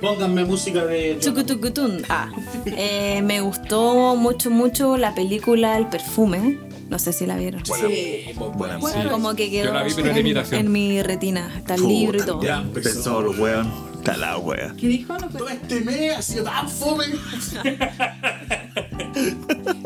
Pónganme 0.00 0.44
música 0.44 0.84
de. 0.84 1.18
Chucutucutún. 1.20 2.02
Ah, 2.08 2.28
eh, 2.66 3.22
me 3.22 3.40
gustó 3.40 4.14
mucho, 4.16 4.50
mucho 4.50 4.96
la 4.96 5.14
película 5.14 5.76
El 5.78 5.86
perfume. 5.88 6.58
No 6.88 6.98
sé 7.00 7.12
si 7.12 7.26
la 7.26 7.36
vieron. 7.36 7.64
Sí. 7.66 8.26
Buena 8.36 8.56
Bueno, 8.56 8.78
música. 8.78 9.10
Como 9.10 9.34
que 9.34 9.50
quedó 9.50 9.64
Yo 9.66 9.72
la 9.74 9.82
vi, 9.82 9.92
pero 9.94 10.08
en 10.10 10.16
en, 10.16 10.26
imitación. 10.26 10.60
en 10.60 10.70
mi 10.72 11.02
retina. 11.02 11.52
Está 11.56 11.74
el 11.74 11.88
libro 11.88 12.18
y 12.18 12.22
todo. 12.22 12.42
Ya 12.42 12.58
empezó. 12.60 12.90
Tesoro, 12.90 13.30
weón. 13.32 13.72
Está 13.98 14.16
la 14.16 14.38
wea. 14.38 14.72
¿Qué 14.78 14.86
dijo? 14.86 15.14
No, 15.18 15.28
Todo 15.28 15.46
fue- 15.46 15.54
este 15.54 15.80
mes 15.80 16.16
ha 16.16 16.22
sido 16.22 16.44
tan 16.44 16.68
fome. 16.70 17.06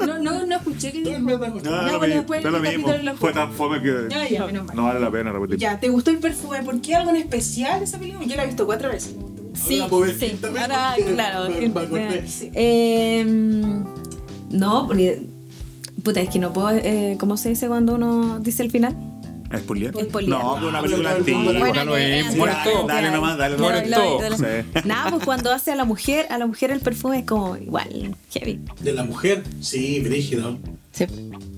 no, 0.07 0.19
no, 0.19 0.47
no 0.47 0.57
escuché. 0.57 0.93
que 0.93 1.01
dijo. 1.03 1.19
No, 1.19 1.27
Ya, 1.27 1.71
lo 1.93 1.99
bueno, 1.99 2.01
mismo, 2.01 2.15
después 2.17 2.43
da 2.43 2.51
lo 2.51 2.57
el 2.59 2.63
mismo. 2.79 2.89
Fue 3.17 3.33
tan 3.33 3.53
fome 3.53 3.81
que 3.83 4.07
Ya, 4.11 4.29
ya, 4.29 4.47
menos 4.47 4.67
mal. 4.67 4.77
no 4.77 4.85
vale 4.85 5.01
la 5.01 5.11
pena 5.11 5.33
repetir. 5.33 5.59
Ya, 5.59 5.79
¿te 5.81 5.89
gustó 5.89 6.11
el 6.11 6.19
perfume? 6.19 6.63
¿Por 6.63 6.81
qué 6.81 6.95
algo 6.95 7.11
en 7.11 7.17
especial 7.17 7.83
esa 7.83 7.99
película? 7.99 8.27
Yo 8.27 8.37
la 8.37 8.45
he 8.45 8.47
visto 8.47 8.67
cuatro 8.67 8.89
veces. 8.91 9.15
Sí, 9.55 9.83
sí. 10.19 10.39
Ahora, 10.59 10.95
claro. 11.15 11.49
eh, 12.55 13.25
no, 14.51 14.87
porque. 14.87 15.23
Puta, 16.03 16.21
es 16.21 16.31
que 16.31 16.39
no 16.39 16.53
puedo. 16.53 16.71
Eh, 16.71 17.17
¿Cómo 17.21 17.37
se 17.37 17.51
dice 17.51 17.69
cuando 17.69 17.95
uno 17.95 18.39
dice 18.41 18.63
el 18.63 18.71
final? 18.71 18.97
¿Spoilear? 19.59 19.95
Spoilear. 19.95 20.43
No, 20.45 20.61
que 20.61 20.67
una 20.67 20.79
Ah, 20.79 20.83
película 20.83 21.11
antigua. 21.13 21.73
Ya 21.75 21.85
lo 21.85 21.97
es, 21.97 22.27
todo. 22.37 22.87
Dale 22.87 23.11
nomás, 23.11 23.37
dale 23.37 23.57
nomás. 23.57 23.73
Muere 23.73 23.89
ya, 23.89 23.97
todo. 23.97 24.21
Nada, 24.85 25.11
pues 25.11 25.25
cuando 25.25 25.53
hace 25.53 25.73
a 25.73 25.77
la 25.77 25.85
mujer, 25.85 26.27
a 26.31 26.39
la 26.39 26.47
mujer 26.47 26.71
el 26.71 26.81
perfume 26.81 27.21
es 27.21 27.25
como 27.27 27.57
igual, 27.57 28.15
heavy. 28.33 28.61
De 28.81 28.93
la 28.93 29.03
mujer, 29.05 29.43
sí, 29.61 30.01
brígido. 30.01 30.59
Sí. 30.93 31.07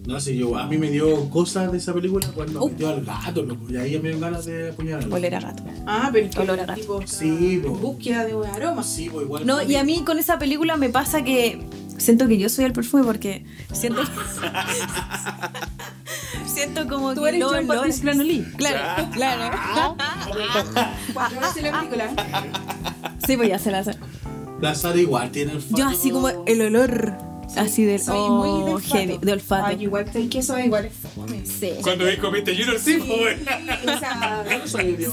No 0.07 0.21
sé, 0.21 0.37
yo, 0.37 0.57
a 0.59 0.67
mí 0.67 0.79
me 0.79 0.91
dio 0.91 1.29
cosas 1.31 1.71
de 1.73 1.79
esa 1.79 1.93
película 1.95 2.27
cuando 2.35 2.63
Uh. 2.65 2.69
metió 2.71 2.89
al 2.91 3.05
gato, 3.05 3.43
loco. 3.43 3.67
Y 3.71 3.77
ahí 3.77 3.99
me 3.99 4.11
dio 4.11 4.21
ganas 4.21 4.45
de 4.47 4.71
apuñalarlo. 4.71 5.15
Oler 5.15 5.35
a 5.37 5.41
gato. 5.41 5.63
Ah, 5.87 6.11
pero 6.13 6.27
es 6.27 6.37
Olor 6.37 6.61
a 6.61 6.67
gato. 6.67 7.01
Sí, 7.07 7.59
búsqueda 7.59 8.25
de 8.25 8.33
aromas. 8.49 8.87
Sí, 8.87 9.09
pues 9.11 9.25
igual. 9.27 9.47
No, 9.47 9.63
y 9.63 9.77
a 9.77 9.85
mí 9.85 10.03
con 10.05 10.19
esa 10.19 10.39
película 10.39 10.77
me 10.77 10.89
pasa 10.91 11.23
que 11.23 11.61
siento 11.99 12.27
que 12.27 12.37
yo 12.37 12.49
soy 12.49 12.65
el 12.65 12.73
perfume 12.73 13.05
porque 13.05 13.45
siento 13.73 14.03
siento 16.63 16.89
como 16.89 17.15
Tú 17.15 17.23
que 17.23 17.29
eres 17.31 17.41
Jean 17.41 17.51
olores- 17.51 17.67
Patrice 17.67 18.01
Planolí. 18.03 18.45
Claro, 18.57 19.09
claro. 19.13 19.57
Cuatro 21.13 21.41
veces 21.41 21.63
la 21.63 21.79
película. 21.81 22.11
Sí, 23.27 23.37
pues 23.37 23.49
ya 23.49 23.59
se 23.59 23.71
la 23.71 23.79
hace. 23.81 23.93
La 24.61 24.75
Sara 24.75 24.99
igual 24.99 25.31
tiene 25.31 25.53
el 25.53 25.69
Yo 25.71 25.87
así 25.89 26.11
como 26.11 26.29
el 26.29 26.61
olor 26.63 27.15
así 27.57 27.85
del 27.85 28.01
Soy 28.01 28.17
oh, 28.17 28.29
muy 28.31 28.65
de 28.65 28.73
olfato. 28.75 28.95
heavy, 28.95 29.19
de 29.21 29.33
olfato. 29.33 29.67
Ay, 29.67 29.77
igual 29.83 30.05
que 30.11 30.29
que 30.29 30.39
eso 30.39 30.59
igual 30.59 30.87
es 30.87 30.93
fome. 31.15 31.45
Sí. 31.45 31.73
Cuando 31.83 32.07
vi 32.07 32.17
comiste 32.17 32.57
Junior, 32.57 32.79
sí, 32.79 32.99
pues. 32.99 33.39
O 33.43 33.99
sea, 33.99 34.15
no 34.45 34.45
no, 34.45 34.59
no, 34.59 34.67
Sí, 34.67 35.07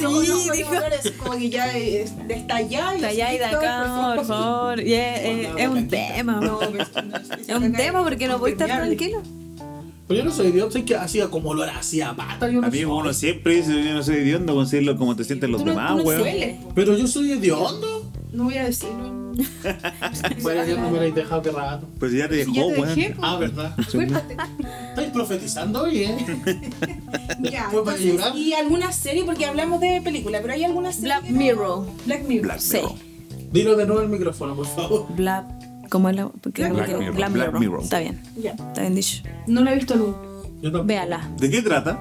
no, 0.48 0.54
dijo. 0.54 0.72
como 1.18 1.38
que 1.38 1.50
ya 1.50 1.76
es- 1.76 2.14
está 2.30 2.58
allá 2.58 2.94
y 2.94 2.96
Está 2.98 3.08
allá 3.08 3.34
y 3.34 3.38
de 3.40 3.46
acá, 3.46 3.60
perfume. 3.82 4.16
por 4.18 4.26
favor. 4.26 4.80
Y 4.82 4.94
es, 4.94 5.20
es- 5.58 5.68
un 5.68 5.88
tema. 5.88 6.40
No, 6.40 6.62
es 6.62 7.48
no, 7.48 7.58
un 7.58 7.74
tema 7.74 8.04
porque 8.04 8.28
no 8.28 8.38
puedo 8.40 8.54
estar 8.54 8.68
tranquilo. 8.70 9.22
Pero 10.10 10.20
yo 10.22 10.26
no 10.26 10.32
soy 10.32 10.48
idiota, 10.48 10.72
sé 10.74 10.84
que 10.86 10.96
hacía 10.96 11.28
como 11.30 11.52
olor 11.52 11.70
hacía 11.70 12.16
pata, 12.16 12.50
yo 12.50 12.60
no 12.62 12.68
Amigo, 12.68 12.92
soy. 12.94 13.02
uno 13.02 13.14
siempre 13.14 13.58
dice, 13.58 13.84
yo 13.84 13.94
no 13.94 14.02
soy 14.04 14.16
hediondo, 14.18 14.56
considerlo 14.56 14.98
como 14.98 15.16
te 15.16 15.24
sienten 15.24 15.52
los 15.52 15.64
demás, 15.64 15.96
no 15.98 16.02
weón. 16.04 16.58
Pero 16.76 16.98
yo 16.98 17.06
soy 17.08 17.32
hediondo. 17.32 18.12
No 18.34 18.44
voy 18.46 18.58
a 18.58 18.66
decirlo. 18.66 19.20
Bueno, 20.42 20.66
ya 20.66 20.76
no 20.76 20.90
me 20.92 20.98
habéis 20.98 21.16
dejado 21.16 21.42
que 21.42 21.52
rato. 21.52 21.88
Pues 22.00 22.12
ya 22.12 22.28
te 22.28 22.44
Si 22.44 22.52
dejó, 22.52 22.68
te 22.70 22.82
dejé, 22.88 23.10
pues, 23.16 23.20
Ah, 23.22 23.38
¿verdad? 23.38 23.76
acuérdate. 23.88 24.38
Estáis 24.90 25.10
profetizando 25.12 25.84
hoy, 25.84 26.00
¿eh? 26.04 26.18
Ya, 27.42 27.70
¿Fue 27.70 27.84
para 27.86 27.98
entonces, 27.98 28.06
llorar? 28.06 28.36
y 28.36 28.54
alguna 28.54 28.92
serie, 28.92 29.24
porque 29.24 29.46
hablamos 29.46 29.80
de 29.80 30.02
película, 30.04 30.40
pero 30.42 30.54
hay 30.56 30.64
alguna 30.64 30.92
serie. 30.92 31.06
Black 31.20 31.30
Mirror. 31.30 31.86
Black 32.06 32.24
Mirror. 32.28 32.60
Sí. 32.60 32.80
Dilo 33.52 33.76
de 33.76 33.86
nuevo 33.86 34.02
el 34.02 34.10
micrófono, 34.10 34.56
por 34.56 34.66
favor. 34.66 35.06
Black. 35.16 35.46
¿Cómo 35.90 36.10
es 36.10 36.16
la.? 36.16 36.30
porque 36.30 36.70
Black 36.70 36.86
quiero- 36.86 37.00
Mirror. 37.00 37.16
Black 37.16 37.32
Black 37.32 37.48
Mirror. 37.48 37.60
Mirror. 37.60 37.84
Está 37.84 38.00
bien. 38.00 38.22
Ya. 38.42 38.52
Está 38.52 38.82
bien 38.82 38.96
dicho. 38.96 39.24
No 39.48 39.62
la 39.62 39.72
he 39.72 39.76
visto 39.76 39.96
nunca. 39.96 40.20
Yo 40.62 40.72
tampoco. 40.72 40.86
Véala. 40.86 41.30
¿De 41.40 41.50
qué 41.50 41.62
trata? 41.62 42.00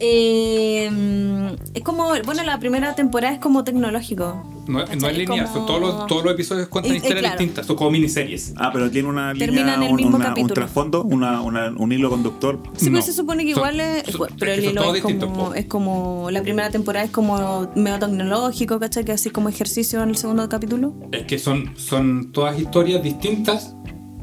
Eh, 0.00 1.56
es 1.74 1.82
como. 1.82 2.08
Bueno, 2.24 2.42
la 2.44 2.58
primera 2.58 2.94
temporada 2.94 3.32
es 3.34 3.40
como 3.40 3.64
tecnológico. 3.64 4.53
No, 4.66 4.78
no 4.78 5.08
es 5.08 5.18
lineal, 5.18 5.26
Como- 5.46 5.52
son 5.52 5.66
todos 5.66 5.80
los, 5.80 6.06
todos 6.06 6.24
los 6.24 6.32
episodios 6.34 6.68
cuentan 6.68 6.92
Eh, 6.92 6.94
eh, 6.94 6.98
historias 6.98 7.20
claro. 7.20 7.38
distintas, 7.38 7.66
son 7.66 7.76
como 7.76 7.90
miniseries. 7.90 8.54
Ah, 8.56 8.70
pero 8.72 8.90
tiene 8.90 9.08
una 9.08 9.32
línea, 9.34 9.74
el 9.74 9.90
un, 9.90 9.96
mismo 9.96 10.16
una- 10.16 10.34
un 10.36 10.48
trasfondo, 10.48 11.02
una, 11.04 11.40
una- 11.42 11.70
un 11.76 11.92
hilo 11.92 12.08
conductor. 12.10 12.60
Sí, 12.76 12.86
No. 12.86 12.92
pero 12.92 13.02
se 13.04 13.12
supone 13.12 13.44
que 13.44 13.52
Son- 13.52 13.58
igual 13.60 13.80
es. 13.80 14.04
son- 14.10 14.28
pero 14.38 14.52
es 14.52 14.58
el 14.58 14.64
hilo 14.70 14.94
es 14.94 15.02
como, 15.02 15.54
es 15.54 15.66
como. 15.66 16.30
La 16.30 16.42
primera 16.42 16.70
temporada 16.70 17.04
es 17.04 17.10
como 17.10 17.70
medio 17.74 17.98
tecnológico, 17.98 18.80
¿cachai? 18.80 19.04
Que 19.04 19.12
así 19.12 19.30
como 19.30 19.48
ejercicio 19.48 20.02
en 20.02 20.08
el 20.10 20.16
segundo 20.16 20.48
capítulo. 20.48 20.94
Es 21.12 21.24
que 21.24 21.38
son, 21.38 21.72
son 21.76 22.32
todas 22.32 22.58
historias 22.58 23.02
distintas, 23.02 23.74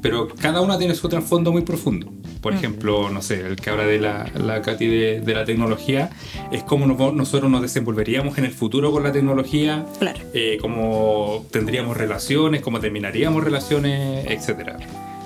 pero 0.02 0.28
cada 0.28 0.62
una 0.62 0.78
tiene 0.80 0.96
su 0.96 1.08
trasfondo 1.08 1.52
muy 1.52 1.62
profundo. 1.62 2.12
Por 2.42 2.54
ejemplo, 2.54 3.10
no 3.10 3.22
sé, 3.22 3.42
el 3.46 3.56
que 3.56 3.70
habla 3.70 3.86
de 3.86 4.00
la, 4.00 4.30
la 4.36 4.62
Katy 4.62 4.88
de, 4.88 5.22
de 5.22 5.34
la 5.34 5.46
tecnología, 5.46 6.10
es 6.52 6.64
cómo 6.64 6.88
nos- 6.88 7.14
nosotros 7.14 7.50
nos 7.52 7.62
desenvolveríamos 7.62 8.38
en 8.40 8.46
el 8.46 8.52
futuro 8.52 8.92
con 8.92 9.04
la 9.04 9.12
tecnología, 9.12 9.86
Claro. 10.00 10.20
eh, 10.34 10.58
cómo 10.60 11.46
tendríamos 11.52 11.96
relaciones, 11.98 12.62
cómo 12.62 12.80
terminaríamos 12.80 13.44
relaciones, 13.44 14.26
etc. 14.28 14.72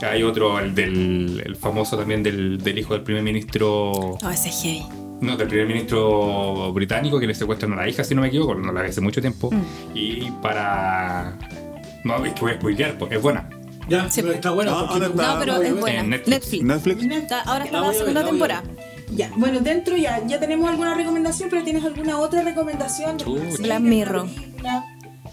Hay 0.01 0.23
otro, 0.23 0.59
el 0.59 0.75
del 0.75 1.41
el 1.45 1.55
famoso 1.55 1.97
también 1.97 2.21
del, 2.21 2.57
del 2.61 2.77
hijo 2.79 2.93
del 2.93 3.03
primer 3.03 3.23
ministro, 3.23 4.17
No, 4.21 4.29
ese 4.29 4.49
es 4.49 4.61
heavy. 4.61 4.83
no, 5.21 5.37
del 5.37 5.47
primer 5.47 5.67
ministro 5.67 6.73
británico 6.73 7.17
que 7.19 7.27
le 7.27 7.33
secuestran 7.33 7.71
a 7.73 7.77
la 7.77 7.87
hija, 7.89 8.03
si 8.03 8.13
no 8.13 8.21
me 8.21 8.27
equivoco, 8.27 8.55
no 8.55 8.71
la 8.73 8.81
vi 8.81 8.89
hace 8.89 8.99
mucho 9.01 9.21
tiempo, 9.21 9.49
y 9.93 10.29
para... 10.41 11.37
No, 12.03 12.23
es 12.25 12.33
que 12.33 12.41
voy 12.41 12.51
a 12.51 12.55
spoilear, 12.55 12.97
pues 12.97 13.11
es 13.13 13.21
buena. 13.21 13.49
Ya, 13.89 14.09
Sí, 14.09 14.21
pero 14.21 14.33
está 14.33 14.51
bueno. 14.51 14.71
No, 14.71 14.87
¿dónde 14.87 15.05
tú- 15.07 15.11
está? 15.11 15.33
No, 15.33 15.39
pero 15.39 15.61
es 15.61 15.79
buena. 15.79 15.99
En 16.01 16.09
Netflix. 16.09 16.63
Netflix. 16.63 16.63
Netflix. 16.97 17.05
Está- 17.23 17.41
ahora 17.41 17.65
está 17.65 17.81
La 17.81 17.87
la 17.87 17.93
segunda 17.93 18.21
ver. 18.21 18.29
temporada. 18.29 18.63
Ya, 19.15 19.31
bueno, 19.37 19.59
dentro 19.59 19.95
ya, 19.95 20.25
ya 20.25 20.39
tenemos 20.39 20.67
alguna 20.69 20.95
recomendación, 20.95 21.49
pero 21.49 21.63
¿tienes 21.63 21.83
alguna 21.85 22.17
otra 22.19 22.41
recomendación? 22.43 23.19
serie, 23.19 23.57
Black 23.59 23.79
Mirror. 23.81 24.27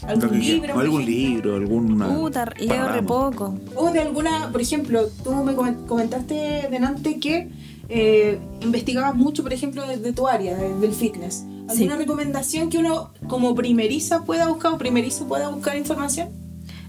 ¿Algún 0.06 0.38
libro? 0.40 0.78
Algún 0.80 1.04
libro, 1.06 1.56
alguna. 1.56 2.08
Puta, 2.08 2.44
leo 2.58 2.88
re 2.88 3.02
poco. 3.02 3.54
O 3.76 3.90
de 3.90 4.00
alguna, 4.00 4.50
por 4.50 4.60
ejemplo, 4.60 5.08
tú 5.22 5.32
me 5.32 5.54
comen- 5.54 5.86
comentaste 5.86 6.68
delante 6.70 7.18
que 7.20 7.48
eh, 7.88 8.38
investigabas 8.62 9.14
mucho, 9.14 9.42
por 9.42 9.52
ejemplo, 9.52 9.86
de, 9.86 9.98
de 9.98 10.12
tu 10.14 10.26
área, 10.26 10.56
de- 10.56 10.74
del 10.78 10.92
fitness. 10.94 11.44
¿Alguna 11.68 11.94
Sí. 11.94 11.98
recomendación 11.98 12.70
que 12.70 12.78
uno 12.78 13.12
como 13.28 13.54
primeriza 13.54 14.24
pueda 14.24 14.48
buscar 14.48 14.72
o 14.72 14.78
primerizo 14.78 15.26
pueda 15.28 15.48
buscar 15.48 15.76
información? 15.76 16.30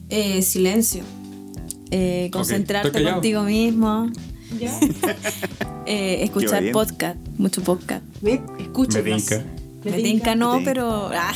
Eh, 0.09 0.41
silencio. 0.41 1.03
Eh, 1.95 2.29
concentrarte 2.31 3.03
contigo 3.03 3.43
mismo. 3.43 4.09
¿Ya? 4.59 4.77
Eh, 5.85 6.23
escuchar 6.23 6.63
podcast. 6.71 7.17
Mucho 7.37 7.61
podcast. 7.61 8.03
Me 8.21 8.37
tinca. 8.37 9.43
Me 9.83 9.91
tinca 10.01 10.33
no, 10.33 10.61
pero. 10.63 11.09
ah. 11.13 11.33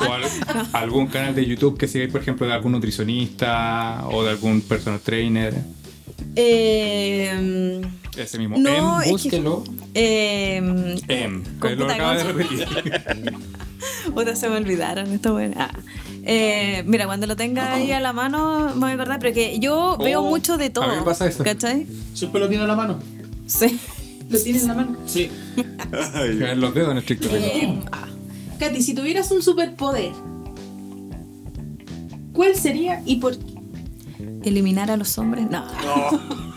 O 0.00 0.12
al- 0.12 0.66
algún 0.72 1.06
canal 1.08 1.34
de 1.34 1.44
YouTube 1.44 1.76
que 1.76 1.86
sigáis, 1.86 2.10
por 2.10 2.22
ejemplo, 2.22 2.46
de 2.46 2.54
algún 2.54 2.72
nutricionista 2.72 4.06
o 4.10 4.24
de 4.24 4.30
algún 4.30 4.62
personal 4.62 5.00
trainer. 5.00 5.54
Eh, 6.34 7.82
Ese 8.16 8.38
mismo. 8.38 8.58
No, 8.58 8.70
em, 8.70 9.00
es 9.00 9.04
que- 9.04 9.10
búsquelo. 9.12 9.64
eh, 9.94 10.96
Em, 11.08 11.42
que 11.60 11.70
lo 11.76 11.82
puta 11.82 11.94
acaba 11.94 12.16
de 12.16 12.24
repetir. 12.24 12.66
Puta, 14.14 14.36
se 14.36 14.48
me 14.48 14.56
olvidaron. 14.56 15.10
Esto 15.12 15.32
bueno. 15.32 15.54
Ah. 15.58 15.70
Eh, 16.24 16.82
mira, 16.86 17.06
cuando 17.06 17.26
lo 17.26 17.34
tenga 17.36 17.72
ahí 17.74 17.92
a 17.92 18.00
la 18.00 18.12
mano 18.12 18.68
me 18.74 18.80
voy 18.80 18.90
a 18.90 18.94
acordar, 18.94 19.20
pero 19.20 19.32
que 19.34 19.58
yo 19.58 19.96
veo 19.98 20.20
Oh, 20.22 20.28
mucho 20.28 20.58
de 20.58 20.66
a 20.66 20.72
todo. 20.72 20.88
mí 20.88 20.96
me 20.96 21.02
pasa 21.02 21.26
eso. 21.26 21.42
¿Cachai? 21.44 21.86
Siempre 22.12 22.40
lo 22.40 22.48
tiene 22.48 22.64
a 22.64 22.66
la 22.66 22.76
mano. 22.76 22.98
Sí. 23.46 23.78
Lo 24.28 24.38
tienes 24.40 24.62
en 24.62 24.68
la 24.68 24.74
mano. 24.74 24.96
Sí. 25.06 25.30
Los 26.56 26.74
dedos 26.74 26.90
en 26.92 26.98
estricto. 26.98 27.28
Eh, 27.32 27.80
ah. 27.92 28.06
Katy, 28.58 28.82
si 28.82 28.94
tuvieras 28.94 29.30
un 29.30 29.42
superpoder, 29.42 30.12
¿cuál 32.32 32.54
sería 32.54 33.02
y 33.06 33.16
por 33.16 33.36
qué? 33.38 33.44
¿Eliminar 34.44 34.90
a 34.90 34.96
los 34.96 35.16
hombres? 35.18 35.46
No. 35.50 35.64
No. 35.66 36.49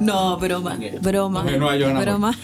No, 0.00 0.36
broma. 0.36 0.78
Broma. 1.00 1.42
Menos 1.44 1.70
a 1.72 1.76
Joan 1.78 1.90
Amor. 1.90 2.04
Broma. 2.04 2.38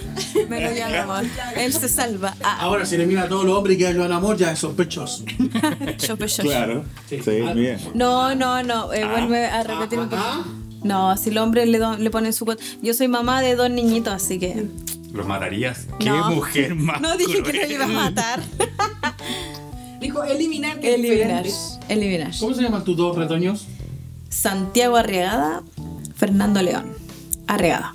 Menos 0.49 0.73
Joan 0.79 0.95
Amor. 0.95 1.25
Él 1.57 1.73
se 1.73 1.89
salva. 1.89 2.35
Ah, 2.43 2.59
Ahora, 2.61 2.85
si 2.85 2.97
elimina 2.97 3.23
a 3.25 3.29
todos 3.29 3.45
los 3.45 3.57
hombres 3.57 3.77
y 3.77 3.79
queda 3.79 3.95
Joan 3.95 4.13
Amor, 4.13 4.37
ya 4.37 4.51
es 4.53 4.59
sospechoso. 4.59 5.25
yo. 5.99 6.17
Claro. 6.43 6.85
Sí. 7.09 7.21
Sí, 7.25 7.31
Ah. 7.47 7.53
bien. 7.53 7.79
No, 7.95 8.35
no, 8.35 8.63
no. 8.63 8.93
eh, 8.93 9.05
vuelve 9.07 9.47
a 9.47 9.63
repetir 9.63 9.99
un 10.01 10.09
poco. 10.09 10.23
Ah, 10.25 10.45
No, 10.83 11.17
si 11.17 11.31
el 11.31 11.39
hombre 11.39 11.65
le, 11.67 11.79
do- 11.79 11.97
le 11.97 12.11
pone 12.11 12.33
su... 12.33 12.45
Yo 12.83 12.93
soy 12.95 13.09
mamá 13.09 13.41
de 13.41 13.55
dos 13.57 13.71
niñitos, 13.71 14.13
así 14.13 14.39
que... 14.39 14.67
¿Los 15.13 15.27
matarías? 15.27 15.87
¿Qué 16.01 16.11
No. 16.11 16.31
mujer 16.33 16.75
más? 16.77 17.01
No 17.01 17.17
dije 17.17 17.35
que 17.43 17.51
cruel. 17.51 17.69
lo 17.69 17.75
iba 17.75 17.85
a 17.85 17.89
matar. 17.89 18.41
Dijo 20.01 20.25
eliminar. 20.25 20.81
que 20.81 20.95
Eliminar. 20.97 21.45
Eliminar. 21.89 22.33
¿Cómo 22.41 22.53
se 22.55 22.63
llaman 22.63 22.83
tus 22.85 22.97
dos 22.97 23.17
retoños? 23.17 23.67
Santiago 24.35 24.97
Arriagada, 24.97 25.62
Fernando 26.16 26.61
León. 26.61 26.93
Arriagada. 27.47 27.95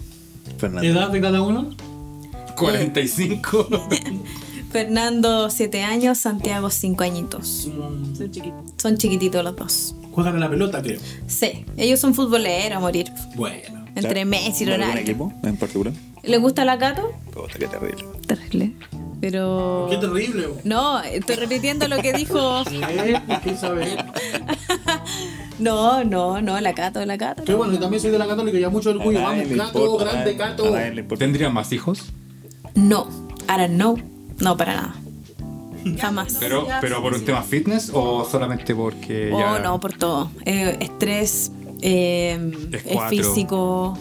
Fernando. 0.57 0.87
¿Edad 0.87 1.09
de 1.09 1.19
cada 1.21 1.41
uno? 1.41 1.69
45. 2.55 3.67
Fernando, 4.71 5.49
7 5.49 5.83
años, 5.83 6.17
Santiago, 6.17 6.69
5 6.69 7.03
añitos. 7.03 7.67
Mm, 7.67 8.15
Soy 8.15 8.31
chiquito. 8.31 8.63
Son 8.77 8.97
chiquititos 8.97 9.43
los 9.43 9.55
dos. 9.55 9.95
Juegan 10.11 10.37
a 10.37 10.39
la 10.39 10.49
pelota, 10.49 10.81
creo. 10.81 10.99
Sí, 11.27 11.65
ellos 11.75 11.99
son 11.99 12.13
futboleros 12.13 12.77
a 12.77 12.79
morir. 12.79 13.11
Bueno. 13.35 13.85
Entre 13.95 14.23
Messi 14.23 14.63
y 14.63 14.67
¿De 14.67 14.73
algún 14.75 14.87
Ronaldo. 14.87 15.01
equipo 15.11 15.33
en 15.43 15.57
particular? 15.57 15.93
¿Le 16.23 16.37
gusta 16.37 16.63
la? 16.63 16.77
Puta, 16.77 17.59
qué 17.59 17.67
terrible. 17.67 18.05
Terrible. 18.25 18.73
Pero... 19.21 19.87
Qué 19.89 19.97
terrible. 19.97 20.47
bo. 20.47 20.57
No, 20.63 21.01
estoy 21.01 21.35
repitiendo 21.35 21.87
lo 21.87 21.97
que 21.97 22.13
dijo... 22.13 22.63
Eh, 22.71 23.21
¿Qué 23.43 23.55
sabes? 23.55 23.95
No, 25.59 26.05
no, 26.05 26.41
no, 26.41 26.59
la 26.61 26.73
Cato, 26.73 27.05
la 27.05 27.17
Cato. 27.17 27.43
Que 27.43 27.53
bueno, 27.53 27.73
yo 27.73 27.79
también 27.79 28.01
soy 28.01 28.11
de 28.11 28.17
la 28.17 28.27
católica, 28.27 28.57
ya 28.57 28.69
mucho 28.69 28.91
orgullo. 28.91 29.21
Vamos, 29.21 29.45
Cato, 29.57 29.79
importa, 29.79 30.09
a 30.09 30.13
grande 30.13 30.37
Cato. 30.37 31.17
¿Tendrían 31.17 31.53
más 31.53 31.73
hijos? 31.73 32.13
No, 32.75 33.09
ahora 33.47 33.67
no. 33.67 33.95
No, 34.39 34.55
para 34.55 34.73
nada. 34.73 34.95
Jamás. 35.99 36.37
Pero, 36.39 36.65
pero 36.81 37.01
por 37.01 37.13
un 37.13 37.25
tema 37.25 37.41
fitness 37.41 37.91
o 37.93 38.25
solamente 38.25 38.73
porque 38.73 39.29
ya. 39.31 39.55
Oh, 39.55 39.59
no, 39.59 39.79
por 39.79 39.93
todo. 39.93 40.31
Eh, 40.45 40.77
estrés, 40.79 41.51
eh, 41.81 42.51
Es 42.71 43.09
físico, 43.09 43.97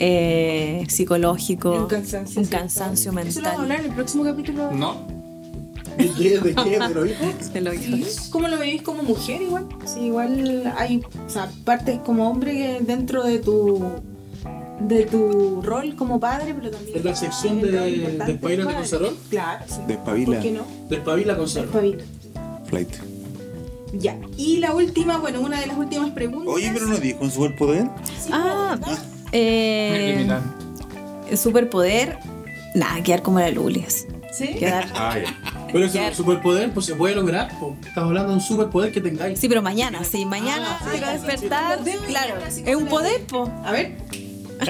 eh, 0.00 0.84
psicológico, 0.88 1.72
Un 1.72 1.86
cansancio. 1.86 2.40
un 2.40 2.46
cansancio 2.48 3.12
Eso 3.12 3.12
lo 3.12 3.16
vamos 3.20 3.36
a 3.36 3.40
mental. 3.40 3.60
hablar 3.60 3.80
en 3.80 3.86
el 3.86 3.92
próximo 3.92 4.24
capítulo. 4.24 4.70
No. 4.72 4.96
¿De 5.98 6.08
qué? 6.16 6.38
¿De 6.40 6.54
qué? 6.54 6.78
¿De 6.78 6.88
los 6.94 7.06
hijos? 7.10 7.50
Te 7.52 7.60
lo 7.60 7.70
digo. 7.72 8.06
¿Cómo 8.30 8.48
lo 8.48 8.58
veis 8.58 8.80
como 8.82 9.02
mujer 9.02 9.42
igual? 9.42 9.66
Sí, 9.84 10.00
igual 10.06 10.72
hay, 10.76 11.02
o 11.26 11.28
sea, 11.30 11.50
partes 11.64 11.98
como 12.00 12.28
hombre 12.30 12.52
que 12.54 12.78
dentro 12.80 13.22
de 13.24 13.38
tu 13.38 13.82
de 14.80 15.04
tu 15.04 15.60
rol 15.60 15.94
como 15.94 16.18
padre, 16.18 16.54
pero 16.54 16.70
también 16.70 16.96
¿En 16.96 17.04
la 17.04 17.14
sección 17.14 17.60
de- 17.60 17.90
importante 17.90 18.24
de 18.24 18.32
Espabila 18.32 18.62
como 18.64 18.64
con 18.64 18.74
padre. 18.82 18.88
Cerrón? 18.88 19.14
Claro, 19.28 19.64
sí. 19.68 19.80
Despabila. 19.86 20.26
¿Por 20.36 20.40
qué 20.42 20.50
no? 20.52 20.62
Despabila 20.88 21.36
con 21.36 21.48
cero. 21.50 21.66
Espabila. 21.66 22.04
Flight. 22.64 22.88
Ya. 23.92 24.16
Y 24.38 24.56
la 24.58 24.72
última, 24.72 25.18
bueno, 25.18 25.40
una 25.42 25.60
de 25.60 25.66
las 25.66 25.76
últimas 25.76 26.10
preguntas. 26.12 26.54
Oye, 26.54 26.70
pero 26.72 26.86
no 26.86 26.96
dijo 26.96 27.18
un 27.22 27.30
superpoder. 27.30 27.88
Sí, 28.24 28.30
Ah, 28.32 28.78
¿verdad? 28.80 28.98
Eh, 29.32 30.28
superpoder, 31.36 32.18
nada, 32.74 33.02
quedar 33.02 33.22
como 33.22 33.40
la 33.40 33.50
Luli. 33.50 33.84
así. 33.86 34.06
¿Sí? 34.32 34.46
Quedar. 34.54 34.86
Ah. 34.94 35.16
Pero 35.72 35.84
ese 35.86 35.98
Ya. 35.98 36.14
superpoder, 36.14 36.70
pues 36.72 36.86
se 36.86 36.94
puede 36.94 37.14
lograr. 37.16 37.48
po. 37.58 37.76
Estamos 37.86 38.08
hablando 38.08 38.28
de 38.30 38.34
un 38.36 38.40
superpoder 38.40 38.92
que 38.92 39.00
tengáis. 39.00 39.38
Sí, 39.38 39.48
pero 39.48 39.60
mañana, 39.62 40.02
sí, 40.04 40.24
mañana 40.24 40.78
Ah, 40.80 40.86
quiero 40.90 41.06
sí, 41.08 41.12
despertar. 41.12 41.80
sí. 41.84 41.90
Claro, 42.06 42.34
es 42.46 42.76
un 42.76 42.86
poder, 42.86 43.22
po. 43.26 43.50
A 43.64 43.72
ver. 43.72 43.96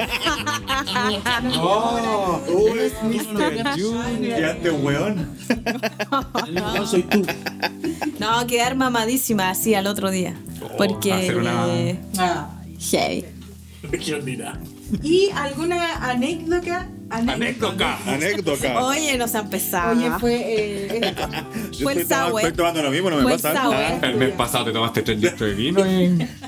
¡Uy, 2.48 2.92
Mr. 3.02 3.80
Junior! 3.80 4.20
¡Quedaste 4.20 4.70
weón! 4.70 5.30
No 6.52 6.86
soy 6.86 7.02
tú. 7.02 7.24
No, 8.18 8.46
quedar 8.46 8.76
mamadísima 8.76 9.50
así 9.50 9.74
al 9.74 9.86
otro 9.86 10.10
día. 10.10 10.34
Oh, 10.62 10.76
Porque. 10.76 11.12
hacer 11.12 11.38
una- 11.38 11.66
eh, 11.68 11.98
Ah. 12.18 12.50
heavy. 12.78 13.24
No 13.82 13.90
quiero 13.98 14.22
ni 14.22 14.36
nada. 14.36 14.60
¿Y 15.02 15.30
alguna 15.34 15.94
anécdota? 16.10 16.88
Anécdota. 17.08 17.98
Anécdota. 18.06 18.84
Oye, 18.86 19.16
nos 19.16 19.34
ha 19.34 19.40
empezado. 19.40 19.98
Oye, 19.98 20.10
fue. 20.20 20.36
Eh, 20.36 21.14
Yo 21.72 21.78
fue 21.84 21.92
el 21.94 22.06
sour. 22.06 22.40
estoy 22.40 22.52
tomando 22.52 22.82
lo 22.82 22.90
mismo, 22.90 23.10
no 23.10 23.16
me 23.16 23.22
Fue 23.22 23.34
el 23.34 23.40
pasa. 23.40 23.62
sour. 23.62 23.74
Ah, 23.74 23.98
El 24.02 24.16
mes 24.16 24.32
pasado 24.32 24.66
te 24.66 24.72
tomaste 24.72 25.02
3 25.02 25.20
litros 25.20 25.40
de 25.50 25.54
vino 25.54 25.86
y. 25.86 26.26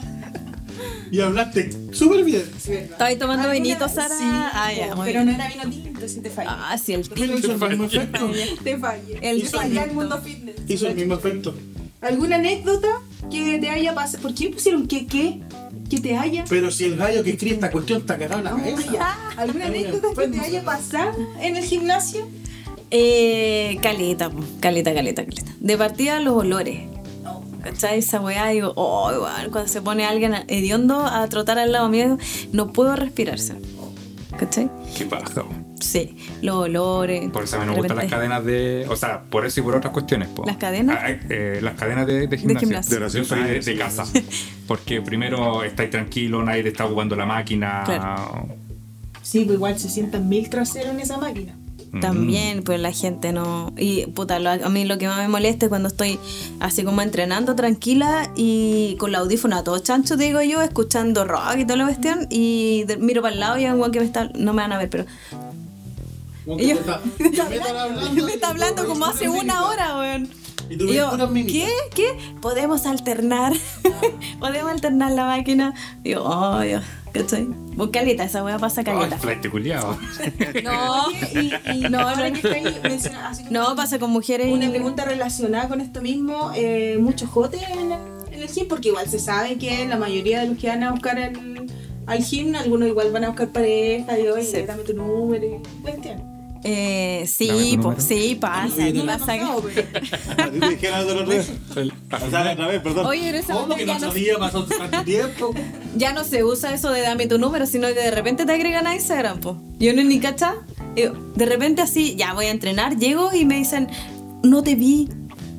Y 1.13 1.21
hablaste 1.21 1.69
súper 1.93 2.25
bien. 2.25 2.43
¿Estabas 2.57 3.19
tomando 3.19 3.43
¿Alguna- 3.43 3.53
vinito, 3.53 3.87
Sara? 3.87 4.09
Sí, 4.17 4.25
Ah, 4.25 4.71
ya, 4.75 4.95
muy 4.97 5.05
pero 5.13 5.23
bien. 5.23 5.37
no 5.37 5.45
era 5.45 5.67
vino 5.67 5.83
tinto, 5.85 6.09
si 6.09 6.21
te 6.23 6.31
fallé. 6.31 6.49
Ah, 6.51 6.79
sí, 6.83 6.95
el 6.95 7.03
Pero 7.03 7.15
tinto. 7.35 7.39
hizo 7.53 7.67
el 7.67 7.71
mismo 7.71 7.85
efecto. 7.85 8.31
Te 8.65 8.79
fallé. 8.79 9.19
El 9.21 9.43
al 9.55 9.71
tinto. 9.71 9.87
mundo 9.95 10.23
fitness. 10.23 10.57
Hizo 10.69 10.87
el 10.89 10.95
mismo 10.95 11.15
efecto. 11.17 11.55
¿Alguna 12.01 12.37
anécdota 12.37 12.89
que 13.31 13.59
te 13.59 13.69
haya 13.69 13.95
pasado? 13.95 14.23
¿Por 14.23 14.35
qué 14.35 14.49
pusieron 14.49 14.87
que 14.89 15.07
qué? 15.07 15.43
Que 15.93 16.01
te 16.01 16.17
haya. 16.17 16.45
Pero 16.49 16.71
si 16.71 16.85
el 16.85 16.97
gallo 16.97 17.23
que 17.23 17.33
escribe 17.33 17.57
esta 17.57 17.71
cuestión 17.71 18.01
está 18.01 18.17
cagado 18.17 18.39
en 18.39 18.45
la 18.45 18.51
cabeza. 18.53 19.19
¿Alguna 19.37 19.67
anécdota 19.67 20.09
que 20.23 20.29
te 20.29 20.41
haya 20.41 20.65
pasado 20.65 21.13
en 21.39 21.55
el 21.55 21.65
gimnasio? 21.65 22.27
Eh, 22.91 23.79
caleta, 23.83 24.31
caleta, 24.59 24.95
caleta, 24.95 25.27
caleta. 25.27 25.53
De 25.61 25.77
partida, 25.77 26.19
los 26.21 26.33
olores. 26.33 26.81
¿Cachai? 27.63 27.99
Esa 27.99 28.23
weá, 28.23 28.47
digo, 28.47 28.73
oh, 28.75 29.13
igual, 29.13 29.51
cuando 29.51 29.69
se 29.69 29.83
pone 29.83 30.07
alguien 30.07 30.35
hediondo 30.49 31.05
a 31.05 31.29
trotar 31.29 31.59
al 31.59 31.73
lado 31.73 31.91
mío, 31.91 32.17
no 32.53 32.73
puedo 32.73 32.97
respirarse. 32.97 33.57
¿Cachai? 34.39 34.71
¿Qué 34.97 35.05
pasa? 35.05 35.45
Sí, 35.83 36.17
los 36.43 36.57
olores. 36.57 37.31
Por 37.31 37.45
eso 37.45 37.57
a 37.57 37.61
mí 37.61 37.67
me 37.67 37.73
de 37.73 37.79
gustan 37.79 37.97
las 37.97 38.05
repente- 38.07 38.17
cadenas 38.31 38.45
de. 38.45 38.87
O 38.89 38.97
sea, 38.97 39.23
por 39.23 39.45
eso 39.45 39.61
y 39.61 39.63
por 39.63 39.77
otras 39.77 39.93
cuestiones. 39.93 40.29
po. 40.29 40.45
¿Las 40.47 40.57
cadenas? 40.57 40.99
Ah, 41.01 41.11
eh, 41.11 41.59
las 41.63 41.75
cadenas 41.75 42.07
de, 42.07 42.27
de 42.27 42.39
gimnasio. 42.39 42.69
gimnasio. 42.69 43.01
De. 43.01 43.09
Yo 43.11 43.25
soy 43.25 43.43
de, 43.43 43.61
de 43.61 43.77
casa. 43.77 44.05
Porque 44.67 45.03
primero 45.03 45.65
estáis 45.65 45.91
tranquilo, 45.91 46.43
nadie 46.43 46.63
te 46.63 46.69
está 46.71 46.87
ocupando 46.87 47.17
la 47.17 47.27
máquina. 47.27 47.83
Claro. 47.85 48.49
Sí, 49.23 49.45
pues 49.45 49.57
igual 49.57 49.79
se 49.79 49.89
sientan 49.89 50.29
mil 50.29 50.49
traseros 50.49 50.93
en 50.95 51.01
esa 51.01 51.17
máquina. 51.19 51.55
También, 52.01 52.63
pues 52.63 52.81
la 52.81 52.91
gente 52.91 53.35
no. 53.35 53.75
Y 53.77 54.07
puta, 54.07 54.39
lo- 54.39 54.49
a 54.49 54.69
mí 54.71 54.87
lo 54.87 54.97
que 54.97 55.07
más 55.09 55.19
me 55.19 55.29
molesta 55.29 55.67
es 55.67 55.69
cuando 55.69 55.89
estoy 55.89 56.19
así 56.59 56.85
como 56.85 57.03
entrenando 57.03 57.55
tranquila 57.55 58.31
y 58.35 58.97
con 58.99 59.13
la 59.13 59.19
audífono 59.19 59.57
a 59.57 59.63
todo 59.63 59.79
chancho, 59.79 60.17
digo 60.17 60.41
yo, 60.41 60.63
escuchando 60.63 61.27
rock 61.27 61.57
y 61.59 61.65
todo 61.67 61.77
lo 61.77 61.85
bestión. 61.85 62.27
Y 62.31 62.85
de- 62.85 62.97
miro 62.97 63.21
para 63.21 63.35
el 63.35 63.41
lado 63.41 63.59
y 63.59 63.67
hay 63.67 63.73
un 63.79 63.91
que 63.93 64.01
me 64.01 64.07
está. 64.07 64.31
No 64.35 64.55
me 64.55 64.63
van 64.63 64.73
a 64.73 64.79
ver, 64.79 64.89
pero. 64.89 65.05
Me 67.19 67.29
está- 67.29 67.49
me 67.49 67.57
están 67.57 67.77
hablando 67.77 68.27
me 68.27 68.33
está 68.35 68.49
hablando 68.49 68.87
como 68.87 69.05
hace 69.07 69.29
una 69.29 69.65
hora, 69.67 69.99
weón. 69.99 70.29
Y 70.71 70.77
tú. 70.77 70.87
¿qué? 70.87 71.69
¿Qué? 71.95 72.07
Podemos 72.41 72.87
alternar. 72.87 73.53
Podemos 74.41 74.71
alternar 74.71 75.13
la 75.13 75.27
máquina. 75.27 75.75
Yo, 76.05 76.25
oh, 76.25 76.61
Dios, 76.61 76.83
¿cachai? 77.13 77.47
Vos 77.75 77.91
caleta, 77.93 78.25
esa 78.25 78.43
weá 78.43 78.59
pasa 78.59 78.81
Ay, 78.81 78.85
caleta. 78.87 79.19
culiao. 79.51 79.99
No, 80.65 81.11
Y, 81.35 81.53
y 81.77 81.81
No, 81.91 82.01
no. 82.01 82.07
como 82.15 82.15
no, 83.51 83.77
pasa 83.77 83.99
con 83.99 84.11
mujeres 84.11 84.51
Una 84.53 84.71
pregunta 84.71 85.05
relacionada 85.05 85.69
con 85.69 85.81
esto 85.81 86.01
mismo, 86.01 86.53
eh, 86.55 86.97
muchos 87.01 87.29
jotes 87.29 87.63
en 87.69 87.79
el, 87.93 87.93
en 88.33 88.41
el 88.43 88.49
gym, 88.49 88.67
porque 88.69 88.89
igual 88.89 89.09
se 89.09 89.19
sabe 89.19 89.59
que 89.59 89.87
la 89.87 89.97
mayoría 89.99 90.41
de 90.41 90.49
los 90.49 90.59
que 90.59 90.69
van 90.69 90.83
a 90.85 90.91
buscar 90.93 91.19
al, 91.19 91.67
al 92.07 92.25
gym, 92.25 92.55
algunos 92.55 92.89
igual 92.89 93.13
van 93.13 93.25
a 93.25 93.29
buscar 93.29 93.49
pareja, 93.49 94.19
y 94.19 94.29
oye, 94.29 94.45
Sí. 94.45 94.63
dame 94.63 94.83
tu 94.85 94.95
número, 94.95 95.45
y-. 95.45 96.32
Eh, 96.65 97.25
sí, 97.27 97.79
pues, 97.83 98.05
sí, 98.05 98.37
pasa. 98.41 98.85
Ha 98.85 99.19
pasa 99.19 99.37
te 100.61 100.69
dijeron 100.69 101.01
otra 101.01 101.27
vez. 101.27 101.53
O 101.71 102.31
sea, 102.31 102.53
otra 102.53 102.67
vez, 102.69 102.81
perdón. 102.81 103.07
Oye, 103.07 103.33
pero 103.33 103.39
esa 103.39 103.55
¿Cómo 103.55 103.75
que 103.75 103.85
ya, 103.85 103.95
no 103.95 104.01
sabía? 104.01 104.39
Pasó 104.39 104.65
tanto 104.65 105.03
tiempo. 105.05 105.55
ya 105.97 106.13
no 106.13 106.25
se 106.25 106.45
usa 106.45 106.73
eso 106.73 106.91
de 106.91 107.01
dame 107.01 107.27
tu 107.27 107.39
número, 107.39 107.67
sino 107.67 107.89
que 107.89 107.95
de 107.95 108.11
repente 108.11 108.47
te 108.47 108.53
agregan 108.53 108.87
a 108.87 108.95
Instagram, 108.95 109.41
po. 109.41 109.61
Yo 109.79 109.93
no 109.93 110.05
ni 110.05 110.21
yo, 110.95 111.15
De 111.35 111.47
repente 111.47 111.83
así, 111.83 112.15
ya 112.15 112.33
voy 112.35 112.47
a 112.47 112.51
entrenar, 112.51 112.97
llego 112.97 113.33
y 113.33 113.45
me 113.45 113.57
dicen, 113.57 113.89
no 114.43 114.63
te 114.63 114.77
vi. 114.77 115.09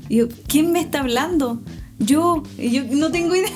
Y 0.07 0.17
yo, 0.17 0.27
¿quién 0.47 0.71
me 0.71 0.79
está 0.79 1.01
hablando? 1.01 1.61
Yo, 1.99 2.43
yo 2.57 2.83
no 2.89 3.11
tengo 3.11 3.35
idea. 3.35 3.49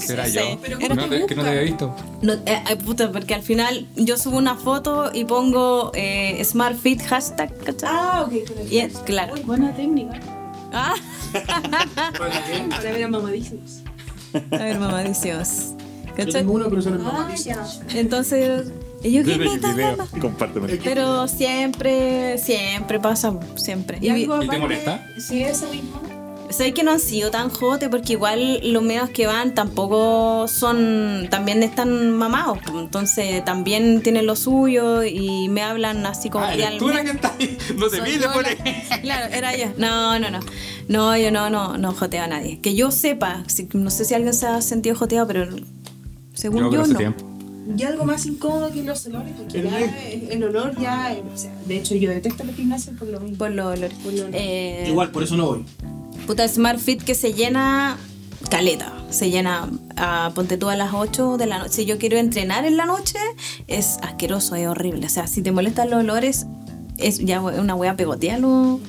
¿Será 0.00 0.26
Sí, 0.26 0.32
yo? 0.38 0.58
pero 0.62 0.78
No, 0.80 0.88
¿cómo 0.88 1.02
te 1.08 1.18
te- 1.20 1.26
que 1.26 1.34
no 1.34 1.42
te 1.42 1.48
había 1.50 1.60
visto. 1.62 1.94
No, 2.22 2.32
eh, 2.32 2.40
eh, 2.70 2.76
puta, 2.84 3.12
porque 3.12 3.34
al 3.34 3.42
final 3.42 3.86
yo 3.96 4.16
subo 4.16 4.38
una 4.38 4.56
foto 4.56 5.10
y 5.12 5.24
pongo 5.24 5.90
eh, 5.94 6.42
Smart 6.44 6.76
Fit 6.78 7.02
hashtag, 7.02 7.56
¿cachai? 7.58 7.90
Ah, 7.92 8.22
ok. 8.26 8.48
con 8.48 8.58
el 8.58 8.72
Y 8.72 8.78
es- 8.78 8.84
gesto. 8.92 9.04
claro. 9.04 9.34
Uy, 9.34 9.40
buena 9.40 9.74
técnica. 9.76 10.20
Ah, 10.72 10.94
Para 12.18 12.80
ver 12.92 13.04
a 13.04 13.08
mamadísimos. 13.08 13.82
a 14.50 14.56
ver, 14.56 14.78
mamadísimos. 14.80 15.48
Yo 16.06 16.14
¿Cachai? 16.16 16.32
tengo 16.32 16.52
uno, 16.54 16.66
pero 16.68 16.80
son 16.82 16.94
Ah, 16.94 17.12
mamadísimos. 17.12 17.80
ya. 17.88 17.98
Entonces, 18.00 18.72
¿y 19.02 19.12
yo 19.12 19.22
Yo? 19.22 20.18
Compárteme. 20.20 20.68
Pero 20.82 21.28
siempre, 21.28 22.38
siempre 22.38 22.98
pasa, 23.00 23.34
siempre. 23.56 23.98
¿Y 24.00 24.06
Y, 24.06 24.10
algo 24.10 24.42
¿Y 24.42 24.48
te 24.48 24.58
molesta? 24.58 25.06
Sí, 25.18 25.42
eso 25.42 25.68
mismo. 25.70 26.00
Sé 26.50 26.72
que 26.74 26.82
no 26.82 26.92
han 26.92 27.00
sido 27.00 27.30
tan 27.30 27.48
jote 27.50 27.88
porque 27.88 28.12
igual 28.14 28.60
los 28.72 28.82
medios 28.82 29.10
que 29.10 29.26
van 29.26 29.54
tampoco 29.54 30.46
son, 30.48 31.26
también 31.30 31.62
están 31.62 32.10
mamados, 32.10 32.58
entonces 32.78 33.44
también 33.44 34.02
tienen 34.02 34.26
lo 34.26 34.36
suyo 34.36 35.02
y 35.04 35.48
me 35.48 35.62
hablan 35.62 36.04
así 36.06 36.30
como 36.30 36.44
Ah, 36.44 36.54
eres 36.54 36.78
tú 36.78 36.88
la 36.88 37.02
que 37.04 37.10
está 37.10 37.34
ahí. 37.38 37.58
No 37.76 37.88
te 37.88 38.00
te 38.00 38.18
la- 38.18 38.32
pone. 38.32 38.56
Claro, 39.02 39.34
era 39.34 39.56
yo. 39.56 39.66
No, 39.78 40.18
no, 40.18 40.30
no. 40.30 40.40
No, 40.88 41.16
yo 41.16 41.30
no, 41.30 41.50
no, 41.50 41.76
no 41.78 41.92
joteo 41.92 42.22
a 42.22 42.26
nadie. 42.26 42.60
Que 42.60 42.74
yo 42.74 42.90
sepa, 42.90 43.42
si- 43.48 43.68
no 43.72 43.90
sé 43.90 44.04
si 44.04 44.14
alguien 44.14 44.34
se 44.34 44.46
ha 44.46 44.60
sentido 44.60 44.94
joteado, 44.96 45.26
pero 45.26 45.46
según 46.34 46.64
Yo, 46.64 46.70
yo, 46.72 46.86
no. 46.86 46.98
tiempo. 46.98 47.30
Y 47.78 47.82
algo 47.84 48.04
más 48.04 48.26
incómodo 48.26 48.70
que 48.70 48.82
los 48.82 49.06
olores, 49.06 49.32
porque 49.38 49.58
El 49.60 49.70
ya 49.70 49.76
olor. 49.76 49.88
el 50.30 50.44
olor 50.44 50.80
ya, 50.80 51.16
o 51.34 51.36
sea, 51.36 51.50
de 51.64 51.78
hecho 51.78 51.94
yo 51.94 52.10
detesto 52.10 52.44
los 52.44 52.54
gimnasios 52.54 52.94
por 52.98 53.08
lo 53.08 53.18
mismo. 53.20 53.38
Por 53.38 53.52
los 53.52 53.66
olores. 53.66 53.94
Por 54.02 54.12
los 54.12 54.20
olores. 54.20 54.40
Eh, 54.42 54.84
Igual, 54.88 55.10
por 55.10 55.22
eso 55.22 55.34
no 55.36 55.46
voy. 55.46 55.64
Puta 56.26 56.46
Smart 56.48 56.78
Fit 56.78 57.02
que 57.02 57.14
se 57.14 57.32
llena 57.34 57.96
caleta. 58.50 58.92
Se 59.10 59.30
llena, 59.30 59.70
a, 59.96 60.32
ponte 60.34 60.56
tú 60.56 60.68
a 60.68 60.76
las 60.76 60.92
8 60.92 61.36
de 61.36 61.46
la 61.46 61.58
noche. 61.58 61.70
Si 61.72 61.84
yo 61.86 61.98
quiero 61.98 62.18
entrenar 62.18 62.64
en 62.64 62.76
la 62.76 62.86
noche, 62.86 63.18
es 63.68 63.98
asqueroso, 64.02 64.56
es 64.56 64.66
horrible. 64.66 65.06
O 65.06 65.10
sea, 65.10 65.26
si 65.26 65.42
te 65.42 65.52
molestan 65.52 65.90
los 65.90 66.00
olores, 66.00 66.46
es 66.98 67.18
ya 67.18 67.40
una 67.40 67.74
wea 67.74 67.96
pegotea 67.96 68.38
los, 68.38 68.80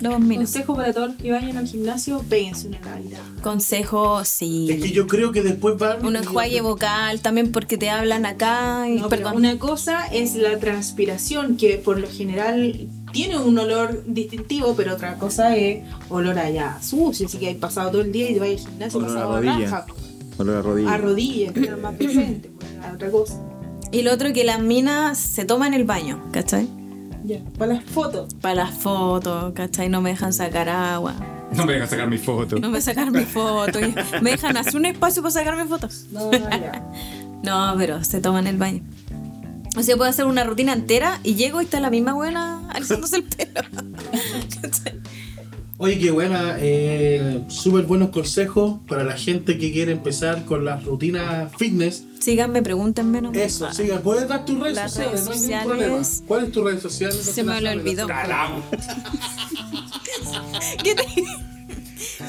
los. 0.00 0.14
Consejo 0.14 0.74
para 0.74 0.92
todos 0.92 1.08
los 1.08 1.16
que 1.16 1.30
vayan 1.32 1.56
al 1.56 1.66
gimnasio, 1.66 2.22
péguense 2.28 2.68
una 2.68 2.80
Navidad. 2.80 3.20
Consejo, 3.42 4.24
sí. 4.24 4.68
Es 4.70 4.82
que 4.82 4.90
yo 4.90 5.06
creo 5.06 5.32
que 5.32 5.42
después 5.42 5.78
van. 5.78 6.04
Un 6.04 6.16
enjuague 6.16 6.60
vocal 6.60 7.20
también 7.20 7.52
porque 7.52 7.78
te 7.78 7.90
hablan 7.90 8.26
acá. 8.26 8.88
Y, 8.88 8.96
No, 8.96 9.08
perdón. 9.08 9.36
una 9.36 9.58
cosa 9.58 10.06
es 10.06 10.34
la 10.34 10.58
transpiración, 10.58 11.56
que 11.56 11.76
por 11.78 11.98
lo 11.98 12.08
general 12.08 12.88
tiene 13.12 13.38
un 13.38 13.58
olor 13.58 14.02
distintivo, 14.06 14.74
pero 14.76 14.94
otra 14.94 15.16
cosa 15.16 15.56
es 15.56 15.82
olor 16.08 16.38
allá 16.38 16.78
sucio, 16.82 17.26
así 17.26 17.38
que 17.38 17.48
hay 17.48 17.54
pasado 17.54 17.90
todo 17.90 18.02
el 18.02 18.12
día 18.12 18.30
y 18.30 18.34
te 18.34 18.40
vas 18.40 18.48
al 18.50 18.58
gimnasio 18.58 18.98
Olor 18.98 19.10
a 19.10 19.14
pasado 19.14 19.32
a 19.32 19.36
rodilla. 19.40 19.70
raja. 19.70 19.86
Olor 20.38 20.56
a 20.56 20.62
rodilla. 20.62 20.92
a 20.92 20.96
rodillas, 20.98 21.52
que 21.52 21.60
era 21.64 21.76
más 21.76 21.94
presente, 21.96 22.50
pues, 22.58 22.70
otra 22.94 23.10
cosa. 23.10 23.40
Y 23.92 24.02
lo 24.02 24.12
otro 24.12 24.32
que 24.32 24.44
las 24.44 24.60
minas 24.60 25.18
se 25.18 25.44
toman 25.44 25.74
el 25.74 25.84
baño, 25.84 26.22
¿cachai? 26.32 26.68
Ya, 27.24 27.40
para 27.58 27.74
las 27.74 27.84
fotos. 27.84 28.32
Para 28.40 28.54
las 28.54 28.70
fotos, 28.70 29.52
¿cachai? 29.54 29.88
No 29.88 30.00
me 30.00 30.10
dejan 30.10 30.32
sacar 30.32 30.68
agua. 30.68 31.14
No 31.52 31.66
me 31.66 31.72
dejan 31.74 31.88
sacar 31.88 32.08
mi 32.08 32.16
foto. 32.18 32.58
No 32.60 32.70
me 32.70 32.80
sacan 32.80 33.10
mi 33.12 33.24
foto. 33.24 33.80
Me 34.22 34.30
dejan 34.30 34.56
hacer 34.56 34.76
un 34.76 34.86
espacio 34.86 35.20
para 35.20 35.32
sacarme 35.32 35.66
fotos. 35.66 36.06
No, 36.12 36.30
ya. 36.32 36.88
No, 37.42 37.74
pero 37.78 38.04
se 38.04 38.20
toman 38.20 38.46
el 38.46 38.56
baño. 38.58 38.82
O 39.76 39.82
sea, 39.82 39.96
puedo 39.96 40.10
hacer 40.10 40.24
una 40.26 40.44
rutina 40.44 40.72
entera 40.72 41.20
y 41.22 41.34
llego 41.36 41.60
y 41.60 41.64
está 41.64 41.80
la 41.80 41.90
misma 41.90 42.12
buena 42.12 42.68
alisándose 42.70 43.16
el 43.16 43.24
pelo. 43.24 43.60
Oye, 45.82 45.98
qué 45.98 46.10
buena, 46.10 46.56
eh, 46.58 47.42
súper 47.48 47.86
buenos 47.86 48.10
consejos 48.10 48.80
para 48.86 49.02
la 49.02 49.16
gente 49.16 49.56
que 49.56 49.72
quiere 49.72 49.92
empezar 49.92 50.44
con 50.44 50.62
las 50.66 50.84
rutinas 50.84 51.50
fitness. 51.56 52.04
Síganme, 52.18 52.62
pregúntenme 52.62 53.22
nomás. 53.22 53.38
Eso, 53.40 53.72
siga, 53.72 53.98
puedes 54.00 54.28
dar 54.28 54.44
tus 54.44 54.60
redes 54.60 54.76
Las 54.76 54.92
sociales, 54.92 55.24
redes 55.26 55.26
no 55.26 55.32
hay 55.32 55.38
ningún 55.40 55.62
sociales. 55.62 56.12
problema. 56.18 56.26
¿Cuál 56.28 56.44
es 56.44 56.52
tu 56.52 56.64
red 56.64 56.80
social? 56.80 57.12
Se 57.12 57.42
me 57.42 57.60
lo 57.62 57.70
olvidó. 57.70 58.06
Calao. 58.06 58.62
¿Qué 60.84 60.94
te... 60.94 61.04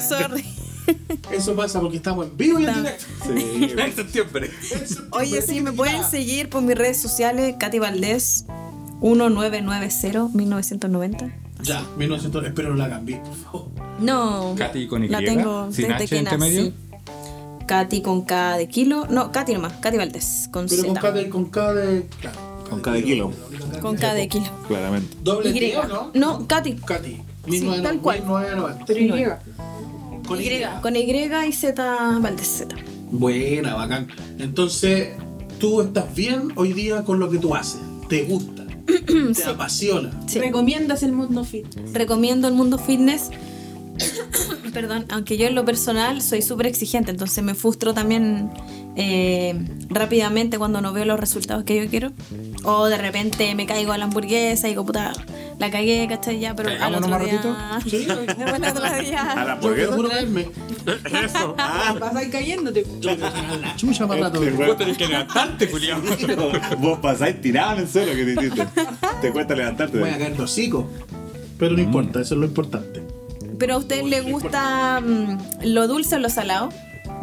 Sorry. 0.00 0.44
Eso 1.32 1.54
pasa 1.54 1.80
porque 1.80 1.96
estamos 1.96 2.26
en 2.26 2.36
vivo 2.36 2.58
y 2.58 2.64
en 2.66 2.74
directo. 2.74 3.04
Sí, 3.26 3.72
En 3.78 3.94
septiembre. 3.94 4.50
Oye, 5.10 5.42
sí, 5.42 5.60
me 5.60 5.72
pueden 5.72 6.04
seguir 6.04 6.48
por 6.48 6.62
mis 6.62 6.76
redes 6.76 7.00
sociales, 7.00 7.54
Katy 7.58 7.78
Valdés 7.78 8.44
1990-1990. 9.00 11.32
Ya, 11.62 11.86
1900, 11.96 12.44
espero 12.44 12.70
no 12.70 12.76
la 12.76 12.88
cambié, 12.88 13.18
por 13.18 13.34
favor. 13.36 13.68
No. 14.00 14.54
Katy 14.58 14.86
con 14.88 15.04
Y, 15.04 15.08
La 15.08 15.20
tengo 15.20 15.70
sin 15.70 15.82
desde 15.88 15.94
H 15.94 16.06
que 16.08 16.18
entre 16.18 16.38
nací. 16.38 16.50
medio. 16.56 16.72
Katy 17.66 18.02
con 18.02 18.22
K 18.22 18.56
de 18.58 18.68
kilo. 18.68 19.06
No, 19.08 19.30
Katy 19.30 19.54
nomás. 19.54 19.74
Katy 19.74 19.96
Valdés. 19.96 20.48
Con 20.52 20.66
Pero 20.66 20.82
con 20.84 20.96
Z. 20.96 21.00
cada, 21.00 21.30
con 21.30 21.44
cada, 21.46 21.82
claro, 22.20 22.64
Con 22.68 22.80
cada 22.80 23.00
kilo. 23.00 23.32
Con 23.80 23.96
K 23.96 24.14
de 24.14 24.28
kilo. 24.28 24.46
claramente. 24.66 25.16
Doble 25.22 25.50
Y. 25.50 25.60
T, 25.60 25.76
¿o 25.78 25.86
¿no? 25.86 26.10
No, 26.14 26.46
Katy. 26.48 26.74
Katy. 26.74 27.22
Sí, 27.48 27.60
tal 27.82 28.00
cual. 28.00 28.18
1990. 28.22 28.84
Pero 28.86 29.06
no. 29.06 29.16
llega. 29.16 29.40
Con 30.26 30.40
Y. 30.40 30.50
Con 30.80 30.96
Y 30.96 31.00
y 31.48 31.52
Z 31.52 32.18
Valdés 32.20 32.48
Z. 32.48 32.76
Buena, 33.10 33.74
bacán. 33.74 34.08
Entonces, 34.38 35.10
tú 35.58 35.82
estás 35.82 36.14
bien 36.14 36.48
hoy 36.56 36.72
día 36.72 37.04
con 37.04 37.18
lo 37.18 37.30
que 37.30 37.38
tú 37.38 37.54
haces. 37.54 37.80
Te 38.08 38.24
gusta. 38.24 38.64
te 39.06 39.44
apasiona. 39.44 40.10
Sí. 40.26 40.38
¿Recomiendas 40.38 41.02
el 41.02 41.12
mundo 41.12 41.44
fit? 41.44 41.66
Recomiendo 41.92 42.48
el 42.48 42.54
mundo 42.54 42.78
fitness. 42.78 43.30
Perdón, 44.72 45.06
aunque 45.10 45.36
yo 45.36 45.46
en 45.46 45.54
lo 45.54 45.64
personal 45.64 46.22
soy 46.22 46.42
súper 46.42 46.66
exigente, 46.66 47.10
entonces 47.10 47.44
me 47.44 47.54
frustro 47.54 47.92
también 47.92 48.50
eh, 48.96 49.54
rápidamente 49.88 50.58
cuando 50.58 50.80
no 50.80 50.92
veo 50.92 51.04
los 51.04 51.20
resultados 51.20 51.64
que 51.64 51.82
yo 51.82 51.90
quiero. 51.90 52.12
O 52.64 52.86
de 52.86 52.96
repente 52.96 53.54
me 53.54 53.66
caigo 53.66 53.92
a 53.92 53.98
la 53.98 54.04
hamburguesa 54.04 54.68
y 54.68 54.70
digo, 54.70 54.84
puta, 54.84 55.12
la 55.58 55.70
cagué, 55.70 56.06
¿cachai? 56.08 56.40
Ya, 56.40 56.54
pero 56.54 56.70
al 56.70 56.78
Caigámonos 56.78 57.10
otro 57.10 57.50
más 57.50 57.84
día... 57.84 57.98
Sí, 58.00 58.06
Pero 58.36 58.54
al 58.54 58.64
otro 58.64 59.00
día... 59.00 59.32
A 59.32 59.44
la 59.44 59.52
hamburguesa. 59.52 59.92
juro 59.92 60.08
verme. 60.08 60.48
Eso. 61.24 61.54
Ah, 61.58 61.94
Vas 61.98 62.16
a 62.16 62.22
ir 62.22 62.30
cayéndote. 62.30 62.84
La 63.00 63.76
chucha 63.76 64.06
más 64.06 64.18
rato. 64.18 64.42
Este 64.42 64.66
Vos 64.66 64.76
tenés 64.76 64.98
que 64.98 65.06
levantarte, 65.06 65.66
Julián. 65.68 66.02
Vos 66.78 66.98
pasáis 66.98 67.40
tirado 67.40 67.74
en 67.74 67.78
el 67.80 67.88
suelo 67.88 68.12
que 68.12 68.24
te 68.24 68.32
hiciste. 68.32 68.66
Te 69.20 69.32
cuesta 69.32 69.54
levantarte. 69.54 69.98
Voy 69.98 70.10
a 70.10 70.18
caer 70.18 70.40
hocico. 70.40 70.88
Pero 71.58 71.76
no 71.76 71.82
importa, 71.82 72.20
eso 72.20 72.34
es 72.34 72.40
lo 72.40 72.46
importante. 72.46 73.02
¿Pero 73.58 73.74
a 73.74 73.76
usted 73.78 74.02
le 74.02 74.20
gusta 74.22 75.00
mm, 75.00 75.38
lo 75.66 75.86
dulce 75.86 76.16
o 76.16 76.18
lo 76.18 76.28
salado? 76.28 76.70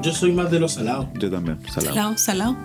Yo 0.01 0.14
soy 0.14 0.31
más 0.31 0.49
de 0.49 0.61
los 0.61 0.73
salados. 0.76 1.07
Yo 1.15 1.30
también, 1.30 1.60
salado. 1.69 1.93
Salado, 1.95 2.18
salado. 2.18 2.57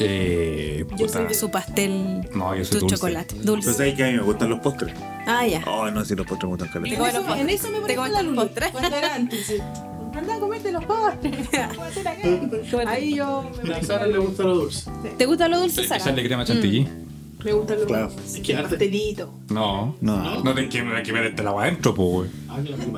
Eh, 0.00 0.84
puta. 0.96 1.32
Su 1.34 1.50
pastel, 1.50 2.28
No, 2.34 2.54
yo 2.54 2.64
soy 2.64 2.74
tu 2.74 2.78
dulce. 2.80 2.96
chocolate, 2.96 3.34
dulce. 3.42 3.72
sabes 3.74 3.94
que 3.94 4.04
a 4.04 4.06
mí 4.08 4.12
me 4.14 4.22
gustan 4.22 4.50
los 4.50 4.60
postres. 4.60 4.94
Ah, 5.26 5.46
ya. 5.46 5.62
Oh, 5.66 5.90
no, 5.90 6.04
si 6.04 6.14
los 6.14 6.26
postres 6.26 6.44
me 6.50 6.56
gustan 6.56 6.68
En 6.68 6.72
caleta. 6.74 6.96
Te 6.96 6.96
comes 6.96 7.14
eso, 7.14 7.18
los 7.20 7.26
postres. 7.26 7.40
en 7.40 7.50
eso 7.50 7.70
me 7.70 7.78
Te 7.86 7.96
parece 7.96 8.22
la. 8.22 8.70
Cuando 8.72 8.96
era 8.96 9.14
antes, 9.14 9.46
sí. 9.46 9.54
Comerte 10.40 10.72
los 10.72 10.84
postres. 10.84 11.48
Ahí 12.86 13.14
yo 13.14 13.48
me, 13.62 13.74
A 13.74 13.82
Sara 13.82 14.06
le 14.06 14.18
gusta 14.18 14.42
lo 14.42 14.54
dulce. 14.56 14.90
¿Te 15.16 15.26
gusta 15.26 15.48
lo 15.48 15.60
dulce, 15.60 15.82
que 15.82 15.88
Sara? 15.88 16.00
echarle 16.00 16.24
crema 16.24 16.44
chantilly. 16.44 16.88
me 17.44 17.52
gusta 17.52 17.74
los 17.76 17.84
Claro. 17.86 18.10
Es 18.26 18.40
que 18.40 18.56
arte. 18.56 18.70
pastelitos. 18.70 19.28
No. 19.50 19.96
No. 20.00 20.42
No 20.42 20.54
tenés 20.54 20.70
que, 20.70 20.78
que 21.04 21.12
meterte 21.12 21.42
el 21.42 21.48
agua 21.48 21.64
adentro, 21.64 21.94
pues, 21.94 22.08
güey. 22.08 22.30
Ay, 22.48 22.62
me 22.64 22.70
la 22.70 22.76
comí. 22.76 22.92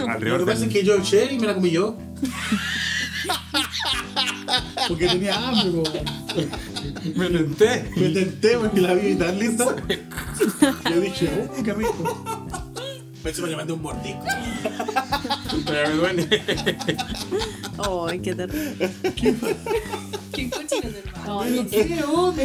Lo 0.00 0.08
Alrededor 0.10 0.40
que 0.40 0.46
pasa 0.46 0.64
es 0.66 0.72
que 0.72 0.82
yo 0.84 0.96
eché 0.96 1.32
y 1.32 1.38
me 1.38 1.46
la 1.46 1.54
comí 1.54 1.70
yo. 1.70 1.96
Porque 4.88 5.06
tenía 5.06 5.36
hambre, 5.36 5.70
po. 5.70 5.82
Me 7.14 7.28
tenté. 7.30 7.90
Me 7.96 8.08
tenté 8.10 8.58
porque 8.58 8.80
la 8.80 8.94
vi 8.94 9.14
tan 9.14 9.38
linda. 9.38 9.76
Yo 10.90 11.00
dije, 11.00 11.48
oh, 11.50 11.62
qué 11.62 11.72
rico. 11.74 12.24
Pensé 13.22 13.40
que 13.40 13.48
me 13.48 13.56
mandé 13.56 13.72
un 13.72 13.82
mordisco. 13.82 14.24
Pero 15.64 15.88
me 15.88 15.94
duele. 15.94 16.42
Ay, 17.78 18.20
qué 18.20 18.34
terrible. 18.34 18.90
Qué 20.34 20.50
cochino 20.50 20.90
de 20.90 20.98
hermano. 20.98 21.40
Ay, 21.40 21.66
¿Qué 21.70 22.04
onda? 22.04 22.42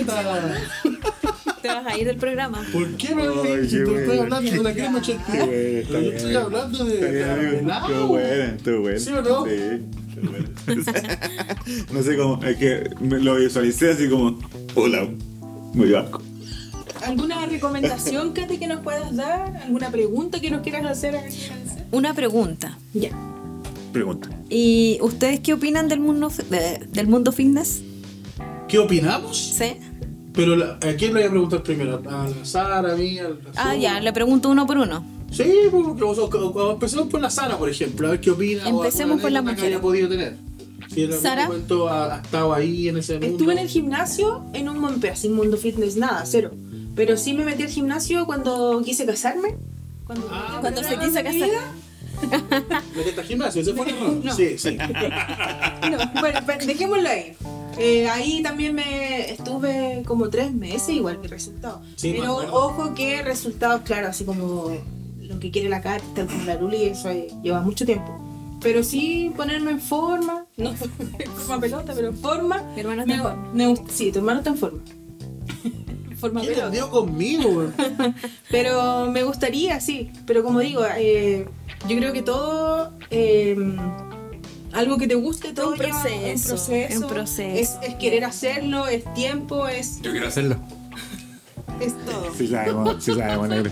te 1.62 1.68
vas 1.68 1.86
a 1.86 1.98
ir 1.98 2.08
del 2.08 2.18
programa. 2.18 2.66
¿Por 2.72 2.96
qué 2.96 3.16
me 3.16 3.24
si 3.24 3.30
qué 3.30 3.84
te 3.84 3.92
estoy 3.92 4.06
bueno. 4.06 4.22
hablando 4.24 4.52
de 4.52 4.64
la 4.64 4.74
crema 4.74 5.02
chantilly? 5.02 5.84
Bueno, 5.90 6.12
estoy 6.12 6.36
hablando 6.36 6.86
de. 6.86 7.22
Estuvo 7.22 8.08
buena, 8.08 8.46
estuvo 8.46 8.80
buena. 8.82 9.00
¿Sí 9.00 9.12
o 9.12 9.22
no? 9.22 9.46
Sí. 9.46 9.82
no 11.94 12.04
sé 12.04 12.18
cómo, 12.18 12.44
es 12.44 12.58
que 12.58 12.90
me 13.00 13.20
lo 13.20 13.36
visualicé 13.36 13.92
así 13.92 14.10
como, 14.10 14.38
hola, 14.76 15.08
muy 15.74 15.92
bajo. 15.92 16.22
¿Alguna 17.06 17.46
recomendación, 17.46 18.34
Katy, 18.34 18.58
que 18.58 18.68
nos 18.68 18.82
puedas 18.82 19.16
dar? 19.16 19.56
¿Alguna 19.66 19.90
pregunta 19.92 20.40
que 20.40 20.52
nos 20.52 20.62
quieras 20.62 20.86
hacer? 20.86 21.16
Una 21.92 22.14
pregunta. 22.14 22.78
Ya. 22.94 23.10
Pregunta. 23.94 24.30
¿Y 24.50 25.00
ustedes 25.02 25.40
qué 25.40 25.54
opinan 25.54 25.88
del 25.88 26.00
mundo, 26.00 26.32
de- 26.50 26.86
del 26.92 27.08
mundo 27.08 27.32
fitness? 27.32 27.82
¿Qué 28.68 28.78
opinamos? 28.78 29.38
¿Sí? 29.38 29.78
Pero 30.34 30.56
la- 30.56 30.74
¿a 30.76 30.94
quién 30.96 31.14
le 31.14 31.22
voy 31.22 31.24
a 31.24 31.30
preguntar 31.32 31.64
primero? 31.64 32.02
¿A 32.08 32.28
la 32.28 32.46
Sara, 32.46 32.94
a 32.94 32.96
mí? 32.96 33.18
a 33.18 33.24
la 33.30 33.36
Ah, 33.56 33.76
ya, 33.76 34.00
le 34.00 34.14
pregunto 34.14 34.50
uno 34.50 34.68
por 34.68 34.78
uno. 34.78 35.04
Sí, 35.32 35.44
porque 35.72 36.04
vos- 36.04 36.18
o- 36.20 36.26
o- 36.28 36.72
empecemos 36.74 37.08
por 37.08 37.20
la 37.22 37.30
Sara, 37.32 37.58
por 37.58 37.70
ejemplo, 37.70 38.08
a 38.08 38.12
ver 38.12 38.20
qué 38.22 38.30
opina. 38.32 38.64
o 38.66 38.70
Empecemos 38.70 39.12
alguna 39.18 39.22
por 39.22 39.32
la 39.32 39.40
anécdota 39.40 39.56
que 39.56 39.62
mujer. 39.62 39.74
haya 39.74 39.82
podido 39.82 40.10
tener. 40.10 40.38
Si 40.94 41.04
en 41.04 41.10
algún 41.10 41.22
Sara. 41.22 41.48
momento 41.48 41.88
ha, 41.90 42.16
ha 42.16 42.22
estado 42.22 42.54
ahí 42.54 42.88
en 42.90 42.98
ese 42.98 43.14
mundo. 43.14 43.28
Estuve 43.28 43.54
en 43.54 43.60
el 43.60 43.68
gimnasio 43.68 44.44
en 44.54 44.70
un 44.70 44.80
momento, 44.80 45.08
sin 45.16 45.34
mundo 45.34 45.58
fitness, 45.58 45.96
nada, 45.98 46.24
cero. 46.26 46.52
Pero 46.96 47.16
sí 47.18 47.34
me 47.34 47.46
metí 47.46 47.64
al 47.64 47.70
gimnasio 47.70 48.26
cuando 48.26 48.82
quise 48.84 49.06
casarme. 49.06 49.56
Cuando, 50.06 50.28
Ah, 50.32 50.58
Cuando 50.62 50.84
se 50.84 50.98
quiso 50.98 51.14
casar. 51.24 51.50
Meterte 52.96 53.22
al 53.22 53.26
gimnasio, 53.28 53.62
ese 53.62 53.74
fue 53.74 53.90
el. 53.90 53.96
No. 54.24 54.36
Sí, 54.36 54.58
sí. 54.58 54.78
No, 55.92 55.98
bueno, 56.22 56.40
dejémoslo 56.66 57.08
ahí. 57.10 57.34
Eh, 57.78 58.10
ahí 58.10 58.42
también 58.44 58.76
me 58.76 59.32
estuve 59.32 60.04
como 60.06 60.30
tres 60.30 60.52
meses, 60.54 60.90
igual 60.90 61.20
mi 61.20 61.28
resultado. 61.28 61.82
Sí, 61.96 62.14
Pero 62.18 62.36
ojo 62.36 62.94
que 62.94 63.22
resultados, 63.22 63.82
claro, 63.84 64.08
así 64.10 64.26
como 64.26 64.72
lo 65.22 65.40
que 65.40 65.52
quiere 65.52 65.70
la 65.70 65.78
estar 65.78 66.02
con 66.28 66.46
la 66.46 66.56
Luli, 66.56 66.84
eso 66.86 67.10
eh, 67.10 67.28
lleva 67.42 67.62
mucho 67.62 67.86
tiempo. 67.86 68.20
Pero 68.62 68.84
sí 68.84 69.32
ponerme 69.38 69.72
en 69.72 69.80
forma, 69.82 70.46
no 70.58 70.70
en 70.72 70.78
forma 71.36 71.60
pelota, 71.62 71.94
pero 71.96 72.10
en 72.10 72.18
forma. 72.18 72.62
Mi 72.76 72.82
hermano 72.82 73.02
está 73.04 73.14
Me- 73.14 73.20
en 73.20 73.24
forma. 73.24 73.54
me 73.54 73.76
sí, 73.92 74.12
tu 74.12 74.20
hermano 74.20 74.40
está 74.40 74.50
en 74.52 74.58
forma. 74.58 74.80
En 76.10 76.18
forma 76.18 76.42
¿Qué 76.42 76.48
pelota. 76.50 76.90
conmigo? 76.90 77.72
Pero 78.52 79.10
me 79.12 79.24
gustaría, 79.24 79.80
sí. 79.80 80.12
Pero 80.26 80.44
como 80.44 80.60
digo, 80.60 80.82
eh, 80.98 81.46
yo 81.88 81.98
creo 81.98 82.12
que 82.12 82.22
todo, 82.22 82.92
eh, 83.10 83.56
algo 84.74 84.98
que 84.98 85.08
te 85.08 85.16
guste, 85.16 85.54
todo 85.54 85.70
Un 85.72 85.78
lleva 85.80 86.02
proceso, 86.02 86.44
un 86.44 86.48
proceso. 86.50 87.00
un 87.02 87.08
proceso. 87.08 87.78
Es, 87.82 87.90
es 87.90 87.96
querer 87.96 88.26
hacerlo, 88.26 88.88
es 88.88 89.12
tiempo, 89.14 89.68
es, 89.70 90.02
Yo 90.02 90.12
quiero 90.12 90.28
hacerlo. 90.28 90.58
es 91.80 91.94
todo. 92.06 92.34
Sí 92.38 92.48
sabemos, 92.50 93.02
sí 93.04 93.14
sabemos, 93.14 93.48
negro. 93.48 93.72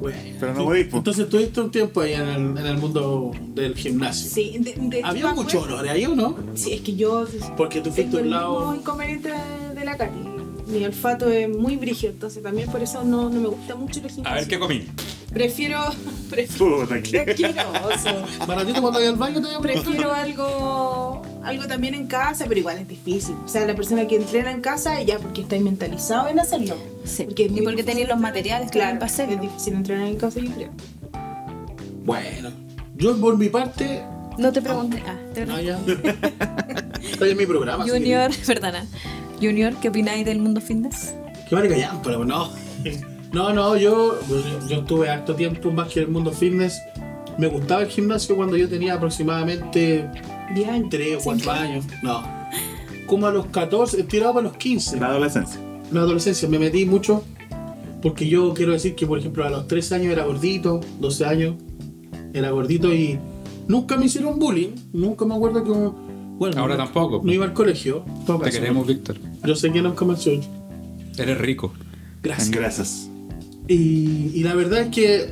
Bueno, 0.00 0.18
Pero 0.38 0.54
no 0.54 0.64
podéis, 0.64 0.86
po. 0.88 0.98
Entonces 0.98 1.24
estuviste 1.24 1.60
un 1.60 1.70
tiempo 1.70 2.00
ahí 2.02 2.12
en 2.12 2.28
el, 2.28 2.58
en 2.58 2.66
el 2.66 2.76
mundo 2.78 3.32
del 3.54 3.74
gimnasio. 3.74 4.30
Sí, 4.30 4.58
de, 4.60 5.00
Había 5.02 5.32
mucho 5.32 5.62
olor 5.62 5.88
ahí, 5.88 6.04
¿o 6.04 6.14
no? 6.14 6.36
Sí, 6.54 6.74
es 6.74 6.80
que 6.82 6.94
yo 6.96 7.26
Porque 7.56 7.80
tú 7.80 7.90
fuiste 7.90 8.16
un 8.18 8.30
lado. 8.30 8.74
inconveniente 8.74 9.32
de, 9.74 9.84
la 9.84 9.96
Katy. 9.96 10.18
Mi 10.66 10.84
olfato 10.84 11.28
es 11.30 11.48
muy 11.48 11.76
brígido, 11.76 12.12
entonces 12.12 12.42
también 12.42 12.68
por 12.70 12.82
eso 12.82 13.04
no, 13.04 13.30
no 13.30 13.40
me 13.40 13.48
gusta 13.48 13.76
mucho 13.76 14.00
el 14.00 14.10
gimnasio. 14.10 14.28
A 14.28 14.34
ver 14.34 14.48
qué 14.48 14.58
comí. 14.58 14.84
Prefiero, 15.32 15.80
prefiero, 16.28 16.80
Puta, 16.80 17.00
qué 17.02 17.24
que. 17.24 17.46
asqueroso. 17.46 18.46
Baratito 18.46 18.80
cuando 18.80 18.98
vaya 18.98 19.10
al 19.10 19.16
baño 19.16 19.40
te 19.40 19.46
voy 19.46 19.54
a. 19.54 19.60
Prefiero 19.60 20.12
algo, 20.12 21.22
algo 21.46 21.66
también 21.66 21.94
en 21.94 22.06
casa, 22.06 22.44
pero 22.48 22.60
igual 22.60 22.78
es 22.78 22.88
difícil. 22.88 23.34
O 23.44 23.48
sea, 23.48 23.66
la 23.66 23.74
persona 23.74 24.06
que 24.06 24.16
entrena 24.16 24.50
en 24.50 24.60
casa, 24.60 25.00
ya 25.02 25.18
porque 25.18 25.42
está 25.42 25.58
mentalizado 25.58 26.28
en 26.28 26.40
hacerlo. 26.40 26.76
Sí. 27.04 27.24
Porque 27.24 27.44
y 27.44 27.62
porque 27.62 27.82
tenéis 27.82 28.08
los 28.08 28.18
materiales 28.18 28.70
claro, 28.70 28.94
para 28.98 29.06
hacerlo. 29.06 29.34
Es 29.36 29.40
difícil 29.42 29.74
entrenar 29.74 30.08
en 30.08 30.16
casa, 30.16 30.40
yo 30.40 30.50
creo. 30.52 30.70
Bueno, 32.04 32.50
yo 32.96 33.16
por 33.20 33.36
mi 33.36 33.48
parte 33.48 34.02
No 34.38 34.52
te 34.52 34.60
pregunté. 34.62 35.02
Ah, 35.06 35.16
te 35.34 35.42
Ah, 35.42 35.60
ya. 35.60 35.78
Estoy 37.10 37.30
en 37.30 37.36
mi 37.36 37.46
programa. 37.46 37.84
que- 37.84 37.90
Junior, 37.92 38.30
perdona. 38.46 38.84
Junior, 39.40 39.74
¿qué 39.80 39.88
opináis 39.88 40.24
del 40.24 40.38
mundo 40.38 40.60
fitness? 40.60 41.14
Qué 41.48 41.54
vale 41.54 41.68
callar, 41.68 41.92
pero 42.02 42.24
no. 42.24 42.50
No, 43.32 43.52
no, 43.52 43.76
yo, 43.76 44.18
pues, 44.28 44.42
yo 44.68 44.80
estuve 44.80 45.08
harto 45.10 45.34
tiempo 45.34 45.70
más 45.70 45.92
que 45.92 46.00
en 46.00 46.06
el 46.06 46.12
mundo 46.12 46.32
fitness. 46.32 46.80
Me 47.38 47.48
gustaba 47.48 47.82
el 47.82 47.88
gimnasio 47.88 48.34
cuando 48.36 48.56
yo 48.56 48.68
tenía 48.68 48.94
aproximadamente 48.94 50.08
10 50.54 50.68
años. 50.68 50.88
3 50.90 51.16
o 51.16 51.24
4 51.24 51.50
años. 51.52 51.84
No. 52.02 52.22
Como 53.06 53.26
a 53.26 53.32
los 53.32 53.46
14, 53.46 54.02
tirado 54.04 54.34
para 54.34 54.48
los 54.48 54.56
15. 54.56 54.98
La 55.00 55.06
adolescencia. 55.08 55.60
la 55.92 56.00
adolescencia 56.00 56.48
me 56.48 56.58
metí 56.58 56.84
mucho 56.86 57.22
porque 58.02 58.28
yo 58.28 58.52
quiero 58.54 58.72
decir 58.72 58.94
que 58.94 59.06
por 59.06 59.18
ejemplo 59.18 59.44
a 59.44 59.50
los 59.50 59.66
13 59.68 59.94
años 59.96 60.12
era 60.12 60.24
gordito, 60.24 60.80
12 61.00 61.24
años 61.24 61.54
era 62.34 62.50
gordito 62.50 62.92
y 62.92 63.18
nunca 63.68 63.96
me 63.96 64.06
hicieron 64.06 64.38
bullying, 64.38 64.70
nunca 64.92 65.24
me 65.24 65.34
acuerdo 65.34 65.64
que 65.64 65.70
bueno, 66.38 66.60
Ahora 66.60 66.76
no- 66.76 66.84
tampoco. 66.84 67.22
No 67.24 67.32
iba 67.32 67.46
al 67.46 67.54
colegio. 67.54 68.04
todo 68.26 68.38
Te 68.38 68.44
caso, 68.46 68.58
queremos, 68.60 68.86
Víctor. 68.86 69.16
Yo 69.44 69.54
sé 69.54 69.72
que 69.72 69.80
nunca 69.80 70.04
me 70.04 70.12
han 70.14 70.18
hecho- 70.20 70.40
Eres 71.16 71.38
rico. 71.38 71.72
Gracias. 72.22 72.48
En 72.48 72.54
grasas. 72.54 73.10
Y, 73.68 74.32
y 74.34 74.42
la 74.42 74.54
verdad 74.54 74.80
es 74.82 74.88
que 74.88 75.30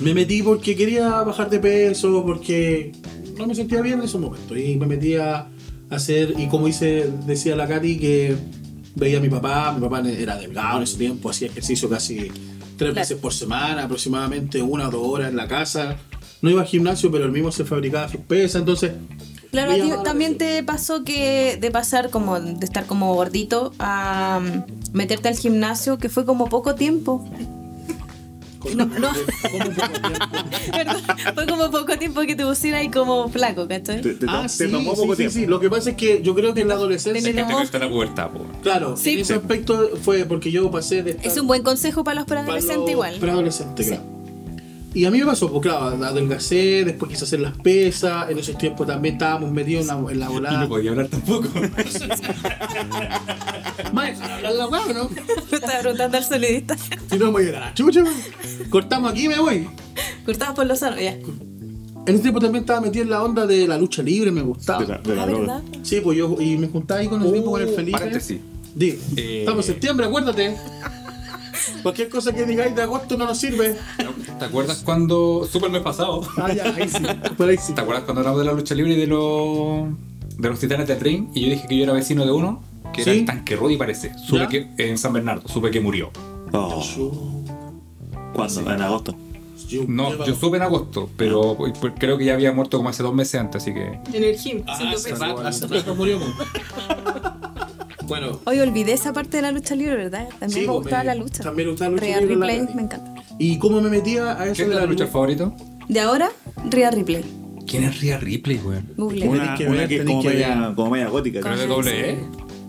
me 0.00 0.14
metí 0.14 0.42
porque 0.42 0.74
quería 0.76 1.08
bajar 1.24 1.50
de 1.50 1.58
peso, 1.58 2.24
porque 2.24 2.92
no 3.38 3.46
me 3.46 3.54
sentía 3.54 3.80
bien 3.80 3.98
en 3.98 4.04
esos 4.04 4.20
momentos. 4.20 4.56
Y 4.58 4.76
me 4.76 4.86
metí 4.86 5.14
a 5.16 5.46
hacer, 5.90 6.34
y 6.36 6.48
como 6.48 6.66
dice, 6.66 7.10
decía 7.26 7.56
la 7.56 7.66
Katy, 7.66 7.98
que 7.98 8.36
veía 8.94 9.18
a 9.18 9.20
mi 9.20 9.28
papá, 9.28 9.72
mi 9.72 9.80
papá 9.80 10.02
era 10.08 10.36
delgado 10.36 10.78
en 10.78 10.82
ese 10.82 10.98
tiempo, 10.98 11.30
hacía 11.30 11.48
ejercicio 11.48 11.88
casi 11.88 12.30
tres 12.76 12.94
veces 12.94 13.18
por 13.18 13.32
semana, 13.32 13.84
aproximadamente 13.84 14.62
una 14.62 14.88
o 14.88 14.90
dos 14.90 15.02
horas 15.04 15.30
en 15.30 15.36
la 15.36 15.48
casa. 15.48 15.96
No 16.42 16.50
iba 16.50 16.62
al 16.62 16.68
gimnasio, 16.68 17.10
pero 17.10 17.24
él 17.24 17.32
mismo 17.32 17.50
se 17.50 17.64
fabricaba 17.64 18.08
sus 18.08 18.20
pesas, 18.20 18.60
entonces... 18.60 18.92
Claro, 19.50 19.74
la 19.74 20.02
también 20.02 20.36
te 20.36 20.62
pasó 20.62 21.04
que 21.04 21.56
de 21.58 21.70
pasar 21.70 22.10
como 22.10 22.38
de 22.38 22.62
estar 22.62 22.84
como 22.84 23.14
gordito 23.14 23.72
a 23.78 24.42
meterte 24.92 25.28
al 25.28 25.36
gimnasio, 25.36 25.96
que 25.96 26.10
fue 26.10 26.26
como 26.26 26.50
poco 26.50 26.74
tiempo. 26.74 27.26
No, 28.74 28.86
no. 28.86 29.08
Fue 31.34 31.46
como 31.46 31.70
poco 31.70 31.96
tiempo 31.98 32.20
que 32.22 32.34
te 32.34 32.44
pusieras 32.44 32.80
ahí 32.80 32.90
como 32.90 33.28
flaco, 33.28 33.68
¿cachai? 33.68 34.00
Te, 34.00 34.14
te, 34.14 34.26
Ah, 34.28 34.42
te 34.42 34.48
sí, 34.48 34.68
tomó 34.70 34.94
sí, 34.94 35.00
poco 35.00 35.12
sí, 35.12 35.16
tiempo. 35.18 35.34
sí. 35.34 35.46
Lo 35.46 35.60
que 35.60 35.70
pasa 35.70 35.90
es 35.90 35.96
que 35.96 36.22
yo 36.22 36.34
creo 36.34 36.54
que 36.54 36.62
en 36.62 36.68
la 36.68 36.74
adolescencia... 36.74 37.18
Es 37.18 37.24
que 37.36 37.68
te 37.70 37.78
la 37.78 37.88
pubertad, 37.88 38.30
po. 38.30 38.46
Claro, 38.62 38.96
Sí. 38.96 39.14
en 39.14 39.20
ese 39.20 39.34
aspecto 39.34 39.90
fue 40.02 40.24
porque 40.24 40.50
yo 40.50 40.70
pasé 40.70 41.02
de 41.02 41.12
estar 41.12 41.26
Es 41.26 41.38
un 41.38 41.46
buen 41.46 41.62
consejo 41.62 42.04
para 42.04 42.16
los 42.16 42.26
preadolescentes 42.26 42.90
igual. 42.90 43.16
Preadolescente, 43.20 43.82
Sí. 43.84 43.90
claro. 43.90 44.17
Y 44.98 45.04
a 45.04 45.10
mí 45.12 45.20
me 45.20 45.26
pasó, 45.26 45.48
pues 45.48 45.62
claro, 45.62 46.04
adelgacé, 46.04 46.84
después 46.84 47.12
quise 47.12 47.22
hacer 47.24 47.38
las 47.38 47.56
pesas, 47.56 48.28
en 48.30 48.38
esos 48.38 48.58
tiempos 48.58 48.84
también 48.86 49.14
estábamos 49.14 49.52
metidos 49.52 49.82
en 49.82 49.86
la, 49.86 49.94
en 50.12 50.18
la 50.18 50.24
Y 50.26 50.28
no 50.28 50.32
volada. 50.32 50.68
podía 50.68 50.90
hablar 50.90 51.06
tampoco. 51.06 51.46
Más 53.92 54.20
hablar 54.20 54.52
la 54.54 54.66
weá, 54.66 54.92
¿no? 54.92 55.08
Me 55.08 55.56
estaba 55.56 55.78
preguntando 55.80 56.16
al 56.18 56.24
solidista. 56.24 56.76
Si 57.10 57.16
no 57.18 57.26
me 57.26 57.30
voy 57.30 57.44
a 57.44 57.48
ir 57.48 57.56
a 57.56 57.60
la 57.60 57.74
chucha. 57.74 58.02
Cortamos 58.70 59.12
aquí 59.12 59.26
y 59.26 59.28
me 59.28 59.38
voy. 59.38 59.68
Cortado 60.26 60.54
por 60.54 60.66
los 60.66 60.80
sanos, 60.80 61.00
ya. 61.00 61.12
En 61.12 62.14
ese 62.14 62.18
tiempo 62.22 62.40
también 62.40 62.64
estaba 62.64 62.80
metido 62.80 63.04
en 63.04 63.10
la 63.10 63.22
onda 63.22 63.46
de 63.46 63.68
la 63.68 63.78
lucha 63.78 64.02
libre, 64.02 64.30
me 64.32 64.42
gustaba. 64.42 64.84
De 64.84 64.88
la, 65.14 65.26
de 65.26 65.46
la 65.46 65.56
Ah. 65.58 65.62
Sí, 65.82 66.00
pues 66.02 66.18
yo, 66.18 66.36
y 66.40 66.56
me 66.56 66.66
juntaba 66.68 67.00
ahí 67.00 67.06
con 67.08 67.22
el 67.22 67.32
tipo, 67.32 67.52
con 67.52 67.62
el 67.62 67.68
Felipe. 67.68 67.98
Paréntesis. 67.98 68.38
Di, 68.74 68.98
Eh. 69.16 69.40
estamos 69.40 69.66
en 69.68 69.74
septiembre, 69.74 70.06
acuérdate. 70.06 70.56
Cualquier 71.82 72.08
cosa 72.08 72.32
que 72.32 72.44
digáis 72.44 72.74
de 72.74 72.82
agosto 72.82 73.16
no 73.16 73.26
nos 73.26 73.38
sirve. 73.38 73.76
¿Te 74.38 74.44
acuerdas 74.44 74.82
cuando. 74.84 75.48
Super 75.50 75.70
mes 75.70 75.82
pasado. 75.82 76.22
Ah, 76.36 76.52
ya, 76.52 76.64
ahí 76.74 76.88
sí. 76.88 77.02
Por 77.36 77.48
ahí 77.48 77.56
sí. 77.58 77.72
¿Te 77.74 77.80
acuerdas 77.80 78.04
cuando 78.04 78.20
hablamos 78.20 78.40
de 78.40 78.46
la 78.46 78.52
lucha 78.52 78.74
libre 78.74 78.94
y 78.94 78.96
de 78.96 79.06
los. 79.06 79.88
de 80.36 80.48
los 80.48 80.58
titanes 80.58 80.86
del 80.88 81.00
ring? 81.00 81.28
Y 81.34 81.42
yo 81.42 81.50
dije 81.50 81.66
que 81.68 81.76
yo 81.76 81.84
era 81.84 81.92
vecino 81.92 82.24
de 82.24 82.32
uno, 82.32 82.62
que 82.92 83.02
era 83.02 83.12
Sí. 83.12 83.18
el 83.20 83.24
tanque 83.26 83.56
Rudy, 83.56 83.76
parece. 83.76 84.12
Supe 84.18 84.40
¿Ya? 84.40 84.48
que. 84.48 84.68
en 84.78 84.98
San 84.98 85.12
Bernardo, 85.12 85.46
supe 85.48 85.70
que 85.70 85.80
murió. 85.80 86.10
Oh, 86.52 86.82
¿Cuándo? 88.34 88.60
En 88.72 88.82
agosto. 88.82 89.14
No, 89.86 90.24
yo 90.24 90.34
supe 90.34 90.56
en 90.56 90.62
agosto, 90.62 91.10
pero 91.16 91.54
pues, 91.56 91.92
creo 91.98 92.16
que 92.16 92.24
ya 92.24 92.32
había 92.34 92.52
muerto 92.52 92.78
como 92.78 92.88
hace 92.88 93.02
dos 93.02 93.12
meses 93.12 93.38
antes, 93.40 93.60
así 93.62 93.74
que. 93.74 93.98
En 94.16 94.24
el 94.24 94.36
gym, 94.38 94.62
Ah, 94.66 94.78
hace 94.94 95.14
rato, 95.14 95.40
hace 95.46 95.66
rato 95.66 95.94
murió. 95.94 96.18
Bueno, 98.08 98.40
Hoy 98.44 98.58
olvidé 98.60 98.92
esa 98.94 99.12
parte 99.12 99.36
de 99.36 99.42
la 99.42 99.52
lucha 99.52 99.74
libre, 99.76 99.96
¿verdad? 99.96 100.28
También 100.40 100.50
Sí, 100.50 100.60
me 100.60 100.66
pues, 100.66 100.78
gustaba 100.78 101.02
me- 101.02 101.06
la 101.06 101.14
lucha. 101.14 101.42
también 101.42 101.68
me 101.68 101.72
gustaba 101.72 101.90
la 101.90 101.94
lucha 101.96 102.06
Real 102.06 102.20
libre, 102.20 102.36
la 102.36 102.46
Replay, 102.46 102.58
verdad. 102.60 102.74
me 102.74 102.82
encanta. 102.82 103.14
¿y 103.38 103.58
cómo 103.58 103.80
me 103.80 103.90
metía 103.90 104.32
a 104.40 104.44
eso 104.46 104.54
¿Quién 104.56 104.68
de 104.70 104.74
es 104.74 104.80
la 104.80 104.86
lucha? 104.86 105.06
favorito? 105.06 105.54
De 105.88 106.00
ahora, 106.00 106.30
Real 106.70 106.92
Replay. 106.94 107.24
¿Quién 107.66 107.84
es 107.84 108.00
Rhea 108.00 108.18
Ripley, 108.18 108.58
weón? 108.64 108.88
Google. 108.96 109.28
Una- 109.28 109.42
Una, 109.42 109.54
que 109.54 109.64
una 109.66 109.72
ver, 109.80 109.88
que 109.88 109.96
es 109.96 110.04
como 110.04 110.22
que 110.22 110.28
media, 110.30 110.72
como 110.74 110.90
media 110.90 111.08
gótica. 111.08 111.40
¿Pero 111.42 111.54
es 111.54 111.60
de 111.60 111.66
Sí. 111.66 111.70
doble 111.70 112.10
E? 112.10 112.18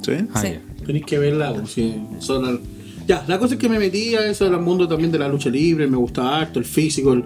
¿Sí? 0.01 0.27
Ah, 0.33 0.41
Sí. 0.41 0.47
ya. 0.49 0.85
Tenéis 0.85 1.05
que 1.05 1.17
verla, 1.19 1.53
pues, 1.53 1.71
sí, 1.71 1.95
son 2.19 2.45
al- 2.45 2.59
Ya, 3.07 3.23
la 3.27 3.39
cosa 3.39 3.55
es 3.55 3.59
que 3.59 3.67
me 3.69 3.79
metí 3.79 4.13
a 4.15 4.27
eso 4.29 4.43
del 4.47 4.59
mundo 4.59 4.87
también 4.87 5.11
de 5.11 5.17
la 5.17 5.27
lucha 5.27 5.49
libre, 5.49 5.87
me 5.87 5.97
gustaba 5.97 6.41
harto 6.41 6.59
el 6.59 6.65
físico, 6.65 7.13
el, 7.13 7.23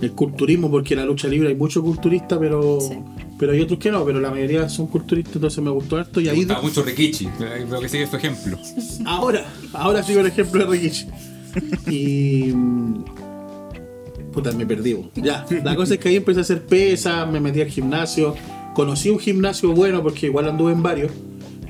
el 0.00 0.12
culturismo, 0.12 0.70
porque 0.70 0.94
en 0.94 1.00
la 1.00 1.06
lucha 1.06 1.26
libre 1.28 1.48
hay 1.48 1.54
muchos 1.54 1.82
culturistas, 1.82 2.38
pero 2.38 2.80
Sí. 2.80 2.98
pero 3.38 3.52
hay 3.52 3.60
otros 3.60 3.78
que 3.78 3.90
no, 3.90 4.04
pero 4.04 4.20
la 4.20 4.30
mayoría 4.30 4.68
son 4.68 4.86
culturistas, 4.88 5.36
entonces 5.36 5.62
me 5.64 5.70
gustó 5.70 5.96
harto. 5.96 6.20
Y 6.20 6.24
Me 6.24 6.30
ahí 6.30 6.36
gustaba 6.38 6.62
mucho 6.62 6.82
Rikichi, 6.82 7.26
creo 7.38 7.80
que 7.80 7.88
sigue 7.88 8.06
su 8.06 8.16
ejemplo. 8.16 8.58
Ahora, 9.06 9.44
ahora 9.72 10.02
sigo 10.02 10.20
el 10.20 10.26
ejemplo 10.26 10.64
de 10.66 10.70
Rikichi. 10.72 11.06
Y. 11.90 12.52
Puta, 14.32 14.52
me 14.52 14.66
perdí. 14.66 14.96
Ya, 15.14 15.46
la 15.64 15.74
cosa 15.74 15.94
es 15.94 16.00
que 16.00 16.10
ahí 16.10 16.16
empecé 16.16 16.40
a 16.40 16.42
hacer 16.42 16.66
pesas, 16.66 17.30
me 17.30 17.40
metí 17.40 17.62
al 17.62 17.68
gimnasio. 17.68 18.34
Conocí 18.74 19.08
un 19.08 19.18
gimnasio 19.18 19.72
bueno, 19.72 20.02
porque 20.02 20.26
igual 20.26 20.46
anduve 20.48 20.72
en 20.72 20.82
varios. 20.82 21.10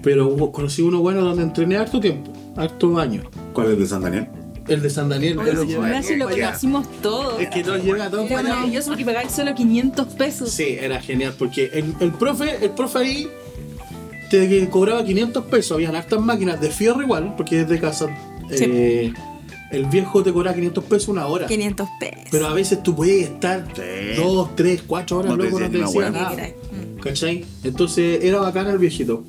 Pero 0.03 0.37
conocí 0.53 0.83
uno 0.83 1.01
bueno 1.01 1.23
donde 1.23 1.43
entrené 1.45 1.77
harto 1.77 2.01
tiempo, 2.01 2.33
hartos 2.57 2.99
años. 2.99 3.25
¿Cuál 3.53 3.73
es 3.73 3.79
de 3.79 3.87
San 3.87 4.03
Daniel? 4.03 4.27
El 4.69 4.83
de 4.83 4.91
San 4.91 5.09
Daniel. 5.09 5.39
Oye, 5.39 5.53
llevé- 5.53 5.67
gimnasio 5.67 6.17
lo 6.17 6.29
conocimos 6.29 6.87
todos. 7.03 7.41
Es 7.41 7.49
que 7.51 7.63
nos 7.63 7.83
llevé 7.85 8.03
a 8.03 8.11
todos 8.11 8.31
Era 8.31 8.43
maravilloso 8.43 8.89
porque 8.89 9.05
pagáis 9.05 9.33
solo 9.33 9.55
500 9.55 10.07
pesos. 10.15 10.51
Sí, 10.51 10.77
era 10.81 11.01
genial, 11.01 11.35
porque 11.39 11.71
el, 11.73 11.95
el 12.01 12.13
profe, 12.13 12.65
el 12.65 12.71
profe 12.71 12.99
ahí 12.99 13.29
te 14.31 14.69
cobraba 14.69 15.05
500 15.05 15.45
pesos, 15.45 15.73
habían 15.77 15.95
hartas 15.95 16.21
máquinas 16.21 16.61
de 16.61 16.71
fierro 16.71 17.03
igual, 17.03 17.35
porque 17.37 17.65
desde 17.65 17.79
casa 17.81 18.07
Sí. 18.51 18.65
eh, 18.67 19.13
el 19.73 19.87
viejo 19.87 20.23
te 20.23 20.33
cobraba 20.33 20.55
500 20.55 20.85
pesos 20.85 21.09
una 21.09 21.27
hora. 21.27 21.47
500 21.47 21.89
pesos. 22.01 22.25
Pero 22.31 22.47
a 22.47 22.53
veces 22.55 22.83
tú 22.83 22.95
puedes 22.95 23.25
estar 23.29 23.65
Sí. 23.75 24.21
dos, 24.21 24.55
tres, 24.57 24.83
cuatro 24.87 25.19
horas, 25.19 25.33
No 25.33 25.39
te 25.39 25.45
loco, 25.45 25.61
no 25.61 25.71
te 25.71 25.79
decía 25.79 26.11
nada. 26.11 26.37
¿Cachai? 27.03 27.45
Entonces 27.63 28.25
era 28.25 28.39
bacán 28.41 28.67
el 28.69 28.79
viejito. 28.79 29.25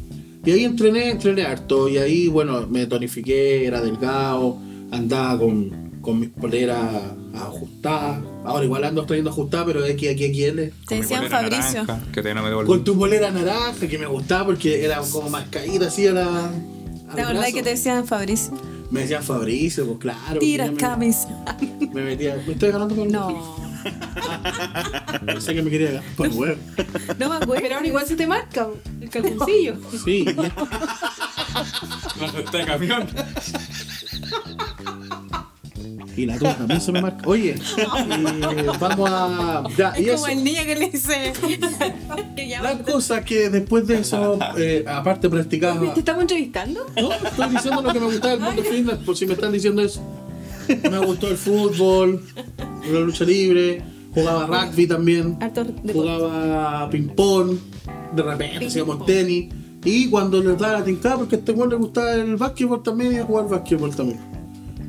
Y 0.45 0.51
ahí 0.51 0.63
entrené, 0.65 1.09
entrené 1.09 1.43
harto. 1.43 1.89
Y 1.89 1.97
ahí, 1.97 2.27
bueno, 2.27 2.65
me 2.67 2.85
tonifiqué, 2.85 3.65
era 3.65 3.81
delgado, 3.81 4.57
andaba 4.91 5.37
con, 5.39 5.99
con 6.01 6.19
mis 6.19 6.29
poleras 6.29 6.79
ajustadas. 7.35 8.19
Ahora 8.45 8.65
igual 8.65 8.83
ando 8.83 9.05
trayendo 9.05 9.29
ajustadas, 9.29 9.67
pero 9.67 9.83
aquí, 9.85 10.07
aquí, 10.07 10.25
aquí, 10.25 10.43
L. 10.45 10.67
Te 10.67 10.71
Con 10.85 10.97
mi 10.97 11.01
decían 11.01 11.23
polera 11.23 11.41
Fabricio. 11.41 11.83
naranja, 11.83 12.05
que 12.11 12.21
todavía 12.21 12.41
no 12.41 12.59
me 12.59 12.65
Con 12.65 12.83
tu 12.83 12.97
polera 12.97 13.31
naranja, 13.31 13.87
que 13.87 13.97
me 13.97 14.07
gustaba 14.07 14.45
porque 14.45 14.83
era 14.85 15.01
como 15.11 15.29
más 15.29 15.47
caída 15.49 15.87
así 15.87 16.07
a 16.07 16.13
la. 16.13 16.45
al 16.45 17.15
¿Te 17.15 17.21
acordás 17.21 17.53
que 17.53 17.63
te 17.63 17.69
decían 17.71 18.05
Fabricio? 18.07 18.53
Me 18.89 19.01
decían 19.01 19.23
Fabricio, 19.23 19.85
pues 19.85 19.99
claro. 19.99 20.39
Tira 20.39 20.71
camisa. 20.73 21.27
me, 21.79 21.87
me 21.93 22.01
metía. 22.03 22.41
¿Me 22.45 22.53
estoy 22.53 22.71
ganando 22.71 22.95
por 22.95 23.07
No. 23.07 23.67
Pensé 25.25 25.53
que 25.53 25.61
me 25.61 25.69
quería 25.69 25.91
ganar 25.91 26.03
por 26.15 26.27
huevo. 26.29 26.57
No 27.19 27.29
me 27.29 27.35
acuerdo. 27.35 27.61
Pero 27.61 27.75
ahora 27.75 27.87
igual 27.87 28.05
se 28.05 28.15
te 28.15 28.27
marca 28.27 28.67
el 29.01 29.09
calzoncillo. 29.09 29.75
Sí, 30.03 30.25
La 32.19 32.31
de 32.59 32.65
camión. 32.65 33.07
Y 36.17 36.25
la 36.25 36.37
tuya 36.37 36.57
también 36.57 36.81
se 36.81 36.91
me 36.91 37.01
marca. 37.01 37.29
Oye, 37.29 37.51
eh, 37.51 38.67
vamos 38.79 39.09
a. 39.09 39.63
Ya, 39.77 39.93
y 39.97 40.01
Es 40.03 40.07
eso. 40.07 40.15
como 40.15 40.27
el 40.27 40.43
niño 40.43 40.63
que 40.65 40.75
le 40.75 40.89
dice. 40.89 41.33
que 42.35 42.47
llama. 42.47 42.73
La 42.73 42.79
cosa 42.79 43.23
que 43.23 43.49
después 43.51 43.85
de 43.85 43.99
eso, 43.99 44.39
eh, 44.57 44.83
aparte 44.87 45.29
practicaba. 45.29 45.93
¿Te 45.93 45.99
estamos 45.99 46.23
entrevistando? 46.23 46.85
No, 46.99 47.13
estoy 47.13 47.49
diciendo 47.49 47.81
lo 47.83 47.93
que 47.93 47.99
me 47.99 48.05
gustaba 48.07 48.31
del 48.31 48.39
mundo 48.41 48.63
fitness, 48.63 48.97
por 48.97 49.15
si 49.15 49.27
me 49.27 49.33
están 49.33 49.51
diciendo 49.51 49.81
eso. 49.83 50.01
Me 50.67 50.97
gustó 51.05 51.29
el 51.29 51.37
fútbol, 51.37 52.23
la 52.91 52.99
lucha 52.99 53.23
libre, 53.23 53.81
jugaba 54.13 54.47
rugby 54.47 54.87
también, 54.87 55.37
jugaba 55.93 56.89
ping-pong, 56.89 57.57
de 58.15 58.23
repente 58.23 58.65
hacíamos 58.65 59.05
tenis. 59.05 59.53
Y 59.85 60.09
cuando 60.09 60.41
les 60.43 60.57
daba 60.57 60.79
la 60.79 60.83
tincada, 60.83 61.17
porque 61.17 61.35
a 61.35 61.39
este 61.39 61.51
güey 61.53 61.69
le 61.69 61.75
gustaba 61.77 62.13
el 62.15 62.35
básquetbol 62.35 62.83
también, 62.83 63.13
iba 63.13 63.21
a 63.23 63.25
jugar 63.25 63.47
básquetbol 63.47 63.95
también. 63.95 64.36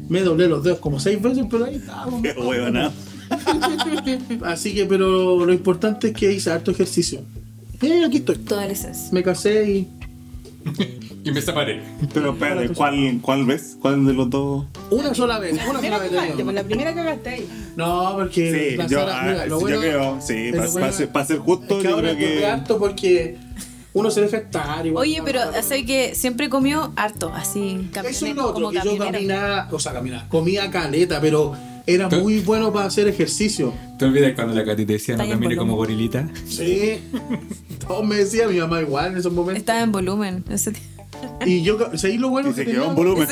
Me 0.08 0.20
doblé 0.22 0.48
los 0.48 0.62
dedos 0.64 0.78
como 0.78 0.98
seis 1.00 1.20
veces, 1.20 1.44
pero 1.50 1.64
ahí 1.66 1.76
estábamos. 1.76 2.22
Qué 2.22 2.32
huevona. 2.32 2.90
Así 4.44 4.74
que, 4.74 4.86
pero 4.86 5.44
lo 5.44 5.52
importante 5.52 6.08
es 6.08 6.14
que 6.14 6.32
hice 6.32 6.50
harto 6.50 6.70
ejercicio. 6.70 7.20
Eh, 7.82 8.04
aquí 8.06 8.18
estoy. 8.18 8.36
Toda 8.38 8.66
la 8.66 8.72
esencia. 8.72 9.08
Me 9.12 9.22
casé 9.22 9.70
y 9.70 9.88
Y 11.24 11.30
me 11.32 11.42
separé. 11.42 11.82
Pero 12.14 12.32
espérate, 12.32 12.70
¿cuál, 12.70 13.18
¿cuál 13.20 13.44
ves? 13.44 13.76
¿Cuál 13.80 14.06
de 14.06 14.14
los 14.14 14.30
dos? 14.30 14.64
Una 14.90 15.12
sola 15.14 15.38
vez, 15.38 15.52
una 15.52 15.74
La 15.74 15.78
primera 15.80 15.96
sola 15.98 15.98
vez. 15.98 16.10
cagaste, 16.22 16.44
pues 16.44 16.54
la 16.54 16.62
primera 16.64 16.94
cagaste 16.94 17.28
ahí. 17.28 17.48
No, 17.76 18.12
porque 18.16 18.76
Sí, 18.78 18.88
yo, 18.90 19.00
Sara- 19.00 19.18
ah, 19.20 19.22
mira, 19.26 19.46
lo 19.46 19.56
yo 19.56 19.60
bueno- 19.60 19.80
creo, 19.80 20.20
sí, 20.22 20.50
para, 20.52 20.68
bueno- 20.70 20.92
ser, 20.92 21.08
para 21.10 21.26
ser 21.26 21.38
justo, 21.38 21.76
es 21.76 21.82
que 21.82 21.88
yo 21.88 21.94
ahora 21.96 22.14
creo 22.16 22.38
que... 22.38 22.46
harto 22.46 22.78
porque 22.78 23.36
uno 23.98 24.10
se 24.10 24.22
deja 24.22 24.38
estar 24.38 24.86
igual. 24.86 25.02
Oye, 25.02 25.20
pero 25.24 25.40
sé 25.62 25.84
que 25.84 26.14
siempre 26.14 26.48
comió 26.48 26.92
harto, 26.96 27.32
así, 27.34 27.90
Eso 28.04 28.26
es 28.26 28.34
lo 28.36 28.46
otro, 28.46 28.54
como 28.54 28.70
que 28.70 28.80
yo 28.84 28.98
caminaba, 28.98 29.68
o 29.70 29.78
sea, 29.78 29.92
caminaba, 29.92 30.28
comía 30.28 30.70
caleta, 30.70 31.20
pero 31.20 31.54
era 31.88 32.08
Pero- 32.10 32.22
muy 32.22 32.40
bueno 32.40 32.70
para 32.70 32.86
hacer 32.86 33.08
ejercicio. 33.08 33.72
¿Te 33.98 34.04
olvidas 34.04 34.32
cuando 34.34 34.54
la 34.54 34.62
Katy 34.62 34.84
te 34.84 34.92
decía 34.92 35.16
no 35.16 35.26
camine 35.26 35.56
como 35.56 35.74
gorilita? 35.74 36.28
Sí. 36.46 37.00
Todos 37.88 38.06
me 38.06 38.16
decían, 38.16 38.52
mi 38.52 38.60
mamá 38.60 38.82
igual 38.82 39.12
en 39.12 39.18
esos 39.18 39.32
momentos. 39.32 39.60
Estaba 39.60 39.80
en 39.80 39.90
volumen. 39.90 40.44
Ese 40.50 40.74
Y 41.46 41.62
yo, 41.62 41.78
¿sabéis 41.96 42.20
lo 42.20 42.28
bueno 42.28 42.50
Y 42.50 42.52
que 42.52 42.56
se 42.56 42.64
quedó 42.66 42.82
tenía? 42.82 42.90
en 42.90 42.94
volumen. 42.94 43.28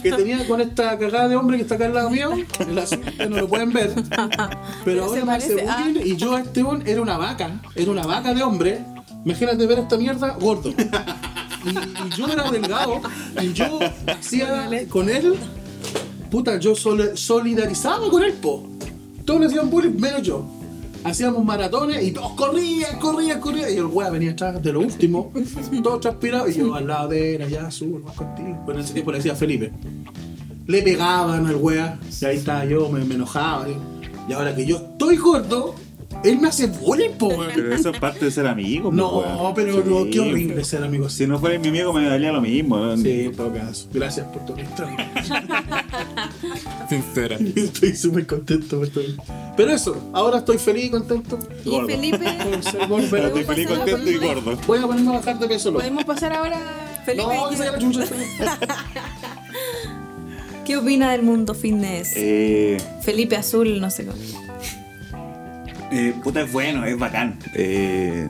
Que 0.00 0.12
tenía 0.12 0.46
con 0.46 0.60
esta 0.60 0.96
cagada 0.96 1.26
de 1.26 1.34
hombre 1.34 1.56
que 1.56 1.64
está 1.64 1.74
acá 1.74 1.86
al 1.86 1.94
lado 1.94 2.10
mío, 2.10 2.30
en 2.60 2.74
la 2.76 2.84
que 2.84 3.26
no 3.28 3.36
lo 3.36 3.48
pueden 3.48 3.72
ver. 3.72 3.92
Pero 4.84 5.04
ahora 5.04 5.20
se 5.20 5.26
me 5.26 5.32
hace 5.32 5.66
ah. 5.68 5.90
y 5.92 6.14
yo 6.14 6.36
a 6.36 6.42
este 6.42 6.62
bon 6.62 6.84
era 6.86 7.02
una 7.02 7.18
vaca, 7.18 7.60
era 7.74 7.90
una 7.90 8.06
vaca 8.06 8.32
de 8.32 8.42
hombre. 8.44 8.78
Imagínate 9.24 9.66
ver 9.66 9.80
esta 9.80 9.96
mierda 9.96 10.36
gordo. 10.40 10.70
Y, 11.64 12.16
yo 12.16 12.28
era 12.28 12.50
delgado 12.50 13.00
y 13.42 13.52
yo 13.52 13.78
hacía 14.06 14.70
con 14.88 15.08
él, 15.10 15.34
puta, 16.30 16.58
yo 16.58 16.74
sol- 16.74 17.12
solidarizaba 17.16 18.08
con 18.10 18.22
él, 18.22 18.32
po. 18.34 18.66
Todos 19.24 19.40
le 19.40 19.46
hacían 19.46 19.68
bullying, 19.68 19.98
menos 19.98 20.22
yo. 20.22 20.44
Hacíamos 21.04 21.44
maratones 21.44 22.02
y 22.02 22.10
todos 22.12 22.32
corrían, 22.32 22.98
corrían, 22.98 23.40
corrían. 23.40 23.70
Y 23.72 23.76
el 23.76 23.86
weá 23.86 24.10
venía 24.10 24.32
atrás 24.32 24.62
de 24.62 24.72
lo 24.72 24.80
último, 24.80 25.32
todo 25.82 26.00
transpirado. 26.00 26.48
Y 26.48 26.54
yo 26.54 26.74
al 26.74 26.86
lado 26.86 27.08
de 27.08 27.36
él, 27.36 27.42
allá, 27.42 27.70
subo, 27.70 27.98
más 28.00 28.14
contigo. 28.16 28.56
Bueno, 28.64 28.80
en 28.80 28.84
ese 28.84 28.94
tiempo 28.94 29.12
le 29.12 29.18
decía 29.18 29.34
Felipe. 29.34 29.72
Le 30.66 30.82
pegaban 30.82 31.46
al 31.46 31.56
weá. 31.56 31.98
Y 32.20 32.24
ahí 32.24 32.36
estaba 32.36 32.64
yo, 32.64 32.88
me, 32.88 33.02
enojaba. 33.02 33.66
Y 34.28 34.32
ahora 34.32 34.54
que 34.54 34.66
yo 34.66 34.76
estoy 34.76 35.16
gordo, 35.16 35.74
él 36.24 36.38
me 36.38 36.48
hace 36.48 36.66
bullying, 36.66 37.10
po, 37.10 37.28
weón. 37.28 37.50
Pero 37.54 37.74
eso 37.74 37.90
es 37.90 37.98
parte 37.98 38.24
de 38.24 38.30
ser 38.30 38.46
amigo. 38.46 38.90
No, 38.92 39.18
weón. 39.18 39.54
pero 39.54 39.84
no, 39.84 40.10
qué 40.10 40.20
horrible 40.20 40.64
ser 40.64 40.82
amigo. 40.82 41.08
Si 41.08 41.26
no 41.26 41.38
fuera 41.38 41.58
mi 41.58 41.68
amigo 41.68 41.92
me 41.92 42.06
daría 42.06 42.32
lo 42.32 42.40
mismo. 42.40 42.78
¿no? 42.78 42.96
Sí, 42.96 43.26
en 43.26 43.36
todo 43.36 43.52
caso. 43.52 43.88
Gracias 43.92 44.26
por 44.26 44.44
tu 44.44 44.52
amistad. 44.54 44.88
Sincera. 46.88 47.36
Estoy 47.56 47.94
súper 47.94 48.26
contento 48.26 48.78
por 48.78 48.88
todo. 48.88 49.04
Pero 49.56 49.72
eso, 49.72 50.10
ahora 50.12 50.38
estoy 50.38 50.58
feliz 50.58 50.86
y 50.86 50.90
contento. 50.90 51.38
Y 51.64 51.70
Gordo. 51.70 51.88
Felipe, 51.88 52.26
estoy 52.60 53.44
feliz, 53.44 53.68
contento 53.68 54.10
y 54.10 54.16
gordo. 54.16 54.58
Voy 54.66 54.78
a 54.78 54.86
ponerme 54.86 55.10
a 55.10 55.18
bajar 55.18 55.38
de 55.38 55.48
peso. 55.48 55.70
loco. 55.70 55.80
Podemos 55.80 56.04
pasar 56.04 56.32
ahora. 56.32 56.58
Felipe, 57.04 57.26
No, 57.26 57.48
que 57.50 57.56
se 57.56 57.64
vaya 57.64 57.72
la 57.72 57.78
chucha. 57.78 58.04
¿qué 60.64 60.76
opina 60.76 61.12
del 61.12 61.22
mundo 61.22 61.54
fitness? 61.54 62.12
Eh, 62.14 62.76
Felipe 63.02 63.36
Azul, 63.36 63.80
no 63.80 63.90
sé 63.90 64.04
cómo. 64.04 64.18
Eh, 65.90 66.14
puta, 66.22 66.42
es 66.42 66.52
bueno, 66.52 66.84
es 66.84 66.98
bacán. 66.98 67.38
Eh, 67.54 68.28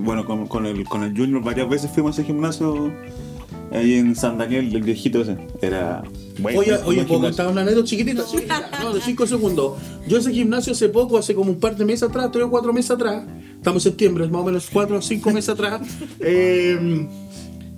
bueno, 0.00 0.24
con, 0.24 0.46
con 0.46 0.66
el, 0.66 0.84
con 0.84 1.02
el 1.02 1.16
Junior 1.16 1.42
varias 1.42 1.68
veces 1.68 1.90
fuimos 1.90 2.16
a 2.18 2.22
ese 2.22 2.26
gimnasio 2.26 2.92
ahí 3.72 3.94
en 3.94 4.14
San 4.14 4.38
Daniel, 4.38 4.74
el 4.74 4.82
viejito 4.82 5.22
ese. 5.22 5.36
Era 5.60 6.02
bueno. 6.38 6.60
Oye, 6.60 6.74
oye, 6.84 7.04
¿puedo 7.04 7.22
contar 7.22 7.48
una 7.48 7.62
anécdota 7.62 7.86
chiquitita? 7.88 8.24
chiquitita? 8.24 8.70
No, 8.82 8.92
de 8.94 9.00
5 9.00 9.26
segundos. 9.26 9.78
Yo 10.06 10.18
ese 10.18 10.32
gimnasio 10.32 10.72
hace 10.72 10.88
poco, 10.88 11.18
hace 11.18 11.34
como 11.34 11.50
un 11.50 11.60
par 11.60 11.76
de 11.76 11.84
meses 11.84 12.02
atrás, 12.04 12.30
3 12.32 12.44
o 12.44 12.50
4 12.50 12.72
meses 12.72 12.90
atrás, 12.90 13.24
estamos 13.56 13.84
en 13.86 13.90
septiembre, 13.92 14.26
más 14.28 14.42
o 14.42 14.44
menos 14.44 14.68
4 14.72 14.98
o 14.98 15.02
5 15.02 15.30
meses 15.30 15.48
atrás, 15.50 15.80
eh, 16.20 17.06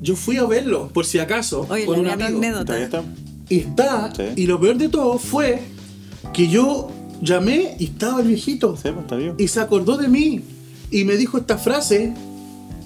yo 0.01 0.17
fui 0.17 0.37
a 0.37 0.45
verlo, 0.45 0.89
por 0.93 1.05
si 1.07 1.19
acaso, 1.19 1.67
Oye, 1.71 1.87
con 1.87 1.99
un 2.01 2.09
amigo. 2.09 2.39
anécdota. 2.39 3.03
Y 3.49 3.59
está, 3.61 4.13
Sí. 4.15 4.23
y 4.37 4.47
lo 4.47 4.59
peor 4.61 4.77
de 4.79 4.89
todo 4.89 5.19
fue 5.19 5.61
que 6.33 6.49
yo 6.49 6.91
llamé 7.21 7.77
y 7.79 7.85
estaba 7.85 8.21
el 8.21 8.29
viejito. 8.29 8.77
Sí, 8.77 8.89
pues, 8.91 8.99
está 9.05 9.17
bien. 9.17 9.35
Y 9.39 9.49
se 9.49 9.61
acordó 9.61 9.97
de 9.97 10.09
mí 10.09 10.41
y 10.91 11.05
me 11.05 11.17
dijo 11.17 11.39
esta 11.39 11.59
frase. 11.59 12.13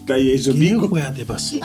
Calle 0.06 0.34
eso 0.34 0.54
¿Qué 0.54 0.74
te 1.14 1.24
pasó? 1.26 1.56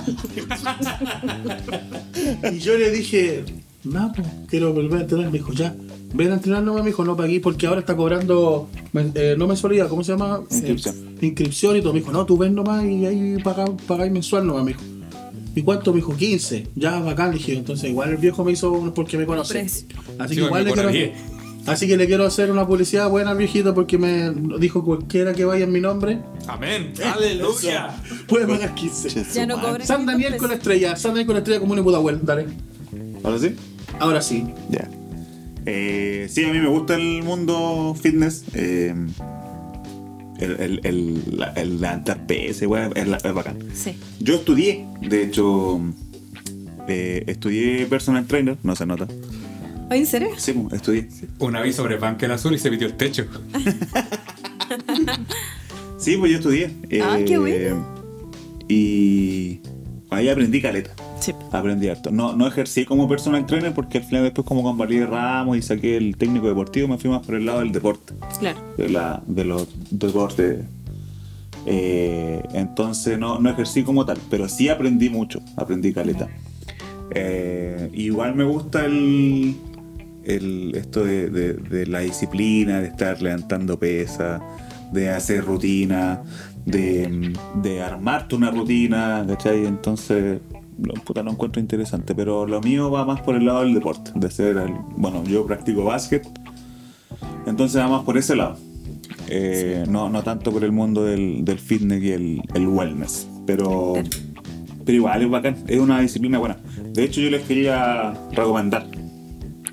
y 2.51 2.59
yo 2.59 2.77
le 2.77 2.91
dije, 2.91 3.43
no, 3.83 4.11
pues, 4.13 4.27
quiero 4.47 4.73
volver 4.73 4.99
a 4.99 5.01
entrenar. 5.01 5.27
Me 5.27 5.37
dijo, 5.37 5.53
ya, 5.53 5.75
ven 6.13 6.31
a 6.31 6.35
entrenar 6.35 6.63
nomás, 6.63 6.83
me 6.83 6.89
dijo, 6.89 7.05
no 7.05 7.15
pagué 7.15 7.39
porque 7.39 7.67
ahora 7.67 7.79
está 7.79 7.95
cobrando, 7.95 8.69
eh, 9.15 9.35
no 9.37 9.47
mensualidad, 9.47 9.87
¿cómo 9.87 10.03
se 10.03 10.11
llama? 10.11 10.41
Inscripción. 10.51 10.95
Eh, 11.21 11.25
inscripción 11.27 11.77
y 11.77 11.81
todo. 11.81 11.93
Me 11.93 11.99
dijo, 11.99 12.11
no, 12.11 12.25
tú 12.25 12.37
ven 12.37 12.53
nomás 12.53 12.83
y 12.85 13.05
ahí 13.05 13.37
pagáis 13.43 13.71
pagáis 13.87 14.11
mensual 14.11 14.45
nomás, 14.45 14.63
me 14.65 14.71
dijo. 14.71 14.81
¿Y 15.55 15.61
cuánto? 15.61 15.91
Me 15.91 15.97
dijo 15.97 16.15
15. 16.15 16.67
Ya, 16.75 16.99
bacán, 16.99 17.31
le 17.31 17.37
dije. 17.37 17.53
Entonces, 17.53 17.89
igual 17.89 18.09
el 18.09 18.17
viejo 18.17 18.43
me 18.43 18.51
hizo 18.51 18.91
porque 18.95 19.17
me 19.17 19.25
conoce. 19.25 19.61
Así 19.61 19.85
Sí, 20.27 20.35
que 20.35 20.41
igual 20.41 20.65
le 20.65 20.73
quiero. 20.73 20.89
Cobra 21.63 21.73
10. 21.73 21.77
Así 21.77 21.87
que 21.87 21.97
le 21.97 22.07
quiero 22.07 22.25
hacer 22.25 22.51
una 22.51 22.67
publicidad 22.67 23.09
buena 23.09 23.31
al 23.31 23.37
viejito 23.37 23.73
porque 23.73 23.97
me 23.97 24.31
dijo 24.59 24.83
cualquiera 24.83 25.33
que 25.33 25.45
vaya 25.45 25.63
en 25.65 25.71
mi 25.71 25.79
nombre. 25.81 26.19
Amén. 26.47 26.93
Aleluya. 27.03 27.95
Puede 28.27 28.47
pagar 28.47 28.73
15. 28.75 29.25
Ya 29.33 29.45
no 29.45 29.59
cobra. 29.61 29.85
San 29.85 30.05
Daniel 30.05 30.37
con 30.37 30.51
estrella. 30.51 30.95
San 30.95 31.11
Daniel 31.11 31.27
con 31.27 31.37
estrella 31.37 31.59
como 31.59 31.73
un 31.73 31.83
Pudahuel. 31.83 32.19
Dale. 32.23 32.45
¿Ahora 33.23 33.39
sí? 33.39 33.55
Ahora 33.99 34.21
sí. 34.21 34.45
Ya. 34.69 34.89
Eh, 35.65 36.27
sí, 36.29 36.43
a 36.43 36.51
mí 36.51 36.59
me 36.59 36.67
gusta 36.67 36.95
el 36.95 37.23
mundo 37.23 37.95
fitness. 38.01 38.43
eh, 38.53 38.93
el, 40.39 40.51
el, 40.59 40.79
el, 40.83 41.37
la- 41.37 41.53
el 41.53 41.79
levantar 41.79 42.25
PS, 42.27 42.63
weón, 42.67 42.91
es, 42.97 43.07
la- 43.07 43.17
es 43.17 43.33
bacán. 43.33 43.59
Sí. 43.73 43.95
Yo 44.19 44.35
estudié, 44.35 44.85
de 44.99 45.23
hecho, 45.23 45.79
eh, 46.89 47.23
estudié 47.27 47.85
personal 47.85 48.25
trainer, 48.25 48.57
no 48.63 48.75
se 48.75 48.85
nota. 48.85 49.07
¿En 49.93 50.05
serio? 50.05 50.29
Sí, 50.37 50.53
pues, 50.53 50.73
estudié. 50.73 51.07
Una 51.39 51.61
vez 51.61 51.75
sobre 51.75 51.97
Banque 51.97 52.25
Azul 52.25 52.53
y 52.53 52.59
se 52.59 52.69
metió 52.71 52.87
el 52.87 52.93
techo. 52.93 53.25
Sí, 56.03 56.17
pues 56.17 56.31
yo 56.31 56.37
estudié. 56.39 56.69
Ah, 57.01 57.17
eh, 57.17 57.23
qué 57.25 57.37
bueno. 57.37 57.85
Y 58.67 59.61
ahí 60.09 60.27
aprendí 60.27 60.61
caleta. 60.61 60.91
Sí. 61.21 61.33
Aprendí 61.49 61.87
harto. 61.87 62.11
No, 62.11 62.35
no 62.35 62.45
ejercí 62.45 62.83
como 62.83 63.07
personal 63.07 63.45
trainer 63.45 63.73
porque 63.73 63.99
al 63.99 64.03
final 64.03 64.23
después 64.23 64.45
como 64.45 64.63
convalidé 64.63 65.05
ramos 65.05 65.55
y 65.55 65.61
saqué 65.61 65.95
el 65.95 66.17
técnico 66.17 66.49
deportivo 66.49 66.89
me 66.89 66.97
fui 66.97 67.09
más 67.09 67.25
por 67.25 67.35
el 67.35 67.45
lado 67.45 67.59
del 67.59 67.71
deporte. 67.71 68.13
Claro. 68.37 68.59
de, 68.77 68.89
la, 68.89 69.23
de 69.25 69.45
los 69.45 69.69
deportes. 69.91 70.65
Eh, 71.65 72.43
entonces 72.51 73.17
no, 73.17 73.39
no 73.39 73.49
ejercí 73.49 73.83
como 73.83 74.05
tal, 74.05 74.17
pero 74.29 74.49
sí 74.49 74.67
aprendí 74.67 75.09
mucho, 75.09 75.41
aprendí 75.55 75.93
caleta. 75.93 76.27
Eh, 77.15 77.89
igual 77.93 78.35
me 78.35 78.43
gusta 78.43 78.85
el, 78.85 79.55
el 80.25 80.73
esto 80.75 81.03
de, 81.03 81.29
de- 81.29 81.53
de 81.53 81.85
la 81.87 81.99
disciplina, 81.99 82.79
de 82.81 82.87
estar 82.87 83.21
levantando 83.21 83.77
pesas, 83.79 84.41
de 84.91 85.09
hacer 85.09 85.43
rutina, 85.45 86.21
de, 86.65 87.33
de 87.61 87.81
armarte 87.81 88.35
una 88.35 88.51
rutina, 88.51 89.25
¿cachai? 89.27 89.65
Entonces, 89.65 90.39
lo, 90.81 90.93
puta, 90.95 91.23
lo 91.23 91.31
encuentro 91.31 91.59
interesante, 91.61 92.15
pero 92.15 92.45
lo 92.45 92.61
mío 92.61 92.89
va 92.91 93.05
más 93.05 93.21
por 93.21 93.35
el 93.35 93.45
lado 93.45 93.61
del 93.61 93.73
deporte, 93.73 94.11
de 94.15 94.31
ser, 94.31 94.57
el- 94.57 94.73
bueno, 94.97 95.23
yo 95.25 95.45
practico 95.45 95.83
básquet, 95.83 96.27
entonces 97.45 97.81
va 97.81 97.87
más 97.87 98.03
por 98.03 98.17
ese 98.17 98.35
lado. 98.35 98.57
Eh, 99.29 99.85
no, 99.89 100.09
no 100.09 100.21
tanto 100.23 100.51
por 100.51 100.63
el 100.63 100.71
mundo 100.71 101.03
del, 101.05 101.43
del 101.45 101.57
fitness 101.59 102.03
y 102.03 102.11
el, 102.11 102.41
el 102.53 102.67
wellness. 102.67 103.27
Pero, 103.45 103.93
pero 104.85 104.95
igual 104.97 105.21
es 105.21 105.29
bacán, 105.29 105.55
es 105.67 105.79
una 105.79 105.99
disciplina 106.01 106.37
buena. 106.39 106.57
De 106.93 107.03
hecho, 107.03 107.19
yo 107.21 107.29
les 107.29 107.41
quería 107.43 108.13
recomendar. 108.31 108.85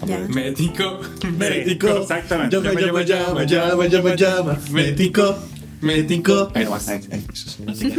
Ya. 0.06 0.18
Médico. 0.28 1.00
Médico. 1.38 1.88
Exactamente. 1.88 2.56
Llama, 2.56 2.80
llama, 2.80 3.02
llama, 3.02 3.44
llama, 3.44 3.86
llama, 3.86 4.14
llama. 4.14 4.58
Ahí 6.54 6.64
nomás, 6.64 6.88
ahí, 6.88 7.00
ahí. 7.10 7.24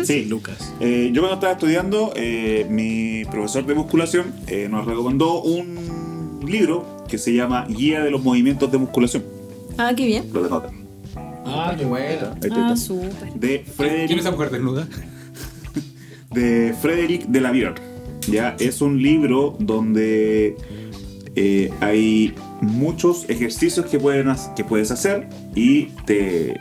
Sí, 0.06 0.26
Lucas. 0.26 0.74
Eh, 0.80 1.10
yo 1.14 1.22
cuando 1.22 1.36
estaba 1.36 1.54
estudiando, 1.54 2.14
eh, 2.16 2.66
mi 2.70 3.26
profesor 3.26 3.66
de 3.66 3.74
musculación 3.74 4.34
eh, 4.48 4.68
nos 4.70 4.86
recomendó 4.86 5.42
un 5.42 6.40
libro 6.46 7.06
que 7.08 7.18
se 7.18 7.34
llama 7.34 7.66
Guía 7.68 8.02
de 8.02 8.12
los 8.12 8.24
Movimientos 8.24 8.72
de 8.72 8.78
Musculación. 8.78 9.24
Ah, 9.78 9.94
qué 9.96 10.06
bien. 10.06 10.30
Lo 10.32 10.44
denota. 10.44 10.70
Ah, 11.46 11.76
qué 11.78 11.86
bueno. 11.86 12.36
Ah, 12.52 12.76
súper. 12.76 13.34
De 13.34 13.48
¿Quién 13.48 13.66
es 13.68 13.76
Frederick 13.76 14.20
esa 14.20 14.32
mujer 14.32 14.52
desnuda? 14.52 14.88
de 16.32 16.76
Frederick 16.82 17.26
de 17.28 17.42
la 17.42 17.52
Vier. 17.52 17.74
Ya 18.28 18.56
es 18.60 18.82
un 18.82 19.02
libro 19.02 19.56
donde 19.60 20.56
eh, 21.36 21.72
hay 21.80 22.34
muchos 22.62 23.30
ejercicios 23.30 23.86
que, 23.86 24.00
pueden, 24.00 24.28
que 24.56 24.64
puedes 24.64 24.92
hacer 24.92 25.28
y 25.56 25.86
te, 26.06 26.52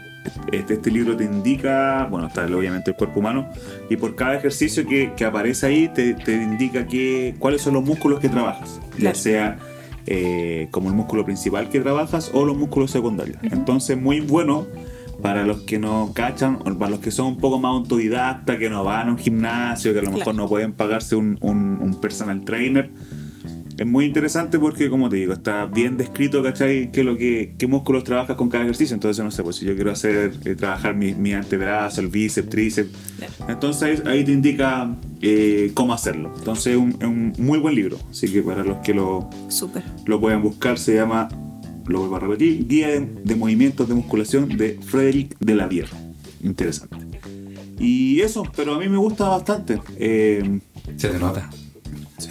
este, 0.53 0.75
este 0.75 0.91
libro 0.91 1.17
te 1.17 1.25
indica, 1.25 2.07
bueno, 2.11 2.29
está 2.29 2.45
obviamente 2.47 2.91
el 2.93 2.97
cuerpo 2.97 3.21
humano, 3.21 3.49
y 3.89 3.97
por 3.97 4.15
cada 4.17 4.35
ejercicio 4.37 4.87
que, 4.87 5.13
que 5.17 5.25
aparece 5.25 5.67
ahí 5.67 5.89
te, 5.93 6.15
te 6.15 6.35
indica 6.35 6.87
que, 6.87 7.35
cuáles 7.39 7.63
son 7.63 7.75
los 7.75 7.85
músculos 7.85 8.21
que 8.21 8.29
trabajas, 8.29 8.81
ya 8.99 9.15
sea 9.15 9.59
eh, 10.07 10.69
como 10.71 10.89
el 10.89 10.95
músculo 10.95 11.25
principal 11.25 11.69
que 11.69 11.81
trabajas 11.81 12.31
o 12.33 12.45
los 12.45 12.57
músculos 12.57 12.91
secundarios. 12.91 13.39
Entonces, 13.43 14.01
muy 14.01 14.21
bueno 14.21 14.67
para 15.23 15.45
los 15.45 15.61
que 15.63 15.79
no 15.79 16.13
cachan, 16.15 16.59
o 16.65 16.79
para 16.79 16.91
los 16.93 17.01
que 17.01 17.11
son 17.11 17.27
un 17.27 17.37
poco 17.39 17.59
más 17.59 17.73
autodidactas, 17.73 18.57
que 18.57 18.71
no 18.71 18.83
van 18.85 19.09
a 19.09 19.11
un 19.13 19.19
gimnasio, 19.19 19.93
que 19.93 19.99
a 19.99 20.03
lo 20.03 20.09
mejor 20.13 20.25
Claro. 20.25 20.39
no 20.39 20.49
pueden 20.49 20.73
pagarse 20.73 21.15
un, 21.17 21.37
un- 21.43 21.79
un 21.83 22.01
personal 22.01 22.43
trainer. 22.45 22.91
Es 23.81 23.87
muy 23.87 24.05
interesante 24.05 24.59
porque, 24.59 24.91
como 24.91 25.09
te 25.09 25.17
digo, 25.17 25.33
está 25.33 25.65
bien 25.65 25.97
descrito, 25.97 26.43
¿cachai? 26.43 26.93
Qué, 26.93 27.03
lo 27.03 27.17
que, 27.17 27.55
qué 27.57 27.67
músculos 27.67 28.05
trabajas 28.05 28.37
con 28.37 28.51
cada 28.51 28.65
ejercicio. 28.65 28.93
Entonces, 28.93 29.25
no 29.25 29.31
sé, 29.31 29.43
pues 29.43 29.57
si 29.57 29.65
yo 29.65 29.75
quiero 29.75 29.91
hacer, 29.91 30.35
eh, 30.45 30.55
trabajar 30.55 30.95
mi, 30.95 31.15
mi 31.15 31.33
antebrazo, 31.33 32.03
el 32.03 32.09
bíceps, 32.09 32.51
tríceps. 32.51 32.91
Entonces 33.49 34.03
ahí, 34.05 34.23
te 34.23 34.33
indica 34.33 34.95
eh, 35.23 35.71
cómo 35.73 35.95
hacerlo. 35.95 36.31
Entonces 36.37 36.75
es 36.75 36.77
un, 36.77 36.95
un 37.03 37.33
muy 37.39 37.59
buen 37.59 37.75
libro. 37.75 37.97
Así 38.11 38.31
que 38.31 38.43
para 38.43 38.63
los 38.65 38.77
que 38.85 38.93
lo, 38.93 39.31
Súper. 39.49 39.83
lo 40.05 40.21
pueden 40.21 40.43
buscar, 40.43 40.79
se 40.79 40.97
llama, 40.97 41.29
lo 41.87 42.01
vuelvo 42.01 42.17
a 42.17 42.21
repetir, 42.21 42.69
Guía 42.69 42.89
de, 42.89 43.09
de 43.25 43.35
Movimientos 43.35 43.89
de 43.89 43.95
Musculación 43.95 44.59
de 44.59 44.79
Frederick 44.85 45.39
Delavierre. 45.41 45.97
Interesante. 46.45 46.99
Y 47.79 48.21
eso, 48.21 48.43
pero 48.55 48.75
a 48.75 48.79
mí 48.79 48.91
me 48.91 48.99
gusta 48.99 49.27
bastante. 49.27 49.81
Eh, 49.97 50.61
Se 50.99 51.09
te 51.09 51.19
nota. 51.19 51.49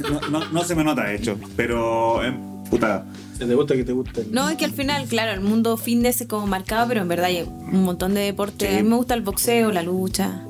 No, 0.10 0.20
no- 0.30 0.50
no 0.52 0.64
se 0.64 0.76
me 0.76 0.84
nota, 0.84 1.04
de 1.06 1.16
hecho, 1.16 1.38
pero 1.56 2.24
eh, 2.24 2.34
puta. 2.70 3.06
Si 3.34 3.46
te 3.46 3.56
gusta 3.56 3.76
que 3.76 3.84
te 3.86 3.94
guste. 3.94 4.28
No, 4.32 4.50
es 4.50 4.58
que 4.58 4.66
al 4.66 4.72
final, 4.74 5.06
claro, 5.08 5.32
el 5.32 5.40
mundo 5.42 5.78
fitness 5.78 6.22
es 6.22 6.28
como 6.28 6.46
marcado, 6.48 6.88
pero 6.90 7.02
en 7.02 7.08
verdad 7.08 7.26
hay 7.28 7.42
un 7.44 7.84
montón 7.84 8.14
de 8.14 8.22
deportes. 8.22 8.70
Sí. 8.70 8.78
A 8.78 8.84
mí 8.84 8.90
me 8.90 8.96
gusta 8.98 9.14
el 9.14 9.22
boxeo, 9.22 9.72
la 9.72 9.82
lucha, 9.82 10.42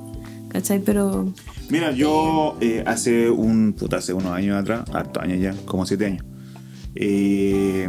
¿cachai? 0.49 0.79
Pero 0.79 1.31
Mira, 1.69 1.91
yo 1.91 2.57
eh, 2.61 2.83
hace 2.87 3.29
un 3.29 3.73
puta, 3.73 3.97
hace 3.97 4.13
unos 4.13 4.31
años 4.33 4.57
atrás, 4.59 4.89
hartos 4.91 5.21
años 5.21 5.39
ya, 5.39 5.53
como 5.65 5.85
siete 5.85 6.07
años, 6.07 6.25
eh, 6.95 7.87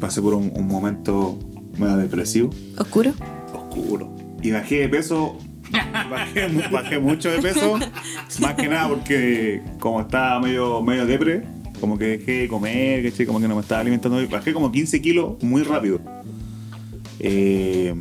pasé 0.00 0.20
por 0.20 0.34
un, 0.34 0.50
un 0.54 0.66
momento 0.66 1.38
medio 1.78 1.96
depresivo, 1.98 2.50
oscuro. 2.78 3.12
oscuro. 3.54 4.14
Y 4.42 4.50
bajé 4.50 4.80
de 4.80 4.88
peso, 4.88 5.38
bajé, 6.10 6.48
mu- 6.48 6.62
bajé 6.70 6.98
mucho 6.98 7.30
de 7.30 7.40
peso, 7.40 7.78
más 8.40 8.54
que 8.54 8.68
nada 8.68 8.88
porque 8.88 9.62
como 9.78 10.00
estaba 10.00 10.40
medio, 10.40 10.82
medio 10.82 11.06
depre, 11.06 11.42
como 11.80 11.96
que 11.98 12.18
dejé 12.18 12.32
de 12.42 12.48
comer, 12.48 13.12
como 13.26 13.40
que 13.40 13.48
no 13.48 13.54
me 13.54 13.60
estaba 13.62 13.80
alimentando, 13.80 14.20
bajé 14.28 14.52
como 14.52 14.70
15 14.72 15.00
kilos 15.00 15.42
muy 15.42 15.62
rápido. 15.62 16.00
Eh, 17.18 17.94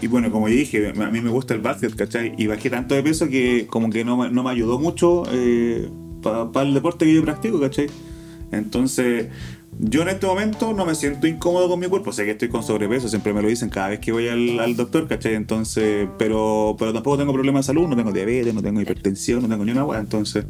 y 0.00 0.06
bueno, 0.06 0.30
como 0.30 0.48
ya 0.48 0.54
dije, 0.54 0.92
a 0.96 1.10
mí 1.10 1.20
me 1.20 1.30
gusta 1.30 1.54
el 1.54 1.60
básquet, 1.60 1.94
¿cachai? 1.94 2.32
Y 2.38 2.46
bajé 2.46 2.70
tanto 2.70 2.94
de 2.94 3.02
peso 3.02 3.28
que 3.28 3.66
como 3.68 3.90
que 3.90 4.04
no, 4.04 4.30
no 4.30 4.42
me 4.44 4.50
ayudó 4.50 4.78
mucho 4.78 5.24
para 6.22 6.66
el 6.68 6.74
deporte 6.74 7.04
que 7.04 7.14
yo 7.14 7.22
practico, 7.24 7.58
¿cachai? 7.60 7.88
Entonces, 8.52 9.26
yo 9.80 10.02
en 10.02 10.08
este 10.08 10.26
momento 10.26 10.72
no 10.72 10.84
me 10.84 10.94
siento 10.94 11.26
incómodo 11.26 11.68
con 11.68 11.78
mi 11.78 11.86
cuerpo. 11.86 12.12
Sé 12.12 12.24
que 12.24 12.32
estoy 12.32 12.48
con 12.48 12.62
sobrepeso, 12.62 13.08
siempre 13.08 13.32
me 13.32 13.42
lo 13.42 13.48
dicen 13.48 13.68
cada 13.68 13.88
vez 13.88 14.00
que 14.00 14.12
voy 14.12 14.28
al, 14.28 14.58
al 14.58 14.76
doctor, 14.76 15.06
¿cachai? 15.06 15.34
Entonces, 15.34 16.08
pero, 16.18 16.74
pero 16.78 16.92
tampoco 16.92 17.18
tengo 17.18 17.32
problemas 17.32 17.64
de 17.64 17.66
salud, 17.68 17.88
no 17.88 17.96
tengo 17.96 18.12
diabetes, 18.12 18.52
no 18.54 18.62
tengo 18.62 18.80
hipertensión, 18.80 19.42
no 19.42 19.48
tengo 19.48 19.64
ni 19.64 19.72
una 19.72 19.84
hueá, 19.84 20.00
entonces 20.00 20.46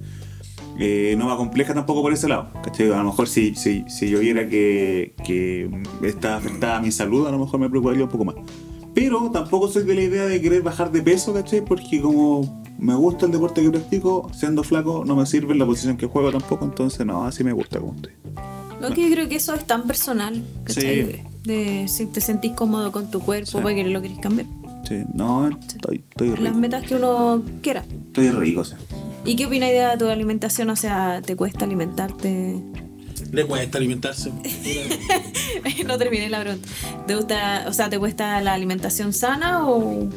eh, 0.78 1.14
no 1.18 1.26
me 1.26 1.32
acompleja 1.32 1.74
tampoco 1.74 2.02
por 2.02 2.12
ese 2.12 2.28
lado. 2.28 2.50
¿cachai? 2.62 2.90
A 2.90 2.98
lo 2.98 3.05
mejor 3.05 3.28
si, 3.28 3.55
si, 3.55 3.84
si 3.88 4.09
yo 4.09 4.20
viera 4.20 4.48
que, 4.48 5.14
que 5.24 5.70
está 6.02 6.36
afectada 6.36 6.80
mi 6.80 6.90
salud, 6.90 7.26
a 7.26 7.30
lo 7.30 7.38
mejor 7.38 7.60
me 7.60 7.68
preocuparía 7.68 8.05
un 8.05 8.10
poco 8.10 8.24
más. 8.24 8.36
Pero 8.94 9.30
tampoco 9.30 9.68
soy 9.68 9.84
de 9.84 9.94
la 9.94 10.02
idea 10.02 10.24
de 10.24 10.40
querer 10.40 10.62
bajar 10.62 10.90
de 10.90 11.02
peso, 11.02 11.34
¿cachai? 11.34 11.62
Porque 11.62 12.00
como 12.00 12.62
me 12.78 12.94
gusta 12.94 13.26
el 13.26 13.32
deporte 13.32 13.60
que 13.60 13.70
practico, 13.70 14.30
siendo 14.32 14.62
flaco 14.62 15.05
no 15.05 15.16
me 15.16 15.26
sirve 15.26 15.55
la 15.55 15.66
posición 15.66 15.96
que 15.96 16.06
juego 16.06 16.30
tampoco, 16.30 16.64
entonces 16.64 17.05
no, 17.05 17.24
así 17.24 17.44
me 17.44 17.52
gusta 17.52 17.78
como 17.78 17.94
estoy. 17.94 18.12
Lo 18.80 18.90
que 18.90 19.02
yo 19.09 19.10
creo 19.14 19.28
que 19.28 19.36
eso 19.36 19.55
es 19.55 19.66
tan 19.66 19.82
personal, 19.86 20.42
¿cachai? 20.64 21.05
Sí. 21.12 21.18
De 21.44 21.88
si 21.88 22.06
te 22.06 22.20
sentís 22.20 22.52
cómodo 22.52 22.92
con 22.92 23.10
tu 23.10 23.20
cuerpo, 23.20 23.46
Sí. 23.50 23.59
porque 23.62 23.84
lo 23.84 24.00
querés 24.02 24.18
cambiar. 24.18 24.46
Sí, 24.86 25.02
no, 25.14 25.48
estoy, 25.48 26.02
estoy 26.10 26.28
Las 26.30 26.38
rico. 26.40 26.55
metas 26.59 26.84
que 26.84 26.94
uno 26.94 27.42
quiera. 27.62 27.84
Estoy 28.06 28.30
rico, 28.30 28.64
sí. 28.64 28.74
¿Y 29.24 29.36
qué 29.36 29.46
opinas 29.46 29.70
de 29.70 29.96
tu 29.98 30.06
alimentación? 30.06 30.70
O 30.70 30.76
sea, 30.76 31.20
¿te 31.22 31.36
cuesta 31.36 31.64
alimentarte? 31.64 32.59
Le 33.32 33.44
cuesta 33.44 33.78
alimentarse. 33.78 34.32
no 35.86 35.98
terminé 35.98 36.28
la 36.30 36.40
pregunta. 36.40 36.68
¿Te 37.06 37.16
gusta, 37.16 37.64
o 37.68 37.72
sea, 37.72 37.90
¿te 37.90 37.98
cuesta 37.98 38.40
la 38.40 38.55
alimentación 38.55 39.12
sana 39.12 39.66
o 39.68 40.09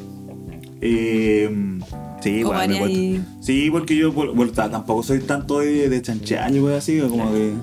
Eh, 0.81 1.49
sí, 2.21 2.29
O 2.29 2.37
igual 2.37 2.69
me 2.69 2.79
cuesta. 2.79 3.25
Sí, 3.41 3.69
porque 3.71 3.95
yo 3.97 4.11
bueno, 4.11 4.51
tampoco 4.51 5.03
soy 5.03 5.19
tanto 5.19 5.59
de, 5.59 5.89
de 5.89 6.01
chanchaño, 6.01 6.67
así, 6.69 6.99
como 6.99 7.31
de, 7.33 7.53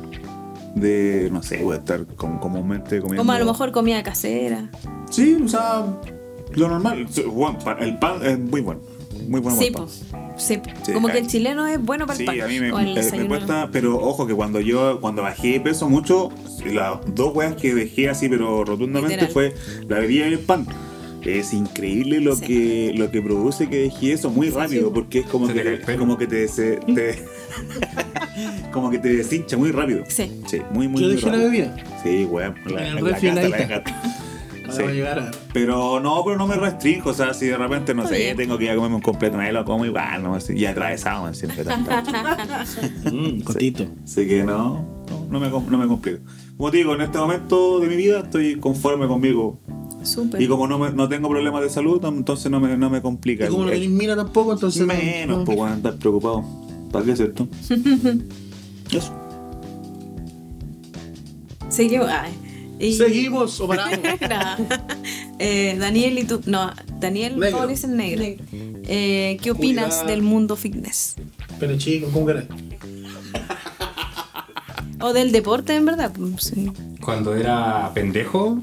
de, 0.75 1.29
no 1.33 1.43
sé, 1.43 1.63
voy 1.63 1.75
a 1.77 1.79
estar 1.79 2.05
como, 2.17 2.41
comúnmente 2.41 2.99
comiendo. 3.01 3.21
como 3.23 3.33
a 3.33 3.39
lo 3.39 3.47
mejor 3.47 3.73
comida 3.73 4.03
casera? 4.03 4.71
Sí, 5.11 5.37
o 5.45 5.49
sea, 5.49 5.87
lo 6.55 6.69
normal. 6.69 7.07
Sí, 7.11 7.23
bueno, 7.23 7.59
El 7.81 7.99
pan 7.99 8.25
es 8.25 8.39
muy 8.39 8.61
bueno. 8.61 8.81
Muy 9.29 9.41
bueno 9.41 9.59
sí, 9.59 9.67
el 9.67 9.73
pan. 9.73 9.87
Sí, 10.37 10.55
Sí, 10.85 10.93
como 10.93 11.09
que 11.09 11.19
el 11.19 11.27
chileno 11.27 11.67
es 11.67 11.83
bueno 11.83 12.07
para 12.07 12.17
Sí, 12.17 12.23
el 12.23 12.27
pan. 12.27 12.41
a 12.43 12.47
mí 12.47 12.61
me, 12.61 12.71
cuesta, 13.29 13.69
pero 13.73 13.97
ojo 13.97 14.27
que 14.27 14.35
cuando 14.35 14.61
yo, 14.61 15.01
cuando 15.01 15.23
bajé 15.23 15.53
de 15.55 15.61
peso 15.61 15.89
mucho, 15.89 16.31
las 16.65 16.99
dos 17.15 17.35
weas 17.35 17.57
que 17.57 17.75
dejé 17.75 18.09
así, 18.09 18.29
pero 18.29 18.65
rotundamente 18.65 19.17
Literal. 19.27 19.33
fue 19.33 19.55
la 19.89 19.99
bebida 19.99 20.29
y 20.29 20.33
el 20.35 20.39
pan. 20.39 20.67
Es 21.23 21.53
increíble 21.53 22.21
lo 22.21 22.37
Sí. 22.37 22.47
que 22.47 22.93
lo 22.97 23.11
que 23.11 23.21
produce 23.21 23.69
que 23.69 23.81
dejé 23.81 24.13
eso 24.13 24.31
muy 24.31 24.49
rápido, 24.51 24.93
porque 24.93 25.19
es 25.19 25.27
como 25.27 25.49
Se 25.49 25.53
que 25.53 25.97
como 25.97 26.17
que 26.17 26.27
te, 26.27 26.47
se- 26.49 26.77
te- 26.77 27.25
como 28.73 28.91
que 28.91 28.99
te 28.99 29.09
deshincha 29.17 29.57
muy 29.57 29.71
rápido. 29.73 30.05
Sí. 30.09 30.31
Sí, 30.47 30.61
muy 30.73 30.89
muy, 30.89 31.03
Yo 31.03 31.07
muy 31.09 31.17
dejé 31.17 31.27
la 31.27 31.33
rápido. 31.33 31.51
bebida. 31.51 31.77
Sí, 32.03 32.25
weón, 32.25 32.55
la, 32.67 32.81
la 32.95 33.01
la 33.01 33.59
dejaste. 33.59 33.95
Ahora 34.71 34.93
Sí. 34.93 35.01
a. 35.01 35.31
Pero 35.55 35.99
no, 35.99 36.23
pero 36.25 36.37
no 36.37 36.47
me 36.47 36.57
restringo, 36.57 37.09
o 37.11 37.15
sea, 37.15 37.33
si 37.33 37.47
de 37.47 37.57
repente, 37.57 37.95
no 37.95 38.07
sé, 38.07 38.19
bien. 38.19 38.37
tengo 38.37 38.59
que 38.59 38.65
ir 38.65 38.71
a 38.71 38.75
comerme 38.75 38.97
un 38.97 39.03
completo, 39.03 39.39
me 39.39 39.51
lo 39.51 39.65
como 39.65 39.87
igual, 39.87 40.23
no 40.23 40.37
y 40.55 40.65
atravesado 40.67 41.23
man, 41.23 41.35
siempre. 41.35 41.65
tanto. 41.65 41.91
Mm, 43.11 43.41
cotito. 43.41 43.87
Así 44.05 44.27
que 44.29 44.45
no, 44.45 45.05
no, 45.09 45.27
no 45.31 45.41
me, 45.41 45.49
no 45.49 45.79
me 45.79 45.87
complico. 45.87 46.19
Como 46.59 46.71
te 46.71 46.77
digo, 46.79 46.95
en 46.95 47.01
este 47.01 47.17
momento 47.19 47.81
de 47.81 47.89
mi 47.89 47.97
vida 47.97 48.21
estoy 48.21 48.57
conforme 48.61 49.07
conmigo. 49.09 49.59
Súper. 50.03 50.41
Y 50.43 50.47
como 50.47 50.67
no, 50.67 50.79
me- 50.79 50.93
no 50.93 51.09
tengo 51.09 51.29
problemas 51.31 51.63
de 51.63 51.71
salud, 51.71 52.05
entonces 52.05 52.51
no 52.51 52.61
me, 52.61 52.77
no 52.77 52.91
me 52.91 53.01
complica. 53.01 53.47
Y 53.47 53.49
como 53.49 53.63
no 53.65 53.69
el- 53.71 53.75
tenéis 53.81 53.91
mina 53.91 54.15
tampoco, 54.17 54.53
entonces. 54.53 54.83
no- 54.83 54.93
menos, 54.93 55.39
no. 55.39 55.45
pues 55.45 55.59
van 55.59 55.73
a 55.73 55.77
estar 55.77 55.97
preocupados. 55.97 56.45
¿Para 56.93 57.05
qué, 57.05 57.17
cierto? 57.17 57.49
Eso. 58.91 59.13
Seguimos. 61.69 62.09
ay, 62.11 62.33
y- 62.81 62.95
¿Seguimos 62.95 63.61
o 63.61 63.69
paramos? 63.69 63.99
Eh, 65.41 65.77
Daniel 65.79 66.19
y 66.19 66.25
tú. 66.25 66.41
No, 66.47 66.73
Daniel, 66.99 67.39
Negro. 67.39 67.59
¿cómo 67.59 67.69
dicen 67.69 67.97
negro? 67.97 68.23
Negro. 68.25 68.45
Eh, 68.89 69.37
¿Qué 69.41 69.53
opinas 69.53 69.87
Cuidado. 69.87 70.07
del 70.09 70.23
mundo 70.23 70.57
fitness? 70.57 71.15
Pero 71.61 71.79
chico, 71.79 72.09
¿cómo 72.13 72.27
querés? 72.27 72.47
O 75.01 75.13
del 75.13 75.31
deporte, 75.31 75.77
en 75.77 75.85
verdad. 75.85 76.11
Sí. 76.39 76.73
Cuando 77.05 77.37
era 77.37 77.89
pendejo, 77.95 78.59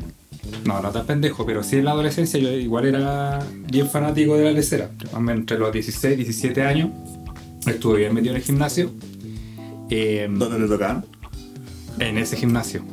no, 0.66 0.82
no 0.82 0.92
tan 0.92 1.06
pendejo, 1.06 1.46
pero 1.46 1.64
sí 1.64 1.78
en 1.78 1.86
la 1.86 1.92
adolescencia 1.92 2.38
yo 2.38 2.50
igual 2.52 2.88
era 2.88 3.40
bien 3.72 3.90
fanático 3.90 4.36
de 4.36 4.44
la 4.44 4.52
lecera. 4.52 4.90
Entre 5.30 5.58
los 5.58 5.72
16 5.72 6.14
y 6.14 6.24
17 6.24 6.62
años 6.62 6.90
estuve 7.68 8.00
bien 8.00 8.14
metido 8.14 8.32
en 8.34 8.38
el 8.42 8.44
gimnasio. 8.44 8.92
Eh, 9.90 10.28
¿Dónde 10.30 10.60
te 10.60 10.68
tocaban? 10.68 11.06
en 12.00 12.18
ese 12.18 12.36
gimnasio. 12.36 12.84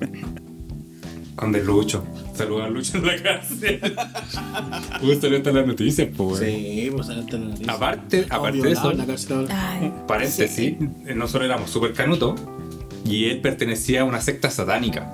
Donde 1.36 1.62
Lucho. 1.64 2.04
Saluda 2.34 2.66
a 2.66 2.68
Lucho 2.70 2.98
en 2.98 3.06
la 3.06 3.22
cárcel. 3.22 3.80
Justo 5.00 5.26
en 5.26 5.34
estas 5.34 5.54
las 5.54 5.66
noticias, 5.66 6.08
pues. 6.16 6.38
Sí, 6.38 6.90
pues 6.94 7.08
ahorita 7.08 7.36
la 7.38 7.44
noticia. 7.46 7.72
Aparte, 7.72 8.20
Estamos 8.20 8.48
aparte 8.48 8.62
de 8.68 8.72
eso, 8.72 8.92
la 8.92 9.06
cárcel 9.06 9.48
paréntesis, 10.06 10.50
sí. 10.50 10.78
eh, 11.06 11.14
nosotros 11.14 11.44
éramos 11.46 11.70
súper 11.70 11.92
canutos 11.94 12.40
y 13.04 13.24
él 13.26 13.40
pertenecía 13.40 14.02
a 14.02 14.04
una 14.04 14.20
secta 14.20 14.50
satánica. 14.50 15.12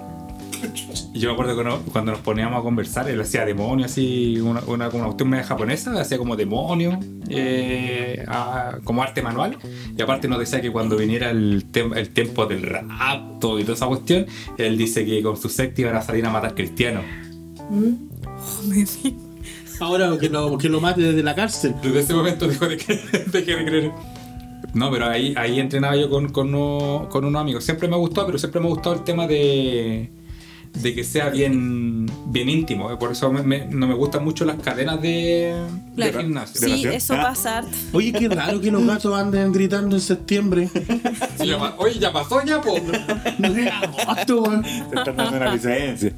Y 1.15 1.21
yo 1.21 1.31
me 1.31 1.33
acuerdo 1.33 1.57
que 1.57 1.91
cuando 1.91 2.13
nos 2.13 2.21
poníamos 2.21 2.61
a 2.61 2.63
conversar, 2.63 3.09
él 3.09 3.21
hacía 3.21 3.45
demonio, 3.45 3.87
así, 3.87 4.39
una, 4.41 4.61
una, 4.67 4.89
una 4.89 5.05
cuestión 5.07 5.31
media 5.31 5.45
japonesa, 5.45 5.99
hacía 6.01 6.19
como 6.19 6.37
demonio, 6.37 7.01
eh, 7.29 8.25
a- 8.29 8.79
como 8.85 9.03
arte 9.03 9.23
manual. 9.23 9.57
Y 9.97 10.03
aparte 10.03 10.29
nos 10.29 10.39
decía 10.39 10.61
que 10.61 10.71
cuando 10.71 10.97
viniera 10.97 11.31
el, 11.31 11.73
tem- 11.73 11.97
el 11.97 12.11
tiempo 12.11 12.47
del 12.47 12.63
rapto 12.63 13.59
y 13.59 13.63
toda 13.63 13.75
esa 13.75 13.87
cuestión, 13.87 14.27
él 14.59 14.77
dice 14.77 15.05
que 15.07 15.23
con 15.23 15.37
su 15.37 15.49
secta 15.49 15.81
iban 15.81 15.97
a 15.97 16.03
salir 16.03 16.25
a 16.27 16.31
matar 16.31 16.55
cristianos. 16.55 17.05
Ahora 19.81 20.17
que 20.19 20.29
lo, 20.29 20.59
que 20.59 20.69
lo 20.69 20.81
mate 20.81 21.01
desde 21.01 21.23
la 21.23 21.35
cárcel. 21.35 21.75
Desde 21.83 22.01
ese 22.01 22.15
momento 22.15 22.49
dejó 22.49 22.67
de, 22.67 22.79
cre- 22.79 23.25
dejé 23.31 23.57
de 23.57 23.65
creer. 23.65 23.93
No, 24.75 24.91
pero 24.91 25.07
ahí, 25.07 25.35
ahí 25.37 25.61
entrenaba 25.61 25.97
yo 25.97 26.11
con, 26.11 26.29
con, 26.31 26.55
uno- 26.55 27.09
con 27.09 27.25
unos 27.25 27.41
amigos. 27.41 27.65
Siempre 27.65 27.89
me 27.89 27.97
gustó, 27.97 28.27
pero 28.27 28.39
siempre 28.39 28.61
me 28.61 28.69
gustó 28.69 28.93
el 28.93 29.05
tema 29.05 29.27
de, 29.27 30.11
de 30.75 30.95
que 30.95 31.03
sea 31.05 31.29
bien, 31.31 32.07
bien 32.27 32.49
íntimo. 32.49 32.91
eh, 32.91 32.97
Por 32.97 33.13
eso 33.13 33.31
me- 33.33 33.43
me- 33.43 33.67
no 33.67 33.87
me 33.89 33.95
gustan 33.95 34.25
mucho 34.25 34.45
las 34.45 34.57
cadenas 34.61 35.01
de, 35.03 35.55
de 35.59 35.95
Claro. 35.97 36.21
gimnasio. 36.21 36.61
Sí, 36.69 36.85
eso 36.87 37.15
Ah. 37.15 37.23
pasa. 37.23 37.65
Oye, 37.93 38.13
qué 38.13 38.29
raro 38.29 38.61
que 38.61 38.71
los 38.71 38.85
gatos 38.87 39.15
anden 39.19 39.53
gritando 39.53 39.97
en 39.97 40.03
septiembre. 40.03 40.69
Sí, 41.39 41.47
ya 41.49 41.75
Oye, 41.79 41.99
ya 41.99 42.13
pasó 42.13 42.43
ya, 42.45 42.61
po. 42.61 42.75
No 43.39 43.49
es 43.49 43.71
agosto. 43.73 44.43
Te 44.91 44.99
están 44.99 45.17
dando 45.17 45.37
una 45.37 45.53
licencia. 45.55 46.13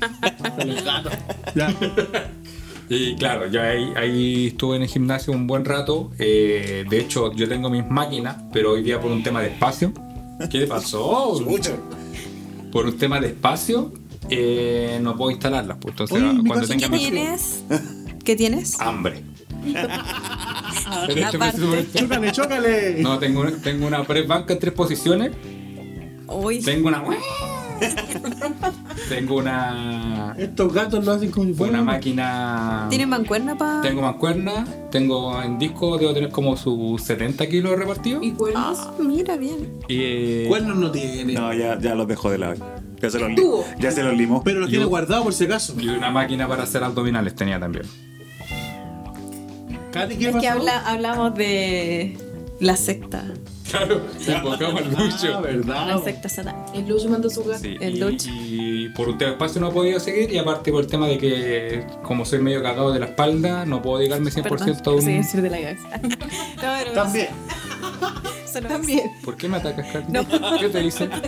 Los 0.66 0.84
gatos. 0.84 1.12
Ya. 1.54 1.74
Y 2.92 3.14
claro, 3.14 3.46
yo 3.48 3.62
ahí, 3.62 3.92
ahí 3.96 4.46
estuve 4.48 4.74
en 4.74 4.82
el 4.82 4.88
gimnasio 4.88 5.32
un 5.32 5.46
buen 5.46 5.64
rato. 5.64 6.10
eh, 6.18 6.84
de 6.90 6.98
hecho, 6.98 7.32
yo 7.34 7.48
tengo 7.48 7.70
mis 7.70 7.86
máquinas, 7.88 8.36
pero 8.52 8.72
hoy 8.72 8.82
día 8.82 9.00
por 9.00 9.12
un 9.12 9.22
tema 9.22 9.40
de 9.42 9.48
espacio. 9.50 9.92
¿Qué 10.50 10.66
pasó? 10.66 11.38
Mucho. 11.46 11.70
Por 12.72 12.86
un 12.86 12.98
tema 12.98 13.20
de 13.20 13.28
espacio, 13.28 13.92
eh, 14.30 14.98
no 15.02 15.16
puedo 15.16 15.30
instalarlas. 15.30 15.76
Pues, 15.80 15.92
entonces, 15.92 16.18
cuando 16.46 16.66
tenga 16.66 16.88
¿Qué 16.88 16.98
tienes? 16.98 17.64
¿Qué 18.24 18.36
tienes? 18.36 18.80
hambre. 18.80 19.22
Chócale, 21.94 22.32
chócale. 22.32 23.02
No, 23.02 23.18
tengo, 23.18 23.40
una- 23.42 23.56
tengo 23.58 23.86
una 23.86 24.04
press 24.04 24.26
banca 24.26 24.52
en 24.54 24.58
tres 24.58 24.72
posiciones. 24.74 25.32
Uy, 26.26 26.60
Tengo 26.62 26.88
una. 26.88 27.02
tengo 29.08 29.36
una. 29.36 30.34
Estos 30.38 30.72
gatos 30.72 31.04
lo 31.04 31.12
hacen 31.12 31.30
como 31.30 31.52
Una 31.64 31.82
máquina. 31.82 32.86
¿tienes 32.88 33.08
mancuerna 33.08 33.56
para...? 33.58 33.80
Tengo 33.82 34.02
mancuerna, 34.02 34.64
tengo 34.90 35.42
en 35.42 35.58
disco, 35.58 35.98
debo 35.98 36.12
tener 36.14 36.30
como 36.30 36.56
sus 36.56 37.02
70 37.02 37.48
kilos 37.48 37.76
repartidos. 37.76 38.22
¿Y 38.24 38.30
cuernos? 38.32 38.78
Ah, 38.80 38.92
mira 39.00 39.36
bien. 39.36 39.78
Y, 39.88 39.98
eh, 40.00 40.44
Cuernos 40.48 40.76
no 40.76 40.90
tiene. 40.90 41.32
No, 41.32 41.52
ya, 41.52 41.78
ya 41.80 41.94
los 41.94 42.06
dejó 42.06 42.30
de 42.30 42.38
lado. 42.38 42.54
Ya 43.00 43.10
se 43.10 43.18
los, 43.18 43.28
li- 43.30 43.36
Tuvo. 43.36 43.64
ya 43.78 43.90
se 43.90 44.02
los 44.02 44.14
limó. 44.16 44.42
Pero 44.44 44.60
los 44.60 44.70
tiene 44.70 44.84
guardados 44.84 45.24
por 45.24 45.32
si 45.32 45.44
acaso. 45.44 45.74
y 45.78 45.88
una 45.88 46.10
máquina 46.10 46.46
para 46.46 46.64
hacer 46.64 46.82
abdominales 46.84 47.34
tenía 47.34 47.58
también. 47.58 47.86
Katy, 49.92 50.16
¿qué 50.16 50.28
Es 50.28 50.36
que 50.36 50.48
habla- 50.48 50.78
hablamos 50.86 51.34
de 51.34 52.16
la 52.60 52.76
secta. 52.76 53.24
Claro, 53.70 54.00
invocamos 54.26 54.82
al 54.82 54.94
Ah, 54.96 55.00
Lucho. 55.04 55.42
verdad. 55.42 55.86
La 55.86 55.98
secta 56.02 56.28
satánica. 56.28 56.72
El 56.74 56.88
Lucho 56.88 57.08
mandó 57.08 57.30
su. 57.30 57.42
Sí, 57.60 57.76
El 57.80 57.96
y, 57.96 58.00
Lucho. 58.00 58.28
y 58.32 58.88
por 58.90 59.08
un 59.08 59.16
tema 59.18 59.28
de 59.30 59.34
espacio 59.36 59.60
no 59.60 59.68
he 59.68 59.72
podido 59.72 60.00
seguir 60.00 60.32
y 60.32 60.38
aparte 60.38 60.72
por 60.72 60.82
el 60.82 60.88
tema 60.88 61.06
de 61.06 61.18
que 61.18 61.86
como 62.02 62.24
soy 62.24 62.40
medio 62.40 62.62
cagado 62.62 62.92
de 62.92 62.98
la 63.00 63.06
espalda 63.06 63.64
no 63.66 63.80
puedo 63.80 63.98
dedicarme 63.98 64.30
100% 64.30 64.86
a 64.86 64.90
un... 64.94 65.02
Sí, 65.02 65.12
decir 65.14 65.40
de 65.42 65.50
la 65.50 65.60
cabeza. 65.60 65.88
No, 66.86 66.92
También. 66.94 67.28
solo- 68.52 68.68
También. 68.68 69.10
¿Por 69.24 69.36
qué 69.36 69.48
me 69.48 69.56
atacas, 69.58 69.86
Katy? 69.92 70.12
¿Qué 70.60 70.68
te 70.68 70.84
hice? 70.84 71.08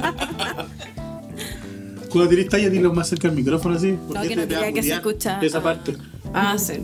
Cuando 2.12 2.28
tirís 2.30 2.48
talla, 2.48 2.68
dilo 2.70 2.93
más 2.93 3.09
cerca 3.09 3.28
del 3.28 3.36
micrófono 3.36 3.74
así. 3.76 3.97
porque 4.09 4.28
que 4.28 4.36
no 4.36 4.43
quería 4.48 4.72
que 4.72 4.82
se 4.82 4.93
escucha. 4.94 5.40
Esa 5.40 5.62
parte. 5.62 5.97
Ah, 6.34 6.56
sí. 6.59 6.74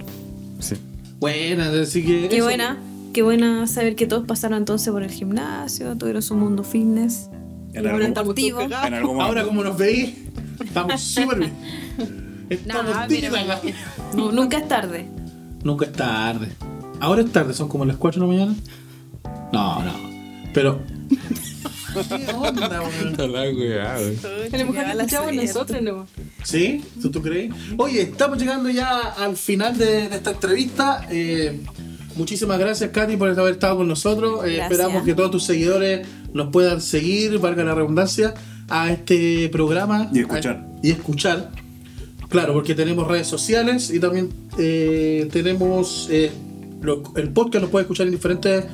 Sí. 0.61 0.77
Buena, 1.21 1.71
así 1.81 2.03
que. 2.05 2.29
Qué 2.29 2.37
eso. 2.37 2.45
buena. 2.45 2.79
Qué 3.13 3.23
buena 3.23 3.67
saber 3.67 3.97
que 3.97 4.07
todos 4.07 4.25
pasaron 4.27 4.59
entonces 4.59 4.93
por 4.93 5.03
el 5.03 5.11
gimnasio, 5.11 5.97
tuvieron 5.97 6.23
su 6.23 6.35
mundo 6.37 6.63
fitness. 6.63 7.29
En 7.73 7.87
Ahora 7.87 7.91
algún, 8.07 8.15
deportivo. 8.15 8.61
en 8.63 8.73
algún 8.73 9.21
Ahora, 9.21 9.43
momento. 9.43 9.49
como 9.49 9.65
nos 9.65 9.77
veis, 9.79 10.15
estamos 10.65 11.01
súper 11.01 11.39
bien. 11.39 11.53
Estamos 12.51 12.95
No, 12.97 13.07
tímidos. 13.07 13.39
mira, 13.41 13.61
No, 14.17 14.33
nunca 14.33 14.59
es 14.59 14.69
tarde. 14.69 15.07
Nunca 15.65 15.87
es 15.87 15.93
tarde. 15.93 16.49
Ahora 17.01 17.23
es 17.23 17.31
tarde, 17.33 17.53
son 17.55 17.69
como 17.69 17.85
las 17.85 17.97
4 17.97 18.21
de 18.21 18.27
la 18.27 18.33
mañana. 18.33 18.57
No, 19.53 19.83
no. 19.85 19.93
Pero. 20.55 20.81
¿Qué 21.95 22.33
onda, 22.33 22.81
weón? 22.83 23.33
La 23.33 23.41
weá, 23.43 23.53
güey. 23.53 24.17
A 24.53 24.59
lo 24.59 24.73
mejor 24.73 24.95
lo 24.95 25.01
escuchamos 25.03 25.35
nosotros, 25.35 25.83
¿no? 25.83 26.07
¿Sí? 26.45 26.85
¿Tú, 27.01 27.11
tú 27.11 27.23
crees? 27.23 27.53
Oye, 27.77 28.03
estamos 28.03 28.39
llegando 28.39 28.69
ya 28.71 28.99
al 29.01 29.37
final 29.37 29.77
de, 29.79 30.09
de 30.09 30.17
esta 30.17 30.31
entrevista. 30.33 31.07
Eh, 31.11 31.61
muchísimas 32.17 32.59
gracias, 32.59 32.91
Katy, 32.91 33.17
por 33.17 33.31
haber 33.31 33.53
estado 33.55 33.79
con 33.79 33.89
nosotros. 33.89 34.45
Eh, 34.45 34.61
esperamos 34.61 35.03
que 35.05 35.15
todos 35.15 35.31
tus 35.31 35.45
seguidores 35.45 36.07
nos 36.35 36.49
puedan 36.53 36.81
seguir, 36.81 37.39
valga 37.39 37.65
la 37.65 37.75
redundancia, 37.75 38.35
a 38.69 38.91
este 38.91 39.49
programa. 39.51 40.11
Y 40.13 40.21
escuchar. 40.21 40.57
A- 40.57 40.69
y 40.83 40.91
escuchar. 40.91 41.51
Claro, 42.29 42.53
porque 42.53 42.75
tenemos 42.75 43.09
redes 43.09 43.27
sociales 43.27 43.91
y 43.91 43.99
también 44.01 44.29
eh, 44.59 45.27
tenemos 45.33 46.09
eh, 46.11 46.31
lo- 46.83 47.03
el 47.17 47.31
podcast, 47.31 47.65
lo 47.65 47.71
puedes 47.71 47.85
escuchar 47.87 48.07
en 48.07 48.13
diferentes 48.13 48.65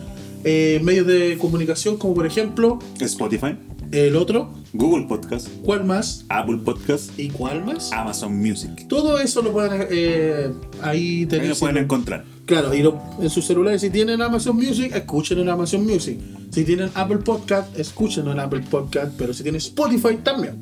eh, 0.44 0.80
medios 0.82 1.06
de 1.06 1.36
comunicación, 1.38 1.96
como 1.96 2.14
por 2.14 2.26
ejemplo 2.26 2.78
Spotify, 3.00 3.56
el 3.92 4.16
otro, 4.16 4.52
Google 4.72 5.06
Podcast, 5.06 5.48
¿cuál 5.62 5.84
más? 5.84 6.24
Apple 6.28 6.58
Podcast, 6.64 7.10
¿Y 7.18 7.28
cuál 7.30 7.64
más? 7.64 7.92
Amazon 7.92 8.36
Music. 8.36 8.86
Todo 8.88 9.18
eso 9.20 9.40
lo 9.42 9.52
pueden 9.52 9.86
eh, 9.90 10.50
ahí 10.82 11.20
Ahí 11.20 11.26
tener. 11.26 11.48
lo 11.48 11.54
pueden 11.56 11.76
encontrar. 11.78 12.24
Claro, 12.46 12.74
y 12.74 12.82
lo- 12.82 13.00
en 13.22 13.30
sus 13.30 13.46
celulares, 13.46 13.80
si 13.80 13.90
tienen 13.90 14.20
Amazon 14.20 14.56
Music, 14.56 14.92
escuchen 14.94 15.38
en 15.38 15.48
Amazon 15.48 15.84
Music. 15.86 16.18
Si 16.50 16.64
tienen 16.64 16.90
Apple 16.94 17.18
Podcast, 17.18 17.78
escuchen 17.78 18.28
en 18.28 18.38
Apple 18.38 18.60
Podcast. 18.68 19.12
Pero 19.16 19.32
si 19.32 19.42
tienen 19.42 19.58
Spotify, 19.60 20.18
también. 20.22 20.56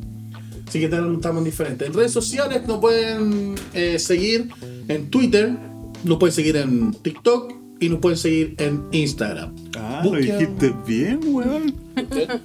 Así 0.68 0.78
que 0.78 0.84
estamos 0.86 1.44
diferentes. 1.44 1.88
En 1.88 1.92
redes 1.94 2.12
sociales 2.12 2.62
nos 2.68 2.78
pueden 2.78 3.54
eh, 3.74 3.98
seguir 3.98 4.48
en 4.88 5.10
Twitter, 5.10 5.56
nos 6.04 6.18
pueden 6.18 6.32
seguir 6.34 6.56
en 6.56 6.92
TikTok 6.92 7.52
y 7.82 7.88
nos 7.88 7.98
pueden 7.98 8.16
seguir 8.18 8.54
en 8.58 8.84
Instagram. 8.92 9.54
Ah, 9.78 10.00
lo 10.04 10.12
Busquen- 10.12 10.38
dijiste 10.38 10.74
bien, 10.86 11.20
weón. 11.24 11.74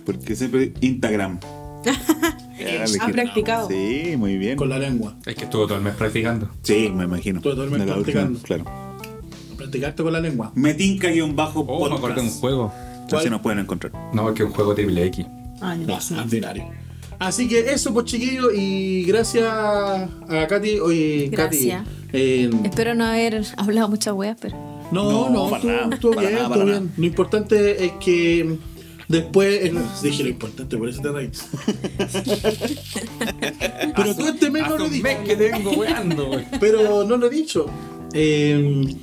Porque 0.06 0.36
siempre 0.36 0.74
Instagram. 0.82 1.40
Ha 3.00 3.08
practicado. 3.10 3.68
Sí, 3.70 4.16
muy 4.18 4.38
bien. 4.38 4.58
Con 4.58 4.70
la 4.70 4.80
lengua. 4.80 5.16
Es 5.26 5.36
que 5.36 5.44
estuvo 5.46 5.68
todo 5.68 5.78
el 5.78 5.84
mes 5.84 5.94
practicando. 5.96 6.50
Sí, 6.64 6.92
me 6.94 7.04
imagino. 7.06 7.40
Todo 7.40 7.64
el 7.64 7.70
mes 7.70 7.80
la 7.86 7.94
practicando. 7.94 8.32
última, 8.40 8.46
Claro. 8.64 8.66
Practicarte 9.58 10.04
con 10.04 10.12
la 10.14 10.20
lengua. 10.20 10.52
Metinca 10.56 11.10
guion 11.10 11.36
bajo 11.36 11.62
Oh, 11.68 11.88
me 11.90 11.96
acordé 11.96 12.16
de 12.16 12.22
un 12.22 12.28
podcast. 12.28 12.42
juego. 12.42 12.74
Así 13.14 13.30
nos 13.30 13.42
pueden 13.42 13.60
encontrar. 13.60 13.94
No, 14.14 14.28
es 14.30 14.36
que 14.36 14.44
es 14.44 14.50
un 14.50 14.56
juego 14.56 14.74
triple 14.76 15.06
X. 15.06 15.26
Ah, 15.62 15.76
no. 15.76 15.86
No, 15.88 16.22
ordinario. 16.22 16.68
Así 17.20 17.48
que 17.48 17.60
eso, 17.72 17.94
pues 17.94 18.06
chiquillos, 18.06 18.52
y 18.56 19.04
gracias 19.06 19.46
a 19.48 20.08
Katy. 20.50 20.80
Oye, 20.80 21.30
Gracias. 21.32 21.84
Katy. 21.84 21.98
eh, 22.14 22.50
Espero 22.64 22.96
no 22.96 23.06
haber 23.06 23.44
hablado 23.56 23.88
muchas 23.90 24.14
weas, 24.14 24.38
pero. 24.42 24.56
No, 24.92 25.12
No, 25.12 25.30
no, 25.30 25.50
para 25.50 25.62
todo, 25.62 25.72
nada, 25.72 26.00
todo 26.00 26.12
para 26.14 26.30
bien, 26.30 26.42
nada, 26.42 26.54
todo 26.54 26.66
bien. 26.66 26.92
Lo 26.98 27.06
importante 27.06 27.86
es 27.86 27.92
que 27.94 28.58
después. 29.08 29.72
dije 30.02 30.24
lo 30.24 30.30
importante, 30.30 30.78
por 30.78 30.90
eso 30.90 31.02
te 31.02 31.12
reí. 31.12 31.30
Pero 33.96 34.16
todo 34.16 34.30
este 34.30 34.50
mes 34.50 34.64
no 34.68 34.78
lo 34.78 34.90
dicho. 34.90 35.04
mes 35.04 35.18
que 35.28 35.36
te 35.36 35.52
vengo 35.52 35.72
weando, 35.72 36.28
güey. 36.28 36.46
Pero 36.60 37.04
no 37.04 37.18
lo 37.18 37.28
he 37.28 37.30
dicho. 37.30 37.66
Eh, 38.14 38.96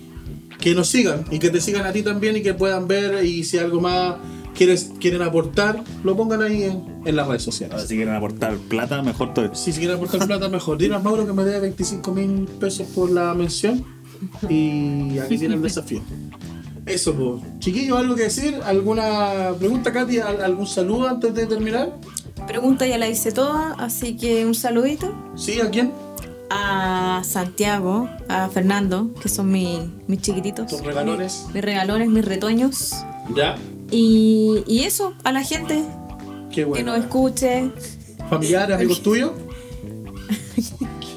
que 0.60 0.74
nos 0.74 0.88
sigan 0.88 1.24
y 1.30 1.38
que 1.38 1.50
te 1.50 1.60
sigan 1.60 1.84
a 1.84 1.92
ti 1.92 2.02
también 2.02 2.36
y 2.36 2.42
que 2.42 2.54
puedan 2.54 2.88
ver 2.88 3.22
y 3.24 3.44
si 3.44 3.58
algo 3.58 3.80
más 3.82 4.14
quieres, 4.54 4.92
quieren 4.98 5.20
aportar, 5.22 5.82
lo 6.02 6.16
pongan 6.16 6.42
ahí 6.42 6.62
en, 6.62 7.02
en 7.04 7.16
las 7.16 7.26
redes 7.26 7.42
sociales. 7.42 7.74
Ahora, 7.74 7.86
si 7.86 7.96
quieren 7.96 8.14
aportar 8.14 8.56
plata, 8.56 9.02
mejor 9.02 9.34
todo. 9.34 9.54
Si 9.54 9.72
se 9.72 9.78
quiere 9.78 9.94
aportar 9.94 10.26
plata, 10.26 10.48
mejor. 10.48 10.82
A 10.92 10.98
Mauro 11.00 11.26
que 11.26 11.32
me 11.32 11.44
dé 11.44 11.60
25 11.60 12.12
mil 12.12 12.46
pesos 12.60 12.86
por 12.94 13.10
la 13.10 13.34
mención. 13.34 13.84
Y 14.48 15.18
aquí 15.18 15.38
tiene 15.38 15.54
el 15.54 15.62
desafío. 15.62 16.00
Eso, 16.86 17.14
pues. 17.14 17.42
Chiquillos, 17.60 17.98
¿algo 17.98 18.14
que 18.14 18.24
decir? 18.24 18.58
¿Alguna 18.64 19.52
pregunta, 19.58 19.92
Katy? 19.92 20.18
¿Al- 20.18 20.42
¿Algún 20.42 20.66
saludo 20.66 21.08
antes 21.08 21.34
de 21.34 21.46
terminar? 21.46 21.96
Pregunta 22.46 22.86
ya 22.86 22.98
la 22.98 23.08
hice 23.08 23.32
toda, 23.32 23.72
así 23.78 24.16
que 24.18 24.44
un 24.44 24.54
saludito 24.54 25.14
¿Sí? 25.34 25.60
¿A 25.60 25.70
quién? 25.70 25.92
a 26.50 27.22
Santiago, 27.24 28.08
a 28.28 28.48
Fernando, 28.48 29.12
que 29.22 29.28
son 29.30 29.50
mi- 29.50 29.90
mis 30.06 30.20
chiquititos. 30.20 30.66
Tus 30.66 30.82
regalones. 30.82 31.44
Mi- 31.48 31.54
mis 31.54 31.64
regalones, 31.64 32.08
mis 32.10 32.24
retoños. 32.24 32.92
¿Ya? 33.34 33.56
Y, 33.90 34.62
y 34.66 34.80
eso, 34.80 35.14
a 35.24 35.32
la 35.32 35.42
gente 35.42 35.82
Qué 36.50 36.56
que 36.56 36.64
bueno. 36.66 36.92
nos 36.92 37.00
escuche. 37.04 37.70
¿Familiares, 38.28 38.76
amigos 38.76 39.02
tuyos? 39.02 39.30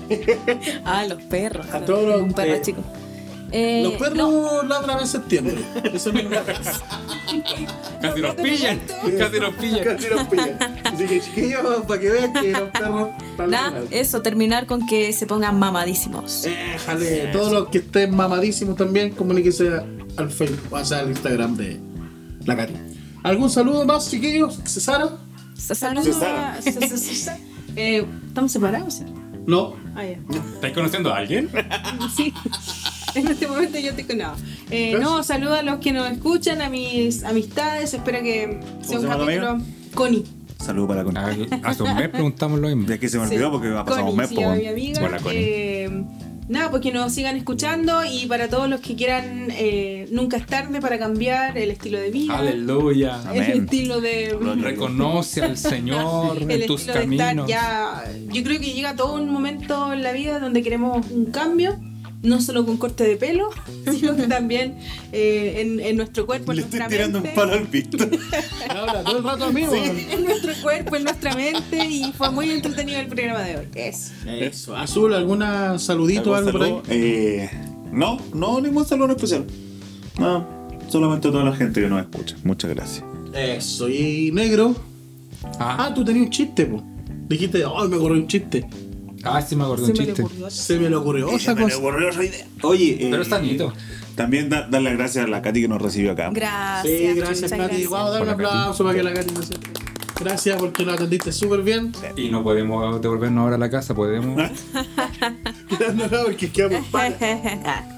Ah, 0.85 1.05
los 1.07 1.21
perros. 1.23 1.65
A 1.71 1.81
todos 1.85 2.07
los- 2.07 2.21
Un 2.21 2.33
perro 2.33 2.53
eh, 2.55 2.61
chico. 2.61 2.81
Eh, 3.49 3.81
Los 3.83 3.93
perros 3.93 4.17
no, 4.17 4.63
ladran 4.63 4.99
en 4.99 5.07
septiembre. 5.07 5.55
Eso 5.93 6.11
no 6.11 6.19
es 6.19 6.27
Casi 8.01 8.21
nos 8.21 8.35
pillan. 8.35 8.79
Casi 9.17 9.39
nos 9.39 9.55
pillan. 9.55 9.83
Casi 9.85 10.07
nos 10.09 10.27
pillan. 10.27 10.57
Así 10.83 11.05
que 11.05 11.21
chiquillos, 11.21 11.85
para 11.87 11.99
que 12.01 12.09
vean 12.09 12.33
que 12.33 12.51
los 12.51 12.69
perros 12.71 13.09
están 13.39 13.87
eso, 13.91 14.21
terminar 14.21 14.65
con 14.65 14.85
que 14.85 15.13
se 15.13 15.25
pongan 15.27 15.57
mamadísimos. 15.57 16.41
Déjale, 16.43 17.27
todos 17.31 17.51
los 17.53 17.69
que 17.69 17.77
estén 17.79 18.13
mamadísimos 18.15 18.75
también, 18.75 19.11
comuníquese 19.11 19.69
al 20.17 20.29
Facebook, 20.29 20.67
o 20.71 20.83
sea, 20.85 20.99
al 20.99 21.09
Instagram 21.09 21.55
de 21.55 21.79
la 22.45 22.55
Katy. 22.57 22.73
¿Algún 23.23 23.49
saludo 23.49 23.85
más, 23.85 24.09
chiquillos? 24.09 24.59
¿Cesara? 24.65 25.09
Saludos. 25.55 26.21
a- 26.21 26.57
Eh, 27.75 28.05
¿Estamos 28.27 28.51
separados? 28.51 29.01
No. 29.45 29.75
Ah, 29.97 30.05
ya. 30.05 30.17
¿Estáis 30.53 30.73
conociendo 30.75 31.11
a 31.11 31.17
alguien? 31.17 31.49
Sí. 32.15 32.31
En 33.15 33.27
este 33.27 33.47
momento 33.47 33.79
yo 33.79 33.95
te 33.95 34.05
conozco. 34.05 34.37
Eh, 34.69 34.95
no, 34.99 35.23
saludo 35.23 35.55
a 35.55 35.63
los 35.63 35.79
que 35.79 35.91
nos 35.91 36.11
escuchan, 36.11 36.61
a 36.61 36.69
mis 36.69 37.23
amistades. 37.23 37.93
Espero 37.95 38.21
que 38.21 38.59
sea 38.81 38.99
un 38.99 39.07
capítulo. 39.07 39.57
Connie. 39.95 40.23
saludo 40.59 40.87
para 40.87 41.03
Connie. 41.03 41.19
A 41.19 41.25
ver, 41.25 41.47
hace 41.63 41.81
un 41.83 41.95
mes 41.95 42.09
preguntamos 42.09 42.59
lo 42.59 42.67
mismo. 42.67 42.87
Ya 42.87 42.99
que 42.99 43.09
se 43.09 43.17
me 43.17 43.25
olvidó 43.25 43.51
porque 43.51 43.69
ha 43.69 43.83
pasado 43.83 44.11
un 44.11 44.11
Connie, 44.11 44.21
mes, 44.21 44.29
se 44.29 44.35
llama 44.35 44.55
mi 44.55 44.67
amiga. 44.67 45.03
Hola, 45.03 45.17
Connie. 45.17 45.39
Eh, 45.39 46.03
nada, 46.47 46.69
pues 46.69 46.81
que 46.81 46.91
nos 46.91 47.13
sigan 47.13 47.35
escuchando 47.35 48.03
y 48.05 48.25
para 48.25 48.47
todos 48.49 48.69
los 48.69 48.79
que 48.81 48.95
quieran, 48.95 49.49
eh, 49.51 50.07
nunca 50.11 50.37
es 50.37 50.45
tarde 50.45 50.79
para 50.79 50.97
cambiar 50.97 51.57
el 51.57 51.71
estilo 51.71 51.99
de 51.99 52.11
vida, 52.11 52.37
Aleluya. 52.37 53.21
el 53.33 53.41
Amén. 53.43 53.63
estilo 53.63 54.01
de... 54.01 54.37
Reconoce 54.61 55.43
al 55.43 55.57
Señor 55.67 56.41
el 56.41 56.51
en 56.51 56.67
tus 56.67 56.81
estilo 56.81 56.99
de 56.99 57.15
estar 57.15 57.27
caminos. 57.35 57.47
ya 57.49 58.03
yo 58.31 58.43
creo 58.43 58.59
que 58.59 58.73
llega 58.73 58.95
todo 58.95 59.15
un 59.15 59.29
momento 59.29 59.93
en 59.93 60.03
la 60.03 60.11
vida 60.11 60.39
donde 60.39 60.63
queremos 60.63 61.05
un 61.11 61.25
cambio 61.25 61.77
no 62.23 62.41
solo 62.41 62.65
con 62.65 62.77
corte 62.77 63.03
de 63.03 63.15
pelo 63.15 63.49
sino 63.91 64.15
que 64.15 64.27
también 64.27 64.77
eh, 65.11 65.61
en, 65.61 65.79
en 65.79 65.97
nuestro 65.97 66.25
cuerpo 66.25 66.51
en 66.51 66.57
Le 66.57 66.63
estoy 66.63 66.79
nuestra 66.79 66.97
tirando 66.97 67.19
un 67.19 67.35
palo 67.35 67.53
al 67.53 67.67
Víctor. 67.67 68.09
Habla 68.69 69.03
todo 69.03 69.17
el 69.17 69.23
rato 69.23 69.45
a 69.45 69.51
mí, 69.51 69.63
weón. 69.63 69.97
en 69.99 70.23
nuestro 70.25 70.53
cuerpo 70.61 70.95
en 70.95 71.03
nuestra 71.03 71.35
mente 71.35 71.85
y 71.85 72.11
fue 72.13 72.31
muy 72.31 72.49
entretenido 72.51 72.99
el 72.99 73.07
programa 73.07 73.41
de 73.41 73.57
hoy 73.57 73.67
eso 73.75 74.13
Eso. 74.27 74.75
Azul, 74.75 75.13
¿alguna 75.13 75.77
saludito 75.79 76.31
o 76.31 76.35
algo 76.35 76.51
por 76.51 76.63
ahí? 76.63 76.75
Eh, 76.89 77.49
no, 77.91 78.17
no, 78.33 78.59
ningún 78.61 78.85
saludo 78.85 79.05
en 79.05 79.11
especial. 79.11 79.45
No, 80.19 80.45
solamente 80.89 81.27
a 81.27 81.31
toda 81.31 81.43
la 81.43 81.55
gente 81.55 81.79
que 81.81 81.87
nos 81.87 82.01
escucha. 82.01 82.35
Muchas 82.43 82.71
gracias. 82.73 83.03
Eso. 83.33 83.87
Y 83.89 84.31
negro. 84.31 84.75
Ah, 85.59 85.77
Ah, 85.87 85.93
tú 85.93 86.03
tenías 86.03 86.25
un 86.25 86.31
chiste, 86.31 86.65
po. 86.65 86.83
Dijiste, 87.29 87.63
ay, 87.63 87.87
me 87.87 87.97
ocurrió 87.97 88.17
un 88.21 88.27
chiste. 88.27 88.67
Ah, 89.23 89.41
sí 89.41 89.55
me 89.55 89.63
acordé 89.63 89.85
se 89.85 89.91
un 89.91 89.97
me 89.97 90.05
le 90.05 90.13
chiste. 90.13 90.49
Se 90.49 90.79
me 90.79 90.89
le 90.89 90.95
ocurrió 90.95 91.29
Se 91.39 91.51
otra 91.51 91.65
me 91.65 91.73
ocurrió 91.75 92.09
esa 92.09 92.23
idea. 92.23 92.47
Oye, 92.63 92.91
eh, 92.93 93.07
Pero 93.11 93.21
está 93.23 93.37
bonito. 93.37 93.73
También 94.15 94.49
da- 94.49 94.67
dar 94.67 94.81
las 94.81 94.93
gracias 94.97 95.25
a 95.25 95.27
la 95.27 95.41
Katy 95.41 95.61
que 95.61 95.67
nos 95.67 95.81
recibió 95.81 96.11
acá. 96.13 96.29
Gracias. 96.33 96.97
Sí, 96.97 97.03
gracias, 97.15 97.41
muchas 97.41 97.51
Katy. 97.51 97.63
gracias. 97.63 97.89
Vamos 97.89 98.09
a 98.09 98.11
dar 98.13 98.21
un 98.23 98.27
Hola, 98.29 98.37
Katy. 98.37 98.47
aplauso 98.47 98.83
para 98.83 98.95
que 98.97 99.03
la 99.03 99.13
Katy 99.13 99.33
nos. 99.33 99.49
Gracias 100.19 100.57
porque 100.59 100.83
nos 100.83 100.95
atendiste 100.95 101.31
súper 101.31 101.61
bien. 101.61 101.91
Y 102.15 102.29
no 102.29 102.41
podemos 102.43 102.99
devolvernos 103.01 103.43
ahora 103.43 103.55
a 103.55 103.59
la 103.59 103.69
casa, 103.69 103.93
podemos. 103.93 104.35
no, 105.95 106.07
no, 106.07 106.23
porque 106.25 106.49
quedamos 106.51 106.87
palas. 106.87 107.19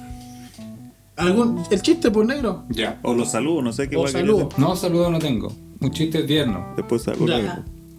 ¿Algún, 1.15 1.63
¿El 1.69 1.81
chiste 1.81 2.11
por 2.11 2.25
negro? 2.25 2.63
ya. 2.69 2.99
O 3.03 3.13
los 3.13 3.31
saludos, 3.31 3.63
no 3.63 3.73
sé 3.73 3.89
qué 3.89 3.95
O 3.97 4.01
guay 4.01 4.11
saludo. 4.13 4.49
quería 4.49 4.65
No, 4.67 4.75
saludo 4.75 5.09
no 5.11 5.19
tengo. 5.19 5.53
Un 5.81 5.91
chiste 5.91 6.23
tierno. 6.23 6.59
hacer. 6.59 6.75
Después 6.77 7.05
Ya. 7.05 7.13
luego. 7.15 7.53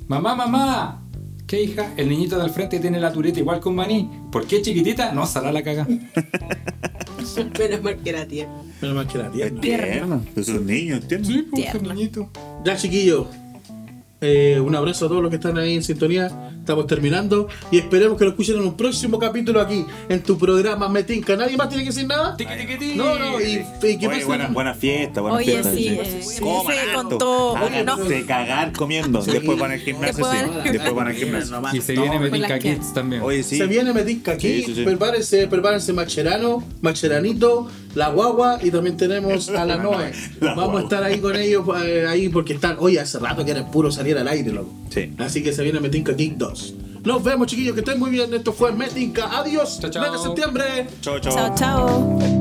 Mamá, 0.09 0.35
mamá. 0.35 1.03
¿Qué 1.51 1.65
hija? 1.65 1.93
El 1.97 2.09
niñito 2.09 2.39
del 2.39 2.51
frente 2.51 2.79
tiene 2.79 3.01
la 3.01 3.13
tureta 3.13 3.41
igual 3.41 3.59
con 3.59 3.75
maní. 3.75 4.09
¿Por 4.31 4.47
qué 4.47 4.63
chiquitita? 4.63 5.11
No, 5.13 5.27
sala 5.27 5.51
la 5.51 5.65
caga. 5.65 5.85
menos 7.59 7.83
mal 7.83 7.97
que 7.97 8.11
era 8.11 8.25
tierno 8.25 8.63
Menos 8.81 8.95
mal 8.95 9.07
que 9.09 9.19
la 9.19 9.33
tierna. 9.33 9.57
Es 9.57 9.61
tierno. 9.61 10.25
Es 10.37 10.49
un 10.49 10.65
niño, 10.65 10.95
¿entiendes? 10.95 11.27
Sí, 11.27 11.43
pues, 11.51 11.63
Tierno. 11.73 11.93
niñito. 11.93 12.31
Ya, 12.65 12.77
chiquillos. 12.77 13.27
eh, 14.21 14.61
un 14.65 14.77
abrazo 14.77 15.07
a 15.07 15.09
todos 15.09 15.23
los 15.23 15.31
que 15.31 15.37
están 15.39 15.59
ahí 15.59 15.75
en 15.75 15.83
sintonía. 15.83 16.50
Estamos 16.61 16.87
terminando 16.87 17.49
y 17.73 17.79
esperemos 17.79 18.17
que 18.17 18.25
lo 18.25 18.31
escuchen 18.31 18.57
en 18.57 18.63
un 18.63 18.77
próximo 18.77 19.19
capítulo 19.19 19.61
aquí 19.61 19.85
en 20.09 20.23
tu 20.23 20.39
programa 20.39 20.89
Metinca. 20.89 21.35
¿Nadie 21.35 21.57
más 21.57 21.69
tiene 21.69 21.83
que 21.85 21.91
decir 21.91 22.07
nada? 22.07 22.37
Tiqui, 22.37 22.53
tiqui, 22.55 22.77
tiqui. 22.79 22.97
No, 22.97 23.19
no, 23.19 23.41
y, 23.41 23.65
y 23.83 23.99
que 23.99 24.07
Oye, 24.07 24.25
buena, 24.25 24.49
buena 24.49 24.75
fiesta, 24.75 25.21
buena 25.21 25.39
Oye, 25.39 25.47
fiesta. 25.53 25.73
sí, 25.73 25.99
sí. 26.05 26.23
sí, 26.35 26.41
Coman 26.41 26.75
se 26.77 26.81
harto. 26.83 27.09
contó. 27.09 27.57
Háganse 27.57 28.27
cagar 28.27 28.73
comiendo. 28.73 29.21
Después 29.23 29.59
van 29.59 29.73
al 29.73 29.81
gimnasio, 29.81 30.17
Después 30.17 30.33
sí. 30.39 30.51
van- 30.55 30.73
Después 30.73 30.95
van 30.95 31.07
al 31.09 31.15
gimnasio. 31.15 31.61
Y 31.73 31.81
se 31.81 31.93
viene 31.95 32.15
No, 32.17 32.21
Metinca 32.21 32.59
Kids 32.59 32.93
también. 32.95 33.23
Oye, 33.23 33.43
sí. 33.43 33.57
Se 33.59 33.67
viene 33.67 33.93
Metinca 33.93 34.33
aquí, 34.33 34.61
Sí, 34.61 34.63
sí, 34.67 34.75
sí. 34.77 34.85
prepárense, 34.85 35.47
prepárense 35.49 35.93
Macherano, 35.93 36.63
Macheranito, 36.83 37.69
la 37.95 38.09
guagua 38.11 38.59
y 38.63 38.71
también 38.71 38.97
tenemos 38.97 39.49
a 39.49 39.65
la 39.65 39.77
Noe. 39.83 40.13
La 40.41 40.55
Vamos 40.55 40.65
guagua. 40.65 40.81
a 40.81 40.83
estar 40.85 41.03
ahí 41.05 41.19
con 41.19 41.37
ellos 41.37 41.65
eh, 41.85 42.07
ahí 42.09 42.29
porque 42.29 42.53
están, 42.55 42.77
oye, 42.79 43.01
hace 43.01 43.19
rato 43.19 43.45
que 43.45 43.51
era 43.51 43.71
puro 43.71 43.91
salir 43.91 44.17
al 44.19 44.29
aire, 44.29 44.53
loco. 44.53 44.73
Sí. 44.91 45.13
Así 45.19 45.43
que 45.43 45.53
se 45.53 45.63
viene 45.63 45.81
Metinca 45.81 46.15
Kick 46.15 46.35
2. 46.37 46.75
Nos 47.05 47.23
vemos 47.25 47.47
chiquillos, 47.47 47.75
que 47.75 47.81
estén 47.81 47.99
muy 47.99 48.11
bien. 48.11 48.33
Esto 48.35 48.53
fue 48.53 48.73
Metinca. 48.73 49.39
Adiós. 49.39 49.79
Chao, 49.81 49.91
chao. 49.91 50.03
Mes 50.03 50.13
de 50.13 50.19
septiembre. 50.19 50.87
Chao, 51.01 51.19
chao. 51.19 51.33
Chao, 51.35 51.55
chao. 51.57 52.40